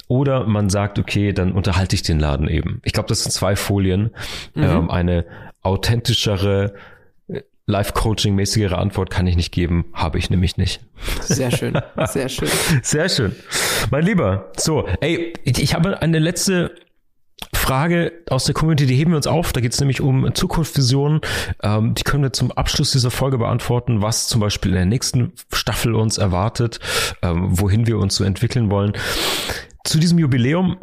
Oder 0.07 0.45
man 0.45 0.69
sagt, 0.69 0.99
okay, 0.99 1.33
dann 1.33 1.51
unterhalte 1.51 1.95
ich 1.95 2.03
den 2.03 2.19
Laden 2.19 2.47
eben. 2.47 2.79
Ich 2.83 2.93
glaube, 2.93 3.09
das 3.09 3.23
sind 3.23 3.31
zwei 3.31 3.55
Folien. 3.55 4.11
Mhm. 4.53 4.63
Ähm, 4.63 4.91
eine 4.91 5.25
authentischere, 5.63 6.75
Life-Coaching-mäßigere 7.65 8.77
Antwort 8.77 9.09
kann 9.09 9.25
ich 9.25 9.37
nicht 9.37 9.51
geben, 9.51 9.85
habe 9.93 10.17
ich 10.17 10.29
nämlich 10.29 10.57
nicht. 10.57 10.81
Sehr 11.21 11.49
schön, 11.49 11.79
sehr 12.07 12.27
schön. 12.27 12.49
Sehr 12.83 13.09
schön. 13.09 13.35
Mein 13.89 14.03
Lieber, 14.03 14.51
so, 14.57 14.87
ey, 14.99 15.33
ich, 15.43 15.73
habe 15.73 16.01
eine 16.01 16.19
letzte 16.19 16.71
Frage 17.53 18.11
aus 18.29 18.45
der 18.45 18.53
Community, 18.53 18.85
die 18.85 18.95
heben 18.95 19.11
wir 19.11 19.17
uns 19.17 19.27
auf. 19.27 19.53
Da 19.53 19.61
geht 19.61 19.73
es 19.73 19.79
nämlich 19.79 20.01
um 20.01 20.35
Zukunftsvisionen. 20.35 21.21
Ähm, 21.61 21.93
die 21.95 22.03
können 22.03 22.23
wir 22.23 22.33
zum 22.33 22.51
Abschluss 22.51 22.91
dieser 22.91 23.11
Folge 23.11 23.37
beantworten, 23.37 24.01
was 24.01 24.27
zum 24.27 24.41
Beispiel 24.41 24.71
in 24.71 24.77
der 24.77 24.85
nächsten 24.85 25.31
Staffel 25.51 25.95
uns 25.95 26.17
erwartet, 26.17 26.79
ähm, 27.21 27.59
wohin 27.59 27.87
wir 27.87 27.97
uns 27.97 28.15
so 28.15 28.25
entwickeln 28.25 28.69
wollen. 28.69 28.93
Zu 29.85 29.99
diesem 29.99 30.19
Jubiläum, 30.19 30.77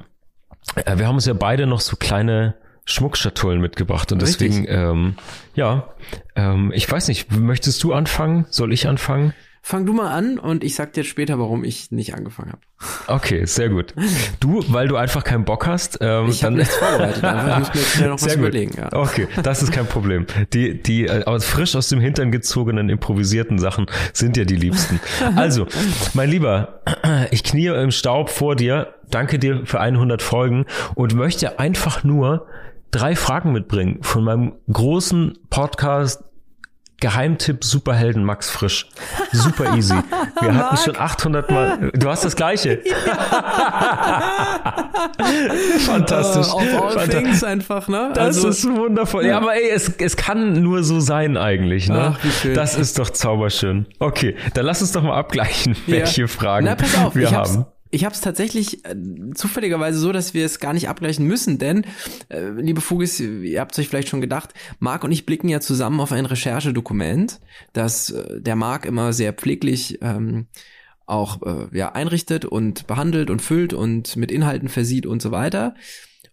äh, 0.77 0.97
wir 0.97 1.07
haben 1.07 1.17
uns 1.17 1.27
ja 1.27 1.35
beide 1.35 1.67
noch 1.67 1.81
so 1.81 1.97
kleine 1.97 2.55
Schmuckschatullen 2.85 3.61
mitgebracht 3.61 4.13
und 4.13 4.23
Richtig. 4.23 4.49
deswegen, 4.49 4.67
ähm, 4.69 5.15
ja, 5.55 5.89
ähm, 6.37 6.73
ich 6.75 6.91
weiß 6.91 7.09
nicht, 7.09 7.33
möchtest 7.33 7.83
du 7.83 7.93
anfangen? 7.93 8.47
Soll 8.51 8.73
ich 8.73 8.89
anfangen? 8.89 9.35
Fang 9.63 9.85
du 9.85 9.93
mal 9.93 10.11
an 10.11 10.39
und 10.39 10.65
ich 10.65 10.75
sag 10.75 10.95
dir 10.95 11.05
später, 11.05 11.39
warum 11.39 11.65
ich 11.65 11.91
nicht 11.91 12.15
angefangen 12.15 12.53
habe. 12.53 12.63
Okay, 13.09 13.45
sehr 13.45 13.69
gut. 13.69 13.95
Du, 14.41 14.65
weil 14.69 14.89
du 14.89 14.97
einfach 14.97 15.23
keinen 15.23 15.45
Bock 15.45 15.67
hast. 15.67 15.99
Ähm, 16.01 16.29
ich 16.29 16.43
habe 16.43 16.57
nichts 16.57 16.75
vorbereitet, 16.77 17.23
einfach. 17.25 17.53
ich 17.53 17.59
muss 17.59 17.75
mir 17.75 17.81
schnell 17.83 18.09
noch 18.09 18.19
sehr 18.19 18.29
was 18.29 18.37
gut. 18.37 18.49
überlegen. 18.49 18.73
Ja. 18.79 18.89
Okay, 18.93 19.29
das 19.43 19.63
ist 19.63 19.71
kein 19.71 19.87
Problem. 19.87 20.27
Die, 20.55 20.83
die 20.83 21.07
äh, 21.07 21.41
frisch 21.41 21.77
aus 21.77 21.91
dem 21.91 22.01
Hintern 22.01 22.33
gezogenen, 22.33 22.89
improvisierten 22.89 23.59
Sachen 23.59 23.87
sind 24.15 24.39
ja 24.39 24.45
die 24.45 24.57
liebsten. 24.57 24.99
Also, 25.37 25.67
mein 26.15 26.31
Lieber, 26.31 26.81
ich 27.31 27.45
knie 27.45 27.67
im 27.67 27.91
Staub 27.91 28.31
vor 28.31 28.57
dir. 28.57 28.95
Danke 29.11 29.39
dir 29.39 29.67
für 29.67 29.79
100 29.79 30.23
Folgen 30.23 30.65
und 30.95 31.15
möchte 31.15 31.59
einfach 31.59 32.03
nur 32.03 32.47
drei 32.91 33.17
Fragen 33.17 33.53
mitbringen 33.53 33.99
von 34.03 34.25
meinem 34.25 34.53
großen 34.71 35.39
Podcast 35.51 36.25
Geheimtipp 37.01 37.65
Superhelden 37.65 38.23
Max 38.25 38.51
Frisch. 38.51 38.87
Super 39.33 39.75
easy. 39.75 39.95
Wir 40.41 40.55
hatten 40.55 40.77
schon 40.77 40.97
800 40.97 41.51
Mal. 41.51 41.91
Du 41.95 42.11
hast 42.11 42.27
das 42.27 42.37
Gleiche. 42.37 42.83
Fantastisch. 45.87 46.49
Uh, 46.49 46.57
auf 46.57 46.83
all 46.83 46.93
Fanta 46.93 47.19
things 47.19 47.43
einfach, 47.43 47.89
ne? 47.89 48.11
Das 48.15 48.37
also, 48.37 48.49
ist 48.49 48.69
wundervoll. 48.69 49.25
Ja, 49.25 49.31
ja 49.31 49.39
aber 49.39 49.55
ey, 49.55 49.71
es, 49.71 49.89
es 49.97 50.17
kann 50.17 50.63
nur 50.63 50.85
so 50.85 51.01
sein 51.01 51.39
eigentlich, 51.39 51.89
ne? 51.89 52.15
Ach, 52.15 52.23
wie 52.23 52.31
schön. 52.31 52.55
Das 52.55 52.77
ist 52.77 52.99
doch 52.99 53.09
zauberschön. 53.09 53.87
Okay, 53.99 54.37
dann 54.53 54.67
lass 54.67 54.83
uns 54.83 54.93
doch 54.93 55.03
mal 55.03 55.17
abgleichen, 55.17 55.75
welche 55.87 56.21
ja. 56.23 56.27
Fragen 56.27 56.67
Na, 56.67 56.75
pass 56.75 56.99
auf, 56.99 57.17
wir 57.17 57.31
haben. 57.31 57.65
Ich 57.91 58.05
habe 58.05 58.15
es 58.15 58.21
tatsächlich 58.21 58.85
äh, 58.85 58.95
zufälligerweise 59.35 59.99
so, 59.99 60.13
dass 60.13 60.35
wir 60.35 60.47
es 60.47 60.61
gar 60.61 60.73
nicht 60.73 60.89
abgleichen 60.89 61.27
müssen, 61.27 61.59
denn, 61.59 61.85
äh, 62.29 62.49
liebe 62.51 62.81
Fugis, 62.81 63.19
ihr 63.21 63.61
habt 63.61 63.79
euch 63.79 63.89
vielleicht 63.89 64.09
schon 64.09 64.21
gedacht, 64.21 64.55
Marc 64.79 65.05
und 65.05 65.13
ich 65.13 65.27
blicken 65.27 65.49
ja 65.49 65.61
zusammen 65.61 66.01
auf 66.01 66.13
ein 66.13 66.27
Recherchedokument, 66.27 67.41
das 67.73 68.11
äh, 68.11 68.41
der 68.41 68.57
Marc 68.57 68.87
immer 68.87 69.13
sehr 69.13 69.33
pfleglich 69.33 69.99
ähm, 70.03 70.47
auch 71.07 71.43
äh, 71.43 71.77
ja, 71.77 71.93
einrichtet 71.93 72.45
und 72.45 72.87
behandelt 72.87 73.31
und 73.31 73.43
füllt 73.43 73.75
und 73.75 74.17
mit 74.17 74.31
Inhalten 74.31 74.69
versieht 74.69 75.07
und 75.07 75.21
so 75.21 75.33
weiter. 75.33 75.75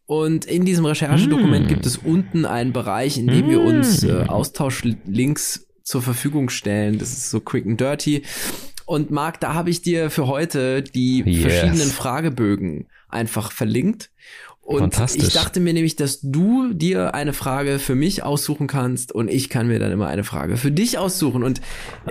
Und 0.06 0.46
in 0.46 0.64
diesem 0.64 0.86
Recherchedokument 0.86 1.66
mm. 1.66 1.68
gibt 1.68 1.86
es 1.86 1.98
unten 1.98 2.46
einen 2.46 2.72
Bereich, 2.72 3.18
in 3.18 3.28
dem 3.28 3.48
mm. 3.48 3.50
wir 3.50 3.62
uns 3.62 4.04
äh, 4.04 4.24
Austauschlinks 4.28 5.68
zur 5.84 6.02
Verfügung 6.02 6.50
stellen. 6.50 6.98
Das 6.98 7.12
ist 7.12 7.30
so 7.30 7.42
quick 7.42 7.66
and 7.66 7.82
dirty. 7.82 8.24
Und 8.88 9.12
Marc, 9.12 9.42
da 9.42 9.54
habe 9.54 9.70
ich 9.70 9.82
dir 9.82 10.10
für 10.10 10.28
heute 10.28 10.82
die 10.82 11.22
yes. 11.22 11.42
verschiedenen 11.42 11.90
Fragebögen 11.90 12.88
einfach 13.10 13.52
verlinkt. 13.52 14.12
Und 14.62 14.98
ich 15.16 15.34
dachte 15.34 15.60
mir 15.60 15.74
nämlich, 15.74 15.98
dass 15.98 16.20
du 16.22 16.74
dir 16.74 17.14
eine 17.14 17.34
Frage 17.34 17.80
für 17.80 17.96
mich 17.96 18.24
aussuchen 18.24 18.68
kannst 18.68 19.12
und 19.12 19.30
ich 19.30 19.50
kann 19.50 19.68
mir 19.68 19.80
dann 19.80 19.92
immer 19.92 20.08
eine 20.08 20.24
Frage 20.24 20.56
für 20.56 20.72
dich 20.72 20.98
aussuchen. 20.98 21.44
Und 21.44 21.60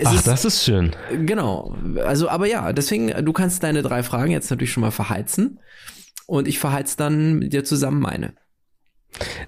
Ach, 0.05 0.14
ist, 0.14 0.27
das 0.27 0.45
ist 0.45 0.64
schön. 0.64 0.95
Genau. 1.24 1.74
Also, 2.05 2.29
aber 2.29 2.47
ja, 2.47 2.74
deswegen, 2.74 3.24
du 3.24 3.33
kannst 3.33 3.62
deine 3.62 3.81
drei 3.81 4.03
Fragen 4.03 4.31
jetzt 4.31 4.51
natürlich 4.51 4.72
schon 4.72 4.83
mal 4.83 4.91
verheizen 4.91 5.61
und 6.27 6.47
ich 6.47 6.59
verheiz 6.59 6.97
dann 6.97 7.39
mit 7.39 7.55
dir 7.55 7.64
zusammen 7.64 8.01
meine. 8.01 8.35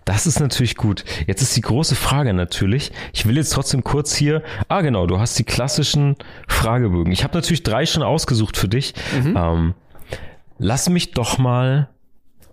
Das 0.05 0.27
ist 0.27 0.41
natürlich 0.41 0.77
gut. 0.77 1.05
Jetzt 1.27 1.43
ist 1.43 1.55
die 1.57 1.61
große 1.61 1.95
Frage 1.95 2.33
natürlich. 2.33 2.91
Ich 3.13 3.27
will 3.27 3.37
jetzt 3.37 3.53
trotzdem 3.53 3.85
kurz 3.85 4.15
hier. 4.15 4.43
Ah, 4.69 4.81
genau, 4.81 5.07
du 5.07 5.21
hast 5.21 5.39
die 5.39 5.45
klassischen 5.45 6.17
Fragebögen. 6.47 7.13
Ich 7.13 7.25
habe 7.25 7.37
natürlich 7.37 7.63
drei 7.63 7.85
schon 7.85 8.03
ausgesucht 8.03 8.57
für 8.57 8.69
dich. 8.69 8.95
Mhm. 9.23 9.37
Ähm, 9.37 9.75
lass 10.59 10.89
mich 10.89 11.11
doch 11.11 11.37
mal 11.37 11.91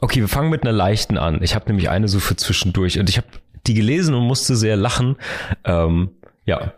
Okay, 0.01 0.19
wir 0.19 0.27
fangen 0.27 0.51
mit 0.51 0.61
einer 0.61 0.71
leichten 0.71 1.17
an. 1.17 1.41
Ich 1.41 1.55
habe 1.55 1.65
nämlich 1.67 1.89
eine 1.89 2.07
so 2.07 2.19
für 2.19 2.35
zwischendurch 2.35 2.99
und 2.99 3.09
ich 3.09 3.17
habe 3.17 3.27
die 3.65 3.73
gelesen 3.73 4.13
und 4.13 4.27
musste 4.27 4.55
sehr 4.55 4.75
lachen. 4.75 5.15
Ähm, 5.63 6.11
ja. 6.45 6.73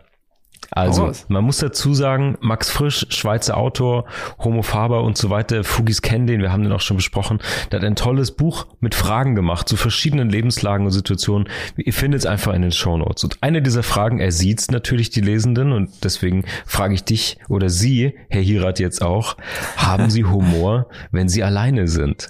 Also, 0.70 1.12
man 1.28 1.44
muss 1.44 1.58
dazu 1.58 1.94
sagen, 1.94 2.36
Max 2.40 2.70
Frisch, 2.70 3.06
Schweizer 3.08 3.56
Autor, 3.56 4.04
Homo 4.38 4.62
Faber 4.62 5.02
und 5.02 5.16
so 5.16 5.30
weiter, 5.30 5.64
Fugis 5.64 6.02
kennen 6.02 6.26
den, 6.26 6.42
wir 6.42 6.52
haben 6.52 6.62
den 6.62 6.72
auch 6.72 6.80
schon 6.80 6.96
besprochen, 6.96 7.40
der 7.70 7.80
hat 7.80 7.86
ein 7.86 7.96
tolles 7.96 8.32
Buch 8.32 8.66
mit 8.80 8.94
Fragen 8.94 9.34
gemacht 9.34 9.68
zu 9.68 9.76
verschiedenen 9.76 10.28
Lebenslagen 10.28 10.84
und 10.84 10.92
Situationen. 10.92 11.48
Ihr 11.76 11.92
findet 11.92 12.20
es 12.20 12.26
einfach 12.26 12.52
in 12.52 12.62
den 12.62 12.72
Show 12.72 12.96
Notes. 12.98 13.24
Und 13.24 13.38
eine 13.42 13.62
dieser 13.62 13.82
Fragen, 13.82 14.20
er 14.20 14.30
sieht 14.30 14.70
natürlich 14.70 15.10
die 15.10 15.20
Lesenden 15.20 15.72
und 15.72 16.04
deswegen 16.04 16.44
frage 16.66 16.94
ich 16.94 17.04
dich 17.04 17.38
oder 17.48 17.70
Sie, 17.70 18.14
Herr 18.28 18.42
Hirat 18.42 18.78
jetzt 18.78 19.02
auch, 19.02 19.36
haben 19.76 20.10
Sie 20.10 20.24
Humor, 20.24 20.88
wenn 21.12 21.28
Sie 21.28 21.42
alleine 21.42 21.88
sind? 21.88 22.28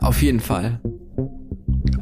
Auf 0.00 0.22
jeden 0.22 0.40
Fall. 0.40 0.80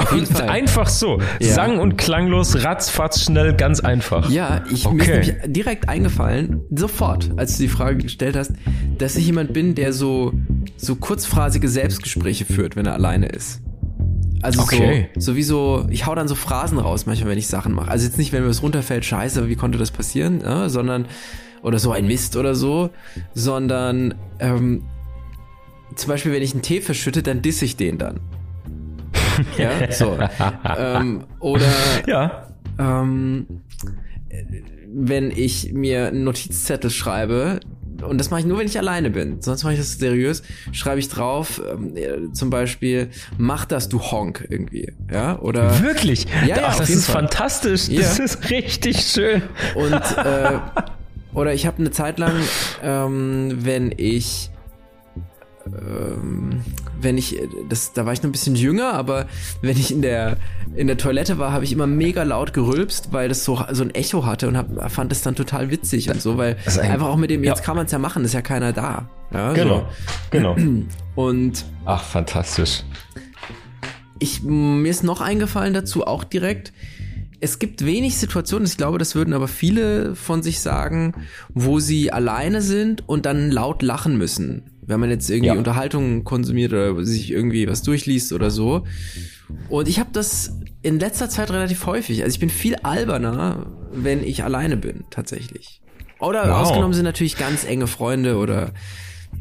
Auf 0.00 0.12
jeden 0.12 0.26
Fall. 0.26 0.48
Einfach 0.48 0.88
so. 0.88 1.20
Ja. 1.40 1.52
Sang- 1.52 1.78
und 1.78 1.96
klanglos, 1.96 2.64
ratzfatz, 2.64 3.22
schnell, 3.22 3.54
ganz 3.54 3.80
einfach. 3.80 4.30
Ja, 4.30 4.64
ich, 4.70 4.86
okay. 4.86 4.94
mir 4.94 5.02
ist 5.02 5.08
nämlich 5.08 5.52
direkt 5.52 5.88
eingefallen, 5.88 6.60
sofort, 6.74 7.30
als 7.36 7.56
du 7.56 7.64
die 7.64 7.68
Frage 7.68 7.98
gestellt 7.98 8.36
hast, 8.36 8.52
dass 8.98 9.16
ich 9.16 9.26
jemand 9.26 9.52
bin, 9.52 9.74
der 9.74 9.92
so, 9.92 10.32
so 10.76 10.96
kurzphrasige 10.96 11.68
Selbstgespräche 11.68 12.44
führt, 12.44 12.76
wenn 12.76 12.86
er 12.86 12.94
alleine 12.94 13.26
ist. 13.26 13.60
Also 14.42 14.62
okay. 14.62 15.08
so, 15.14 15.32
sowieso, 15.32 15.86
ich 15.90 16.06
hau 16.06 16.14
dann 16.14 16.26
so 16.26 16.34
Phrasen 16.34 16.78
raus, 16.78 17.04
manchmal, 17.06 17.30
wenn 17.30 17.38
ich 17.38 17.46
Sachen 17.46 17.74
mache. 17.74 17.90
Also 17.90 18.06
jetzt 18.06 18.16
nicht, 18.16 18.32
wenn 18.32 18.42
mir 18.42 18.48
was 18.48 18.62
runterfällt, 18.62 19.04
scheiße, 19.04 19.48
wie 19.48 19.56
konnte 19.56 19.76
das 19.76 19.90
passieren, 19.90 20.40
ja, 20.42 20.68
sondern, 20.68 21.06
oder 21.62 21.78
so 21.78 21.92
ein 21.92 22.06
Mist 22.06 22.36
oder 22.36 22.54
so, 22.54 22.90
sondern, 23.34 24.14
ähm, 24.38 24.84
zum 25.94 26.08
Beispiel, 26.08 26.32
wenn 26.32 26.42
ich 26.42 26.52
einen 26.52 26.62
Tee 26.62 26.80
verschütte, 26.80 27.22
dann 27.22 27.42
disse 27.42 27.64
ich 27.64 27.76
den 27.76 27.98
dann. 27.98 28.20
ja, 29.58 29.90
so. 29.92 30.18
ähm, 30.76 31.24
oder 31.38 31.66
ja. 32.06 32.46
Ähm, 32.78 33.46
wenn 34.92 35.30
ich 35.30 35.72
mir 35.72 36.08
einen 36.08 36.24
Notizzettel 36.24 36.90
schreibe, 36.90 37.60
und 38.02 38.18
das 38.18 38.30
mache 38.30 38.40
ich 38.40 38.46
nur, 38.46 38.58
wenn 38.58 38.66
ich 38.66 38.78
alleine 38.78 39.10
bin, 39.10 39.40
sonst 39.40 39.62
mache 39.62 39.74
ich 39.74 39.78
das 39.78 39.98
seriös, 39.98 40.42
schreibe 40.72 41.00
ich 41.00 41.08
drauf, 41.08 41.60
ähm, 41.70 42.34
zum 42.34 42.50
Beispiel, 42.50 43.10
mach 43.38 43.64
das, 43.64 43.88
du 43.88 44.00
Honk, 44.00 44.46
irgendwie, 44.48 44.92
ja, 45.12 45.38
oder... 45.38 45.82
Wirklich? 45.82 46.26
Ja, 46.46 46.56
ja 46.56 46.64
Ach, 46.68 46.78
das 46.78 46.90
ist 46.90 47.06
Fall. 47.06 47.22
fantastisch, 47.22 47.88
ja. 47.88 48.00
das 48.00 48.18
ist 48.18 48.50
richtig 48.50 49.00
schön. 49.00 49.42
Und, 49.74 49.92
äh, 49.92 50.58
oder 51.34 51.54
ich 51.54 51.66
habe 51.66 51.78
eine 51.78 51.90
Zeit 51.90 52.18
lang, 52.18 52.34
ähm, 52.82 53.58
wenn 53.60 53.92
ich 53.96 54.50
ähm, 55.74 56.62
wenn 57.00 57.18
ich, 57.18 57.40
das, 57.68 57.92
da 57.92 58.06
war 58.06 58.12
ich 58.12 58.22
noch 58.22 58.28
ein 58.28 58.32
bisschen 58.32 58.56
jünger, 58.56 58.92
aber 58.94 59.26
wenn 59.62 59.76
ich 59.76 59.92
in 59.92 60.02
der, 60.02 60.36
in 60.74 60.86
der 60.86 60.96
Toilette 60.96 61.38
war, 61.38 61.52
habe 61.52 61.64
ich 61.64 61.72
immer 61.72 61.86
mega 61.86 62.22
laut 62.22 62.52
gerülpst, 62.52 63.12
weil 63.12 63.28
das 63.28 63.44
so, 63.44 63.62
so 63.70 63.82
ein 63.82 63.94
Echo 63.94 64.26
hatte 64.26 64.48
und 64.48 64.56
hab, 64.56 64.90
fand 64.90 65.12
es 65.12 65.22
dann 65.22 65.34
total 65.34 65.70
witzig 65.70 66.10
und 66.10 66.20
so, 66.20 66.36
weil 66.36 66.56
ein, 66.66 66.78
einfach 66.80 67.06
auch 67.06 67.16
mit 67.16 67.30
dem, 67.30 67.44
jetzt 67.44 67.58
ja. 67.58 67.64
kann 67.64 67.76
man 67.76 67.86
es 67.86 67.92
ja 67.92 67.98
machen, 67.98 68.24
ist 68.24 68.34
ja 68.34 68.42
keiner 68.42 68.72
da. 68.72 69.08
Ja, 69.32 69.52
genau, 69.52 69.78
so. 69.78 69.86
genau. 70.30 70.56
Und. 71.14 71.64
Ach, 71.84 72.02
fantastisch. 72.02 72.82
Ich, 74.18 74.42
mir 74.42 74.90
ist 74.90 75.04
noch 75.04 75.20
eingefallen 75.20 75.72
dazu, 75.72 76.06
auch 76.06 76.24
direkt, 76.24 76.72
es 77.40 77.58
gibt 77.58 77.84
wenig 77.84 78.16
Situationen, 78.16 78.66
ich 78.66 78.76
glaube, 78.76 78.98
das 78.98 79.14
würden 79.14 79.32
aber 79.32 79.48
viele 79.48 80.14
von 80.14 80.42
sich 80.42 80.60
sagen, 80.60 81.14
wo 81.48 81.78
sie 81.78 82.12
alleine 82.12 82.60
sind 82.60 83.08
und 83.08 83.24
dann 83.24 83.50
laut 83.50 83.82
lachen 83.82 84.18
müssen 84.18 84.69
wenn 84.90 85.00
man 85.00 85.08
jetzt 85.08 85.30
irgendwie 85.30 85.46
ja. 85.46 85.54
Unterhaltung 85.54 86.24
konsumiert 86.24 86.72
oder 86.72 87.02
sich 87.04 87.30
irgendwie 87.30 87.68
was 87.68 87.82
durchliest 87.82 88.32
oder 88.32 88.50
so. 88.50 88.84
Und 89.68 89.88
ich 89.88 90.00
habe 90.00 90.10
das 90.12 90.58
in 90.82 90.98
letzter 90.98 91.30
Zeit 91.30 91.50
relativ 91.50 91.86
häufig. 91.86 92.22
Also 92.22 92.34
ich 92.34 92.40
bin 92.40 92.50
viel 92.50 92.74
alberner, 92.82 93.66
wenn 93.92 94.22
ich 94.22 94.42
alleine 94.44 94.76
bin, 94.76 95.04
tatsächlich. 95.10 95.80
Oder 96.18 96.48
wow. 96.48 96.62
ausgenommen 96.62 96.92
sind 96.92 97.04
natürlich 97.04 97.36
ganz 97.36 97.64
enge 97.64 97.86
Freunde 97.86 98.36
oder 98.36 98.72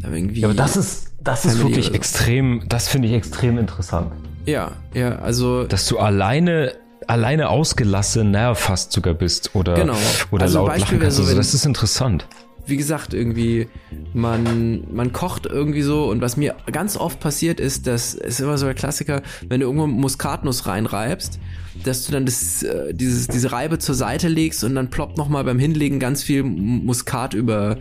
irgendwie. 0.04 0.41
Ja, 0.41 0.47
aber 0.47 0.56
das 0.56 0.78
ist, 0.78 1.14
das 1.22 1.45
ist 1.45 1.58
wirklich 1.60 1.88
so. 1.88 1.93
extrem, 1.93 2.64
das 2.70 2.88
finde 2.88 3.08
ich 3.08 3.14
extrem 3.16 3.58
interessant. 3.58 4.12
Ja, 4.45 4.72
ja, 4.93 5.18
also. 5.18 5.64
Dass 5.64 5.88
du 5.88 5.97
alleine 5.97 6.76
alleine 7.08 7.50
ausgelassen, 7.50 8.30
naja, 8.30 8.54
fast 8.54 8.91
sogar 8.91 9.16
bist 9.16 9.56
oder, 9.56 9.74
genau. 9.74 9.97
oder 10.30 10.43
also 10.43 10.60
laut 10.60 10.68
Beispiel 10.68 10.97
lachen 10.97 11.00
kannst. 11.00 11.18
So, 11.18 11.24
also 11.24 11.36
das 11.36 11.56
ist 11.56 11.66
interessant 11.66 12.28
wie 12.70 12.78
gesagt, 12.78 13.14
irgendwie, 13.14 13.68
man, 14.14 14.84
man 14.94 15.12
kocht 15.14 15.46
irgendwie 15.46 15.82
so 15.82 16.10
und 16.10 16.22
was 16.22 16.38
mir 16.38 16.56
ganz 16.72 16.98
oft 16.98 17.20
passiert 17.20 17.60
ist, 17.60 17.88
das 17.88 18.14
ist 18.14 18.40
immer 18.40 18.58
so 18.58 18.66
der 18.66 18.76
Klassiker, 18.76 19.22
wenn 19.48 19.60
du 19.60 19.68
irgendwo 19.68 19.88
Muskatnuss 19.88 20.68
reinreibst, 20.68 21.40
dass 21.84 22.06
du 22.06 22.12
dann 22.12 22.26
das, 22.26 22.64
äh, 22.64 22.94
dieses, 22.94 23.28
diese 23.28 23.52
Reibe 23.52 23.80
zur 23.80 23.96
Seite 23.96 24.28
legst 24.28 24.64
und 24.64 24.76
dann 24.76 24.90
ploppt 24.90 25.18
nochmal 25.18 25.44
beim 25.44 25.60
Hinlegen 25.60 26.00
ganz 26.00 26.24
viel 26.24 26.44
Muskat 26.44 27.34
über, 27.34 27.78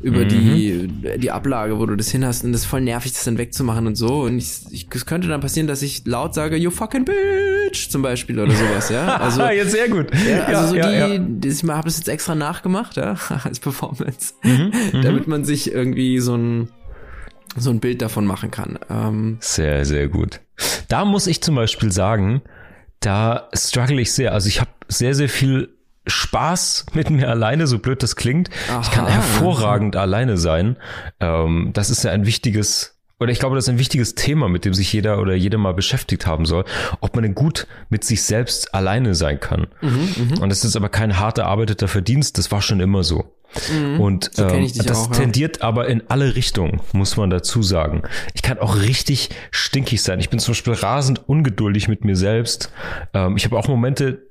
über 0.00 0.24
mhm. 0.24 0.28
die, 0.28 0.88
die 1.18 1.30
Ablage, 1.30 1.78
wo 1.78 1.86
du 1.86 1.96
das 1.96 2.10
hin 2.10 2.24
hast 2.24 2.44
und 2.44 2.52
das 2.52 2.62
ist 2.62 2.66
voll 2.66 2.80
nervig, 2.80 3.12
das 3.12 3.24
dann 3.24 3.38
wegzumachen 3.38 3.86
und 3.86 3.96
so. 3.96 4.22
Und 4.22 4.38
ich, 4.38 4.60
ich, 4.70 4.86
es 4.94 5.06
könnte 5.06 5.28
dann 5.28 5.40
passieren, 5.40 5.66
dass 5.66 5.82
ich 5.82 6.06
laut 6.06 6.34
sage, 6.34 6.56
you 6.56 6.70
fucking 6.70 7.04
bitch, 7.04 7.88
zum 7.88 8.02
Beispiel 8.02 8.38
oder 8.38 8.52
sowas, 8.52 8.90
ja. 8.90 9.16
Also, 9.24 9.44
jetzt 9.44 9.72
sehr 9.72 9.88
gut. 9.88 10.08
Ja, 10.28 10.44
also 10.44 10.68
so 10.68 10.76
ja, 10.76 10.88
die, 10.88 11.14
ja. 11.14 11.18
Die, 11.18 11.48
ich 11.48 11.62
habe 11.62 11.84
das 11.84 11.98
jetzt 11.98 12.08
extra 12.08 12.34
nachgemacht, 12.34 12.96
ja, 12.96 13.16
als 13.44 13.60
Performance, 13.60 14.34
mhm, 14.42 14.72
mhm, 14.92 15.02
damit 15.02 15.28
man 15.28 15.44
sich 15.44 15.72
irgendwie 15.72 16.18
so 16.20 16.36
ein 16.36 16.68
so 17.56 17.70
ein 17.70 17.80
Bild 17.80 18.02
davon 18.02 18.26
machen 18.26 18.50
kann. 18.50 18.78
Ähm, 18.90 19.36
sehr, 19.40 19.84
sehr 19.84 20.08
gut. 20.08 20.40
Da 20.88 21.04
muss 21.04 21.26
ich 21.26 21.40
zum 21.40 21.54
Beispiel 21.54 21.92
sagen, 21.92 22.42
da 23.04 23.48
struggle 23.54 24.00
ich 24.00 24.12
sehr. 24.12 24.32
Also 24.32 24.48
ich 24.48 24.60
habe 24.60 24.70
sehr, 24.88 25.14
sehr 25.14 25.28
viel 25.28 25.70
Spaß 26.06 26.86
mit 26.94 27.10
mir 27.10 27.28
alleine, 27.28 27.66
so 27.66 27.78
blöd 27.78 28.02
das 28.02 28.16
klingt. 28.16 28.50
Aha. 28.68 28.80
Ich 28.82 28.90
kann 28.90 29.06
hervorragend 29.06 29.96
alleine 29.96 30.36
sein. 30.36 30.76
Ähm, 31.20 31.70
das 31.72 31.90
ist 31.90 32.04
ja 32.04 32.10
ein 32.10 32.26
wichtiges, 32.26 32.98
oder 33.18 33.32
ich 33.32 33.38
glaube, 33.38 33.56
das 33.56 33.64
ist 33.64 33.70
ein 33.70 33.78
wichtiges 33.78 34.14
Thema, 34.14 34.48
mit 34.48 34.64
dem 34.64 34.74
sich 34.74 34.92
jeder 34.92 35.18
oder 35.20 35.34
jede 35.34 35.56
mal 35.56 35.72
beschäftigt 35.72 36.26
haben 36.26 36.44
soll, 36.44 36.64
ob 37.00 37.14
man 37.14 37.22
denn 37.22 37.34
gut 37.34 37.66
mit 37.88 38.04
sich 38.04 38.22
selbst 38.22 38.74
alleine 38.74 39.14
sein 39.14 39.40
kann. 39.40 39.66
Mhm, 39.80 40.14
mh. 40.30 40.40
Und 40.42 40.50
das 40.50 40.64
ist 40.64 40.76
aber 40.76 40.88
kein 40.90 41.18
hart 41.18 41.38
erarbeiteter 41.38 41.88
Verdienst, 41.88 42.36
das 42.36 42.52
war 42.52 42.60
schon 42.60 42.80
immer 42.80 43.02
so. 43.02 43.34
Mhm, 43.72 44.00
und 44.00 44.30
so 44.32 44.46
ähm, 44.46 44.70
das 44.84 45.08
auch, 45.08 45.12
tendiert 45.12 45.58
ja. 45.58 45.64
aber 45.64 45.88
in 45.88 46.02
alle 46.08 46.34
Richtungen, 46.34 46.80
muss 46.92 47.16
man 47.16 47.30
dazu 47.30 47.62
sagen. 47.62 48.02
Ich 48.34 48.42
kann 48.42 48.58
auch 48.58 48.76
richtig 48.80 49.30
stinkig 49.50 50.02
sein. 50.02 50.20
Ich 50.20 50.30
bin 50.30 50.38
zum 50.38 50.52
Beispiel 50.52 50.74
rasend 50.74 51.28
ungeduldig 51.28 51.88
mit 51.88 52.04
mir 52.04 52.16
selbst. 52.16 52.72
Ähm, 53.12 53.36
ich 53.36 53.44
habe 53.44 53.58
auch 53.58 53.68
Momente, 53.68 54.26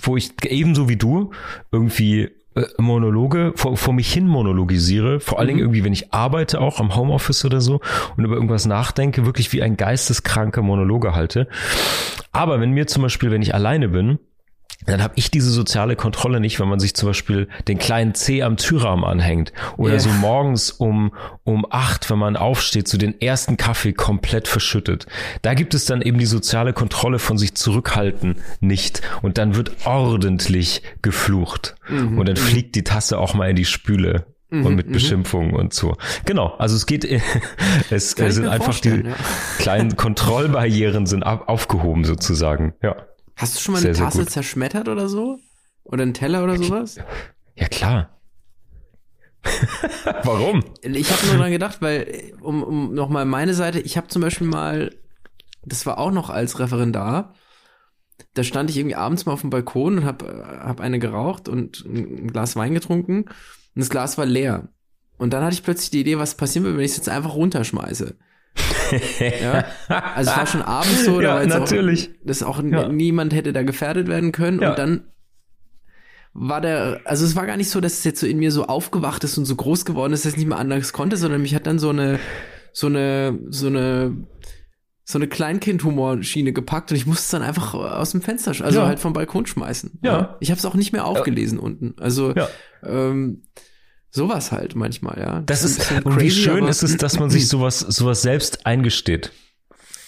wo 0.00 0.16
ich 0.16 0.32
ebenso 0.44 0.88
wie 0.88 0.96
du 0.96 1.32
irgendwie 1.70 2.30
äh, 2.54 2.64
Monologe 2.78 3.52
vor, 3.56 3.76
vor 3.76 3.94
mich 3.94 4.12
hin 4.12 4.26
monologisiere, 4.26 5.20
vor 5.20 5.38
allen 5.38 5.48
Dingen 5.48 5.60
mhm. 5.60 5.64
irgendwie, 5.64 5.84
wenn 5.84 5.92
ich 5.92 6.12
arbeite, 6.12 6.60
auch 6.60 6.80
am 6.80 6.94
Homeoffice 6.94 7.44
oder 7.44 7.60
so 7.60 7.80
und 8.16 8.24
über 8.24 8.34
irgendwas 8.34 8.66
nachdenke, 8.66 9.24
wirklich 9.26 9.52
wie 9.52 9.62
ein 9.62 9.76
geisteskranker 9.76 10.62
Monologe 10.62 11.14
halte. 11.14 11.48
Aber 12.32 12.60
wenn 12.60 12.72
mir 12.72 12.86
zum 12.86 13.02
Beispiel, 13.02 13.30
wenn 13.30 13.42
ich 13.42 13.54
alleine 13.54 13.88
bin, 13.88 14.18
dann 14.86 15.02
habe 15.02 15.14
ich 15.16 15.30
diese 15.30 15.50
soziale 15.50 15.96
Kontrolle 15.96 16.40
nicht, 16.40 16.58
wenn 16.60 16.68
man 16.68 16.80
sich 16.80 16.94
zum 16.94 17.08
Beispiel 17.08 17.48
den 17.68 17.78
kleinen 17.78 18.14
C 18.14 18.42
am 18.42 18.56
Türrahmen 18.56 19.04
anhängt 19.04 19.52
oder 19.76 19.92
yeah. 19.92 20.00
so 20.00 20.10
morgens 20.10 20.70
um 20.70 21.12
um 21.44 21.66
acht, 21.70 22.10
wenn 22.10 22.18
man 22.18 22.36
aufsteht, 22.36 22.88
so 22.88 22.98
den 22.98 23.20
ersten 23.20 23.56
Kaffee 23.56 23.92
komplett 23.92 24.48
verschüttet. 24.48 25.06
Da 25.42 25.54
gibt 25.54 25.74
es 25.74 25.84
dann 25.84 26.02
eben 26.02 26.18
die 26.18 26.26
soziale 26.26 26.72
Kontrolle 26.72 27.18
von 27.18 27.38
sich 27.38 27.54
zurückhalten 27.54 28.36
nicht 28.60 29.02
und 29.22 29.38
dann 29.38 29.54
wird 29.54 29.72
ordentlich 29.84 30.82
geflucht 31.02 31.74
mhm. 31.88 32.18
und 32.18 32.28
dann 32.28 32.36
mhm. 32.36 32.40
fliegt 32.40 32.74
die 32.74 32.84
Tasse 32.84 33.18
auch 33.18 33.34
mal 33.34 33.50
in 33.50 33.56
die 33.56 33.64
Spüle. 33.64 34.26
mhm, 34.52 34.66
und 34.66 34.74
mit 34.74 34.88
mhm. 34.88 34.92
Beschimpfungen 34.92 35.54
und 35.54 35.72
so. 35.72 35.96
Genau, 36.24 36.54
also 36.58 36.76
es 36.76 36.86
geht, 36.86 37.04
es, 37.90 38.14
es 38.14 38.34
sind 38.34 38.46
einfach 38.46 38.78
die 38.78 38.88
ja. 38.90 39.14
kleinen 39.58 39.96
Kontrollbarrieren 39.96 41.06
sind 41.06 41.22
aufgehoben 41.22 42.04
sozusagen, 42.04 42.74
ja. 42.82 42.96
Hast 43.42 43.56
du 43.56 43.60
schon 43.60 43.72
mal 43.74 43.80
sehr, 43.80 43.90
eine 43.90 43.98
Tasse 43.98 44.24
zerschmettert 44.26 44.88
oder 44.88 45.08
so? 45.08 45.38
Oder 45.84 46.02
einen 46.02 46.14
Teller 46.14 46.44
oder 46.44 46.56
sowas? 46.56 46.96
Ja, 47.56 47.66
klar. 47.66 48.20
Warum? 50.22 50.62
Ich 50.82 51.10
habe 51.10 51.26
nur 51.26 51.36
dran 51.38 51.50
gedacht, 51.50 51.82
weil, 51.82 52.32
um, 52.40 52.62
um 52.62 52.94
nochmal 52.94 53.24
meine 53.24 53.54
Seite, 53.54 53.80
ich 53.80 53.96
habe 53.96 54.06
zum 54.06 54.22
Beispiel 54.22 54.46
mal, 54.46 54.94
das 55.64 55.84
war 55.86 55.98
auch 55.98 56.12
noch 56.12 56.30
als 56.30 56.60
Referendar, 56.60 57.34
da 58.34 58.44
stand 58.44 58.70
ich 58.70 58.76
irgendwie 58.76 58.94
abends 58.94 59.26
mal 59.26 59.32
auf 59.32 59.40
dem 59.40 59.50
Balkon 59.50 59.98
und 59.98 60.04
habe 60.04 60.60
hab 60.62 60.80
eine 60.80 61.00
geraucht 61.00 61.48
und 61.48 61.84
ein 61.84 62.28
Glas 62.28 62.54
Wein 62.54 62.74
getrunken 62.74 63.24
und 63.24 63.30
das 63.74 63.90
Glas 63.90 64.16
war 64.18 64.26
leer. 64.26 64.68
Und 65.18 65.32
dann 65.32 65.42
hatte 65.42 65.54
ich 65.54 65.64
plötzlich 65.64 65.90
die 65.90 66.00
Idee, 66.00 66.18
was 66.18 66.36
passieren 66.36 66.64
würde, 66.64 66.78
wenn 66.78 66.84
ich 66.84 66.92
es 66.92 66.96
jetzt 66.96 67.08
einfach 67.08 67.34
runterschmeiße. 67.34 68.16
Ja? 69.38 69.64
Also 69.88 70.30
es 70.30 70.36
war 70.36 70.46
schon 70.46 70.62
abends 70.62 71.04
so, 71.04 71.20
ja, 71.20 71.44
natürlich. 71.46 72.10
Auch, 72.10 72.26
dass 72.26 72.42
auch 72.42 72.62
ja. 72.62 72.88
niemand 72.88 73.34
hätte 73.34 73.52
da 73.52 73.62
gefährdet 73.62 74.08
werden 74.08 74.32
können. 74.32 74.60
Ja. 74.60 74.70
Und 74.70 74.78
dann 74.78 75.02
war 76.34 76.60
der, 76.60 77.00
also 77.04 77.24
es 77.24 77.36
war 77.36 77.46
gar 77.46 77.56
nicht 77.56 77.70
so, 77.70 77.80
dass 77.80 77.94
es 77.94 78.04
jetzt 78.04 78.20
so 78.20 78.26
in 78.26 78.38
mir 78.38 78.50
so 78.50 78.66
aufgewacht 78.66 79.22
ist 79.24 79.36
und 79.38 79.44
so 79.44 79.54
groß 79.56 79.84
geworden 79.84 80.12
ist, 80.12 80.24
dass 80.24 80.32
ich 80.32 80.38
nicht 80.38 80.48
mehr 80.48 80.58
anders 80.58 80.92
konnte, 80.92 81.16
sondern 81.16 81.42
mich 81.42 81.54
hat 81.54 81.66
dann 81.66 81.78
so 81.78 81.90
eine, 81.90 82.18
so 82.72 82.86
eine, 82.86 83.38
so 83.48 83.66
eine, 83.66 84.16
so 85.04 85.18
eine 85.18 85.28
Kleinkind-Humorschiene 85.28 86.52
gepackt 86.52 86.90
und 86.90 86.96
ich 86.96 87.06
musste 87.06 87.22
es 87.22 87.28
dann 87.30 87.42
einfach 87.42 87.74
aus 87.74 88.12
dem 88.12 88.22
Fenster, 88.22 88.52
also 88.64 88.80
ja. 88.80 88.86
halt 88.86 88.98
vom 89.00 89.12
Balkon 89.12 89.46
schmeißen. 89.46 89.98
Ja. 90.02 90.36
Ich 90.40 90.50
habe 90.50 90.58
es 90.58 90.64
auch 90.64 90.74
nicht 90.74 90.92
mehr 90.92 91.06
aufgelesen 91.06 91.58
ja. 91.58 91.64
unten. 91.64 91.94
Also 91.98 92.32
ja. 92.34 92.48
ähm, 92.82 93.42
sowas 94.12 94.52
halt 94.52 94.76
manchmal, 94.76 95.18
ja. 95.18 95.40
Das, 95.40 95.62
das 95.62 95.70
ist, 95.70 95.90
ist 95.90 96.04
und 96.04 96.20
wie 96.20 96.30
schön 96.30 96.68
ist 96.68 96.82
es, 96.82 96.96
dass 96.96 97.18
man 97.18 97.30
sich 97.30 97.48
sowas, 97.48 97.80
sowas 97.80 98.22
selbst 98.22 98.66
eingesteht. 98.66 99.32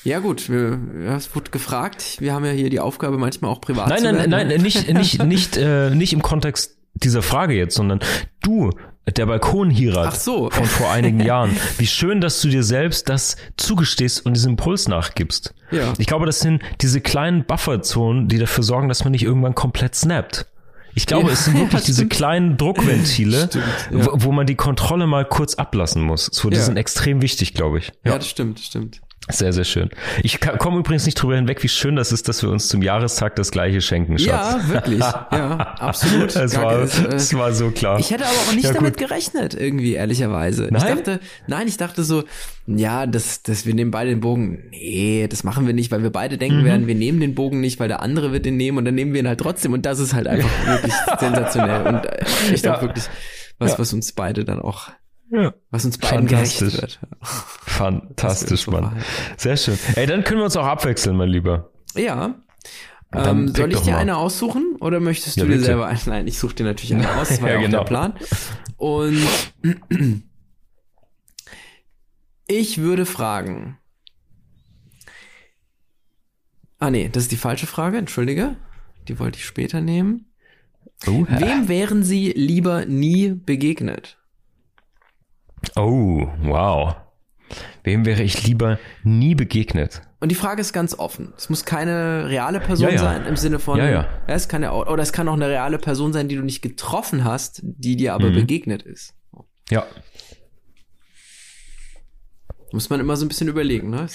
Ja 0.05 0.19
gut, 0.19 0.51
wir, 0.51 0.79
ja, 1.03 1.17
es 1.17 1.35
wurde 1.35 1.51
gefragt. 1.51 2.17
Wir 2.21 2.35
haben 2.35 2.45
ja 2.45 2.53
hier 2.53 2.69
die 2.69 2.79
Aufgabe, 2.79 3.17
manchmal 3.17 3.51
auch 3.51 3.63
privat 3.63 3.89
nein, 3.89 3.99
zu 3.99 4.05
Nein, 4.05 4.31
nein, 4.31 4.49
nein, 4.49 4.63
nicht, 4.63 4.93
nicht, 4.93 5.23
nicht, 5.25 5.57
äh, 5.57 5.91
nicht 5.91 6.13
im 6.13 6.21
Kontext 6.21 6.77
dieser 6.93 7.23
Frage 7.23 7.55
jetzt, 7.55 7.75
sondern 7.75 8.01
du, 8.43 8.71
der 9.07 9.27
Balkonhierat 9.27 10.21
so. 10.21 10.51
von 10.51 10.67
vor 10.67 10.91
einigen 10.91 11.21
Jahren. 11.25 11.57
Wie 11.79 11.87
schön, 11.87 12.21
dass 12.21 12.41
du 12.43 12.49
dir 12.49 12.63
selbst 12.63 13.09
das 13.09 13.37
zugestehst 13.57 14.27
und 14.27 14.35
diesen 14.35 14.51
Impuls 14.51 14.89
nachgibst. 14.89 15.55
Ja. 15.71 15.95
Ich 15.97 16.07
glaube, 16.07 16.27
das 16.27 16.41
sind 16.41 16.63
diese 16.83 17.01
kleinen 17.01 17.45
Bufferzonen, 17.45 18.29
die 18.29 18.39
dafür 18.39 18.63
sorgen, 18.63 18.89
dass 18.89 19.05
man 19.05 19.13
nicht 19.13 19.25
irgendwann 19.25 19.55
komplett 19.55 19.95
snappt. 19.95 20.47
Ich 20.95 21.07
glaube, 21.07 21.29
ja, 21.29 21.33
es 21.33 21.45
sind 21.45 21.55
wirklich 21.55 21.73
ja, 21.81 21.87
diese 21.87 22.07
kleinen 22.07 22.57
Druckventile, 22.57 23.47
stimmt, 23.47 23.65
ja. 23.91 24.07
wo, 24.07 24.27
wo, 24.27 24.33
man 24.33 24.47
die 24.47 24.55
Kontrolle 24.55 25.07
mal 25.07 25.25
kurz 25.25 25.55
ablassen 25.55 26.03
muss. 26.03 26.27
So, 26.33 26.51
die 26.51 26.57
sind 26.57 26.77
extrem 26.77 27.23
wichtig, 27.23 27.55
glaube 27.55 27.79
ich. 27.79 27.93
Ja, 28.05 28.17
das 28.17 28.29
stimmt, 28.29 28.61
stimmt. 28.61 29.01
Sehr, 29.31 29.55
sehr 29.55 29.65
schön. 29.65 29.89
Ich 30.23 30.39
komme 30.41 30.81
übrigens 30.81 31.07
nicht 31.07 31.15
drüber 31.15 31.37
hinweg, 31.37 31.63
wie 31.63 31.69
schön 31.69 31.97
das 31.97 32.13
ist, 32.13 32.29
dass 32.29 32.43
wir 32.43 32.51
uns 32.51 32.69
zum 32.69 32.83
Jahrestag 32.83 33.37
das 33.37 33.51
gleiche 33.51 33.81
schenken, 33.81 34.19
Schatz. 34.19 34.29
Ja, 34.29 34.69
wirklich. 34.69 35.01
Ja, 35.01 35.57
absolut. 35.79 36.37
Es 36.37 36.57
war, 36.61 36.81
es 36.83 37.33
war 37.33 37.53
so 37.55 37.71
klar. 37.71 37.99
Ich 37.99 38.11
hätte 38.11 38.27
aber 38.27 38.35
auch 38.35 38.53
nicht 38.53 38.65
ja, 38.65 38.75
damit 38.75 38.99
gerechnet, 38.99 39.55
irgendwie, 39.55 39.95
ehrlicherweise. 39.95 40.69
Nein? 40.71 40.83
Ich 40.83 40.95
dachte, 40.95 41.21
nein, 41.47 41.67
ich 41.69 41.79
dachte 41.79 42.05
so, 42.05 42.25
ja, 42.67 43.07
das, 43.07 43.43
das, 43.43 43.65
wir 43.65 43.75
nehmen 43.75 43.91
beide 43.91 44.11
den 44.11 44.21
Bogen. 44.21 44.65
Nee, 44.71 45.27
das 45.29 45.43
machen 45.43 45.67
wir 45.67 45.73
nicht, 45.73 45.91
weil 45.91 46.03
wir 46.03 46.11
beide 46.11 46.37
denken 46.37 46.61
mhm. 46.61 46.67
werden, 46.67 46.87
wir 46.87 46.95
nehmen 46.95 47.21
den 47.21 47.35
Bogen 47.35 47.61
nicht, 47.61 47.81
weil 47.81 47.89
der 47.89 48.03
andere 48.03 48.31
wird 48.33 48.45
den 48.45 48.59
nehmen 48.59 48.77
und 48.77 48.85
dann 48.85 48.95
nehmen 48.95 49.15
wir 49.15 49.21
ihn 49.21 49.29
halt 49.29 49.41
trotzdem. 49.41 49.73
Und 49.73 49.87
das 49.87 50.01
ist 50.01 50.13
halt 50.13 50.27
einfach 50.27 50.51
wirklich 50.67 50.95
sensationell 51.19 51.87
und 51.87 52.05
äh, 52.05 52.25
echt 52.53 52.67
ja. 52.67 52.81
wirklich 52.83 53.05
was, 53.59 53.79
was 53.79 53.93
uns 53.95 54.13
beide 54.13 54.45
dann 54.45 54.61
auch 54.61 54.91
ja. 55.35 55.55
Was 55.71 55.85
uns 55.85 55.99
beiden 55.99 56.27
gerecht 56.27 56.61
wird. 56.61 57.01
Fantastisch, 57.21 58.67
Mann. 58.67 58.97
Sehr 59.37 59.57
schön. 59.57 59.79
Ey, 59.95 60.07
dann 60.07 60.25
können 60.25 60.41
wir 60.41 60.45
uns 60.45 60.57
auch 60.57 60.67
abwechseln, 60.67 61.17
mein 61.17 61.29
Lieber. 61.29 61.71
Ja. 61.95 62.35
Ähm, 63.13 63.49
soll 63.49 63.73
ich 63.73 63.81
dir 63.81 63.93
mal. 63.93 63.99
eine 63.99 64.17
aussuchen 64.17 64.77
oder 64.81 64.99
möchtest 64.99 65.37
du 65.37 65.43
ja, 65.43 65.47
dir 65.47 65.61
selber 65.61 65.87
eine? 65.87 65.99
Nein, 66.07 66.27
ich 66.27 66.39
suche 66.39 66.55
dir 66.55 66.65
natürlich 66.65 66.95
eine 66.95 67.09
aus, 67.17 67.29
das 67.29 67.43
war 67.43 67.51
ja, 67.51 67.61
genau. 67.61 67.79
der 67.79 67.85
Plan. 67.85 68.15
Und 68.77 69.23
ich 72.49 72.79
würde 72.79 73.07
fragen. 73.07 73.79
Ah 76.81 76.91
nee, 76.91 77.09
das 77.11 77.25
ist 77.25 77.33
die 77.33 77.37
falsche 77.37 77.67
Frage, 77.67 77.99
entschuldige. 77.99 78.57
Die 79.09 79.19
wollte 79.19 79.39
ich 79.39 79.47
später 79.47 79.81
nehmen. 79.81 80.33
Uh 81.07 81.25
-huh. 81.25 81.41
Wem 81.41 81.69
wären 81.69 82.03
Sie 82.03 82.33
lieber 82.33 82.85
nie 82.87 83.31
begegnet? 83.31 84.19
Oh, 85.77 86.29
wow. 86.43 86.97
Wem 87.83 88.07
wäre 88.07 88.23
ich 88.23 88.47
lieber 88.47 88.79
nie 89.03 89.35
begegnet? 89.35 90.03
Und 90.21 90.31
die 90.31 90.35
Frage 90.35 90.61
ist 90.61 90.73
ganz 90.73 90.99
offen. 90.99 91.35
Es 91.37 91.51
muss 91.51 91.67
keine 91.67 92.29
reale 92.29 92.59
Person 92.59 92.89
ja, 92.89 92.95
ja. 92.95 92.99
sein 92.99 93.27
im 93.27 93.37
Sinne 93.37 93.59
von, 93.59 93.79
ja, 93.79 93.91
ja. 93.91 94.09
es 94.27 94.49
kann 94.49 94.63
ja, 94.63 94.73
oder 94.73 95.03
es 95.03 95.13
kann 95.13 95.29
auch 95.29 95.35
eine 95.35 95.49
reale 95.49 95.79
Person 95.79 96.13
sein, 96.15 96.29
die 96.29 96.37
du 96.37 96.43
nicht 96.43 96.63
getroffen 96.63 97.25
hast, 97.25 97.61
die 97.63 97.97
dir 97.97 98.15
aber 98.15 98.31
mhm. 98.31 98.35
begegnet 98.35 98.83
ist. 98.83 99.15
Ja. 99.71 99.85
Muss 102.73 102.91
man 102.91 103.01
immer 103.01 103.17
so 103.17 103.25
ein 103.25 103.29
bisschen 103.29 103.49
überlegen, 103.49 103.91
ne? 103.91 104.09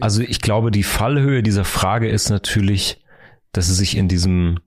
Also 0.00 0.22
ich 0.22 0.40
glaube, 0.40 0.70
die 0.70 0.82
Fallhöhe 0.82 1.42
dieser 1.42 1.64
Frage 1.64 2.08
ist 2.08 2.30
natürlich, 2.30 3.04
dass 3.52 3.68
es 3.68 3.76
sich 3.76 3.96
in 3.96 4.08
diesem 4.08 4.58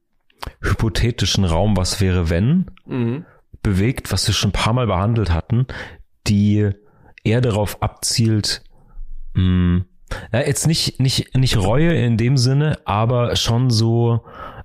hypothetischen 0.62 1.44
Raum, 1.44 1.76
was 1.76 2.00
wäre 2.02 2.30
wenn, 2.30 2.70
mhm. 2.86 3.26
bewegt, 3.64 4.12
was 4.12 4.28
wir 4.28 4.34
schon 4.34 4.50
ein 4.50 4.54
paar 4.54 4.74
Mal 4.74 4.88
behandelt 4.88 5.32
hatten, 5.32 5.66
die 6.28 6.70
eher 7.24 7.42
darauf 7.42 7.82
abzielt, 7.82 8.64
mh, 9.34 9.42
hm, 9.42 9.86
ja, 10.32 10.42
jetzt 10.42 10.68
nicht, 10.68 11.00
nicht, 11.00 11.36
nicht 11.36 11.58
Reue 11.58 11.94
in 11.94 12.18
dem 12.18 12.38
Sinne, 12.38 12.78
aber 12.86 13.36
schon 13.36 13.72
so 13.72 14.24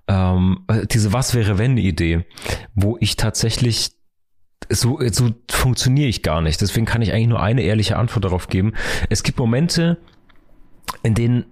ähm, 0.08 0.66
diese 0.90 1.12
Was 1.12 1.34
wäre 1.34 1.58
wenn 1.58 1.76
Idee, 1.78 2.26
wo 2.74 2.96
ich 3.00 3.16
tatsächlich 3.16 3.92
so, 4.68 4.98
so 5.10 5.30
funktioniere 5.50 6.08
ich 6.08 6.22
gar 6.22 6.42
nicht. 6.42 6.60
Deswegen 6.60 6.84
kann 6.84 7.00
ich 7.00 7.12
eigentlich 7.12 7.28
nur 7.28 7.40
eine 7.40 7.62
ehrliche 7.62 7.96
Antwort 7.96 8.24
darauf 8.24 8.48
geben. 8.48 8.74
Es 9.08 9.22
gibt 9.22 9.38
Momente, 9.38 9.96
in 11.02 11.14
denen 11.14 11.46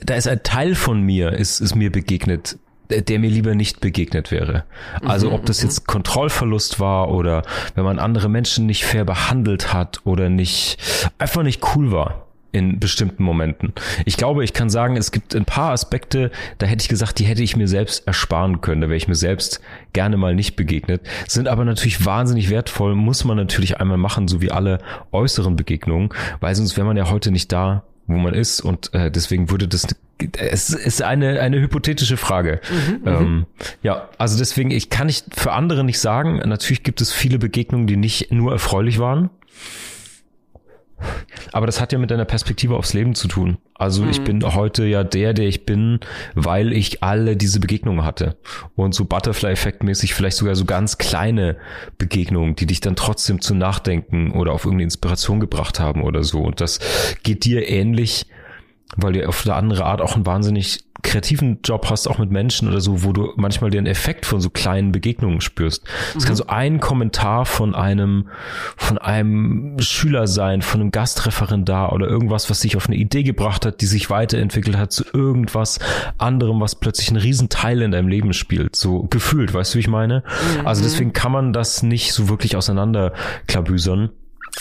da 0.00 0.14
ist 0.14 0.28
ein 0.28 0.42
Teil 0.42 0.74
von 0.74 1.00
mir, 1.02 1.32
ist, 1.32 1.60
ist 1.60 1.74
mir 1.74 1.90
begegnet, 1.90 2.58
der 2.90 3.18
mir 3.18 3.30
lieber 3.30 3.54
nicht 3.54 3.80
begegnet 3.80 4.30
wäre. 4.30 4.64
Also 5.04 5.28
mhm, 5.28 5.34
ob 5.34 5.46
das 5.46 5.62
mhm. 5.62 5.68
jetzt 5.68 5.86
Kontrollverlust 5.86 6.80
war 6.80 7.10
oder 7.10 7.42
wenn 7.74 7.84
man 7.84 7.98
andere 7.98 8.28
Menschen 8.28 8.66
nicht 8.66 8.84
fair 8.84 9.04
behandelt 9.04 9.72
hat 9.72 10.00
oder 10.04 10.28
nicht 10.28 10.78
einfach 11.18 11.42
nicht 11.42 11.62
cool 11.74 11.92
war 11.92 12.28
in 12.50 12.80
bestimmten 12.80 13.22
Momenten. 13.22 13.74
Ich 14.06 14.16
glaube, 14.16 14.42
ich 14.42 14.54
kann 14.54 14.70
sagen, 14.70 14.96
es 14.96 15.12
gibt 15.12 15.34
ein 15.34 15.44
paar 15.44 15.72
Aspekte, 15.72 16.30
da 16.56 16.66
hätte 16.66 16.82
ich 16.82 16.88
gesagt, 16.88 17.18
die 17.18 17.24
hätte 17.24 17.42
ich 17.42 17.56
mir 17.56 17.68
selbst 17.68 18.06
ersparen 18.06 18.62
können, 18.62 18.80
da 18.80 18.88
wäre 18.88 18.96
ich 18.96 19.06
mir 19.06 19.14
selbst 19.14 19.60
gerne 19.92 20.16
mal 20.16 20.34
nicht 20.34 20.56
begegnet, 20.56 21.02
sind 21.26 21.46
aber 21.46 21.66
natürlich 21.66 22.06
wahnsinnig 22.06 22.48
wertvoll, 22.48 22.94
muss 22.94 23.24
man 23.24 23.36
natürlich 23.36 23.80
einmal 23.80 23.98
machen, 23.98 24.28
so 24.28 24.40
wie 24.40 24.50
alle 24.50 24.78
äußeren 25.12 25.56
Begegnungen, 25.56 26.08
weil 26.40 26.54
sonst 26.54 26.76
wäre 26.76 26.86
man 26.86 26.96
ja 26.96 27.10
heute 27.10 27.30
nicht 27.30 27.52
da, 27.52 27.84
wo 28.08 28.16
man 28.16 28.34
ist 28.34 28.60
und 28.60 28.92
äh, 28.94 29.10
deswegen 29.10 29.50
würde 29.50 29.68
das 29.68 29.86
es 30.36 30.70
ist 30.70 31.00
eine 31.02 31.38
eine 31.38 31.60
hypothetische 31.60 32.16
Frage. 32.16 32.60
Mhm, 32.70 32.94
mhm, 32.94 33.06
ähm, 33.06 33.46
ja, 33.82 34.08
also 34.18 34.36
deswegen 34.36 34.72
ich 34.72 34.90
kann 34.90 35.06
nicht 35.06 35.26
für 35.36 35.52
andere 35.52 35.84
nicht 35.84 36.00
sagen. 36.00 36.38
Natürlich 36.38 36.82
gibt 36.82 37.00
es 37.00 37.12
viele 37.12 37.38
Begegnungen, 37.38 37.86
die 37.86 37.96
nicht 37.96 38.32
nur 38.32 38.50
erfreulich 38.50 38.98
waren. 38.98 39.30
Aber 41.52 41.66
das 41.66 41.80
hat 41.80 41.92
ja 41.92 41.98
mit 41.98 42.10
deiner 42.10 42.24
Perspektive 42.24 42.76
aufs 42.76 42.94
Leben 42.94 43.14
zu 43.14 43.28
tun. 43.28 43.58
Also 43.74 44.02
mhm. 44.02 44.10
ich 44.10 44.22
bin 44.22 44.42
heute 44.42 44.84
ja 44.84 45.04
der, 45.04 45.32
der 45.32 45.46
ich 45.46 45.64
bin, 45.66 46.00
weil 46.34 46.72
ich 46.72 47.02
alle 47.02 47.36
diese 47.36 47.60
Begegnungen 47.60 48.04
hatte. 48.04 48.36
Und 48.74 48.94
so 48.94 49.04
Butterfly-Effekt-mäßig 49.04 50.14
vielleicht 50.14 50.36
sogar 50.36 50.56
so 50.56 50.64
ganz 50.64 50.98
kleine 50.98 51.56
Begegnungen, 51.96 52.56
die 52.56 52.66
dich 52.66 52.80
dann 52.80 52.96
trotzdem 52.96 53.40
zu 53.40 53.54
nachdenken 53.54 54.32
oder 54.32 54.52
auf 54.52 54.64
irgendeine 54.64 54.84
Inspiration 54.84 55.40
gebracht 55.40 55.80
haben 55.80 56.02
oder 56.02 56.24
so. 56.24 56.40
Und 56.40 56.60
das 56.60 56.80
geht 57.22 57.44
dir 57.44 57.68
ähnlich 57.68 58.26
weil 58.96 59.12
du 59.12 59.28
auf 59.28 59.44
eine 59.44 59.54
andere 59.54 59.84
Art 59.84 60.00
auch 60.00 60.14
einen 60.14 60.26
wahnsinnig 60.26 60.80
kreativen 61.02 61.60
Job 61.64 61.88
hast, 61.90 62.08
auch 62.08 62.18
mit 62.18 62.30
Menschen 62.30 62.68
oder 62.68 62.80
so, 62.80 63.04
wo 63.04 63.12
du 63.12 63.32
manchmal 63.36 63.70
den 63.70 63.86
Effekt 63.86 64.26
von 64.26 64.40
so 64.40 64.50
kleinen 64.50 64.92
Begegnungen 64.92 65.40
spürst. 65.40 65.84
Es 66.16 66.24
mhm. 66.24 66.26
kann 66.26 66.36
so 66.36 66.46
ein 66.48 66.80
Kommentar 66.80 67.46
von 67.46 67.74
einem, 67.74 68.28
von 68.76 68.98
einem 68.98 69.76
Schüler 69.78 70.26
sein, 70.26 70.60
von 70.62 70.80
einem 70.80 70.90
Gastreferendar 70.90 71.92
oder 71.92 72.08
irgendwas, 72.08 72.50
was 72.50 72.60
sich 72.60 72.76
auf 72.76 72.86
eine 72.86 72.96
Idee 72.96 73.22
gebracht 73.22 73.64
hat, 73.64 73.80
die 73.80 73.86
sich 73.86 74.10
weiterentwickelt 74.10 74.76
hat 74.76 74.92
zu 74.92 75.04
irgendwas 75.12 75.78
anderem, 76.18 76.60
was 76.60 76.74
plötzlich 76.74 77.08
einen 77.08 77.20
riesen 77.20 77.48
Teil 77.48 77.82
in 77.82 77.92
deinem 77.92 78.08
Leben 78.08 78.32
spielt. 78.32 78.74
So 78.74 79.04
gefühlt, 79.04 79.54
weißt 79.54 79.74
du, 79.74 79.76
wie 79.76 79.80
ich 79.80 79.88
meine? 79.88 80.24
Mhm. 80.58 80.66
Also 80.66 80.82
deswegen 80.82 81.12
kann 81.12 81.32
man 81.32 81.52
das 81.52 81.82
nicht 81.82 82.12
so 82.12 82.28
wirklich 82.28 82.56
auseinanderklabüsern. 82.56 84.10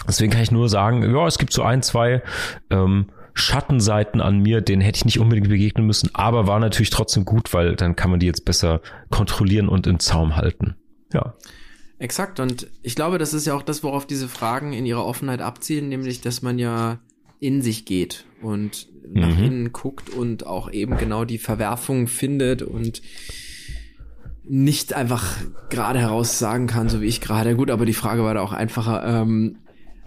Deswegen 0.08 0.32
kann 0.32 0.42
ich 0.44 0.52
nur 0.52 0.70
sagen, 0.70 1.04
ja, 1.04 1.26
es 1.26 1.40
gibt 1.40 1.54
so 1.54 1.64
ein, 1.64 1.82
zwei 1.82 2.22
ähm, 2.70 3.08
Schattenseiten 3.38 4.22
an 4.22 4.40
mir, 4.40 4.62
denen 4.62 4.82
hätte 4.82 4.98
ich 4.98 5.06
nicht 5.06 5.20
unbedingt 5.20 5.50
begegnen 5.50 5.86
müssen, 5.86 6.10
aber 6.14 6.48
war 6.48 6.60
natürlich 6.60 6.90
trotzdem 6.90 7.26
gut, 7.26 7.54
weil 7.54 7.76
dann 7.76 7.96
kann 7.96 8.12
man 8.12 8.20
die 8.20 8.26
jetzt 8.26 8.46
besser 8.46 8.82
kontrollieren 9.10 9.70
und 9.70 9.88
im 9.88 10.00
Zaum 10.00 10.36
halten. 10.36 10.76
Ja. 11.14 11.36
Exakt. 12.00 12.40
Und 12.40 12.68
ich 12.84 12.96
glaube, 12.96 13.18
das 13.18 13.34
ist 13.34 13.48
ja 13.48 13.56
auch 13.56 13.64
das, 13.64 13.84
worauf 13.84 14.06
diese 14.06 14.28
Fragen 14.28 14.74
in 14.74 14.86
ihrer 14.86 15.06
Offenheit 15.06 15.42
abzielen, 15.42 15.90
nämlich, 15.90 16.22
dass 16.22 16.42
man 16.42 16.60
ja 16.60 17.00
in 17.40 17.62
sich 17.62 17.86
geht 17.86 18.26
und 18.42 18.88
nach 19.08 19.36
mhm. 19.36 19.44
innen 19.44 19.74
guckt 19.74 20.10
und 20.10 20.46
auch 20.46 20.72
eben 20.72 20.98
genau 20.98 21.26
die 21.26 21.38
Verwerfungen 21.38 22.08
findet 22.08 22.62
und 22.62 23.02
nicht 24.44 24.94
einfach 24.94 25.38
gerade 25.70 26.00
heraus 26.00 26.40
sagen 26.40 26.68
kann, 26.68 26.90
so 26.90 27.02
wie 27.02 27.08
ich 27.08 27.22
gerade. 27.22 27.56
Gut, 27.56 27.70
aber 27.70 27.86
die 27.86 27.94
Frage 27.94 28.24
war 28.24 28.34
da 28.34 28.42
auch 28.42 28.54
einfacher, 28.54 29.22
ähm, 29.22 29.58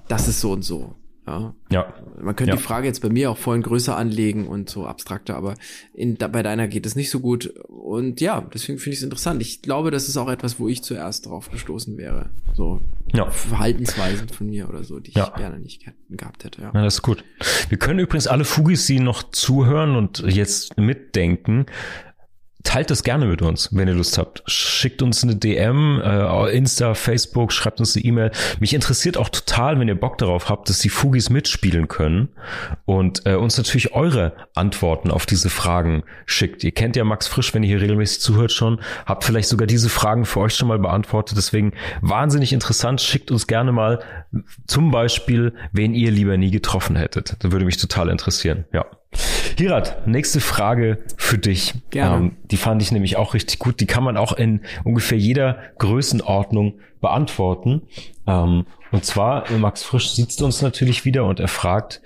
das 0.09 0.29
ist 0.29 0.41
so 0.41 0.53
und 0.53 0.63
so. 0.63 0.97
Ja. 1.31 1.55
ja. 1.71 1.95
Man 2.21 2.37
könnte 2.37 2.51
ja. 2.53 2.57
die 2.57 2.63
Frage 2.63 2.87
jetzt 2.87 3.01
bei 3.01 3.09
mir 3.09 3.31
auch 3.31 3.37
vorhin 3.37 3.63
größer 3.63 3.97
anlegen 3.97 4.47
und 4.49 4.69
so 4.69 4.87
abstrakter, 4.87 5.37
aber 5.37 5.55
in, 5.95 6.19
da, 6.19 6.29
bei 6.29 6.43
deiner 6.43 6.69
geht 6.69 6.87
es 6.87 6.97
nicht 6.97 7.11
so 7.11 7.21
gut. 7.21 7.47
Und 7.69 8.21
ja, 8.21 8.41
deswegen 8.53 8.79
finde 8.79 8.95
ich 8.95 8.99
es 8.99 9.05
interessant. 9.05 9.41
Ich 9.43 9.63
glaube, 9.63 9.91
das 9.91 10.09
ist 10.09 10.17
auch 10.17 10.29
etwas, 10.29 10.59
wo 10.59 10.69
ich 10.69 10.83
zuerst 10.83 11.27
drauf 11.27 11.51
gestoßen 11.51 11.97
wäre. 11.97 12.31
So 12.55 12.81
ja. 13.15 13.31
Verhaltensweisen 13.31 14.29
von 14.29 14.49
mir 14.49 14.69
oder 14.69 14.85
so, 14.85 15.01
die 15.01 15.11
ich 15.11 15.17
ja. 15.17 15.31
gerne 15.37 15.59
nicht 15.59 15.85
gehabt 16.09 16.45
hätte. 16.45 16.63
Ja. 16.63 16.73
ja, 16.75 16.83
das 16.83 16.95
ist 16.95 17.03
gut. 17.03 17.25
Wir 17.69 17.79
können 17.79 17.99
übrigens 17.99 18.27
alle 18.27 18.45
Fugis, 18.45 18.87
die 18.87 19.01
noch 19.01 19.23
zuhören 19.31 19.97
und 19.97 20.21
jetzt 20.21 20.77
mitdenken, 20.79 21.67
teilt 22.63 22.91
das 22.91 23.03
gerne 23.03 23.27
mit 23.27 23.43
uns, 23.43 23.71
wenn 23.73 23.89
ihr 23.89 23.95
Lust 23.95 24.19
habt. 24.19 24.43
Schickt 24.47 25.03
uns 25.03 25.23
eine 25.23 25.37
DM, 25.37 26.01
äh, 26.03 26.57
Insta, 26.57 26.95
Facebook, 26.95 27.53
schreibt 27.53 27.81
uns 27.81 27.97
eine 27.97 28.05
E-Mail. 28.05 28.31
Mich 28.59 28.75
interessiert 28.75 29.17
auch 29.17 29.29
total, 29.29 29.79
wenn 29.79 29.89
ihr 29.89 29.99
Bock 29.99 30.19
darauf 30.19 30.49
habt, 30.49 30.69
dass 30.69 30.79
die 30.81 30.89
Fugis 30.89 31.31
mitspielen 31.31 31.89
können 31.89 32.29
und 32.85 33.27
äh, 33.27 33.35
uns 33.35 33.57
natürlich 33.57 33.93
eure 33.95 34.35
Antworten 34.55 35.11
auf 35.11 35.27
diese 35.27 35.51
Fragen 35.51 36.03
schickt. 36.27 36.65
Ihr 36.65 36.73
kennt 36.73 36.97
ja 36.97 37.05
Max 37.05 37.29
Frisch, 37.29 37.55
wenn 37.55 37.63
ihr 37.63 37.69
hier 37.69 37.81
regelmäßig 37.81 38.21
zuhört 38.21 38.53
schon, 38.53 38.81
habt 39.07 39.25
vielleicht 39.25 39.49
sogar 39.49 39.67
diese 39.67 39.89
Fragen 39.89 40.25
für 40.25 40.41
euch 40.41 40.55
schon 40.55 40.69
mal 40.69 40.79
beantwortet. 40.79 41.37
Deswegen 41.37 41.73
wahnsinnig 42.03 42.53
interessant. 42.53 43.01
Schickt 43.01 43.31
uns 43.31 43.47
gerne 43.47 43.73
mal 43.73 44.01
zum 44.67 44.91
Beispiel, 44.91 45.55
wen 45.73 45.95
ihr 45.95 46.11
lieber 46.11 46.37
nie 46.37 46.51
getroffen 46.51 46.97
hättet. 46.97 47.37
Das 47.41 47.53
würde 47.53 47.65
mich 47.65 47.79
total 47.79 48.09
interessieren. 48.09 48.65
Ja. 48.73 48.87
Hirat, 49.61 50.07
nächste 50.07 50.41
Frage 50.41 51.05
für 51.19 51.37
dich. 51.37 51.75
Gerne. 51.91 52.17
Ähm, 52.17 52.37
die 52.51 52.57
fand 52.57 52.81
ich 52.81 52.93
nämlich 52.93 53.17
auch 53.17 53.35
richtig 53.35 53.59
gut. 53.59 53.81
Die 53.81 53.87
kann 53.87 54.03
man 54.03 54.17
auch 54.17 54.33
in 54.33 54.63
ungefähr 54.85 55.19
jeder 55.19 55.59
Größenordnung 55.79 56.81
beantworten. 57.03 57.83
Ähm, 58.27 58.65
und 58.91 59.05
zwar, 59.05 59.51
Max 59.53 59.83
Frisch 59.83 60.13
sieht 60.13 60.41
uns 60.41 60.63
natürlich 60.63 61.05
wieder 61.05 61.27
und 61.27 61.41
er 61.41 61.49
fragt, 61.49 62.01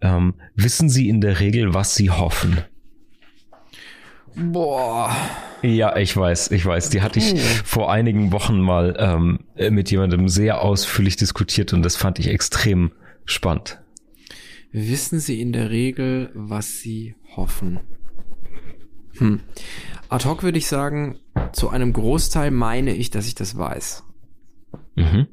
ähm, 0.00 0.34
wissen 0.54 0.88
Sie 0.88 1.08
in 1.08 1.20
der 1.20 1.40
Regel, 1.40 1.74
was 1.74 1.96
Sie 1.96 2.10
hoffen? 2.10 2.58
Boah. 4.36 5.10
Ja, 5.62 5.96
ich 5.96 6.16
weiß, 6.16 6.52
ich 6.52 6.64
weiß. 6.64 6.90
Die 6.90 7.02
hatte 7.02 7.18
ich 7.18 7.32
hm. 7.32 7.38
vor 7.64 7.90
einigen 7.90 8.30
Wochen 8.30 8.60
mal 8.60 8.96
ähm, 8.98 9.40
mit 9.74 9.90
jemandem 9.90 10.28
sehr 10.28 10.62
ausführlich 10.62 11.16
diskutiert 11.16 11.72
und 11.72 11.82
das 11.82 11.96
fand 11.96 12.20
ich 12.20 12.28
extrem 12.28 12.92
spannend 13.24 13.80
wissen 14.72 15.20
sie 15.20 15.40
in 15.40 15.52
der 15.52 15.70
Regel, 15.70 16.30
was 16.34 16.80
sie 16.80 17.14
hoffen. 17.36 17.80
Hm. 19.18 19.40
Ad 20.08 20.28
hoc 20.28 20.42
würde 20.42 20.58
ich 20.58 20.66
sagen, 20.66 21.18
zu 21.52 21.68
einem 21.68 21.92
Großteil 21.92 22.50
meine 22.50 22.94
ich, 22.94 23.10
dass 23.10 23.26
ich 23.26 23.34
das 23.34 23.56
weiß. 23.56 24.04
Mhm. 24.96 25.26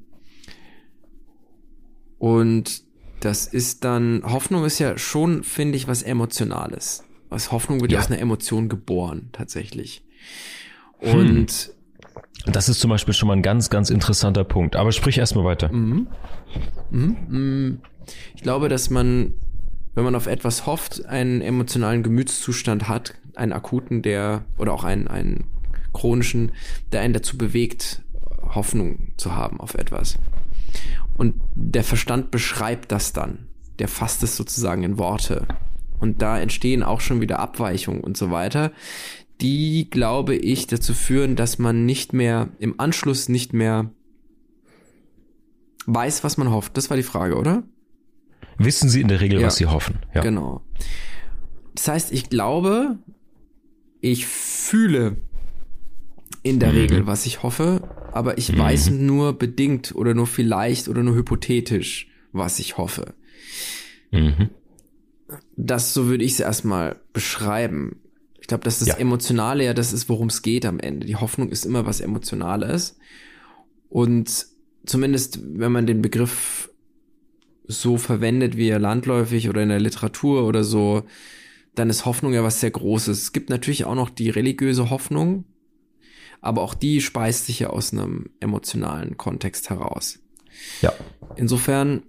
Und 2.17 2.83
das 3.19 3.47
ist 3.47 3.83
dann, 3.83 4.23
Hoffnung 4.23 4.65
ist 4.65 4.79
ja 4.79 4.97
schon, 4.97 5.43
finde 5.43 5.77
ich, 5.77 5.87
was 5.87 6.03
Emotionales. 6.03 7.03
Was 7.29 7.51
Hoffnung 7.51 7.81
wird 7.81 7.91
ja 7.91 7.99
aus 7.99 8.07
einer 8.07 8.19
Emotion 8.19 8.69
geboren, 8.69 9.29
tatsächlich. 9.31 10.03
Und 10.99 11.51
hm. 11.51 11.73
Das 12.45 12.69
ist 12.69 12.79
zum 12.79 12.89
Beispiel 12.89 13.13
schon 13.13 13.27
mal 13.27 13.35
ein 13.35 13.41
ganz, 13.41 13.69
ganz 13.69 13.89
interessanter 13.89 14.43
Punkt. 14.43 14.75
Aber 14.75 14.91
sprich 14.91 15.17
erstmal 15.17 15.45
weiter. 15.45 15.71
Mhm. 15.71 16.07
Mhm. 16.89 17.79
Ich 18.35 18.41
glaube, 18.41 18.69
dass 18.69 18.89
man, 18.89 19.33
wenn 19.95 20.03
man 20.03 20.15
auf 20.15 20.27
etwas 20.27 20.65
hofft, 20.65 21.05
einen 21.05 21.41
emotionalen 21.41 22.03
Gemütszustand 22.03 22.87
hat, 22.87 23.15
einen 23.35 23.53
akuten, 23.53 24.01
der, 24.01 24.45
oder 24.57 24.73
auch 24.73 24.83
einen, 24.83 25.07
einen 25.07 25.45
chronischen, 25.93 26.51
der 26.91 27.01
einen 27.01 27.13
dazu 27.13 27.37
bewegt, 27.37 28.01
Hoffnung 28.55 29.13
zu 29.17 29.35
haben 29.35 29.59
auf 29.59 29.73
etwas. 29.73 30.17
Und 31.17 31.35
der 31.55 31.83
Verstand 31.83 32.31
beschreibt 32.31 32.91
das 32.91 33.13
dann. 33.13 33.47
Der 33.79 33.87
fasst 33.87 34.23
es 34.23 34.35
sozusagen 34.35 34.83
in 34.83 34.97
Worte. 34.97 35.47
Und 35.99 36.21
da 36.21 36.39
entstehen 36.39 36.83
auch 36.83 37.01
schon 37.01 37.21
wieder 37.21 37.39
Abweichungen 37.39 38.01
und 38.01 38.17
so 38.17 38.31
weiter, 38.31 38.71
die, 39.41 39.89
glaube 39.89 40.35
ich, 40.35 40.67
dazu 40.67 40.93
führen, 40.93 41.35
dass 41.35 41.59
man 41.59 41.85
nicht 41.85 42.13
mehr, 42.13 42.49
im 42.59 42.79
Anschluss 42.79 43.29
nicht 43.29 43.53
mehr 43.53 43.91
weiß, 45.85 46.23
was 46.23 46.37
man 46.37 46.51
hofft. 46.51 46.77
Das 46.77 46.89
war 46.89 46.97
die 46.97 47.03
Frage, 47.03 47.35
oder? 47.35 47.63
Wissen 48.57 48.89
sie 48.89 49.01
in 49.01 49.07
der 49.07 49.21
Regel, 49.21 49.41
ja, 49.41 49.47
was 49.47 49.57
sie 49.57 49.65
hoffen. 49.65 49.99
Ja. 50.13 50.21
Genau. 50.21 50.61
Das 51.75 51.87
heißt, 51.87 52.11
ich 52.11 52.29
glaube, 52.29 52.97
ich 54.01 54.25
fühle 54.25 55.17
in 56.43 56.59
der 56.59 56.71
mhm. 56.71 56.77
Regel, 56.77 57.07
was 57.07 57.25
ich 57.25 57.43
hoffe, 57.43 57.81
aber 58.11 58.37
ich 58.37 58.51
mhm. 58.51 58.59
weiß 58.59 58.91
nur 58.91 59.37
bedingt 59.37 59.93
oder 59.95 60.13
nur 60.13 60.27
vielleicht 60.27 60.87
oder 60.87 61.03
nur 61.03 61.15
hypothetisch, 61.15 62.09
was 62.31 62.59
ich 62.59 62.77
hoffe. 62.77 63.13
Mhm. 64.11 64.49
Das, 65.55 65.93
so 65.93 66.07
würde 66.07 66.23
ich 66.23 66.33
es 66.33 66.39
erstmal 66.39 66.99
beschreiben. 67.13 67.97
Ich 68.39 68.47
glaube, 68.47 68.63
dass 68.63 68.79
das 68.79 68.87
ja. 68.89 68.95
Emotionale 68.95 69.65
ja 69.65 69.73
das 69.73 69.91
ist, 69.91 70.07
worum 70.07 70.27
es 70.27 70.41
geht 70.41 70.65
am 70.65 70.79
Ende. 70.79 71.05
Die 71.05 71.17
Hoffnung 71.17 71.49
ist 71.49 71.65
immer 71.65 71.85
was 71.85 71.99
Emotionales. 71.99 72.97
Und 73.89 74.47
zumindest, 74.85 75.39
wenn 75.43 75.71
man 75.71 75.85
den 75.85 76.01
Begriff 76.01 76.69
so 77.67 77.97
verwendet, 77.97 78.57
wie 78.57 78.69
er 78.69 78.79
landläufig 78.79 79.49
oder 79.49 79.61
in 79.61 79.69
der 79.69 79.79
Literatur 79.79 80.45
oder 80.45 80.63
so, 80.63 81.03
dann 81.75 81.89
ist 81.89 82.05
Hoffnung 82.05 82.33
ja 82.33 82.43
was 82.43 82.59
sehr 82.59 82.71
Großes. 82.71 83.21
Es 83.21 83.33
gibt 83.33 83.49
natürlich 83.49 83.85
auch 83.85 83.95
noch 83.95 84.09
die 84.09 84.29
religiöse 84.29 84.89
Hoffnung, 84.89 85.45
aber 86.41 86.61
auch 86.61 86.73
die 86.73 87.01
speist 87.01 87.45
sich 87.45 87.59
ja 87.59 87.69
aus 87.69 87.93
einem 87.93 88.29
emotionalen 88.39 89.17
Kontext 89.17 89.69
heraus. 89.69 90.19
Ja. 90.81 90.93
Insofern 91.35 92.03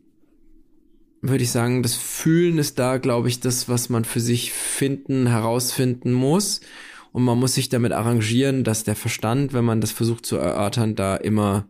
würde 1.21 1.45
ich 1.45 1.51
sagen, 1.51 1.83
das 1.83 1.95
Fühlen 1.95 2.59
ist 2.59 2.79
da, 2.79 2.99
glaube 2.99 3.29
ich, 3.29 3.41
das, 3.41 3.69
was 3.69 3.89
man 3.89 4.05
für 4.05 4.21
sich 4.21 4.53
finden, 4.53 5.27
herausfinden 5.27 6.13
muss. 6.13 6.61
Und 7.13 7.25
man 7.25 7.39
muss 7.39 7.55
sich 7.55 7.69
damit 7.69 7.93
arrangieren, 7.93 8.65
dass 8.65 8.85
der 8.85 8.95
Verstand, 8.95 9.53
wenn 9.53 9.65
man 9.65 9.81
das 9.81 9.91
versucht 9.91 10.25
zu 10.25 10.37
erörtern, 10.37 10.95
da 10.95 11.17
immer 11.17 11.67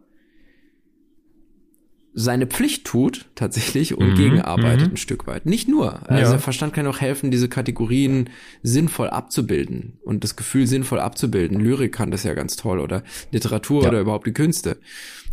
seine 2.18 2.48
Pflicht 2.48 2.84
tut 2.84 3.26
tatsächlich 3.36 3.96
und 3.96 4.10
mhm, 4.10 4.14
gegenarbeitet 4.16 4.88
mhm. 4.88 4.94
ein 4.94 4.96
Stück 4.96 5.28
weit. 5.28 5.46
Nicht 5.46 5.68
nur. 5.68 6.10
Also 6.10 6.24
ja. 6.24 6.30
der 6.30 6.38
Verstand 6.40 6.74
kann 6.74 6.86
auch 6.88 7.00
helfen, 7.00 7.30
diese 7.30 7.48
Kategorien 7.48 8.28
sinnvoll 8.64 9.08
abzubilden 9.08 9.98
und 10.02 10.24
das 10.24 10.34
Gefühl 10.34 10.66
sinnvoll 10.66 10.98
abzubilden. 10.98 11.60
Lyrik 11.60 11.92
kann 11.92 12.10
das 12.10 12.24
ja 12.24 12.34
ganz 12.34 12.56
toll 12.56 12.80
oder 12.80 13.04
Literatur 13.30 13.84
ja. 13.84 13.88
oder 13.88 14.00
überhaupt 14.00 14.26
die 14.26 14.32
Künste. 14.32 14.78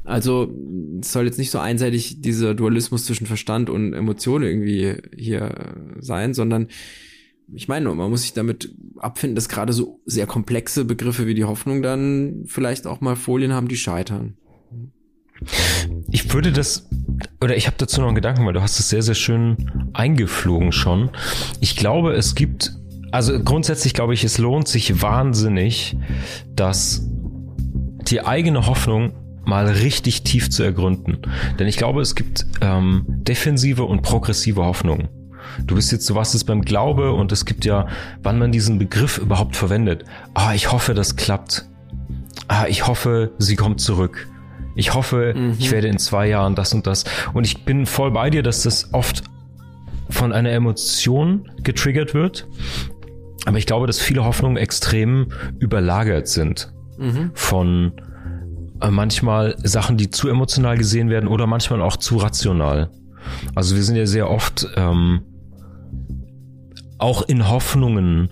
Also 0.04 0.54
es 1.02 1.12
soll 1.12 1.26
jetzt 1.26 1.40
nicht 1.40 1.50
so 1.50 1.58
einseitig 1.58 2.22
dieser 2.22 2.54
Dualismus 2.54 3.06
zwischen 3.06 3.26
Verstand 3.26 3.72
und 3.72 3.94
Emotion 3.94 4.44
irgendwie 4.44 4.98
hier 5.18 5.74
sein, 6.00 6.36
sondern 6.36 6.68
ich 7.52 7.68
meine, 7.68 7.94
man 7.94 8.10
muss 8.12 8.22
sich 8.22 8.34
damit 8.34 8.76
abfinden, 8.98 9.36
dass 9.36 9.50
gerade 9.50 9.74
so 9.74 10.02
sehr 10.06 10.28
komplexe 10.28 10.86
Begriffe 10.86 11.26
wie 11.26 11.34
die 11.34 11.46
Hoffnung 11.46 11.82
dann 11.82 12.44
vielleicht 12.46 12.86
auch 12.86 13.02
mal 13.02 13.16
Folien 13.16 13.54
haben, 13.54 13.68
die 13.68 13.78
scheitern. 13.78 14.38
Ich 16.12 16.34
würde 16.34 16.52
das, 16.52 16.88
oder 17.42 17.56
ich 17.56 17.68
habe 17.68 17.78
dazu 17.78 18.02
noch 18.02 18.08
einen 18.08 18.16
Gedanken, 18.16 18.46
weil 18.46 18.54
du 18.54 18.62
hast 18.62 18.80
es 18.80 18.90
sehr, 18.90 19.02
sehr 19.02 19.16
schön 19.16 19.90
eingeflogen 19.94 20.72
schon. 20.72 21.10
Ich 21.60 21.76
glaube, 21.76 22.14
es 22.14 22.36
gibt, 22.36 22.74
also 23.12 23.38
grundsätzlich 23.40 23.94
glaube 23.94 24.14
ich, 24.14 24.24
es 24.24 24.38
lohnt 24.38 24.68
sich 24.68 25.02
wahnsinnig, 25.02 25.98
dass 26.56 27.08
die 28.08 28.26
eigene 28.26 28.68
Hoffnung 28.68 29.14
mal 29.46 29.66
richtig 29.68 30.24
tief 30.24 30.50
zu 30.50 30.64
ergründen. 30.64 31.20
Denn 31.60 31.68
ich 31.68 31.78
glaube, 31.78 32.02
es 32.02 32.16
gibt 32.16 32.46
ähm, 32.62 33.06
defensive 33.08 33.84
und 33.84 34.02
progressive 34.02 34.64
Hoffnungen. 34.64 35.10
Du 35.66 35.76
bist 35.76 35.92
jetzt, 35.92 36.06
so 36.06 36.16
was 36.16 36.34
ist 36.34 36.46
beim 36.46 36.62
Glaube 36.62 37.14
und 37.14 37.32
es 37.32 37.46
gibt 37.46 37.66
ja, 37.66 37.88
wann 38.24 38.40
man 38.40 38.52
diesen 38.52 38.80
Begriff 38.80 39.18
überhaupt 39.18 39.56
verwendet. 39.56 40.04
Ah, 40.34 40.54
ich 40.54 40.72
hoffe, 40.72 40.94
das 40.94 41.16
klappt. 41.16 41.70
Ah, 42.48 42.66
ich 42.68 42.88
hoffe, 42.88 43.32
sie 43.38 43.56
kommt 43.56 43.80
zurück. 43.80 44.28
Ich 44.76 44.94
hoffe, 44.94 45.34
mhm. 45.36 45.56
ich 45.58 45.72
werde 45.72 45.88
in 45.88 45.98
zwei 45.98 46.28
Jahren 46.28 46.56
das 46.56 46.74
und 46.74 46.86
das. 46.86 47.06
Und 47.34 47.46
ich 47.46 47.64
bin 47.66 47.86
voll 47.86 48.12
bei 48.12 48.30
dir, 48.30 48.44
dass 48.44 48.64
das 48.64 48.94
oft 48.94 49.24
von 50.10 50.34
einer 50.34 50.52
Emotion 50.52 51.50
getriggert 51.64 52.14
wird. 52.14 52.48
Aber 53.46 53.58
ich 53.58 53.66
glaube, 53.66 53.88
dass 53.88 54.00
viele 54.00 54.26
Hoffnungen 54.26 54.58
extrem 54.58 55.28
überlagert 55.60 56.28
sind 56.28 56.74
mhm. 56.98 57.32
von 57.34 57.94
äh, 58.82 58.90
manchmal 58.90 59.56
Sachen, 59.64 59.98
die 59.98 60.10
zu 60.10 60.28
emotional 60.30 60.78
gesehen 60.78 61.10
werden 61.10 61.28
oder 61.28 61.48
manchmal 61.48 61.82
auch 61.82 61.98
zu 61.98 62.18
rational. 62.18 62.90
Also 63.56 63.76
wir 63.76 63.84
sind 63.84 63.96
ja 63.96 64.06
sehr 64.06 64.30
oft 64.30 64.68
ähm, 64.76 65.22
auch 66.98 67.24
in 67.24 67.50
Hoffnungen 67.50 68.30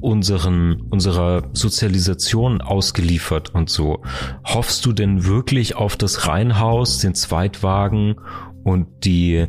unseren, 0.00 0.82
unserer 0.90 1.44
Sozialisation 1.52 2.60
ausgeliefert 2.60 3.54
und 3.54 3.70
so. 3.70 4.02
Hoffst 4.44 4.86
du 4.86 4.92
denn 4.92 5.24
wirklich 5.24 5.76
auf 5.76 5.96
das 5.96 6.26
Reihenhaus, 6.26 6.98
den 6.98 7.14
Zweitwagen 7.14 8.16
und 8.64 8.86
die, 9.04 9.46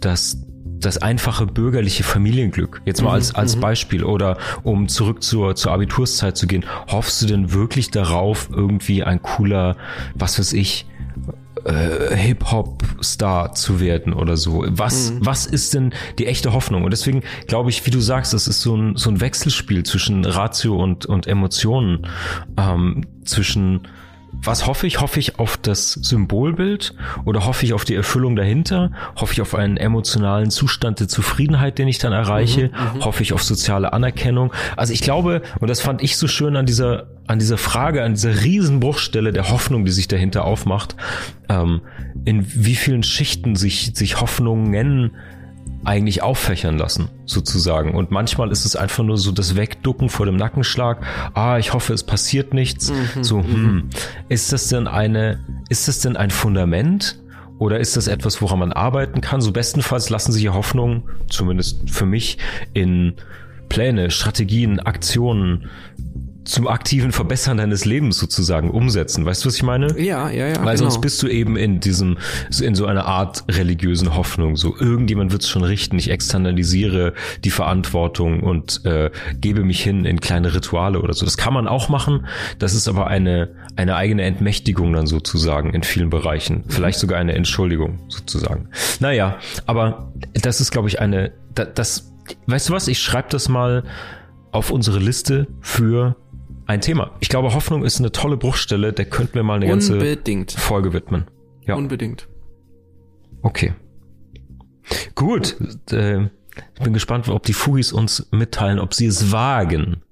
das, 0.00 0.44
das 0.78 0.98
einfache 0.98 1.46
bürgerliche 1.46 2.04
Familienglück? 2.04 2.80
Jetzt 2.84 3.02
mal 3.02 3.10
mhm, 3.10 3.14
als, 3.14 3.34
als 3.34 3.56
mhm. 3.56 3.60
Beispiel 3.60 4.04
oder 4.04 4.38
um 4.62 4.88
zurück 4.88 5.22
zur, 5.22 5.54
zur 5.56 5.72
Abiturszeit 5.72 6.36
zu 6.36 6.46
gehen. 6.46 6.64
Hoffst 6.88 7.20
du 7.22 7.26
denn 7.26 7.52
wirklich 7.52 7.90
darauf, 7.90 8.48
irgendwie 8.50 9.02
ein 9.02 9.20
cooler, 9.20 9.76
was 10.14 10.38
weiß 10.38 10.54
ich, 10.54 10.86
äh, 11.64 12.16
Hip-Hop-Star 12.16 13.54
zu 13.54 13.80
werden 13.80 14.12
oder 14.12 14.36
so. 14.36 14.64
Was, 14.68 15.12
mhm. 15.12 15.26
was 15.26 15.46
ist 15.46 15.74
denn 15.74 15.92
die 16.18 16.26
echte 16.26 16.52
Hoffnung? 16.52 16.84
Und 16.84 16.90
deswegen 16.90 17.22
glaube 17.46 17.70
ich, 17.70 17.84
wie 17.86 17.90
du 17.90 18.00
sagst, 18.00 18.32
das 18.34 18.46
ist 18.46 18.62
so 18.62 18.76
ein, 18.76 18.96
so 18.96 19.10
ein 19.10 19.20
Wechselspiel 19.20 19.82
zwischen 19.84 20.24
Ratio 20.24 20.76
und, 20.76 21.06
und 21.06 21.26
Emotionen, 21.26 22.06
ähm, 22.56 23.06
zwischen 23.24 23.88
was 24.32 24.66
hoffe 24.66 24.86
ich? 24.86 25.00
Hoffe 25.00 25.20
ich 25.20 25.38
auf 25.38 25.56
das 25.56 25.92
Symbolbild 25.92 26.94
oder 27.24 27.44
hoffe 27.46 27.66
ich 27.66 27.74
auf 27.74 27.84
die 27.84 27.94
Erfüllung 27.94 28.34
dahinter? 28.34 28.90
Hoffe 29.16 29.34
ich 29.34 29.42
auf 29.42 29.54
einen 29.54 29.76
emotionalen 29.76 30.50
Zustand 30.50 31.00
der 31.00 31.08
Zufriedenheit, 31.08 31.78
den 31.78 31.86
ich 31.86 31.98
dann 31.98 32.12
erreiche? 32.12 32.68
Mhm, 32.68 32.98
mhm, 32.98 33.04
hoffe 33.04 33.22
ich 33.22 33.34
auf 33.34 33.42
soziale 33.42 33.92
Anerkennung? 33.92 34.52
Also 34.76 34.92
ich 34.94 35.02
glaube, 35.02 35.42
und 35.60 35.68
das 35.68 35.80
fand 35.80 36.02
ich 36.02 36.16
so 36.16 36.28
schön 36.28 36.56
an 36.56 36.66
dieser, 36.66 37.08
an 37.26 37.38
dieser 37.38 37.58
Frage, 37.58 38.02
an 38.02 38.14
dieser 38.14 38.42
Riesenbruchstelle 38.42 39.32
der 39.32 39.50
Hoffnung, 39.50 39.84
die 39.84 39.92
sich 39.92 40.08
dahinter 40.08 40.44
aufmacht, 40.44 40.96
ähm, 41.48 41.82
in 42.24 42.46
wie 42.46 42.74
vielen 42.74 43.02
Schichten 43.02 43.54
sich, 43.54 43.92
sich 43.94 44.20
Hoffnungen 44.20 45.12
eigentlich 45.84 46.22
auffächern 46.22 46.78
lassen, 46.78 47.08
sozusagen. 47.26 47.94
Und 47.94 48.10
manchmal 48.10 48.50
ist 48.50 48.64
es 48.64 48.76
einfach 48.76 49.02
nur 49.04 49.18
so 49.18 49.32
das 49.32 49.56
Wegducken 49.56 50.08
vor 50.08 50.26
dem 50.26 50.36
Nackenschlag. 50.36 51.04
Ah, 51.34 51.58
ich 51.58 51.72
hoffe, 51.72 51.92
es 51.92 52.04
passiert 52.04 52.54
nichts. 52.54 52.90
Mhm, 52.90 53.24
so, 53.24 53.38
mhm. 53.38 53.44
hm, 53.44 53.90
ist 54.28 54.52
das 54.52 54.68
denn 54.68 54.86
eine, 54.86 55.40
ist 55.68 55.88
das 55.88 56.00
denn 56.00 56.16
ein 56.16 56.30
Fundament? 56.30 57.18
Oder 57.58 57.78
ist 57.78 57.96
das 57.96 58.08
etwas, 58.08 58.42
woran 58.42 58.58
man 58.58 58.72
arbeiten 58.72 59.20
kann? 59.20 59.40
So 59.40 59.52
bestenfalls 59.52 60.10
lassen 60.10 60.32
sich 60.32 60.48
Hoffnungen, 60.48 61.04
zumindest 61.28 61.88
für 61.90 62.06
mich, 62.06 62.38
in 62.72 63.14
Pläne, 63.68 64.10
Strategien, 64.10 64.80
Aktionen 64.80 65.70
zum 66.44 66.66
aktiven 66.66 67.12
Verbessern 67.12 67.58
deines 67.58 67.84
Lebens 67.84 68.18
sozusagen 68.18 68.70
umsetzen. 68.70 69.24
Weißt 69.24 69.44
du, 69.44 69.48
was 69.48 69.56
ich 69.56 69.62
meine? 69.62 69.98
Ja, 69.98 70.30
ja, 70.30 70.48
ja. 70.48 70.64
Weil 70.64 70.76
genau. 70.76 70.90
sonst 70.90 71.00
bist 71.00 71.22
du 71.22 71.28
eben 71.28 71.56
in 71.56 71.80
diesem, 71.80 72.18
in 72.60 72.74
so 72.74 72.86
einer 72.86 73.06
Art 73.06 73.44
religiösen 73.48 74.14
Hoffnung. 74.14 74.56
So, 74.56 74.76
irgendjemand 74.76 75.32
wird 75.32 75.42
es 75.42 75.48
schon 75.48 75.64
richten. 75.64 75.98
Ich 75.98 76.10
externalisiere 76.10 77.14
die 77.44 77.50
Verantwortung 77.50 78.42
und 78.42 78.84
äh, 78.84 79.10
gebe 79.40 79.62
mich 79.62 79.82
hin 79.82 80.04
in 80.04 80.20
kleine 80.20 80.54
Rituale 80.54 81.00
oder 81.00 81.14
so. 81.14 81.24
Das 81.24 81.36
kann 81.36 81.54
man 81.54 81.68
auch 81.68 81.88
machen. 81.88 82.26
Das 82.58 82.74
ist 82.74 82.88
aber 82.88 83.06
eine, 83.06 83.50
eine 83.76 83.96
eigene 83.96 84.22
Entmächtigung 84.22 84.92
dann 84.92 85.06
sozusagen 85.06 85.74
in 85.74 85.82
vielen 85.82 86.10
Bereichen. 86.10 86.64
Vielleicht 86.68 86.98
sogar 86.98 87.18
eine 87.18 87.34
Entschuldigung 87.34 88.00
sozusagen. 88.08 88.68
Naja, 89.00 89.38
aber 89.66 90.12
das 90.34 90.60
ist, 90.60 90.70
glaube 90.72 90.88
ich, 90.88 91.00
eine, 91.00 91.32
das, 91.54 91.68
das 91.74 92.12
weißt 92.46 92.68
du 92.68 92.72
was? 92.72 92.88
Ich 92.88 92.98
schreibe 93.00 93.28
das 93.30 93.48
mal 93.48 93.84
auf 94.50 94.70
unsere 94.70 94.98
Liste 94.98 95.46
für 95.60 96.16
ein 96.66 96.80
Thema. 96.80 97.12
Ich 97.20 97.28
glaube, 97.28 97.54
Hoffnung 97.54 97.84
ist 97.84 97.98
eine 97.98 98.12
tolle 98.12 98.36
Bruchstelle, 98.36 98.92
der 98.92 99.04
könnten 99.06 99.34
wir 99.34 99.42
mal 99.42 99.62
eine 99.62 99.72
Unbedingt. 99.72 100.50
ganze 100.50 100.58
Folge 100.58 100.92
widmen. 100.92 101.26
Ja. 101.66 101.74
Unbedingt. 101.74 102.28
Okay. 103.42 103.74
Gut. 105.14 105.56
Äh, 105.90 106.24
ich 106.74 106.82
bin 106.82 106.92
gespannt, 106.92 107.28
ob 107.28 107.44
die 107.44 107.52
Fugis 107.52 107.92
uns 107.92 108.28
mitteilen, 108.30 108.78
ob 108.78 108.94
sie 108.94 109.06
es 109.06 109.32
wagen, 109.32 110.02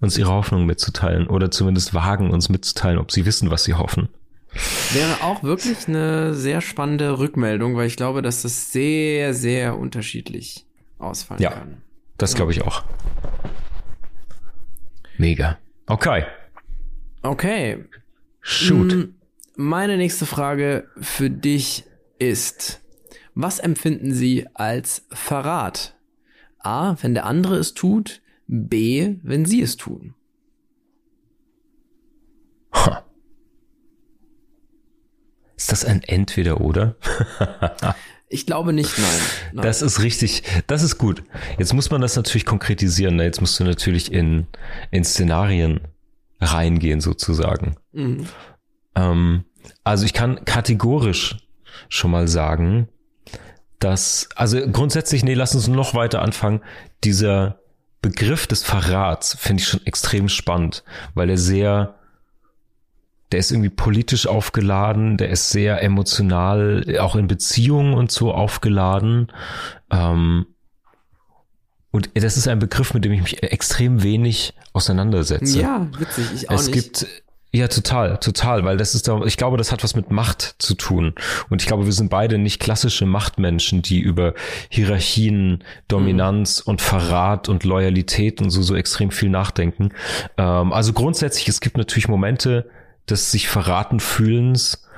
uns 0.00 0.16
ihre 0.16 0.30
Hoffnung 0.30 0.66
mitzuteilen 0.66 1.26
oder 1.26 1.50
zumindest 1.50 1.94
wagen, 1.94 2.30
uns 2.30 2.48
mitzuteilen, 2.48 2.98
ob 2.98 3.10
sie 3.10 3.26
wissen, 3.26 3.50
was 3.50 3.64
sie 3.64 3.74
hoffen. 3.74 4.08
Wäre 4.92 5.22
auch 5.22 5.42
wirklich 5.42 5.88
eine 5.88 6.34
sehr 6.34 6.60
spannende 6.60 7.18
Rückmeldung, 7.18 7.76
weil 7.76 7.86
ich 7.86 7.96
glaube, 7.96 8.22
dass 8.22 8.42
das 8.42 8.72
sehr, 8.72 9.34
sehr 9.34 9.76
unterschiedlich 9.76 10.64
ausfallen 10.98 11.42
ja, 11.42 11.50
kann. 11.50 11.82
Das 12.16 12.34
glaube 12.34 12.52
ich 12.52 12.62
auch. 12.62 12.84
Mega. 15.18 15.58
Okay. 15.86 16.24
Okay. 17.22 17.84
Shoot. 18.40 18.94
Mm, 18.94 19.14
meine 19.56 19.96
nächste 19.96 20.26
Frage 20.26 20.88
für 21.00 21.30
dich 21.30 21.84
ist, 22.18 22.80
was 23.34 23.58
empfinden 23.58 24.12
Sie 24.12 24.46
als 24.54 25.06
Verrat? 25.10 25.96
A, 26.58 26.96
wenn 27.02 27.14
der 27.14 27.26
andere 27.26 27.56
es 27.56 27.74
tut, 27.74 28.22
B, 28.46 29.16
wenn 29.22 29.44
Sie 29.44 29.62
es 29.62 29.76
tun. 29.76 30.14
Ha. 32.72 33.04
Ist 35.56 35.70
das 35.70 35.84
ein 35.84 36.02
Entweder-Oder? 36.02 36.96
Ich 38.28 38.46
glaube 38.46 38.72
nicht, 38.72 38.98
nein. 38.98 39.20
nein. 39.52 39.64
Das 39.64 39.82
ist 39.82 40.02
richtig, 40.02 40.42
das 40.66 40.82
ist 40.82 40.98
gut. 40.98 41.22
Jetzt 41.58 41.72
muss 41.74 41.90
man 41.90 42.00
das 42.00 42.16
natürlich 42.16 42.44
konkretisieren. 42.44 43.16
Ne? 43.16 43.24
Jetzt 43.24 43.40
musst 43.40 43.58
du 43.60 43.64
natürlich 43.64 44.12
in, 44.12 44.46
in 44.90 45.04
Szenarien 45.04 45.80
reingehen, 46.40 47.00
sozusagen. 47.00 47.76
Mhm. 47.92 48.26
Ähm, 48.96 49.44
also 49.84 50.04
ich 50.04 50.12
kann 50.12 50.44
kategorisch 50.44 51.36
schon 51.88 52.10
mal 52.10 52.26
sagen, 52.26 52.88
dass, 53.78 54.28
also 54.34 54.58
grundsätzlich, 54.70 55.22
nee, 55.22 55.34
lass 55.34 55.54
uns 55.54 55.68
noch 55.68 55.94
weiter 55.94 56.22
anfangen. 56.22 56.62
Dieser 57.04 57.60
Begriff 58.02 58.46
des 58.46 58.62
Verrats 58.62 59.36
finde 59.38 59.62
ich 59.62 59.68
schon 59.68 59.86
extrem 59.86 60.28
spannend, 60.28 60.82
weil 61.14 61.30
er 61.30 61.38
sehr 61.38 61.98
der 63.32 63.40
ist 63.40 63.50
irgendwie 63.50 63.70
politisch 63.70 64.26
aufgeladen, 64.26 65.16
der 65.16 65.30
ist 65.30 65.50
sehr 65.50 65.82
emotional, 65.82 66.98
auch 67.00 67.16
in 67.16 67.26
Beziehungen 67.26 67.94
und 67.94 68.10
so 68.10 68.32
aufgeladen. 68.32 69.32
Ähm, 69.90 70.46
und 71.90 72.10
das 72.14 72.36
ist 72.36 72.46
ein 72.46 72.58
Begriff, 72.58 72.94
mit 72.94 73.04
dem 73.04 73.12
ich 73.12 73.22
mich 73.22 73.42
extrem 73.42 74.02
wenig 74.02 74.54
auseinandersetze. 74.72 75.60
Ja, 75.60 75.88
witzig, 75.98 76.26
ich 76.34 76.50
auch 76.50 76.54
es 76.54 76.66
nicht. 76.66 76.76
Es 76.76 77.00
gibt 77.00 77.22
ja, 77.56 77.68
total, 77.68 78.18
total, 78.18 78.64
weil 78.64 78.76
das 78.76 78.94
ist 78.94 79.08
da, 79.08 79.22
ich 79.24 79.38
glaube, 79.38 79.56
das 79.56 79.72
hat 79.72 79.82
was 79.82 79.96
mit 79.96 80.10
Macht 80.10 80.56
zu 80.58 80.74
tun. 80.74 81.14
Und 81.48 81.62
ich 81.62 81.66
glaube, 81.66 81.86
wir 81.86 81.92
sind 81.92 82.10
beide 82.10 82.36
nicht 82.36 82.60
klassische 82.60 83.06
Machtmenschen, 83.06 83.80
die 83.80 83.98
über 84.00 84.34
Hierarchien, 84.68 85.64
Dominanz 85.88 86.66
mhm. 86.66 86.72
und 86.72 86.82
Verrat 86.82 87.48
und 87.48 87.64
Loyalität 87.64 88.42
und 88.42 88.50
so, 88.50 88.60
so 88.60 88.74
extrem 88.74 89.10
viel 89.10 89.30
nachdenken. 89.30 89.90
Ähm, 90.36 90.72
also 90.72 90.92
grundsätzlich, 90.92 91.48
es 91.48 91.60
gibt 91.60 91.78
natürlich 91.78 92.08
Momente, 92.08 92.68
des 93.08 93.30
sich 93.30 93.48
verraten 93.48 94.00
fühlens. 94.00 94.88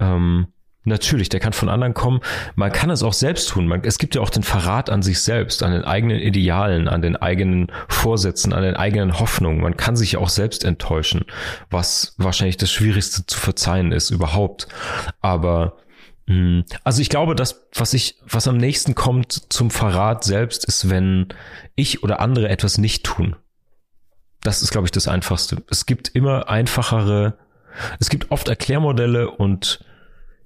Ähm, 0.00 0.48
natürlich, 0.84 1.28
der 1.28 1.40
kann 1.40 1.52
von 1.52 1.68
anderen 1.68 1.94
kommen. 1.94 2.20
Man 2.56 2.72
kann 2.72 2.90
es 2.90 3.02
auch 3.02 3.12
selbst 3.12 3.50
tun. 3.50 3.68
Man, 3.68 3.84
es 3.84 3.98
gibt 3.98 4.14
ja 4.14 4.20
auch 4.20 4.30
den 4.30 4.42
Verrat 4.42 4.90
an 4.90 5.02
sich 5.02 5.20
selbst, 5.20 5.62
an 5.62 5.72
den 5.72 5.84
eigenen 5.84 6.18
Idealen, 6.18 6.88
an 6.88 7.02
den 7.02 7.16
eigenen 7.16 7.70
Vorsätzen, 7.88 8.52
an 8.52 8.62
den 8.62 8.76
eigenen 8.76 9.18
Hoffnungen. 9.18 9.60
Man 9.60 9.76
kann 9.76 9.96
sich 9.96 10.16
auch 10.16 10.30
selbst 10.30 10.64
enttäuschen, 10.64 11.24
was 11.70 12.14
wahrscheinlich 12.18 12.56
das 12.56 12.72
Schwierigste 12.72 13.26
zu 13.26 13.38
verzeihen 13.38 13.92
ist 13.92 14.10
überhaupt. 14.10 14.68
Aber 15.20 15.76
hm, 16.28 16.64
also 16.84 17.00
ich 17.00 17.08
glaube, 17.08 17.34
dass 17.34 17.66
was 17.74 17.94
ich, 17.94 18.18
was 18.26 18.48
am 18.48 18.58
nächsten 18.58 18.94
kommt 18.94 19.52
zum 19.52 19.70
Verrat 19.70 20.24
selbst, 20.24 20.64
ist, 20.66 20.90
wenn 20.90 21.28
ich 21.74 22.02
oder 22.02 22.20
andere 22.20 22.48
etwas 22.48 22.78
nicht 22.78 23.04
tun. 23.04 23.36
Das 24.42 24.62
ist, 24.62 24.70
glaube 24.70 24.86
ich, 24.86 24.92
das 24.92 25.08
Einfachste. 25.08 25.62
Es 25.68 25.86
gibt 25.86 26.08
immer 26.08 26.48
einfachere 26.48 27.38
es 28.00 28.08
gibt 28.08 28.30
oft 28.30 28.48
Erklärmodelle 28.48 29.30
und 29.30 29.84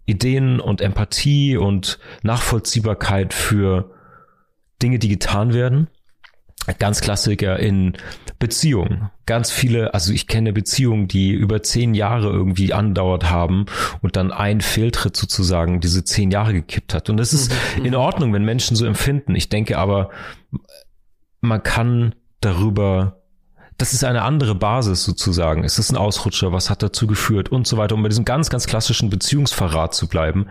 Ideen 0.04 0.60
und 0.60 0.80
Empathie 0.80 1.56
und 1.56 1.98
Nachvollziehbarkeit 2.22 3.32
für 3.34 3.90
Dinge, 4.82 4.98
die 4.98 5.08
getan 5.08 5.54
werden. 5.54 5.88
Ganz 6.78 7.00
Klassiker 7.00 7.58
in 7.58 7.94
Beziehungen. 8.38 9.10
Ganz 9.26 9.50
viele, 9.50 9.94
also 9.94 10.12
ich 10.12 10.28
kenne 10.28 10.52
Beziehungen, 10.52 11.08
die 11.08 11.32
über 11.32 11.62
zehn 11.62 11.94
Jahre 11.94 12.28
irgendwie 12.28 12.72
andauert 12.72 13.30
haben 13.30 13.66
und 14.00 14.16
dann 14.16 14.30
ein 14.30 14.60
Fehltritt 14.60 15.16
sozusagen 15.16 15.80
diese 15.80 16.04
zehn 16.04 16.30
Jahre 16.30 16.52
gekippt 16.52 16.94
hat. 16.94 17.10
Und 17.10 17.16
das 17.16 17.32
ist 17.32 17.52
mhm. 17.78 17.84
in 17.84 17.94
Ordnung, 17.96 18.32
wenn 18.32 18.44
Menschen 18.44 18.76
so 18.76 18.86
empfinden. 18.86 19.34
Ich 19.34 19.48
denke 19.48 19.76
aber, 19.78 20.10
man 21.40 21.62
kann 21.62 22.14
darüber 22.40 23.21
das 23.78 23.92
ist 23.92 24.04
eine 24.04 24.22
andere 24.22 24.54
Basis 24.54 25.04
sozusagen. 25.04 25.64
Ist 25.64 25.78
es 25.78 25.90
ein 25.90 25.96
Ausrutscher? 25.96 26.52
Was 26.52 26.70
hat 26.70 26.82
dazu 26.82 27.06
geführt? 27.06 27.50
Und 27.50 27.66
so 27.66 27.76
weiter, 27.76 27.94
um 27.94 28.02
bei 28.02 28.08
diesem 28.08 28.24
ganz, 28.24 28.50
ganz 28.50 28.66
klassischen 28.66 29.10
Beziehungsverrat 29.10 29.94
zu 29.94 30.08
bleiben. 30.08 30.46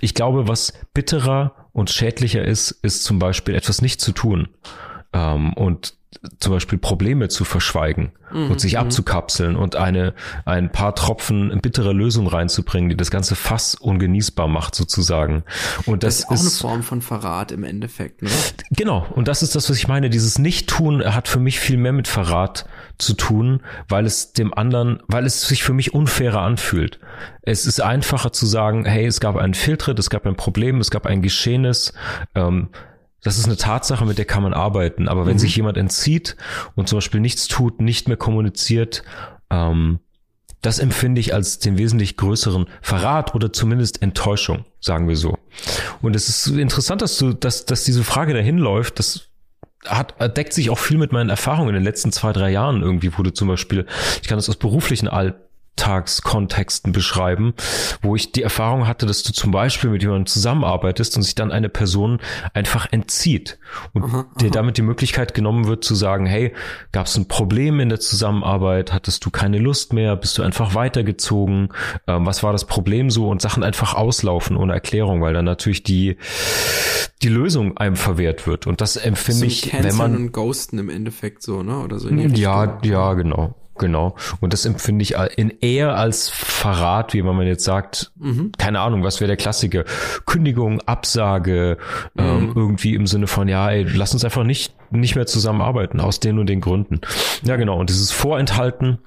Ich 0.00 0.14
glaube, 0.14 0.48
was 0.48 0.72
bitterer 0.94 1.52
und 1.72 1.90
schädlicher 1.90 2.44
ist, 2.44 2.70
ist 2.70 3.04
zum 3.04 3.18
Beispiel 3.18 3.54
etwas 3.54 3.82
nicht 3.82 4.00
zu 4.00 4.12
tun. 4.12 4.48
Ähm, 5.12 5.52
und 5.54 5.94
zum 6.38 6.52
Beispiel 6.52 6.78
Probleme 6.78 7.28
zu 7.28 7.44
verschweigen 7.44 8.12
mhm. 8.32 8.50
und 8.50 8.60
sich 8.60 8.74
mhm. 8.74 8.80
abzukapseln 8.80 9.56
und 9.56 9.76
eine, 9.76 10.14
ein 10.44 10.70
paar 10.70 10.94
Tropfen 10.94 11.58
bittere 11.60 11.92
Lösung 11.92 12.26
reinzubringen, 12.26 12.88
die 12.88 12.96
das 12.96 13.10
ganze 13.10 13.34
Fass 13.34 13.74
ungenießbar 13.74 14.48
macht 14.48 14.74
sozusagen. 14.74 15.44
Und 15.86 16.02
das, 16.02 16.18
das 16.18 16.20
ist 16.20 16.26
auch 16.26 16.32
ist, 16.34 16.40
eine 16.40 16.50
Form 16.50 16.82
von 16.82 17.02
Verrat 17.02 17.52
im 17.52 17.64
Endeffekt. 17.64 18.22
Ne? 18.22 18.30
Genau. 18.70 19.06
Und 19.10 19.28
das 19.28 19.42
ist 19.42 19.54
das, 19.54 19.70
was 19.70 19.76
ich 19.76 19.88
meine. 19.88 20.10
Dieses 20.10 20.38
Nicht-Tun 20.38 21.02
hat 21.04 21.28
für 21.28 21.40
mich 21.40 21.60
viel 21.60 21.76
mehr 21.76 21.92
mit 21.92 22.08
Verrat 22.08 22.66
zu 22.98 23.14
tun, 23.14 23.60
weil 23.88 24.06
es 24.06 24.32
dem 24.32 24.54
anderen, 24.54 25.02
weil 25.06 25.26
es 25.26 25.42
sich 25.42 25.62
für 25.62 25.72
mich 25.72 25.94
unfairer 25.94 26.40
anfühlt. 26.40 26.98
Es 27.42 27.66
ist 27.66 27.80
einfacher 27.80 28.32
zu 28.32 28.46
sagen, 28.46 28.84
hey, 28.84 29.06
es 29.06 29.20
gab 29.20 29.36
einen 29.36 29.54
Filtritt, 29.54 29.98
es 29.98 30.10
gab 30.10 30.26
ein 30.26 30.36
Problem, 30.36 30.80
es 30.80 30.90
gab 30.90 31.06
ein 31.06 31.22
Geschehnis. 31.22 31.92
Ähm, 32.34 32.68
das 33.26 33.38
ist 33.38 33.46
eine 33.46 33.56
Tatsache, 33.56 34.06
mit 34.06 34.18
der 34.18 34.24
kann 34.24 34.44
man 34.44 34.54
arbeiten. 34.54 35.08
Aber 35.08 35.26
wenn 35.26 35.34
mhm. 35.34 35.40
sich 35.40 35.56
jemand 35.56 35.76
entzieht 35.76 36.36
und 36.76 36.88
zum 36.88 36.98
Beispiel 36.98 37.20
nichts 37.20 37.48
tut, 37.48 37.80
nicht 37.80 38.06
mehr 38.06 38.16
kommuniziert, 38.16 39.02
ähm, 39.50 39.98
das 40.62 40.78
empfinde 40.78 41.20
ich 41.20 41.34
als 41.34 41.58
den 41.58 41.76
wesentlich 41.76 42.16
größeren 42.16 42.66
Verrat 42.82 43.34
oder 43.34 43.52
zumindest 43.52 44.00
Enttäuschung, 44.00 44.64
sagen 44.78 45.08
wir 45.08 45.16
so. 45.16 45.38
Und 46.02 46.14
es 46.14 46.28
ist 46.28 46.46
interessant, 46.46 47.02
dass 47.02 47.18
du, 47.18 47.32
dass, 47.32 47.64
dass 47.64 47.82
diese 47.82 48.04
Frage 48.04 48.32
dahin 48.32 48.58
läuft, 48.58 49.00
das 49.00 49.28
hat, 49.84 50.14
deckt 50.36 50.52
sich 50.52 50.70
auch 50.70 50.78
viel 50.78 50.98
mit 50.98 51.10
meinen 51.10 51.30
Erfahrungen 51.30 51.70
in 51.70 51.74
den 51.74 51.84
letzten 51.84 52.12
zwei, 52.12 52.32
drei 52.32 52.50
Jahren 52.50 52.82
irgendwie, 52.82 53.10
wo 53.18 53.24
du 53.24 53.32
zum 53.32 53.48
Beispiel, 53.48 53.86
ich 54.22 54.28
kann 54.28 54.38
das 54.38 54.48
aus 54.48 54.56
beruflichen 54.56 55.08
All 55.08 55.45
Alltagskontexten 55.76 56.92
beschreiben, 56.92 57.54
wo 58.02 58.16
ich 58.16 58.32
die 58.32 58.42
Erfahrung 58.42 58.86
hatte, 58.86 59.06
dass 59.06 59.22
du 59.22 59.32
zum 59.32 59.50
Beispiel 59.50 59.90
mit 59.90 60.02
jemandem 60.02 60.26
zusammenarbeitest 60.26 61.16
und 61.16 61.22
sich 61.22 61.34
dann 61.34 61.52
eine 61.52 61.68
Person 61.68 62.18
einfach 62.54 62.86
entzieht 62.90 63.58
und 63.92 64.04
aha, 64.04 64.18
aha. 64.18 64.26
dir 64.40 64.50
damit 64.50 64.78
die 64.78 64.82
Möglichkeit 64.82 65.34
genommen 65.34 65.66
wird 65.66 65.84
zu 65.84 65.94
sagen, 65.94 66.26
hey, 66.26 66.52
gab 66.92 67.06
es 67.06 67.16
ein 67.16 67.28
Problem 67.28 67.80
in 67.80 67.88
der 67.88 68.00
Zusammenarbeit, 68.00 68.92
hattest 68.92 69.24
du 69.24 69.30
keine 69.30 69.58
Lust 69.58 69.92
mehr, 69.92 70.16
bist 70.16 70.38
du 70.38 70.42
einfach 70.42 70.74
weitergezogen, 70.74 71.68
ähm, 72.06 72.26
was 72.26 72.42
war 72.42 72.52
das 72.52 72.64
Problem 72.64 73.10
so 73.10 73.28
und 73.28 73.42
Sachen 73.42 73.62
einfach 73.62 73.94
auslaufen 73.94 74.56
ohne 74.56 74.72
Erklärung, 74.72 75.20
weil 75.20 75.34
dann 75.34 75.44
natürlich 75.44 75.82
die 75.82 76.16
die 77.22 77.28
Lösung 77.28 77.78
einem 77.78 77.96
verwehrt 77.96 78.46
wird 78.46 78.66
und 78.66 78.82
das 78.82 78.96
empfinde 78.96 79.40
so 79.40 79.46
ich, 79.46 79.72
wenn 79.72 79.96
man 79.96 80.16
und 80.16 80.32
Ghosten 80.32 80.78
im 80.78 80.90
Endeffekt 80.90 81.42
so, 81.42 81.62
ne, 81.62 81.78
oder 81.78 81.98
so. 81.98 82.10
ja, 82.10 82.78
ja, 82.82 83.14
genau. 83.14 83.54
Genau. 83.78 84.16
Und 84.40 84.52
das 84.52 84.64
empfinde 84.64 85.02
ich 85.02 85.14
in 85.36 85.50
eher 85.60 85.96
als 85.96 86.30
Verrat, 86.30 87.12
wie 87.12 87.22
man 87.22 87.46
jetzt 87.46 87.64
sagt, 87.64 88.12
mhm. 88.16 88.52
keine 88.56 88.80
Ahnung, 88.80 89.02
was 89.02 89.20
wäre 89.20 89.28
der 89.28 89.36
Klassiker? 89.36 89.84
Kündigung, 90.24 90.80
Absage, 90.82 91.76
ähm, 92.16 92.24
mhm. 92.24 92.42
ähm, 92.42 92.52
irgendwie 92.56 92.94
im 92.94 93.06
Sinne 93.06 93.26
von, 93.26 93.48
ja, 93.48 93.70
ey, 93.70 93.82
lass 93.82 94.12
uns 94.12 94.24
einfach 94.24 94.44
nicht, 94.44 94.74
nicht 94.90 95.14
mehr 95.14 95.26
zusammenarbeiten, 95.26 96.00
aus 96.00 96.20
den 96.20 96.38
und 96.38 96.46
den 96.46 96.60
Gründen. 96.60 97.00
Ja, 97.42 97.56
genau. 97.56 97.78
Und 97.78 97.90
dieses 97.90 98.12
Vorenthalten, 98.12 98.98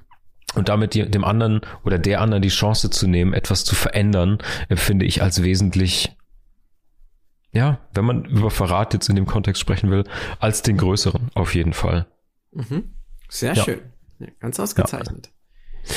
und 0.54 0.68
damit 0.68 0.94
die, 0.94 1.08
dem 1.08 1.24
anderen 1.24 1.60
oder 1.84 1.98
der 1.98 2.20
anderen 2.20 2.42
die 2.42 2.48
Chance 2.48 2.90
zu 2.90 3.06
nehmen, 3.06 3.34
etwas 3.34 3.64
zu 3.64 3.74
verändern, 3.74 4.38
empfinde 4.68 5.06
ich 5.06 5.22
als 5.22 5.42
wesentlich, 5.42 6.16
ja, 7.52 7.78
wenn 7.94 8.04
man 8.04 8.24
über 8.24 8.50
Verrat 8.50 8.92
jetzt 8.92 9.08
in 9.08 9.16
dem 9.16 9.26
Kontext 9.26 9.60
sprechen 9.60 9.90
will, 9.90 10.04
als 10.40 10.62
den 10.62 10.76
größeren, 10.76 11.30
auf 11.34 11.54
jeden 11.54 11.72
Fall. 11.72 12.06
Mhm. 12.52 12.94
Sehr 13.28 13.54
ja. 13.54 13.62
schön. 13.62 13.80
Ja, 14.20 14.26
ganz 14.38 14.60
ausgezeichnet. 14.60 15.30
Ja. 15.84 15.92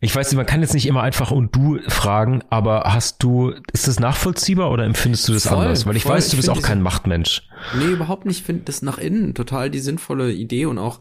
Ich 0.00 0.14
weiß, 0.14 0.34
man 0.34 0.44
kann 0.44 0.60
jetzt 0.60 0.74
nicht 0.74 0.86
immer 0.86 1.02
einfach 1.02 1.30
und 1.30 1.56
du 1.56 1.78
fragen, 1.88 2.42
aber 2.50 2.82
hast 2.92 3.22
du, 3.22 3.54
ist 3.72 3.88
das 3.88 3.98
nachvollziehbar 3.98 4.70
oder 4.70 4.84
empfindest 4.84 5.26
du 5.28 5.32
das 5.32 5.46
voll, 5.46 5.58
anders? 5.58 5.86
Weil 5.86 5.96
ich 5.96 6.02
voll. 6.02 6.12
weiß, 6.12 6.28
du 6.28 6.36
bist 6.36 6.50
auch 6.50 6.60
kein 6.60 6.82
Machtmensch. 6.82 7.48
Nee, 7.78 7.92
überhaupt 7.92 8.26
nicht. 8.26 8.40
Ich 8.40 8.44
finde 8.44 8.64
das 8.64 8.82
nach 8.82 8.98
innen 8.98 9.34
total 9.34 9.70
die 9.70 9.78
sinnvolle 9.78 10.30
Idee 10.30 10.66
und 10.66 10.78
auch 10.78 11.00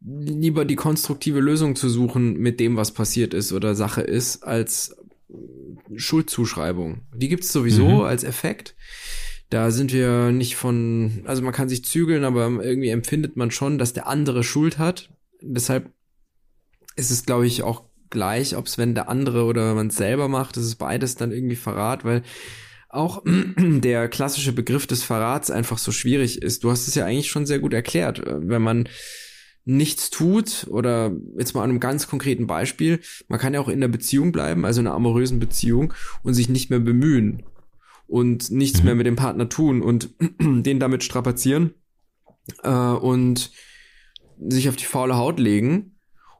lieber 0.00 0.64
die 0.64 0.76
konstruktive 0.76 1.40
Lösung 1.40 1.74
zu 1.74 1.88
suchen 1.88 2.34
mit 2.34 2.60
dem, 2.60 2.76
was 2.76 2.92
passiert 2.92 3.34
ist 3.34 3.52
oder 3.52 3.74
Sache 3.74 4.02
ist, 4.02 4.44
als 4.44 4.96
Schuldzuschreibung. 5.96 7.02
Die 7.14 7.28
gibt's 7.28 7.52
sowieso 7.52 7.88
mhm. 7.88 8.00
als 8.02 8.22
Effekt. 8.22 8.76
Da 9.50 9.70
sind 9.70 9.92
wir 9.92 10.30
nicht 10.30 10.56
von, 10.56 11.24
also 11.26 11.42
man 11.42 11.52
kann 11.52 11.68
sich 11.68 11.84
zügeln, 11.84 12.24
aber 12.24 12.48
irgendwie 12.62 12.88
empfindet 12.88 13.36
man 13.36 13.50
schon, 13.50 13.78
dass 13.78 13.92
der 13.92 14.06
andere 14.06 14.44
Schuld 14.44 14.78
hat. 14.78 15.10
Deshalb 15.42 15.90
ist 16.96 17.10
es, 17.10 17.24
glaube 17.24 17.46
ich, 17.46 17.62
auch 17.62 17.84
gleich, 18.10 18.56
ob 18.56 18.66
es 18.66 18.78
wenn 18.78 18.94
der 18.94 19.08
andere 19.08 19.44
oder 19.44 19.74
man 19.74 19.88
es 19.88 19.96
selber 19.96 20.28
macht, 20.28 20.56
das 20.56 20.64
ist 20.64 20.76
beides 20.76 21.16
dann 21.16 21.32
irgendwie 21.32 21.56
Verrat, 21.56 22.04
weil 22.04 22.22
auch 22.88 23.22
der 23.56 24.08
klassische 24.08 24.52
Begriff 24.52 24.86
des 24.86 25.02
Verrats 25.02 25.50
einfach 25.50 25.78
so 25.78 25.92
schwierig 25.92 26.42
ist. 26.42 26.62
Du 26.62 26.70
hast 26.70 26.86
es 26.86 26.94
ja 26.94 27.06
eigentlich 27.06 27.30
schon 27.30 27.46
sehr 27.46 27.58
gut 27.58 27.72
erklärt. 27.72 28.22
Wenn 28.24 28.62
man 28.62 28.88
nichts 29.64 30.10
tut 30.10 30.66
oder 30.70 31.12
jetzt 31.38 31.54
mal 31.54 31.62
an 31.62 31.70
einem 31.70 31.80
ganz 31.80 32.06
konkreten 32.06 32.46
Beispiel, 32.46 33.00
man 33.28 33.38
kann 33.38 33.54
ja 33.54 33.60
auch 33.60 33.68
in 33.68 33.80
der 33.80 33.88
Beziehung 33.88 34.32
bleiben, 34.32 34.64
also 34.64 34.80
in 34.80 34.86
einer 34.86 34.96
amorösen 34.96 35.38
Beziehung 35.38 35.94
und 36.22 36.34
sich 36.34 36.48
nicht 36.48 36.68
mehr 36.68 36.80
bemühen 36.80 37.44
und 38.06 38.50
nichts 38.50 38.80
mhm. 38.80 38.84
mehr 38.86 38.94
mit 38.96 39.06
dem 39.06 39.16
Partner 39.16 39.48
tun 39.48 39.82
und 39.82 40.10
den 40.40 40.80
damit 40.80 41.04
strapazieren 41.04 41.74
äh, 42.62 42.68
und 42.68 43.52
sich 44.48 44.68
auf 44.68 44.76
die 44.76 44.84
faule 44.84 45.16
Haut 45.16 45.38
legen. 45.38 45.96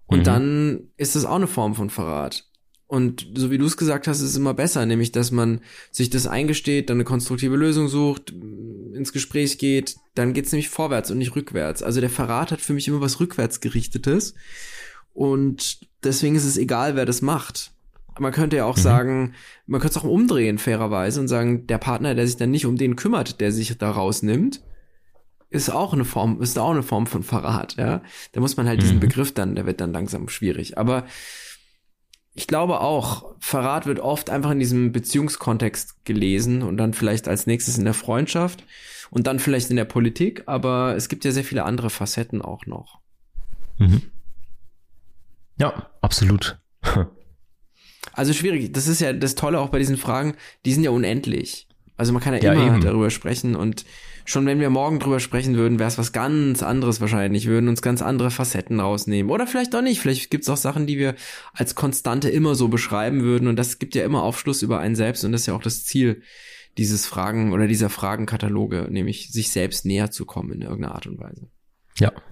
Und 0.06 0.20
mhm. 0.20 0.24
dann 0.24 0.80
ist 0.96 1.16
das 1.16 1.24
auch 1.24 1.36
eine 1.36 1.46
Form 1.46 1.74
von 1.74 1.90
Verrat. 1.90 2.44
Und 2.92 3.26
so 3.34 3.50
wie 3.50 3.56
du 3.56 3.64
es 3.64 3.78
gesagt 3.78 4.06
hast, 4.06 4.20
ist 4.20 4.30
es 4.30 4.36
immer 4.36 4.52
besser, 4.52 4.84
nämlich 4.84 5.12
dass 5.12 5.30
man 5.30 5.62
sich 5.90 6.10
das 6.10 6.26
eingesteht, 6.26 6.90
dann 6.90 6.98
eine 6.98 7.04
konstruktive 7.04 7.56
Lösung 7.56 7.88
sucht, 7.88 8.34
ins 8.92 9.14
Gespräch 9.14 9.56
geht, 9.56 9.96
dann 10.14 10.34
geht 10.34 10.44
es 10.44 10.52
nämlich 10.52 10.68
vorwärts 10.68 11.10
und 11.10 11.16
nicht 11.16 11.34
rückwärts. 11.34 11.82
Also 11.82 12.02
der 12.02 12.10
Verrat 12.10 12.52
hat 12.52 12.60
für 12.60 12.74
mich 12.74 12.86
immer 12.88 13.00
was 13.00 13.18
rückwärtsgerichtetes. 13.18 14.34
Und 15.14 15.80
deswegen 16.04 16.36
ist 16.36 16.44
es 16.44 16.58
egal, 16.58 16.94
wer 16.94 17.06
das 17.06 17.22
macht. 17.22 17.72
Man 18.18 18.32
könnte 18.32 18.56
ja 18.56 18.66
auch 18.66 18.76
mhm. 18.76 18.82
sagen, 18.82 19.34
man 19.66 19.80
könnte 19.80 19.98
es 19.98 20.04
auch 20.04 20.08
umdrehen, 20.08 20.58
fairerweise, 20.58 21.18
und 21.18 21.28
sagen, 21.28 21.66
der 21.66 21.78
Partner, 21.78 22.14
der 22.14 22.26
sich 22.26 22.36
dann 22.36 22.50
nicht 22.50 22.66
um 22.66 22.76
den 22.76 22.96
kümmert, 22.96 23.40
der 23.40 23.52
sich 23.52 23.76
da 23.78 23.90
rausnimmt, 23.90 24.62
ist 25.52 25.70
auch 25.70 25.92
eine 25.92 26.04
Form, 26.04 26.40
ist 26.40 26.58
auch 26.58 26.70
eine 26.70 26.82
Form 26.82 27.06
von 27.06 27.22
Verrat, 27.22 27.76
ja. 27.76 28.02
Da 28.32 28.40
muss 28.40 28.56
man 28.56 28.66
halt 28.66 28.78
mhm. 28.78 28.82
diesen 28.82 29.00
Begriff 29.00 29.32
dann, 29.32 29.54
der 29.54 29.66
wird 29.66 29.80
dann 29.80 29.92
langsam 29.92 30.28
schwierig. 30.28 30.78
Aber 30.78 31.04
ich 32.34 32.46
glaube 32.46 32.80
auch, 32.80 33.34
Verrat 33.40 33.86
wird 33.86 34.00
oft 34.00 34.30
einfach 34.30 34.50
in 34.50 34.58
diesem 34.58 34.92
Beziehungskontext 34.92 36.04
gelesen 36.04 36.62
und 36.62 36.78
dann 36.78 36.94
vielleicht 36.94 37.28
als 37.28 37.46
nächstes 37.46 37.78
in 37.78 37.84
der 37.84 37.94
Freundschaft 37.94 38.64
und 39.10 39.26
dann 39.26 39.38
vielleicht 39.38 39.70
in 39.70 39.76
der 39.76 39.84
Politik, 39.84 40.44
aber 40.46 40.96
es 40.96 41.08
gibt 41.08 41.24
ja 41.24 41.32
sehr 41.32 41.44
viele 41.44 41.64
andere 41.64 41.90
Facetten 41.90 42.40
auch 42.40 42.66
noch. 42.66 43.00
Mhm. 43.78 44.02
Ja, 45.58 45.90
absolut. 46.00 46.58
Also 48.14 48.34
schwierig. 48.34 48.72
Das 48.72 48.88
ist 48.88 49.00
ja 49.00 49.12
das 49.12 49.36
Tolle 49.36 49.58
auch 49.58 49.70
bei 49.70 49.78
diesen 49.78 49.96
Fragen, 49.96 50.34
die 50.66 50.74
sind 50.74 50.84
ja 50.84 50.90
unendlich. 50.90 51.66
Also 51.96 52.12
man 52.12 52.22
kann 52.22 52.34
ja, 52.34 52.40
ja 52.40 52.52
immer 52.52 52.74
eben. 52.74 52.80
darüber 52.80 53.10
sprechen 53.10 53.54
und 53.54 53.84
schon 54.24 54.46
wenn 54.46 54.60
wir 54.60 54.70
morgen 54.70 54.98
drüber 54.98 55.20
sprechen 55.20 55.56
würden, 55.56 55.78
wäre 55.78 55.88
es 55.88 55.98
was 55.98 56.12
ganz 56.12 56.62
anderes 56.62 57.00
wahrscheinlich, 57.00 57.46
würden 57.46 57.68
uns 57.68 57.82
ganz 57.82 58.02
andere 58.02 58.30
Facetten 58.30 58.80
rausnehmen. 58.80 59.30
Oder 59.30 59.46
vielleicht 59.46 59.74
auch 59.74 59.82
nicht. 59.82 60.00
Vielleicht 60.00 60.30
gibt 60.30 60.44
es 60.44 60.48
auch 60.48 60.56
Sachen, 60.56 60.86
die 60.86 60.98
wir 60.98 61.14
als 61.52 61.74
Konstante 61.74 62.30
immer 62.30 62.54
so 62.54 62.68
beschreiben 62.68 63.22
würden 63.22 63.48
und 63.48 63.56
das 63.56 63.78
gibt 63.78 63.94
ja 63.94 64.04
immer 64.04 64.22
Aufschluss 64.22 64.62
über 64.62 64.78
einen 64.78 64.94
selbst 64.94 65.24
und 65.24 65.32
das 65.32 65.42
ist 65.42 65.46
ja 65.48 65.54
auch 65.54 65.62
das 65.62 65.84
Ziel 65.84 66.22
dieses 66.78 67.06
Fragen 67.06 67.52
oder 67.52 67.66
dieser 67.66 67.90
Fragenkataloge, 67.90 68.88
nämlich 68.90 69.30
sich 69.30 69.50
selbst 69.50 69.84
näher 69.84 70.10
zu 70.10 70.24
kommen 70.24 70.52
in 70.52 70.62
irgendeiner 70.62 70.94
Art 70.94 71.06
und 71.06 71.20
Weise. 71.20 71.50
Ja, 71.98 72.12
ja. 72.14 72.22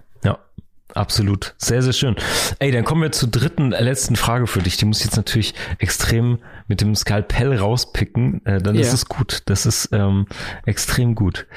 Absolut. 0.95 1.55
Sehr, 1.57 1.81
sehr 1.81 1.93
schön. 1.93 2.15
Ey, 2.59 2.71
dann 2.71 2.83
kommen 2.83 3.01
wir 3.01 3.11
zur 3.11 3.29
dritten, 3.29 3.73
äh, 3.73 3.81
letzten 3.81 4.15
Frage 4.15 4.47
für 4.47 4.61
dich. 4.61 4.77
Die 4.77 4.85
muss 4.85 4.99
ich 4.99 5.05
jetzt 5.05 5.17
natürlich 5.17 5.53
extrem 5.77 6.39
mit 6.67 6.81
dem 6.81 6.95
Skalpell 6.95 7.57
rauspicken. 7.57 8.45
Äh, 8.45 8.61
dann 8.61 8.75
yeah. 8.75 8.83
ist 8.83 8.93
es 8.93 9.05
gut. 9.05 9.43
Das 9.45 9.65
ist 9.65 9.89
ähm, 9.91 10.27
extrem 10.65 11.15
gut. 11.15 11.47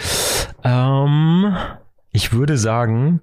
Ähm, 0.62 1.56
ich 2.12 2.32
würde 2.32 2.58
sagen, 2.58 3.20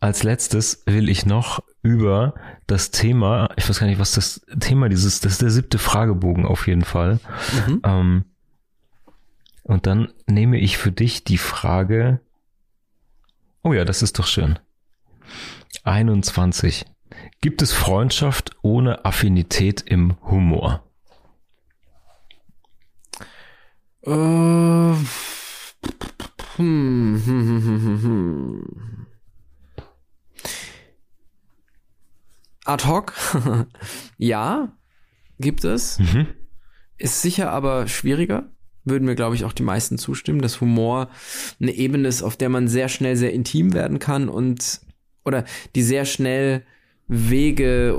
als 0.00 0.22
letztes 0.22 0.82
will 0.86 1.08
ich 1.08 1.26
noch 1.26 1.62
über 1.82 2.34
das 2.66 2.90
Thema, 2.90 3.48
ich 3.56 3.68
weiß 3.68 3.80
gar 3.80 3.86
nicht, 3.86 3.98
was 3.98 4.12
das 4.12 4.44
Thema 4.60 4.88
dieses, 4.88 5.20
das 5.20 5.32
ist 5.32 5.42
der 5.42 5.50
siebte 5.50 5.78
Fragebogen 5.78 6.46
auf 6.46 6.66
jeden 6.66 6.84
Fall. 6.84 7.20
Mhm. 7.66 7.80
Ähm, 7.84 8.24
und 9.62 9.86
dann 9.86 10.12
nehme 10.26 10.58
ich 10.58 10.76
für 10.76 10.92
dich 10.92 11.24
die 11.24 11.38
Frage, 11.38 12.20
oh 13.62 13.72
ja, 13.72 13.84
das 13.84 14.02
ist 14.02 14.18
doch 14.18 14.26
schön. 14.26 14.58
21. 15.84 16.86
Gibt 17.40 17.62
es 17.62 17.72
Freundschaft 17.72 18.56
ohne 18.62 19.04
Affinität 19.04 19.82
im 19.82 20.16
Humor? 20.22 20.82
Äh, 24.02 24.10
hm, 24.10 24.96
hm, 26.56 27.22
hm, 27.26 28.02
hm, 28.02 29.06
Ad 32.64 32.86
hoc? 32.86 33.12
ja, 34.16 34.72
gibt 35.38 35.64
es. 35.64 35.98
Mhm. 35.98 36.26
Ist 36.96 37.20
sicher 37.20 37.50
aber 37.50 37.88
schwieriger. 37.88 38.50
würden 38.84 39.04
mir, 39.04 39.14
glaube 39.14 39.34
ich, 39.34 39.44
auch 39.44 39.52
die 39.52 39.62
meisten 39.62 39.98
zustimmen, 39.98 40.40
dass 40.40 40.60
Humor 40.60 41.08
eine 41.60 41.72
Ebene 41.72 42.08
ist, 42.08 42.22
auf 42.22 42.36
der 42.36 42.48
man 42.48 42.68
sehr 42.68 42.88
schnell 42.88 43.16
sehr 43.16 43.32
intim 43.32 43.72
werden 43.74 43.98
kann 43.98 44.28
und 44.28 44.80
oder 45.24 45.44
die 45.74 45.82
sehr 45.82 46.04
schnell 46.04 46.64
Wege 47.06 47.96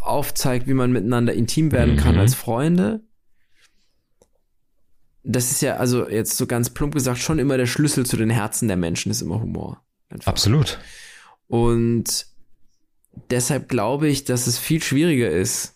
aufzeigt, 0.00 0.66
wie 0.66 0.74
man 0.74 0.92
miteinander 0.92 1.34
intim 1.34 1.72
werden 1.72 1.94
mhm. 1.94 2.00
kann 2.00 2.18
als 2.18 2.34
Freunde. 2.34 3.00
Das 5.22 5.50
ist 5.50 5.60
ja, 5.62 5.76
also 5.76 6.08
jetzt 6.08 6.36
so 6.36 6.46
ganz 6.46 6.70
plump 6.70 6.94
gesagt, 6.94 7.18
schon 7.18 7.40
immer 7.40 7.56
der 7.56 7.66
Schlüssel 7.66 8.06
zu 8.06 8.16
den 8.16 8.30
Herzen 8.30 8.68
der 8.68 8.76
Menschen 8.76 9.10
ist 9.10 9.22
immer 9.22 9.40
Humor. 9.40 9.82
Einfach. 10.08 10.28
Absolut. 10.28 10.78
Und 11.48 12.26
deshalb 13.30 13.68
glaube 13.68 14.08
ich, 14.08 14.24
dass 14.24 14.46
es 14.46 14.58
viel 14.58 14.82
schwieriger 14.82 15.30
ist, 15.30 15.74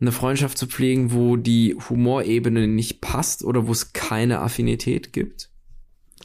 eine 0.00 0.12
Freundschaft 0.12 0.58
zu 0.58 0.66
pflegen, 0.66 1.12
wo 1.12 1.36
die 1.36 1.76
Humorebene 1.88 2.66
nicht 2.66 3.00
passt 3.00 3.44
oder 3.44 3.66
wo 3.66 3.72
es 3.72 3.92
keine 3.92 4.40
Affinität 4.40 5.12
gibt? 5.12 5.50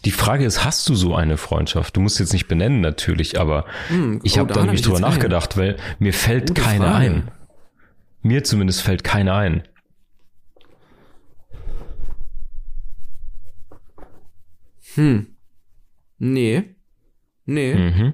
Die 0.05 0.11
Frage 0.11 0.45
ist, 0.45 0.63
hast 0.63 0.87
du 0.87 0.93
so 0.93 1.15
eine 1.15 1.35
Freundschaft? 1.35 1.97
Du 1.97 2.01
musst 2.01 2.19
jetzt 2.19 2.31
nicht 2.31 2.47
benennen 2.47 2.79
natürlich, 2.79 3.39
aber 3.39 3.65
hm, 3.87 4.19
ich 4.23 4.35
oh, 4.35 4.39
habe 4.41 4.53
da 4.53 4.63
nämlich 4.63 4.83
drüber 4.83 4.99
nachgedacht, 4.99 5.57
weil 5.57 5.77
mir 5.97 6.13
fällt 6.13 6.49
Gute 6.49 6.61
keine 6.61 6.85
Frage. 6.85 6.97
ein. 6.97 7.31
Mir 8.21 8.43
zumindest 8.43 8.83
fällt 8.83 9.03
keine 9.03 9.33
ein. 9.33 9.63
Hm. 14.93 15.27
Nee. 16.19 16.75
Nee. 17.45 17.73
Mhm. 17.73 18.13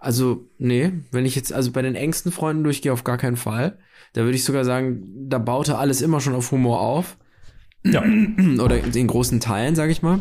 Also, 0.00 0.48
nee, 0.58 0.92
wenn 1.12 1.24
ich 1.24 1.36
jetzt, 1.36 1.52
also 1.52 1.70
bei 1.70 1.82
den 1.82 1.94
engsten 1.94 2.32
Freunden 2.32 2.64
durchgehe, 2.64 2.92
auf 2.92 3.04
gar 3.04 3.18
keinen 3.18 3.36
Fall. 3.36 3.78
Da 4.12 4.22
würde 4.22 4.36
ich 4.36 4.44
sogar 4.44 4.64
sagen, 4.64 5.28
da 5.28 5.38
baute 5.38 5.78
alles 5.78 6.02
immer 6.02 6.20
schon 6.20 6.34
auf 6.34 6.50
Humor 6.50 6.80
auf. 6.80 7.16
Ja. 7.84 8.02
Oder 8.58 8.82
in 8.82 9.06
großen 9.06 9.38
Teilen, 9.38 9.76
sage 9.76 9.92
ich 9.92 10.02
mal. 10.02 10.20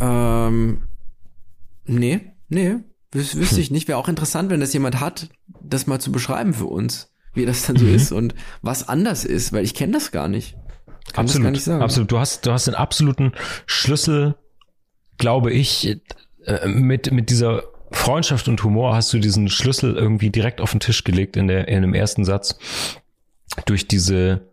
Ähm, 0.00 0.82
nee, 1.84 2.32
nee, 2.48 2.76
wüs 3.12 3.36
wüsste 3.36 3.60
ich 3.60 3.70
nicht. 3.70 3.88
Wäre 3.88 3.98
auch 3.98 4.08
interessant, 4.08 4.50
wenn 4.50 4.60
das 4.60 4.72
jemand 4.72 5.00
hat, 5.00 5.28
das 5.62 5.86
mal 5.86 6.00
zu 6.00 6.12
beschreiben 6.12 6.54
für 6.54 6.66
uns, 6.66 7.12
wie 7.34 7.46
das 7.46 7.66
dann 7.66 7.76
so 7.76 7.86
mhm. 7.86 7.94
ist 7.94 8.12
und 8.12 8.34
was 8.62 8.88
anders 8.88 9.24
ist, 9.24 9.52
weil 9.52 9.64
ich 9.64 9.74
kenne 9.74 9.92
das 9.92 10.10
gar 10.10 10.28
nicht. 10.28 10.56
Kann 11.12 11.24
absolut, 11.24 11.28
das 11.28 11.42
gar 11.42 11.50
nicht 11.50 11.64
sagen. 11.64 11.82
absolut. 11.82 12.12
Du 12.12 12.18
hast, 12.18 12.46
du 12.46 12.52
hast 12.52 12.66
den 12.66 12.74
absoluten 12.74 13.32
Schlüssel, 13.66 14.36
glaube 15.18 15.52
ich, 15.52 15.98
äh, 16.44 16.68
mit, 16.68 17.12
mit 17.12 17.30
dieser 17.30 17.64
Freundschaft 17.90 18.48
und 18.48 18.62
Humor 18.64 18.94
hast 18.94 19.12
du 19.12 19.18
diesen 19.18 19.48
Schlüssel 19.48 19.96
irgendwie 19.96 20.30
direkt 20.30 20.60
auf 20.60 20.70
den 20.70 20.80
Tisch 20.80 21.04
gelegt 21.04 21.36
in 21.36 21.48
der, 21.48 21.68
in 21.68 21.82
dem 21.82 21.94
ersten 21.94 22.24
Satz. 22.24 22.58
Durch 23.66 23.86
diese 23.86 24.48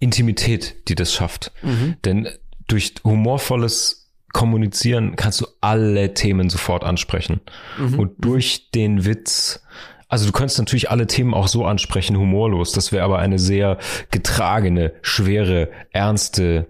Intimität, 0.00 0.88
die 0.88 0.94
das 0.94 1.12
schafft. 1.12 1.52
Mhm. 1.62 1.96
Denn 2.04 2.28
durch 2.66 2.94
humorvolles 3.04 4.07
Kommunizieren 4.32 5.16
kannst 5.16 5.40
du 5.40 5.46
alle 5.60 6.14
Themen 6.14 6.50
sofort 6.50 6.84
ansprechen. 6.84 7.40
Mhm. 7.78 7.98
Und 7.98 8.24
durch 8.24 8.70
den 8.70 9.04
Witz, 9.04 9.62
also 10.08 10.26
du 10.26 10.32
könntest 10.32 10.58
natürlich 10.58 10.90
alle 10.90 11.06
Themen 11.06 11.34
auch 11.34 11.48
so 11.48 11.64
ansprechen, 11.64 12.16
humorlos. 12.18 12.72
Das 12.72 12.92
wäre 12.92 13.04
aber 13.04 13.18
eine 13.18 13.38
sehr 13.38 13.78
getragene, 14.10 14.92
schwere, 15.02 15.70
ernste 15.92 16.68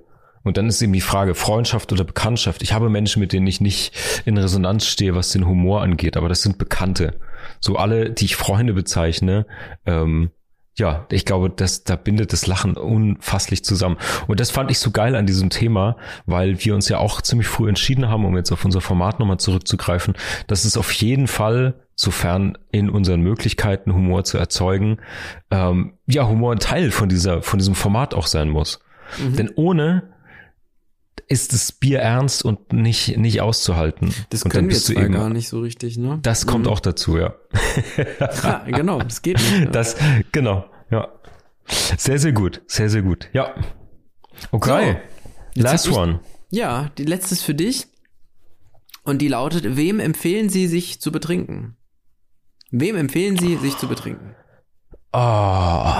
und 0.48 0.56
dann 0.56 0.66
ist 0.66 0.80
eben 0.80 0.94
die 0.94 1.02
Frage, 1.02 1.34
Freundschaft 1.34 1.92
oder 1.92 2.04
Bekanntschaft. 2.04 2.62
Ich 2.62 2.72
habe 2.72 2.88
Menschen, 2.88 3.20
mit 3.20 3.34
denen 3.34 3.46
ich 3.46 3.60
nicht 3.60 3.92
in 4.24 4.38
Resonanz 4.38 4.86
stehe, 4.86 5.14
was 5.14 5.30
den 5.30 5.46
Humor 5.46 5.82
angeht, 5.82 6.16
aber 6.16 6.30
das 6.30 6.40
sind 6.40 6.56
Bekannte. 6.56 7.20
So 7.60 7.76
alle, 7.76 8.10
die 8.10 8.24
ich 8.24 8.36
Freunde 8.36 8.72
bezeichne, 8.72 9.46
ähm, 9.84 10.30
ja, 10.78 11.06
ich 11.10 11.24
glaube, 11.24 11.50
das, 11.50 11.82
da 11.82 11.96
bindet 11.96 12.32
das 12.32 12.46
Lachen 12.46 12.76
unfasslich 12.76 13.64
zusammen. 13.64 13.96
Und 14.28 14.38
das 14.38 14.50
fand 14.50 14.70
ich 14.70 14.78
so 14.78 14.92
geil 14.92 15.16
an 15.16 15.26
diesem 15.26 15.50
Thema, 15.50 15.96
weil 16.24 16.64
wir 16.64 16.74
uns 16.74 16.88
ja 16.88 16.98
auch 16.98 17.20
ziemlich 17.20 17.48
früh 17.48 17.68
entschieden 17.68 18.08
haben, 18.08 18.24
um 18.24 18.36
jetzt 18.36 18.52
auf 18.52 18.64
unser 18.64 18.80
Format 18.80 19.18
nochmal 19.18 19.38
zurückzugreifen, 19.38 20.14
dass 20.46 20.64
es 20.64 20.76
auf 20.76 20.92
jeden 20.92 21.26
Fall, 21.26 21.74
sofern 21.96 22.56
in 22.70 22.90
unseren 22.90 23.22
Möglichkeiten 23.22 23.92
Humor 23.92 24.22
zu 24.22 24.38
erzeugen, 24.38 24.98
ähm, 25.50 25.94
ja, 26.06 26.28
Humor 26.28 26.52
ein 26.52 26.60
Teil 26.60 26.92
von 26.92 27.08
dieser, 27.08 27.42
von 27.42 27.58
diesem 27.58 27.74
Format 27.74 28.14
auch 28.14 28.28
sein 28.28 28.48
muss. 28.48 28.78
Mhm. 29.18 29.36
Denn 29.36 29.50
ohne 29.56 30.04
ist 31.28 31.52
das 31.52 31.72
Bier 31.72 32.00
ernst 32.00 32.44
und 32.44 32.72
nicht, 32.72 33.16
nicht 33.16 33.40
auszuhalten. 33.40 34.14
Das 34.30 34.42
und 34.42 34.50
können 34.50 34.68
wir 34.68 34.76
jetzt 34.76 34.90
eben, 34.90 35.12
gar 35.12 35.30
nicht 35.30 35.48
so 35.48 35.60
richtig, 35.60 35.98
ne? 35.98 36.18
Das 36.22 36.46
kommt 36.46 36.66
mhm. 36.66 36.72
auch 36.72 36.80
dazu, 36.80 37.16
ja. 37.16 37.34
ja. 38.42 38.64
Genau, 38.66 39.00
das 39.00 39.22
geht 39.22 39.38
nicht. 39.38 39.64
Ja. 39.64 39.66
Das, 39.66 39.96
genau, 40.32 40.64
ja. 40.90 41.08
Sehr, 41.66 42.18
sehr 42.18 42.32
gut, 42.32 42.62
sehr, 42.66 42.88
sehr 42.88 43.02
gut, 43.02 43.28
ja. 43.32 43.54
Okay, 44.50 44.98
so, 45.54 45.62
last 45.62 45.90
one. 45.90 46.20
Ja, 46.50 46.90
die 46.96 47.04
letzte 47.04 47.34
ist 47.34 47.42
für 47.42 47.54
dich. 47.54 47.86
Und 49.04 49.18
die 49.18 49.28
lautet, 49.28 49.76
wem 49.76 50.00
empfehlen 50.00 50.48
Sie, 50.48 50.66
sich 50.66 51.00
zu 51.00 51.10
betrinken? 51.10 51.76
Wem 52.70 52.96
empfehlen 52.96 53.38
Sie, 53.38 53.56
sich 53.56 53.76
zu 53.78 53.88
betrinken? 53.88 54.34
Oh, 55.12 55.94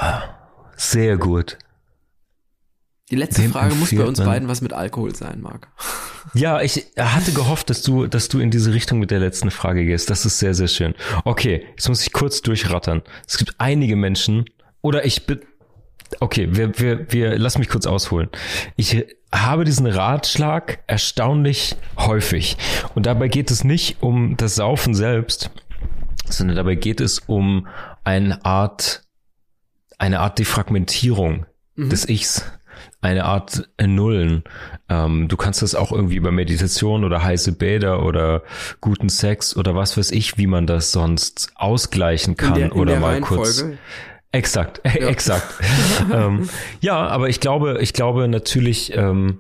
sehr 0.77 1.17
gut. 1.17 1.59
Die 3.11 3.17
letzte 3.17 3.41
Dem 3.41 3.53
Frage 3.53 3.75
muss 3.75 3.95
bei 3.95 4.05
uns 4.05 4.19
beiden 4.21 4.49
was 4.49 4.61
mit 4.61 4.73
Alkohol 4.73 5.15
sein, 5.15 5.41
Marc. 5.41 5.69
Ja, 6.35 6.61
ich 6.61 6.89
hatte 6.99 7.33
gehofft, 7.33 7.71
dass 7.71 7.81
du, 7.81 8.07
dass 8.07 8.29
du 8.29 8.39
in 8.39 8.51
diese 8.51 8.75
Richtung 8.75 8.99
mit 8.99 9.11
der 9.11 9.19
letzten 9.19 9.51
Frage 9.51 9.87
gehst. 9.87 10.11
Das 10.11 10.27
ist 10.27 10.39
sehr, 10.39 10.53
sehr 10.53 10.69
schön. 10.69 10.95
Okay, 11.25 11.65
jetzt 11.71 11.89
muss 11.89 12.03
ich 12.03 12.13
kurz 12.13 12.43
durchrattern. 12.43 13.01
Es 13.27 13.39
gibt 13.39 13.55
einige 13.57 13.97
Menschen, 13.97 14.45
oder 14.83 15.07
ich 15.07 15.25
bin, 15.25 15.41
okay, 16.21 16.49
wir, 16.51 16.79
wir, 16.79 17.11
wir, 17.11 17.39
lass 17.39 17.57
mich 17.57 17.71
kurz 17.71 17.87
ausholen. 17.87 18.29
Ich 18.77 19.07
habe 19.33 19.65
diesen 19.65 19.87
Ratschlag 19.87 20.81
erstaunlich 20.87 21.77
häufig. 21.97 22.59
Und 22.95 23.07
dabei 23.07 23.29
geht 23.29 23.51
es 23.51 23.65
nicht 23.65 24.03
um 24.03 24.37
das 24.37 24.55
Saufen 24.55 24.95
selbst, 24.95 25.51
sondern 26.29 26.57
dabei 26.57 26.75
geht 26.75 27.01
es 27.01 27.21
um 27.21 27.69
eine 28.05 28.45
Art, 28.45 29.03
eine 29.97 30.21
Art 30.21 30.39
Defragmentierung 30.39 31.47
mhm. 31.75 31.89
des 31.89 32.07
Ichs 32.07 32.45
eine 33.01 33.25
Art 33.25 33.69
Nullen. 33.81 34.43
Ähm, 34.89 35.29
du 35.29 35.37
kannst 35.37 35.63
das 35.63 35.75
auch 35.75 35.93
irgendwie 35.93 36.17
über 36.17 36.33
Meditation 36.33 37.05
oder 37.05 37.23
heiße 37.23 37.53
Bäder 37.53 38.05
oder 38.05 38.43
guten 38.81 39.09
Sex 39.09 39.57
oder 39.57 39.75
was 39.75 39.97
weiß 39.97 40.11
ich, 40.11 40.37
wie 40.37 40.47
man 40.47 40.67
das 40.67 40.91
sonst 40.91 41.53
ausgleichen 41.55 42.37
kann 42.37 42.55
in 42.55 42.55
der, 42.55 42.67
in 42.67 42.73
oder 42.73 42.99
mal 42.99 43.15
Reihenfolge. 43.15 43.43
kurz. 43.43 43.65
Exakt, 44.33 44.81
ja. 44.85 45.09
exakt. 45.09 45.47
ähm, 46.13 46.49
ja, 46.81 47.07
aber 47.07 47.29
ich 47.29 47.41
glaube, 47.41 47.79
ich 47.81 47.93
glaube 47.93 48.27
natürlich, 48.29 48.95
ähm, 48.97 49.39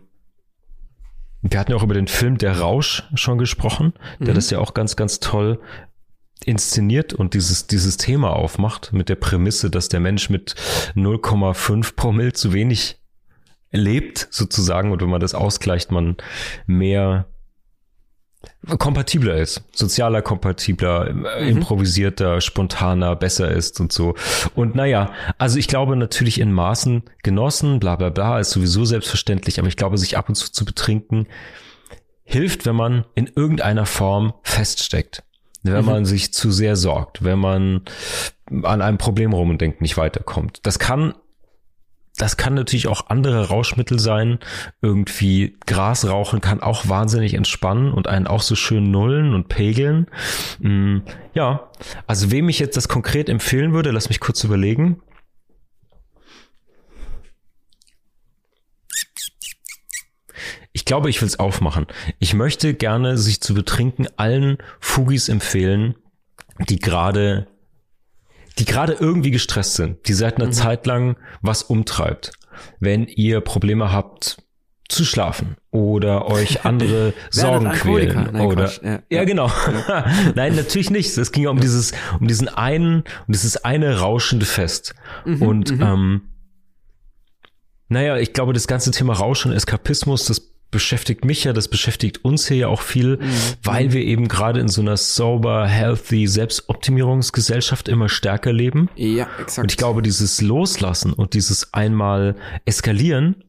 wir 1.43 1.59
hatten 1.59 1.73
ja 1.73 1.77
auch 1.77 1.83
über 1.83 1.95
den 1.95 2.09
Film 2.09 2.39
Der 2.39 2.59
Rausch 2.59 3.05
schon 3.15 3.39
gesprochen, 3.39 3.93
der 4.19 4.31
mhm. 4.31 4.35
das 4.35 4.51
ja 4.51 4.59
auch 4.59 4.75
ganz, 4.75 4.97
ganz 4.97 5.21
toll 5.21 5.61
inszeniert 6.45 7.13
und 7.13 7.35
dieses, 7.35 7.67
dieses 7.67 7.97
Thema 7.97 8.31
aufmacht 8.35 8.93
mit 8.93 9.09
der 9.09 9.17
Prämisse, 9.17 9.71
dass 9.71 9.89
der 9.89 10.01
Mensch 10.01 10.31
mit 10.31 10.55
0,5 10.95 11.97
Promille 11.97 12.33
zu 12.33 12.53
wenig 12.53 12.99
lebt 13.71 14.29
sozusagen 14.31 14.93
und 14.93 15.03
wenn 15.03 15.11
man 15.11 15.21
das 15.21 15.35
ausgleicht, 15.35 15.93
man 15.93 16.17
mehr 16.67 17.27
kompatibler 18.79 19.37
ist, 19.37 19.65
sozialer 19.73 20.23
kompatibler, 20.23 21.13
mhm. 21.13 21.27
improvisierter, 21.49 22.41
spontaner, 22.41 23.17
besser 23.17 23.51
ist 23.51 23.81
und 23.81 23.93
so. 23.93 24.15
Und 24.55 24.75
naja, 24.75 25.13
also 25.39 25.59
ich 25.59 25.69
glaube 25.69 25.97
natürlich 25.97 26.41
in 26.41 26.53
Maßen 26.53 27.03
genossen, 27.23 27.81
bla 27.81 27.97
bla 27.97 28.11
bla, 28.11 28.39
ist 28.39 28.51
sowieso 28.51 28.85
selbstverständlich, 28.85 29.59
aber 29.59 29.69
ich 29.69 29.77
glaube, 29.77 29.99
sich 29.99 30.17
ab 30.17 30.29
und 30.29 30.35
zu 30.35 30.53
zu 30.53 30.65
betrinken, 30.65 31.27
hilft, 32.25 32.67
wenn 32.67 32.77
man 32.77 33.07
in 33.15 33.31
irgendeiner 33.35 33.87
Form 33.87 34.35
feststeckt. 34.43 35.25
Wenn 35.63 35.81
mhm. 35.81 35.87
man 35.87 36.05
sich 36.05 36.33
zu 36.33 36.51
sehr 36.51 36.77
sorgt, 36.77 37.25
wenn 37.25 37.39
man 37.39 37.83
an 38.63 38.83
einem 38.83 38.99
Problem 38.99 39.33
rum 39.33 39.51
und 39.51 39.61
denkt, 39.61 39.81
nicht 39.81 39.97
weiterkommt. 39.97 40.61
Das 40.63 40.79
kann 40.79 41.15
das 42.19 42.37
kann 42.37 42.55
natürlich 42.55 42.89
auch 42.89 43.07
andere 43.09 43.49
Rauschmittel 43.49 43.99
sein. 43.99 44.39
Irgendwie 44.83 45.57
Gras 45.67 46.07
rauchen 46.07 46.41
kann 46.41 46.61
auch 46.61 46.89
wahnsinnig 46.89 47.35
entspannen 47.35 47.93
und 47.93 48.09
einen 48.09 48.27
auch 48.27 48.43
so 48.43 48.57
schön 48.57 48.91
nullen 48.91 49.35
und 49.35 49.49
pegeln. 49.49 50.09
Mm, 50.59 50.99
ja, 51.33 51.71
also 52.07 52.31
wem 52.31 52.49
ich 52.49 52.59
jetzt 52.59 52.77
das 52.77 52.89
konkret 52.89 53.29
empfehlen 53.29 53.73
würde, 53.73 53.93
lass 53.93 54.09
mich 54.09 54.21
kurz 54.21 54.43
überlegen. 54.43 55.01
Ich 60.73 60.85
glaube, 60.85 61.09
ich 61.11 61.21
will 61.21 61.29
es 61.29 61.39
aufmachen. 61.39 61.87
Ich 62.19 62.35
möchte 62.35 62.75
gerne 62.75 63.17
sich 63.17 63.41
zu 63.41 63.55
betrinken 63.55 64.09
allen 64.17 64.59
Fugis 64.81 65.29
empfehlen, 65.29 65.95
die 66.69 66.79
gerade 66.79 67.47
die 68.59 68.65
gerade 68.65 68.95
irgendwie 68.95 69.31
gestresst 69.31 69.75
sind, 69.75 70.09
die 70.09 70.15
seit 70.15 70.37
einer 70.37 70.47
mhm. 70.47 70.53
Zeit 70.53 70.87
lang 70.87 71.17
was 71.43 71.63
umtreibt. 71.63 72.33
Wenn 72.81 73.07
ihr 73.07 73.41
Probleme 73.41 73.93
habt 73.93 74.43
zu 74.89 75.05
schlafen 75.05 75.57
oder 75.71 76.27
euch 76.27 76.65
andere 76.65 77.13
Sorgen 77.31 77.71
quälen 77.73 78.31
Nein, 78.33 78.47
oder 78.47 78.71
ja. 78.83 79.03
ja, 79.11 79.25
genau. 79.25 79.51
Nein, 80.35 80.57
natürlich 80.57 80.91
nicht. 80.91 81.17
Es 81.17 81.31
ging 81.31 81.45
ja 81.45 81.51
um 81.51 81.61
dieses 81.61 81.93
um 82.19 82.27
diesen 82.27 82.49
einen 82.49 83.05
um 83.27 83.33
dieses 83.33 83.65
eine 83.65 84.01
rauschende 84.01 84.47
Fest 84.47 84.95
mhm, 85.25 85.43
und 85.43 85.71
mhm. 85.73 85.83
ähm, 85.83 86.23
naja, 87.91 88.19
ich 88.19 88.35
glaube, 88.35 88.53
das 88.53 88.67
ganze 88.67 88.91
Thema 88.91 89.15
Rausch 89.15 89.47
und 89.47 89.53
Eskapismus, 89.53 90.27
das 90.27 90.53
beschäftigt 90.71 91.25
mich 91.25 91.45
ja, 91.45 91.53
das 91.53 91.69
beschäftigt 91.69 92.25
uns 92.25 92.49
hier 92.49 92.57
ja 92.57 92.69
auch 92.69 92.83
viel, 92.83 93.17
mhm. 93.17 93.31
weil 93.63 93.93
wir 93.93 94.03
eben 94.03 94.29
gerade 94.29 94.61
in 94.61 94.69
so 94.69 94.81
einer 94.81 94.97
sober, 94.97 95.67
healthy 95.67 96.27
Selbstoptimierungsgesellschaft 96.27 97.89
immer 97.89 98.09
stärker 98.09 98.53
leben. 98.53 98.91
Ja, 98.97 99.29
exakt. 99.41 99.65
Und 99.65 99.73
ich 99.73 99.79
glaube, 99.79 100.03
dieses 100.03 100.41
Loslassen 100.41 101.13
und 101.13 101.35
dieses 101.35 101.73
einmal 101.73 102.37
eskalieren 102.65 103.45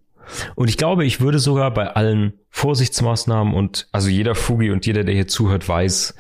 und 0.56 0.70
ich 0.70 0.78
glaube, 0.78 1.06
ich 1.06 1.22
würde 1.22 1.40
sogar 1.40 1.74
bei 1.74 1.88
allen 1.88 2.34
Vorsichtsmaßnahmen 2.50 3.54
und 3.54 3.88
also 3.92 4.10
jeder 4.10 4.36
Fugi 4.36 4.72
und 4.72 4.86
jeder, 4.86 5.04
der 5.04 5.16
hier 5.16 5.28
zuhört, 5.28 5.68
weiß, 5.68 6.16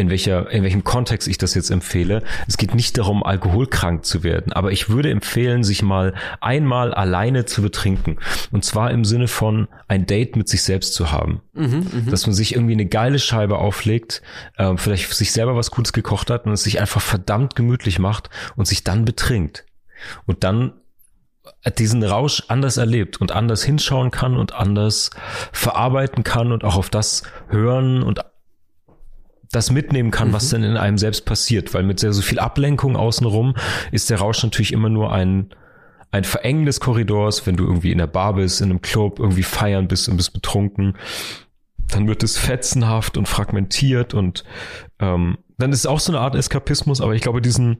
in 0.00 0.10
welcher, 0.10 0.50
in 0.50 0.62
welchem 0.62 0.84
Kontext 0.84 1.28
ich 1.28 1.38
das 1.38 1.54
jetzt 1.54 1.70
empfehle. 1.70 2.22
Es 2.48 2.56
geht 2.56 2.74
nicht 2.74 2.98
darum, 2.98 3.22
alkoholkrank 3.22 4.04
zu 4.04 4.22
werden, 4.22 4.52
aber 4.52 4.72
ich 4.72 4.88
würde 4.88 5.10
empfehlen, 5.10 5.62
sich 5.62 5.82
mal 5.82 6.14
einmal 6.40 6.94
alleine 6.94 7.44
zu 7.44 7.62
betrinken. 7.62 8.18
Und 8.50 8.64
zwar 8.64 8.90
im 8.90 9.04
Sinne 9.04 9.28
von 9.28 9.68
ein 9.88 10.06
Date 10.06 10.36
mit 10.36 10.48
sich 10.48 10.62
selbst 10.62 10.94
zu 10.94 11.12
haben. 11.12 11.42
Mhm, 11.52 11.86
mh. 12.04 12.10
Dass 12.10 12.26
man 12.26 12.34
sich 12.34 12.54
irgendwie 12.54 12.72
eine 12.72 12.86
geile 12.86 13.18
Scheibe 13.18 13.58
auflegt, 13.58 14.22
äh, 14.56 14.76
vielleicht 14.76 15.12
sich 15.12 15.32
selber 15.32 15.56
was 15.56 15.70
Gutes 15.70 15.92
gekocht 15.92 16.30
hat 16.30 16.46
und 16.46 16.52
es 16.52 16.62
sich 16.62 16.80
einfach 16.80 17.00
verdammt 17.00 17.54
gemütlich 17.54 17.98
macht 17.98 18.30
und 18.56 18.66
sich 18.66 18.84
dann 18.84 19.04
betrinkt. 19.04 19.64
Und 20.26 20.44
dann 20.44 20.72
diesen 21.78 22.02
Rausch 22.02 22.44
anders 22.48 22.76
erlebt 22.76 23.20
und 23.20 23.32
anders 23.32 23.62
hinschauen 23.62 24.10
kann 24.10 24.36
und 24.36 24.54
anders 24.54 25.10
verarbeiten 25.52 26.24
kann 26.24 26.52
und 26.52 26.64
auch 26.64 26.76
auf 26.76 26.90
das 26.90 27.22
hören 27.48 28.02
und 28.02 28.20
das 29.52 29.70
mitnehmen 29.70 30.10
kann, 30.10 30.28
mhm. 30.28 30.32
was 30.32 30.50
denn 30.50 30.62
in 30.62 30.76
einem 30.76 30.98
selbst 30.98 31.24
passiert, 31.24 31.74
weil 31.74 31.82
mit 31.82 31.98
sehr 32.00 32.12
so 32.12 32.22
viel 32.22 32.38
Ablenkung 32.38 32.96
außenrum 32.96 33.54
ist 33.90 34.10
der 34.10 34.18
Rausch 34.18 34.42
natürlich 34.42 34.72
immer 34.72 34.88
nur 34.88 35.12
ein 35.12 35.52
ein 36.12 36.24
Verengen 36.24 36.66
des 36.66 36.80
Korridors, 36.80 37.46
wenn 37.46 37.56
du 37.56 37.64
irgendwie 37.64 37.92
in 37.92 37.98
der 37.98 38.08
Bar 38.08 38.34
bist, 38.34 38.60
in 38.60 38.70
einem 38.70 38.82
Club, 38.82 39.20
irgendwie 39.20 39.44
feiern 39.44 39.86
bist 39.86 40.08
und 40.08 40.16
bist 40.16 40.32
betrunken, 40.32 40.96
dann 41.86 42.08
wird 42.08 42.22
es 42.22 42.36
fetzenhaft 42.36 43.16
und 43.16 43.28
fragmentiert 43.28 44.14
und 44.14 44.44
ähm, 44.98 45.38
dann 45.58 45.72
ist 45.72 45.80
es 45.80 45.86
auch 45.86 46.00
so 46.00 46.12
eine 46.12 46.20
Art 46.20 46.34
Eskapismus, 46.34 47.00
aber 47.00 47.14
ich 47.14 47.22
glaube, 47.22 47.40
diesen 47.40 47.78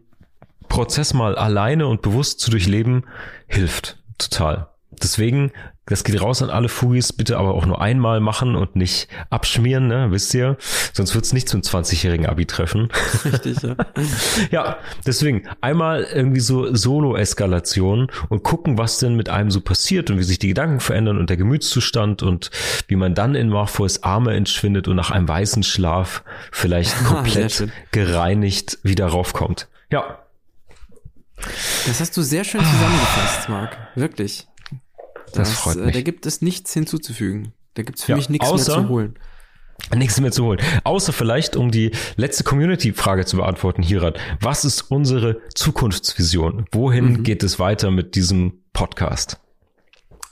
Prozess 0.68 1.14
mal 1.14 1.34
alleine 1.34 1.86
und 1.88 2.02
bewusst 2.02 2.40
zu 2.40 2.51
durchleben, 2.51 3.05
hilft 3.48 3.98
total. 4.18 4.68
Deswegen 5.02 5.52
das 5.90 6.05
geht 6.05 6.20
raus 6.22 6.40
an 6.40 6.51
alle 6.51 6.68
Fugis, 6.68 7.12
bitte 7.12 7.36
aber 7.36 7.52
auch 7.52 7.66
nur 7.66 7.81
einmal 7.81 8.20
machen 8.20 8.55
und 8.55 8.77
nicht 8.77 9.09
abschmieren, 9.28 9.89
ne? 9.89 10.06
wisst 10.10 10.32
ihr? 10.35 10.56
Sonst 10.93 11.16
wird's 11.16 11.32
nicht 11.32 11.48
zum 11.48 11.62
20-jährigen 11.62 12.27
Abi 12.27 12.47
treffen. 12.47 12.90
Richtig, 13.24 13.60
ja. 13.62 13.74
ja, 14.52 14.77
deswegen 15.05 15.48
einmal 15.60 16.05
irgendwie 16.05 16.39
so 16.39 16.72
Solo-Eskalation 16.72 18.06
und 18.28 18.44
gucken, 18.44 18.78
was 18.78 19.01
denn 19.01 19.16
mit 19.16 19.31
einem 19.31 19.51
so 19.51 19.60
passiert 19.60 20.10
und 20.10 20.18
wie 20.18 20.22
sich 20.22 20.39
die 20.39 20.47
Gedanken 20.47 20.78
verändern 20.78 21.18
und 21.18 21.28
der 21.28 21.36
Gemütszustand 21.36 22.22
und 22.22 22.52
wie 22.86 22.97
man 22.97 23.16
dann 23.16 23.35
in 23.35 23.48
Morpheus 23.48 24.05
Arme 24.05 24.35
entschwindet 24.35 24.86
und 24.86 24.94
nach 24.94 25.10
einem 25.10 25.27
weißen 25.27 25.64
Schlaf 25.64 26.22
vielleicht 26.52 27.05
komplett 27.05 27.68
gereinigt 27.90 28.78
wieder 28.85 29.09
raufkommt. 29.09 29.66
Ja. 29.90 30.20
Das 31.86 31.98
hast 31.98 32.16
du 32.16 32.22
sehr 32.22 32.44
schön 32.44 32.60
zusammengefasst, 32.60 33.48
Marc. 33.48 33.77
Wirklich. 33.97 34.47
Das, 35.32 35.48
das 35.48 35.59
freut 35.59 35.77
äh, 35.77 35.81
mich. 35.86 35.94
Da 35.94 36.02
gibt 36.02 36.27
es 36.27 36.43
nichts 36.43 36.73
hinzuzufügen. 36.73 37.52
Da 37.74 37.82
gibt 37.82 37.98
es 37.98 38.05
für 38.05 38.12
ja, 38.12 38.16
mich 38.16 38.28
nichts 38.28 38.48
mehr 38.48 38.59
zu 38.59 38.89
holen. 38.89 39.19
Nichts 39.94 40.20
mehr 40.20 40.31
zu 40.31 40.44
holen. 40.44 40.61
Außer 40.85 41.12
vielleicht, 41.12 41.57
um 41.57 41.70
die 41.70 41.93
letzte 42.16 42.44
Community-Frage 42.44 43.24
zu 43.24 43.39
beantworten, 43.39 43.82
Hirat. 43.82 44.19
Was 44.40 44.65
ist 44.65 44.82
unsere 44.82 45.40
Zukunftsvision? 45.55 46.66
Wohin 46.73 47.12
mhm. 47.12 47.23
geht 47.23 47.43
es 47.43 47.59
weiter 47.59 47.90
mit 47.90 48.15
diesem 48.15 48.62
Podcast? 48.73 49.40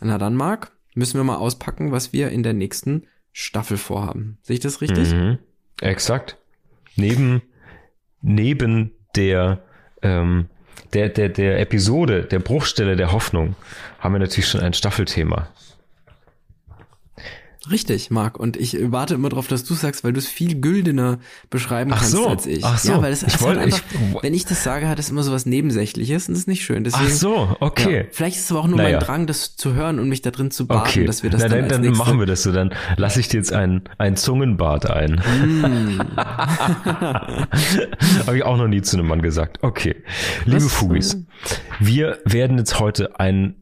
Na 0.00 0.18
dann, 0.18 0.36
Marc, 0.36 0.72
müssen 0.94 1.18
wir 1.18 1.24
mal 1.24 1.36
auspacken, 1.36 1.92
was 1.92 2.12
wir 2.12 2.30
in 2.30 2.42
der 2.42 2.52
nächsten 2.52 3.06
Staffel 3.32 3.76
vorhaben. 3.76 4.38
Sehe 4.42 4.54
ich 4.54 4.60
das 4.60 4.80
richtig? 4.80 5.12
Mhm. 5.12 5.38
Exakt. 5.80 6.36
Neben, 6.96 7.42
neben 8.20 8.92
der 9.16 9.62
ähm, 10.02 10.48
der, 10.92 11.08
der, 11.08 11.28
der 11.28 11.60
Episode, 11.60 12.22
der 12.22 12.38
Bruchstelle 12.38 12.96
der 12.96 13.12
Hoffnung, 13.12 13.54
haben 13.98 14.14
wir 14.14 14.18
natürlich 14.18 14.48
schon 14.48 14.60
ein 14.60 14.72
Staffelthema. 14.72 15.48
Richtig, 17.70 18.10
Marc. 18.10 18.38
Und 18.38 18.56
ich 18.56 18.76
warte 18.92 19.14
immer 19.14 19.28
darauf, 19.28 19.46
dass 19.48 19.64
du 19.64 19.74
sagst, 19.74 20.04
weil 20.04 20.12
du 20.12 20.18
es 20.18 20.26
viel 20.26 20.60
güldener 20.60 21.18
beschreiben 21.50 21.92
Ach 21.92 21.98
kannst 21.98 22.12
so, 22.12 22.26
als 22.26 22.46
ich. 22.46 22.64
Ach 22.64 22.78
so. 22.78 22.92
Ja, 22.92 23.02
weil 23.02 23.10
das 23.10 23.22
ich 23.22 23.34
ist 23.34 23.42
wollte, 23.42 23.60
halt 23.60 23.72
einfach, 23.72 23.84
ich, 23.90 24.22
wenn 24.22 24.34
ich 24.34 24.44
das 24.44 24.62
sage, 24.64 24.88
hat 24.88 24.98
es 24.98 25.10
immer 25.10 25.22
so 25.22 25.32
was 25.32 25.46
Nebensächliches 25.46 26.28
und 26.28 26.34
das 26.34 26.40
ist 26.40 26.48
nicht 26.48 26.64
schön. 26.64 26.84
Deswegen, 26.84 27.06
Ach 27.06 27.10
so, 27.10 27.56
okay. 27.60 27.98
Ja, 27.98 28.04
vielleicht 28.10 28.36
ist 28.36 28.44
es 28.44 28.50
aber 28.50 28.60
auch 28.60 28.68
nur 28.68 28.78
naja. 28.78 28.98
mein 28.98 29.06
Drang, 29.06 29.26
das 29.26 29.56
zu 29.56 29.74
hören 29.74 29.98
und 29.98 30.08
mich 30.08 30.22
da 30.22 30.30
drin 30.30 30.50
zu 30.50 30.66
baden, 30.66 30.88
okay. 30.88 31.04
dass 31.04 31.22
wir 31.22 31.30
das 31.30 31.42
Na, 31.42 31.48
dann, 31.48 31.68
dann, 31.68 31.82
dann 31.82 31.92
machen 31.92 32.18
wir 32.18 32.26
das 32.26 32.42
so. 32.42 32.52
Dann 32.52 32.74
lasse 32.96 33.20
ich 33.20 33.28
dir 33.28 33.36
jetzt 33.38 33.52
ein, 33.52 33.82
ein 33.98 34.16
Zungenbad 34.16 34.90
ein. 34.90 35.12
Mm. 35.14 36.00
Habe 38.26 38.36
ich 38.36 38.42
auch 38.44 38.56
noch 38.56 38.68
nie 38.68 38.82
zu 38.82 38.96
einem 38.96 39.08
Mann 39.08 39.22
gesagt. 39.22 39.58
Okay. 39.62 39.96
Liebe 40.44 40.64
was? 40.64 40.72
Fugis, 40.72 41.24
wir 41.80 42.18
werden 42.24 42.58
jetzt 42.58 42.78
heute 42.80 43.18
ein 43.20 43.56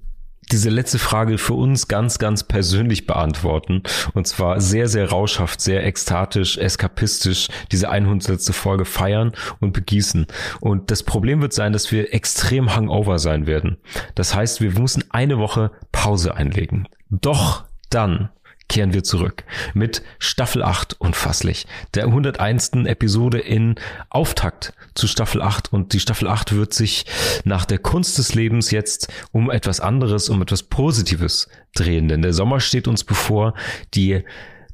diese 0.52 0.70
letzte 0.70 0.98
Frage 0.98 1.38
für 1.38 1.54
uns 1.54 1.88
ganz, 1.88 2.18
ganz 2.18 2.44
persönlich 2.44 3.06
beantworten. 3.06 3.82
Und 4.14 4.26
zwar 4.26 4.60
sehr, 4.60 4.88
sehr 4.88 5.10
rauschhaft, 5.10 5.60
sehr 5.60 5.84
ekstatisch, 5.84 6.58
eskapistisch 6.58 7.48
diese 7.72 7.88
100. 7.88 8.42
Folge 8.54 8.84
feiern 8.84 9.32
und 9.60 9.72
begießen. 9.72 10.26
Und 10.60 10.90
das 10.90 11.02
Problem 11.02 11.42
wird 11.42 11.52
sein, 11.52 11.72
dass 11.72 11.90
wir 11.90 12.14
extrem 12.14 12.76
hungover 12.76 13.18
sein 13.18 13.46
werden. 13.46 13.78
Das 14.14 14.34
heißt, 14.34 14.60
wir 14.60 14.78
müssen 14.78 15.04
eine 15.10 15.38
Woche 15.38 15.72
Pause 15.92 16.34
einlegen. 16.36 16.88
Doch 17.10 17.64
dann 17.90 18.30
kehren 18.68 18.92
wir 18.92 19.04
zurück 19.04 19.44
mit 19.74 20.02
Staffel 20.18 20.62
8 20.62 21.00
unfasslich. 21.00 21.66
Der 21.94 22.04
101. 22.04 22.72
Episode 22.84 23.38
in 23.38 23.76
Auftakt 24.10 24.72
zu 24.94 25.06
Staffel 25.06 25.42
8 25.42 25.72
und 25.72 25.92
die 25.92 26.00
Staffel 26.00 26.28
8 26.28 26.54
wird 26.54 26.74
sich 26.74 27.06
nach 27.44 27.64
der 27.64 27.78
Kunst 27.78 28.18
des 28.18 28.34
Lebens 28.34 28.70
jetzt 28.70 29.12
um 29.32 29.50
etwas 29.50 29.80
anderes, 29.80 30.28
um 30.28 30.42
etwas 30.42 30.62
Positives 30.62 31.48
drehen, 31.74 32.08
denn 32.08 32.22
der 32.22 32.32
Sommer 32.32 32.60
steht 32.60 32.88
uns 32.88 33.04
bevor, 33.04 33.54
die 33.94 34.24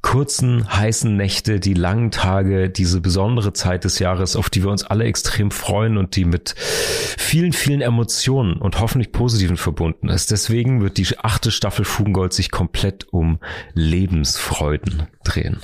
kurzen, 0.03 0.71
heißen 0.71 1.17
Nächte, 1.17 1.61
die 1.61 1.75
langen 1.75 2.11
Tage, 2.11 2.69
diese 2.69 3.01
besondere 3.01 3.53
Zeit 3.53 3.85
des 3.85 3.99
Jahres, 3.99 4.37
auf 4.37 4.51
die 4.51 4.63
wir 4.63 4.71
uns 4.71 4.85
alle 4.85 5.05
extrem 5.05 5.51
freuen 5.51 5.97
und 5.97 6.17
die 6.17 6.25
mit 6.25 6.55
vielen, 6.59 7.53
vielen 7.53 7.81
Emotionen 7.81 8.57
und 8.57 8.81
hoffentlich 8.81 9.13
positiven 9.13 9.57
verbunden 9.57 10.09
ist. 10.09 10.31
Deswegen 10.31 10.83
wird 10.83 10.99
die 10.99 11.19
achte 11.19 11.51
Staffel 11.51 11.85
Fugengold 11.85 12.33
sich 12.33 12.51
komplett 12.51 13.13
um 13.13 13.39
Lebensfreuden 13.75 15.07
drehen. 15.25 15.61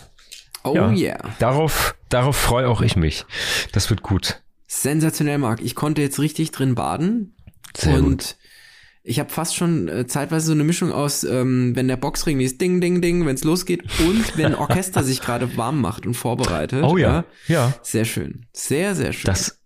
Oh 0.64 0.74
ja, 0.74 0.92
yeah. 0.92 1.18
Darauf, 1.38 1.96
darauf 2.08 2.36
freue 2.36 2.68
auch 2.68 2.80
ich 2.80 2.96
mich. 2.96 3.26
Das 3.72 3.90
wird 3.90 4.02
gut. 4.02 4.42
Sensationell, 4.66 5.38
Marc. 5.38 5.60
Ich 5.60 5.74
konnte 5.74 6.02
jetzt 6.02 6.18
richtig 6.18 6.52
drin 6.52 6.74
baden. 6.74 7.34
Sehr 7.76 7.96
und 7.96 8.04
gut 8.04 8.36
ich 9.08 9.18
habe 9.18 9.30
fast 9.30 9.56
schon 9.56 9.88
äh, 9.88 10.06
zeitweise 10.06 10.48
so 10.48 10.52
eine 10.52 10.64
Mischung 10.64 10.92
aus, 10.92 11.24
ähm, 11.24 11.74
wenn 11.74 11.88
der 11.88 11.96
Boxring 11.96 12.40
ist 12.40 12.60
Ding, 12.60 12.80
Ding, 12.82 13.00
Ding, 13.00 13.24
wenn 13.24 13.34
es 13.34 13.42
losgeht 13.42 13.82
und 14.00 14.36
wenn 14.36 14.54
Orchester 14.54 15.02
sich 15.02 15.22
gerade 15.22 15.56
warm 15.56 15.80
macht 15.80 16.04
und 16.06 16.12
vorbereitet. 16.14 16.84
Oh 16.84 16.98
ja, 16.98 17.24
ja. 17.46 17.72
Sehr 17.82 18.04
schön. 18.04 18.46
Sehr, 18.52 18.94
sehr 18.94 19.14
schön. 19.14 19.24
Das 19.24 19.60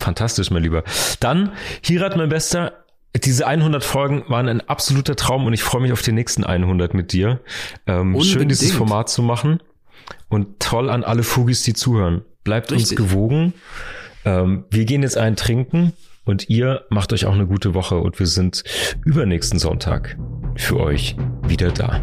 fantastisch, 0.00 0.50
mein 0.50 0.62
Lieber. 0.62 0.82
Dann, 1.20 1.52
Hirat, 1.82 2.16
mein 2.16 2.30
Bester, 2.30 2.84
diese 3.14 3.46
100 3.46 3.84
Folgen 3.84 4.24
waren 4.28 4.48
ein 4.48 4.62
absoluter 4.62 5.14
Traum 5.14 5.46
und 5.46 5.52
ich 5.52 5.62
freue 5.62 5.82
mich 5.82 5.92
auf 5.92 6.02
die 6.02 6.12
nächsten 6.12 6.44
100 6.44 6.94
mit 6.94 7.12
dir. 7.12 7.40
Ähm, 7.86 8.18
schön, 8.22 8.48
dieses 8.48 8.72
Format 8.72 9.10
zu 9.10 9.22
machen 9.22 9.60
und 10.28 10.58
toll 10.58 10.88
an 10.88 11.04
alle 11.04 11.22
Fugis, 11.22 11.62
die 11.62 11.74
zuhören. 11.74 12.24
Bleibt 12.44 12.72
Richtig. 12.72 12.98
uns 12.98 13.08
gewogen. 13.10 13.52
Ähm, 14.24 14.64
wir 14.70 14.86
gehen 14.86 15.02
jetzt 15.02 15.18
einen 15.18 15.36
trinken 15.36 15.92
und 16.26 16.50
ihr 16.50 16.84
macht 16.90 17.14
euch 17.14 17.24
auch 17.24 17.32
eine 17.32 17.46
gute 17.46 17.72
Woche 17.72 17.96
und 17.96 18.18
wir 18.18 18.26
sind 18.26 18.62
übernächsten 19.04 19.58
Sonntag 19.58 20.18
für 20.56 20.78
euch 20.78 21.16
wieder 21.46 21.70
da. 21.70 22.02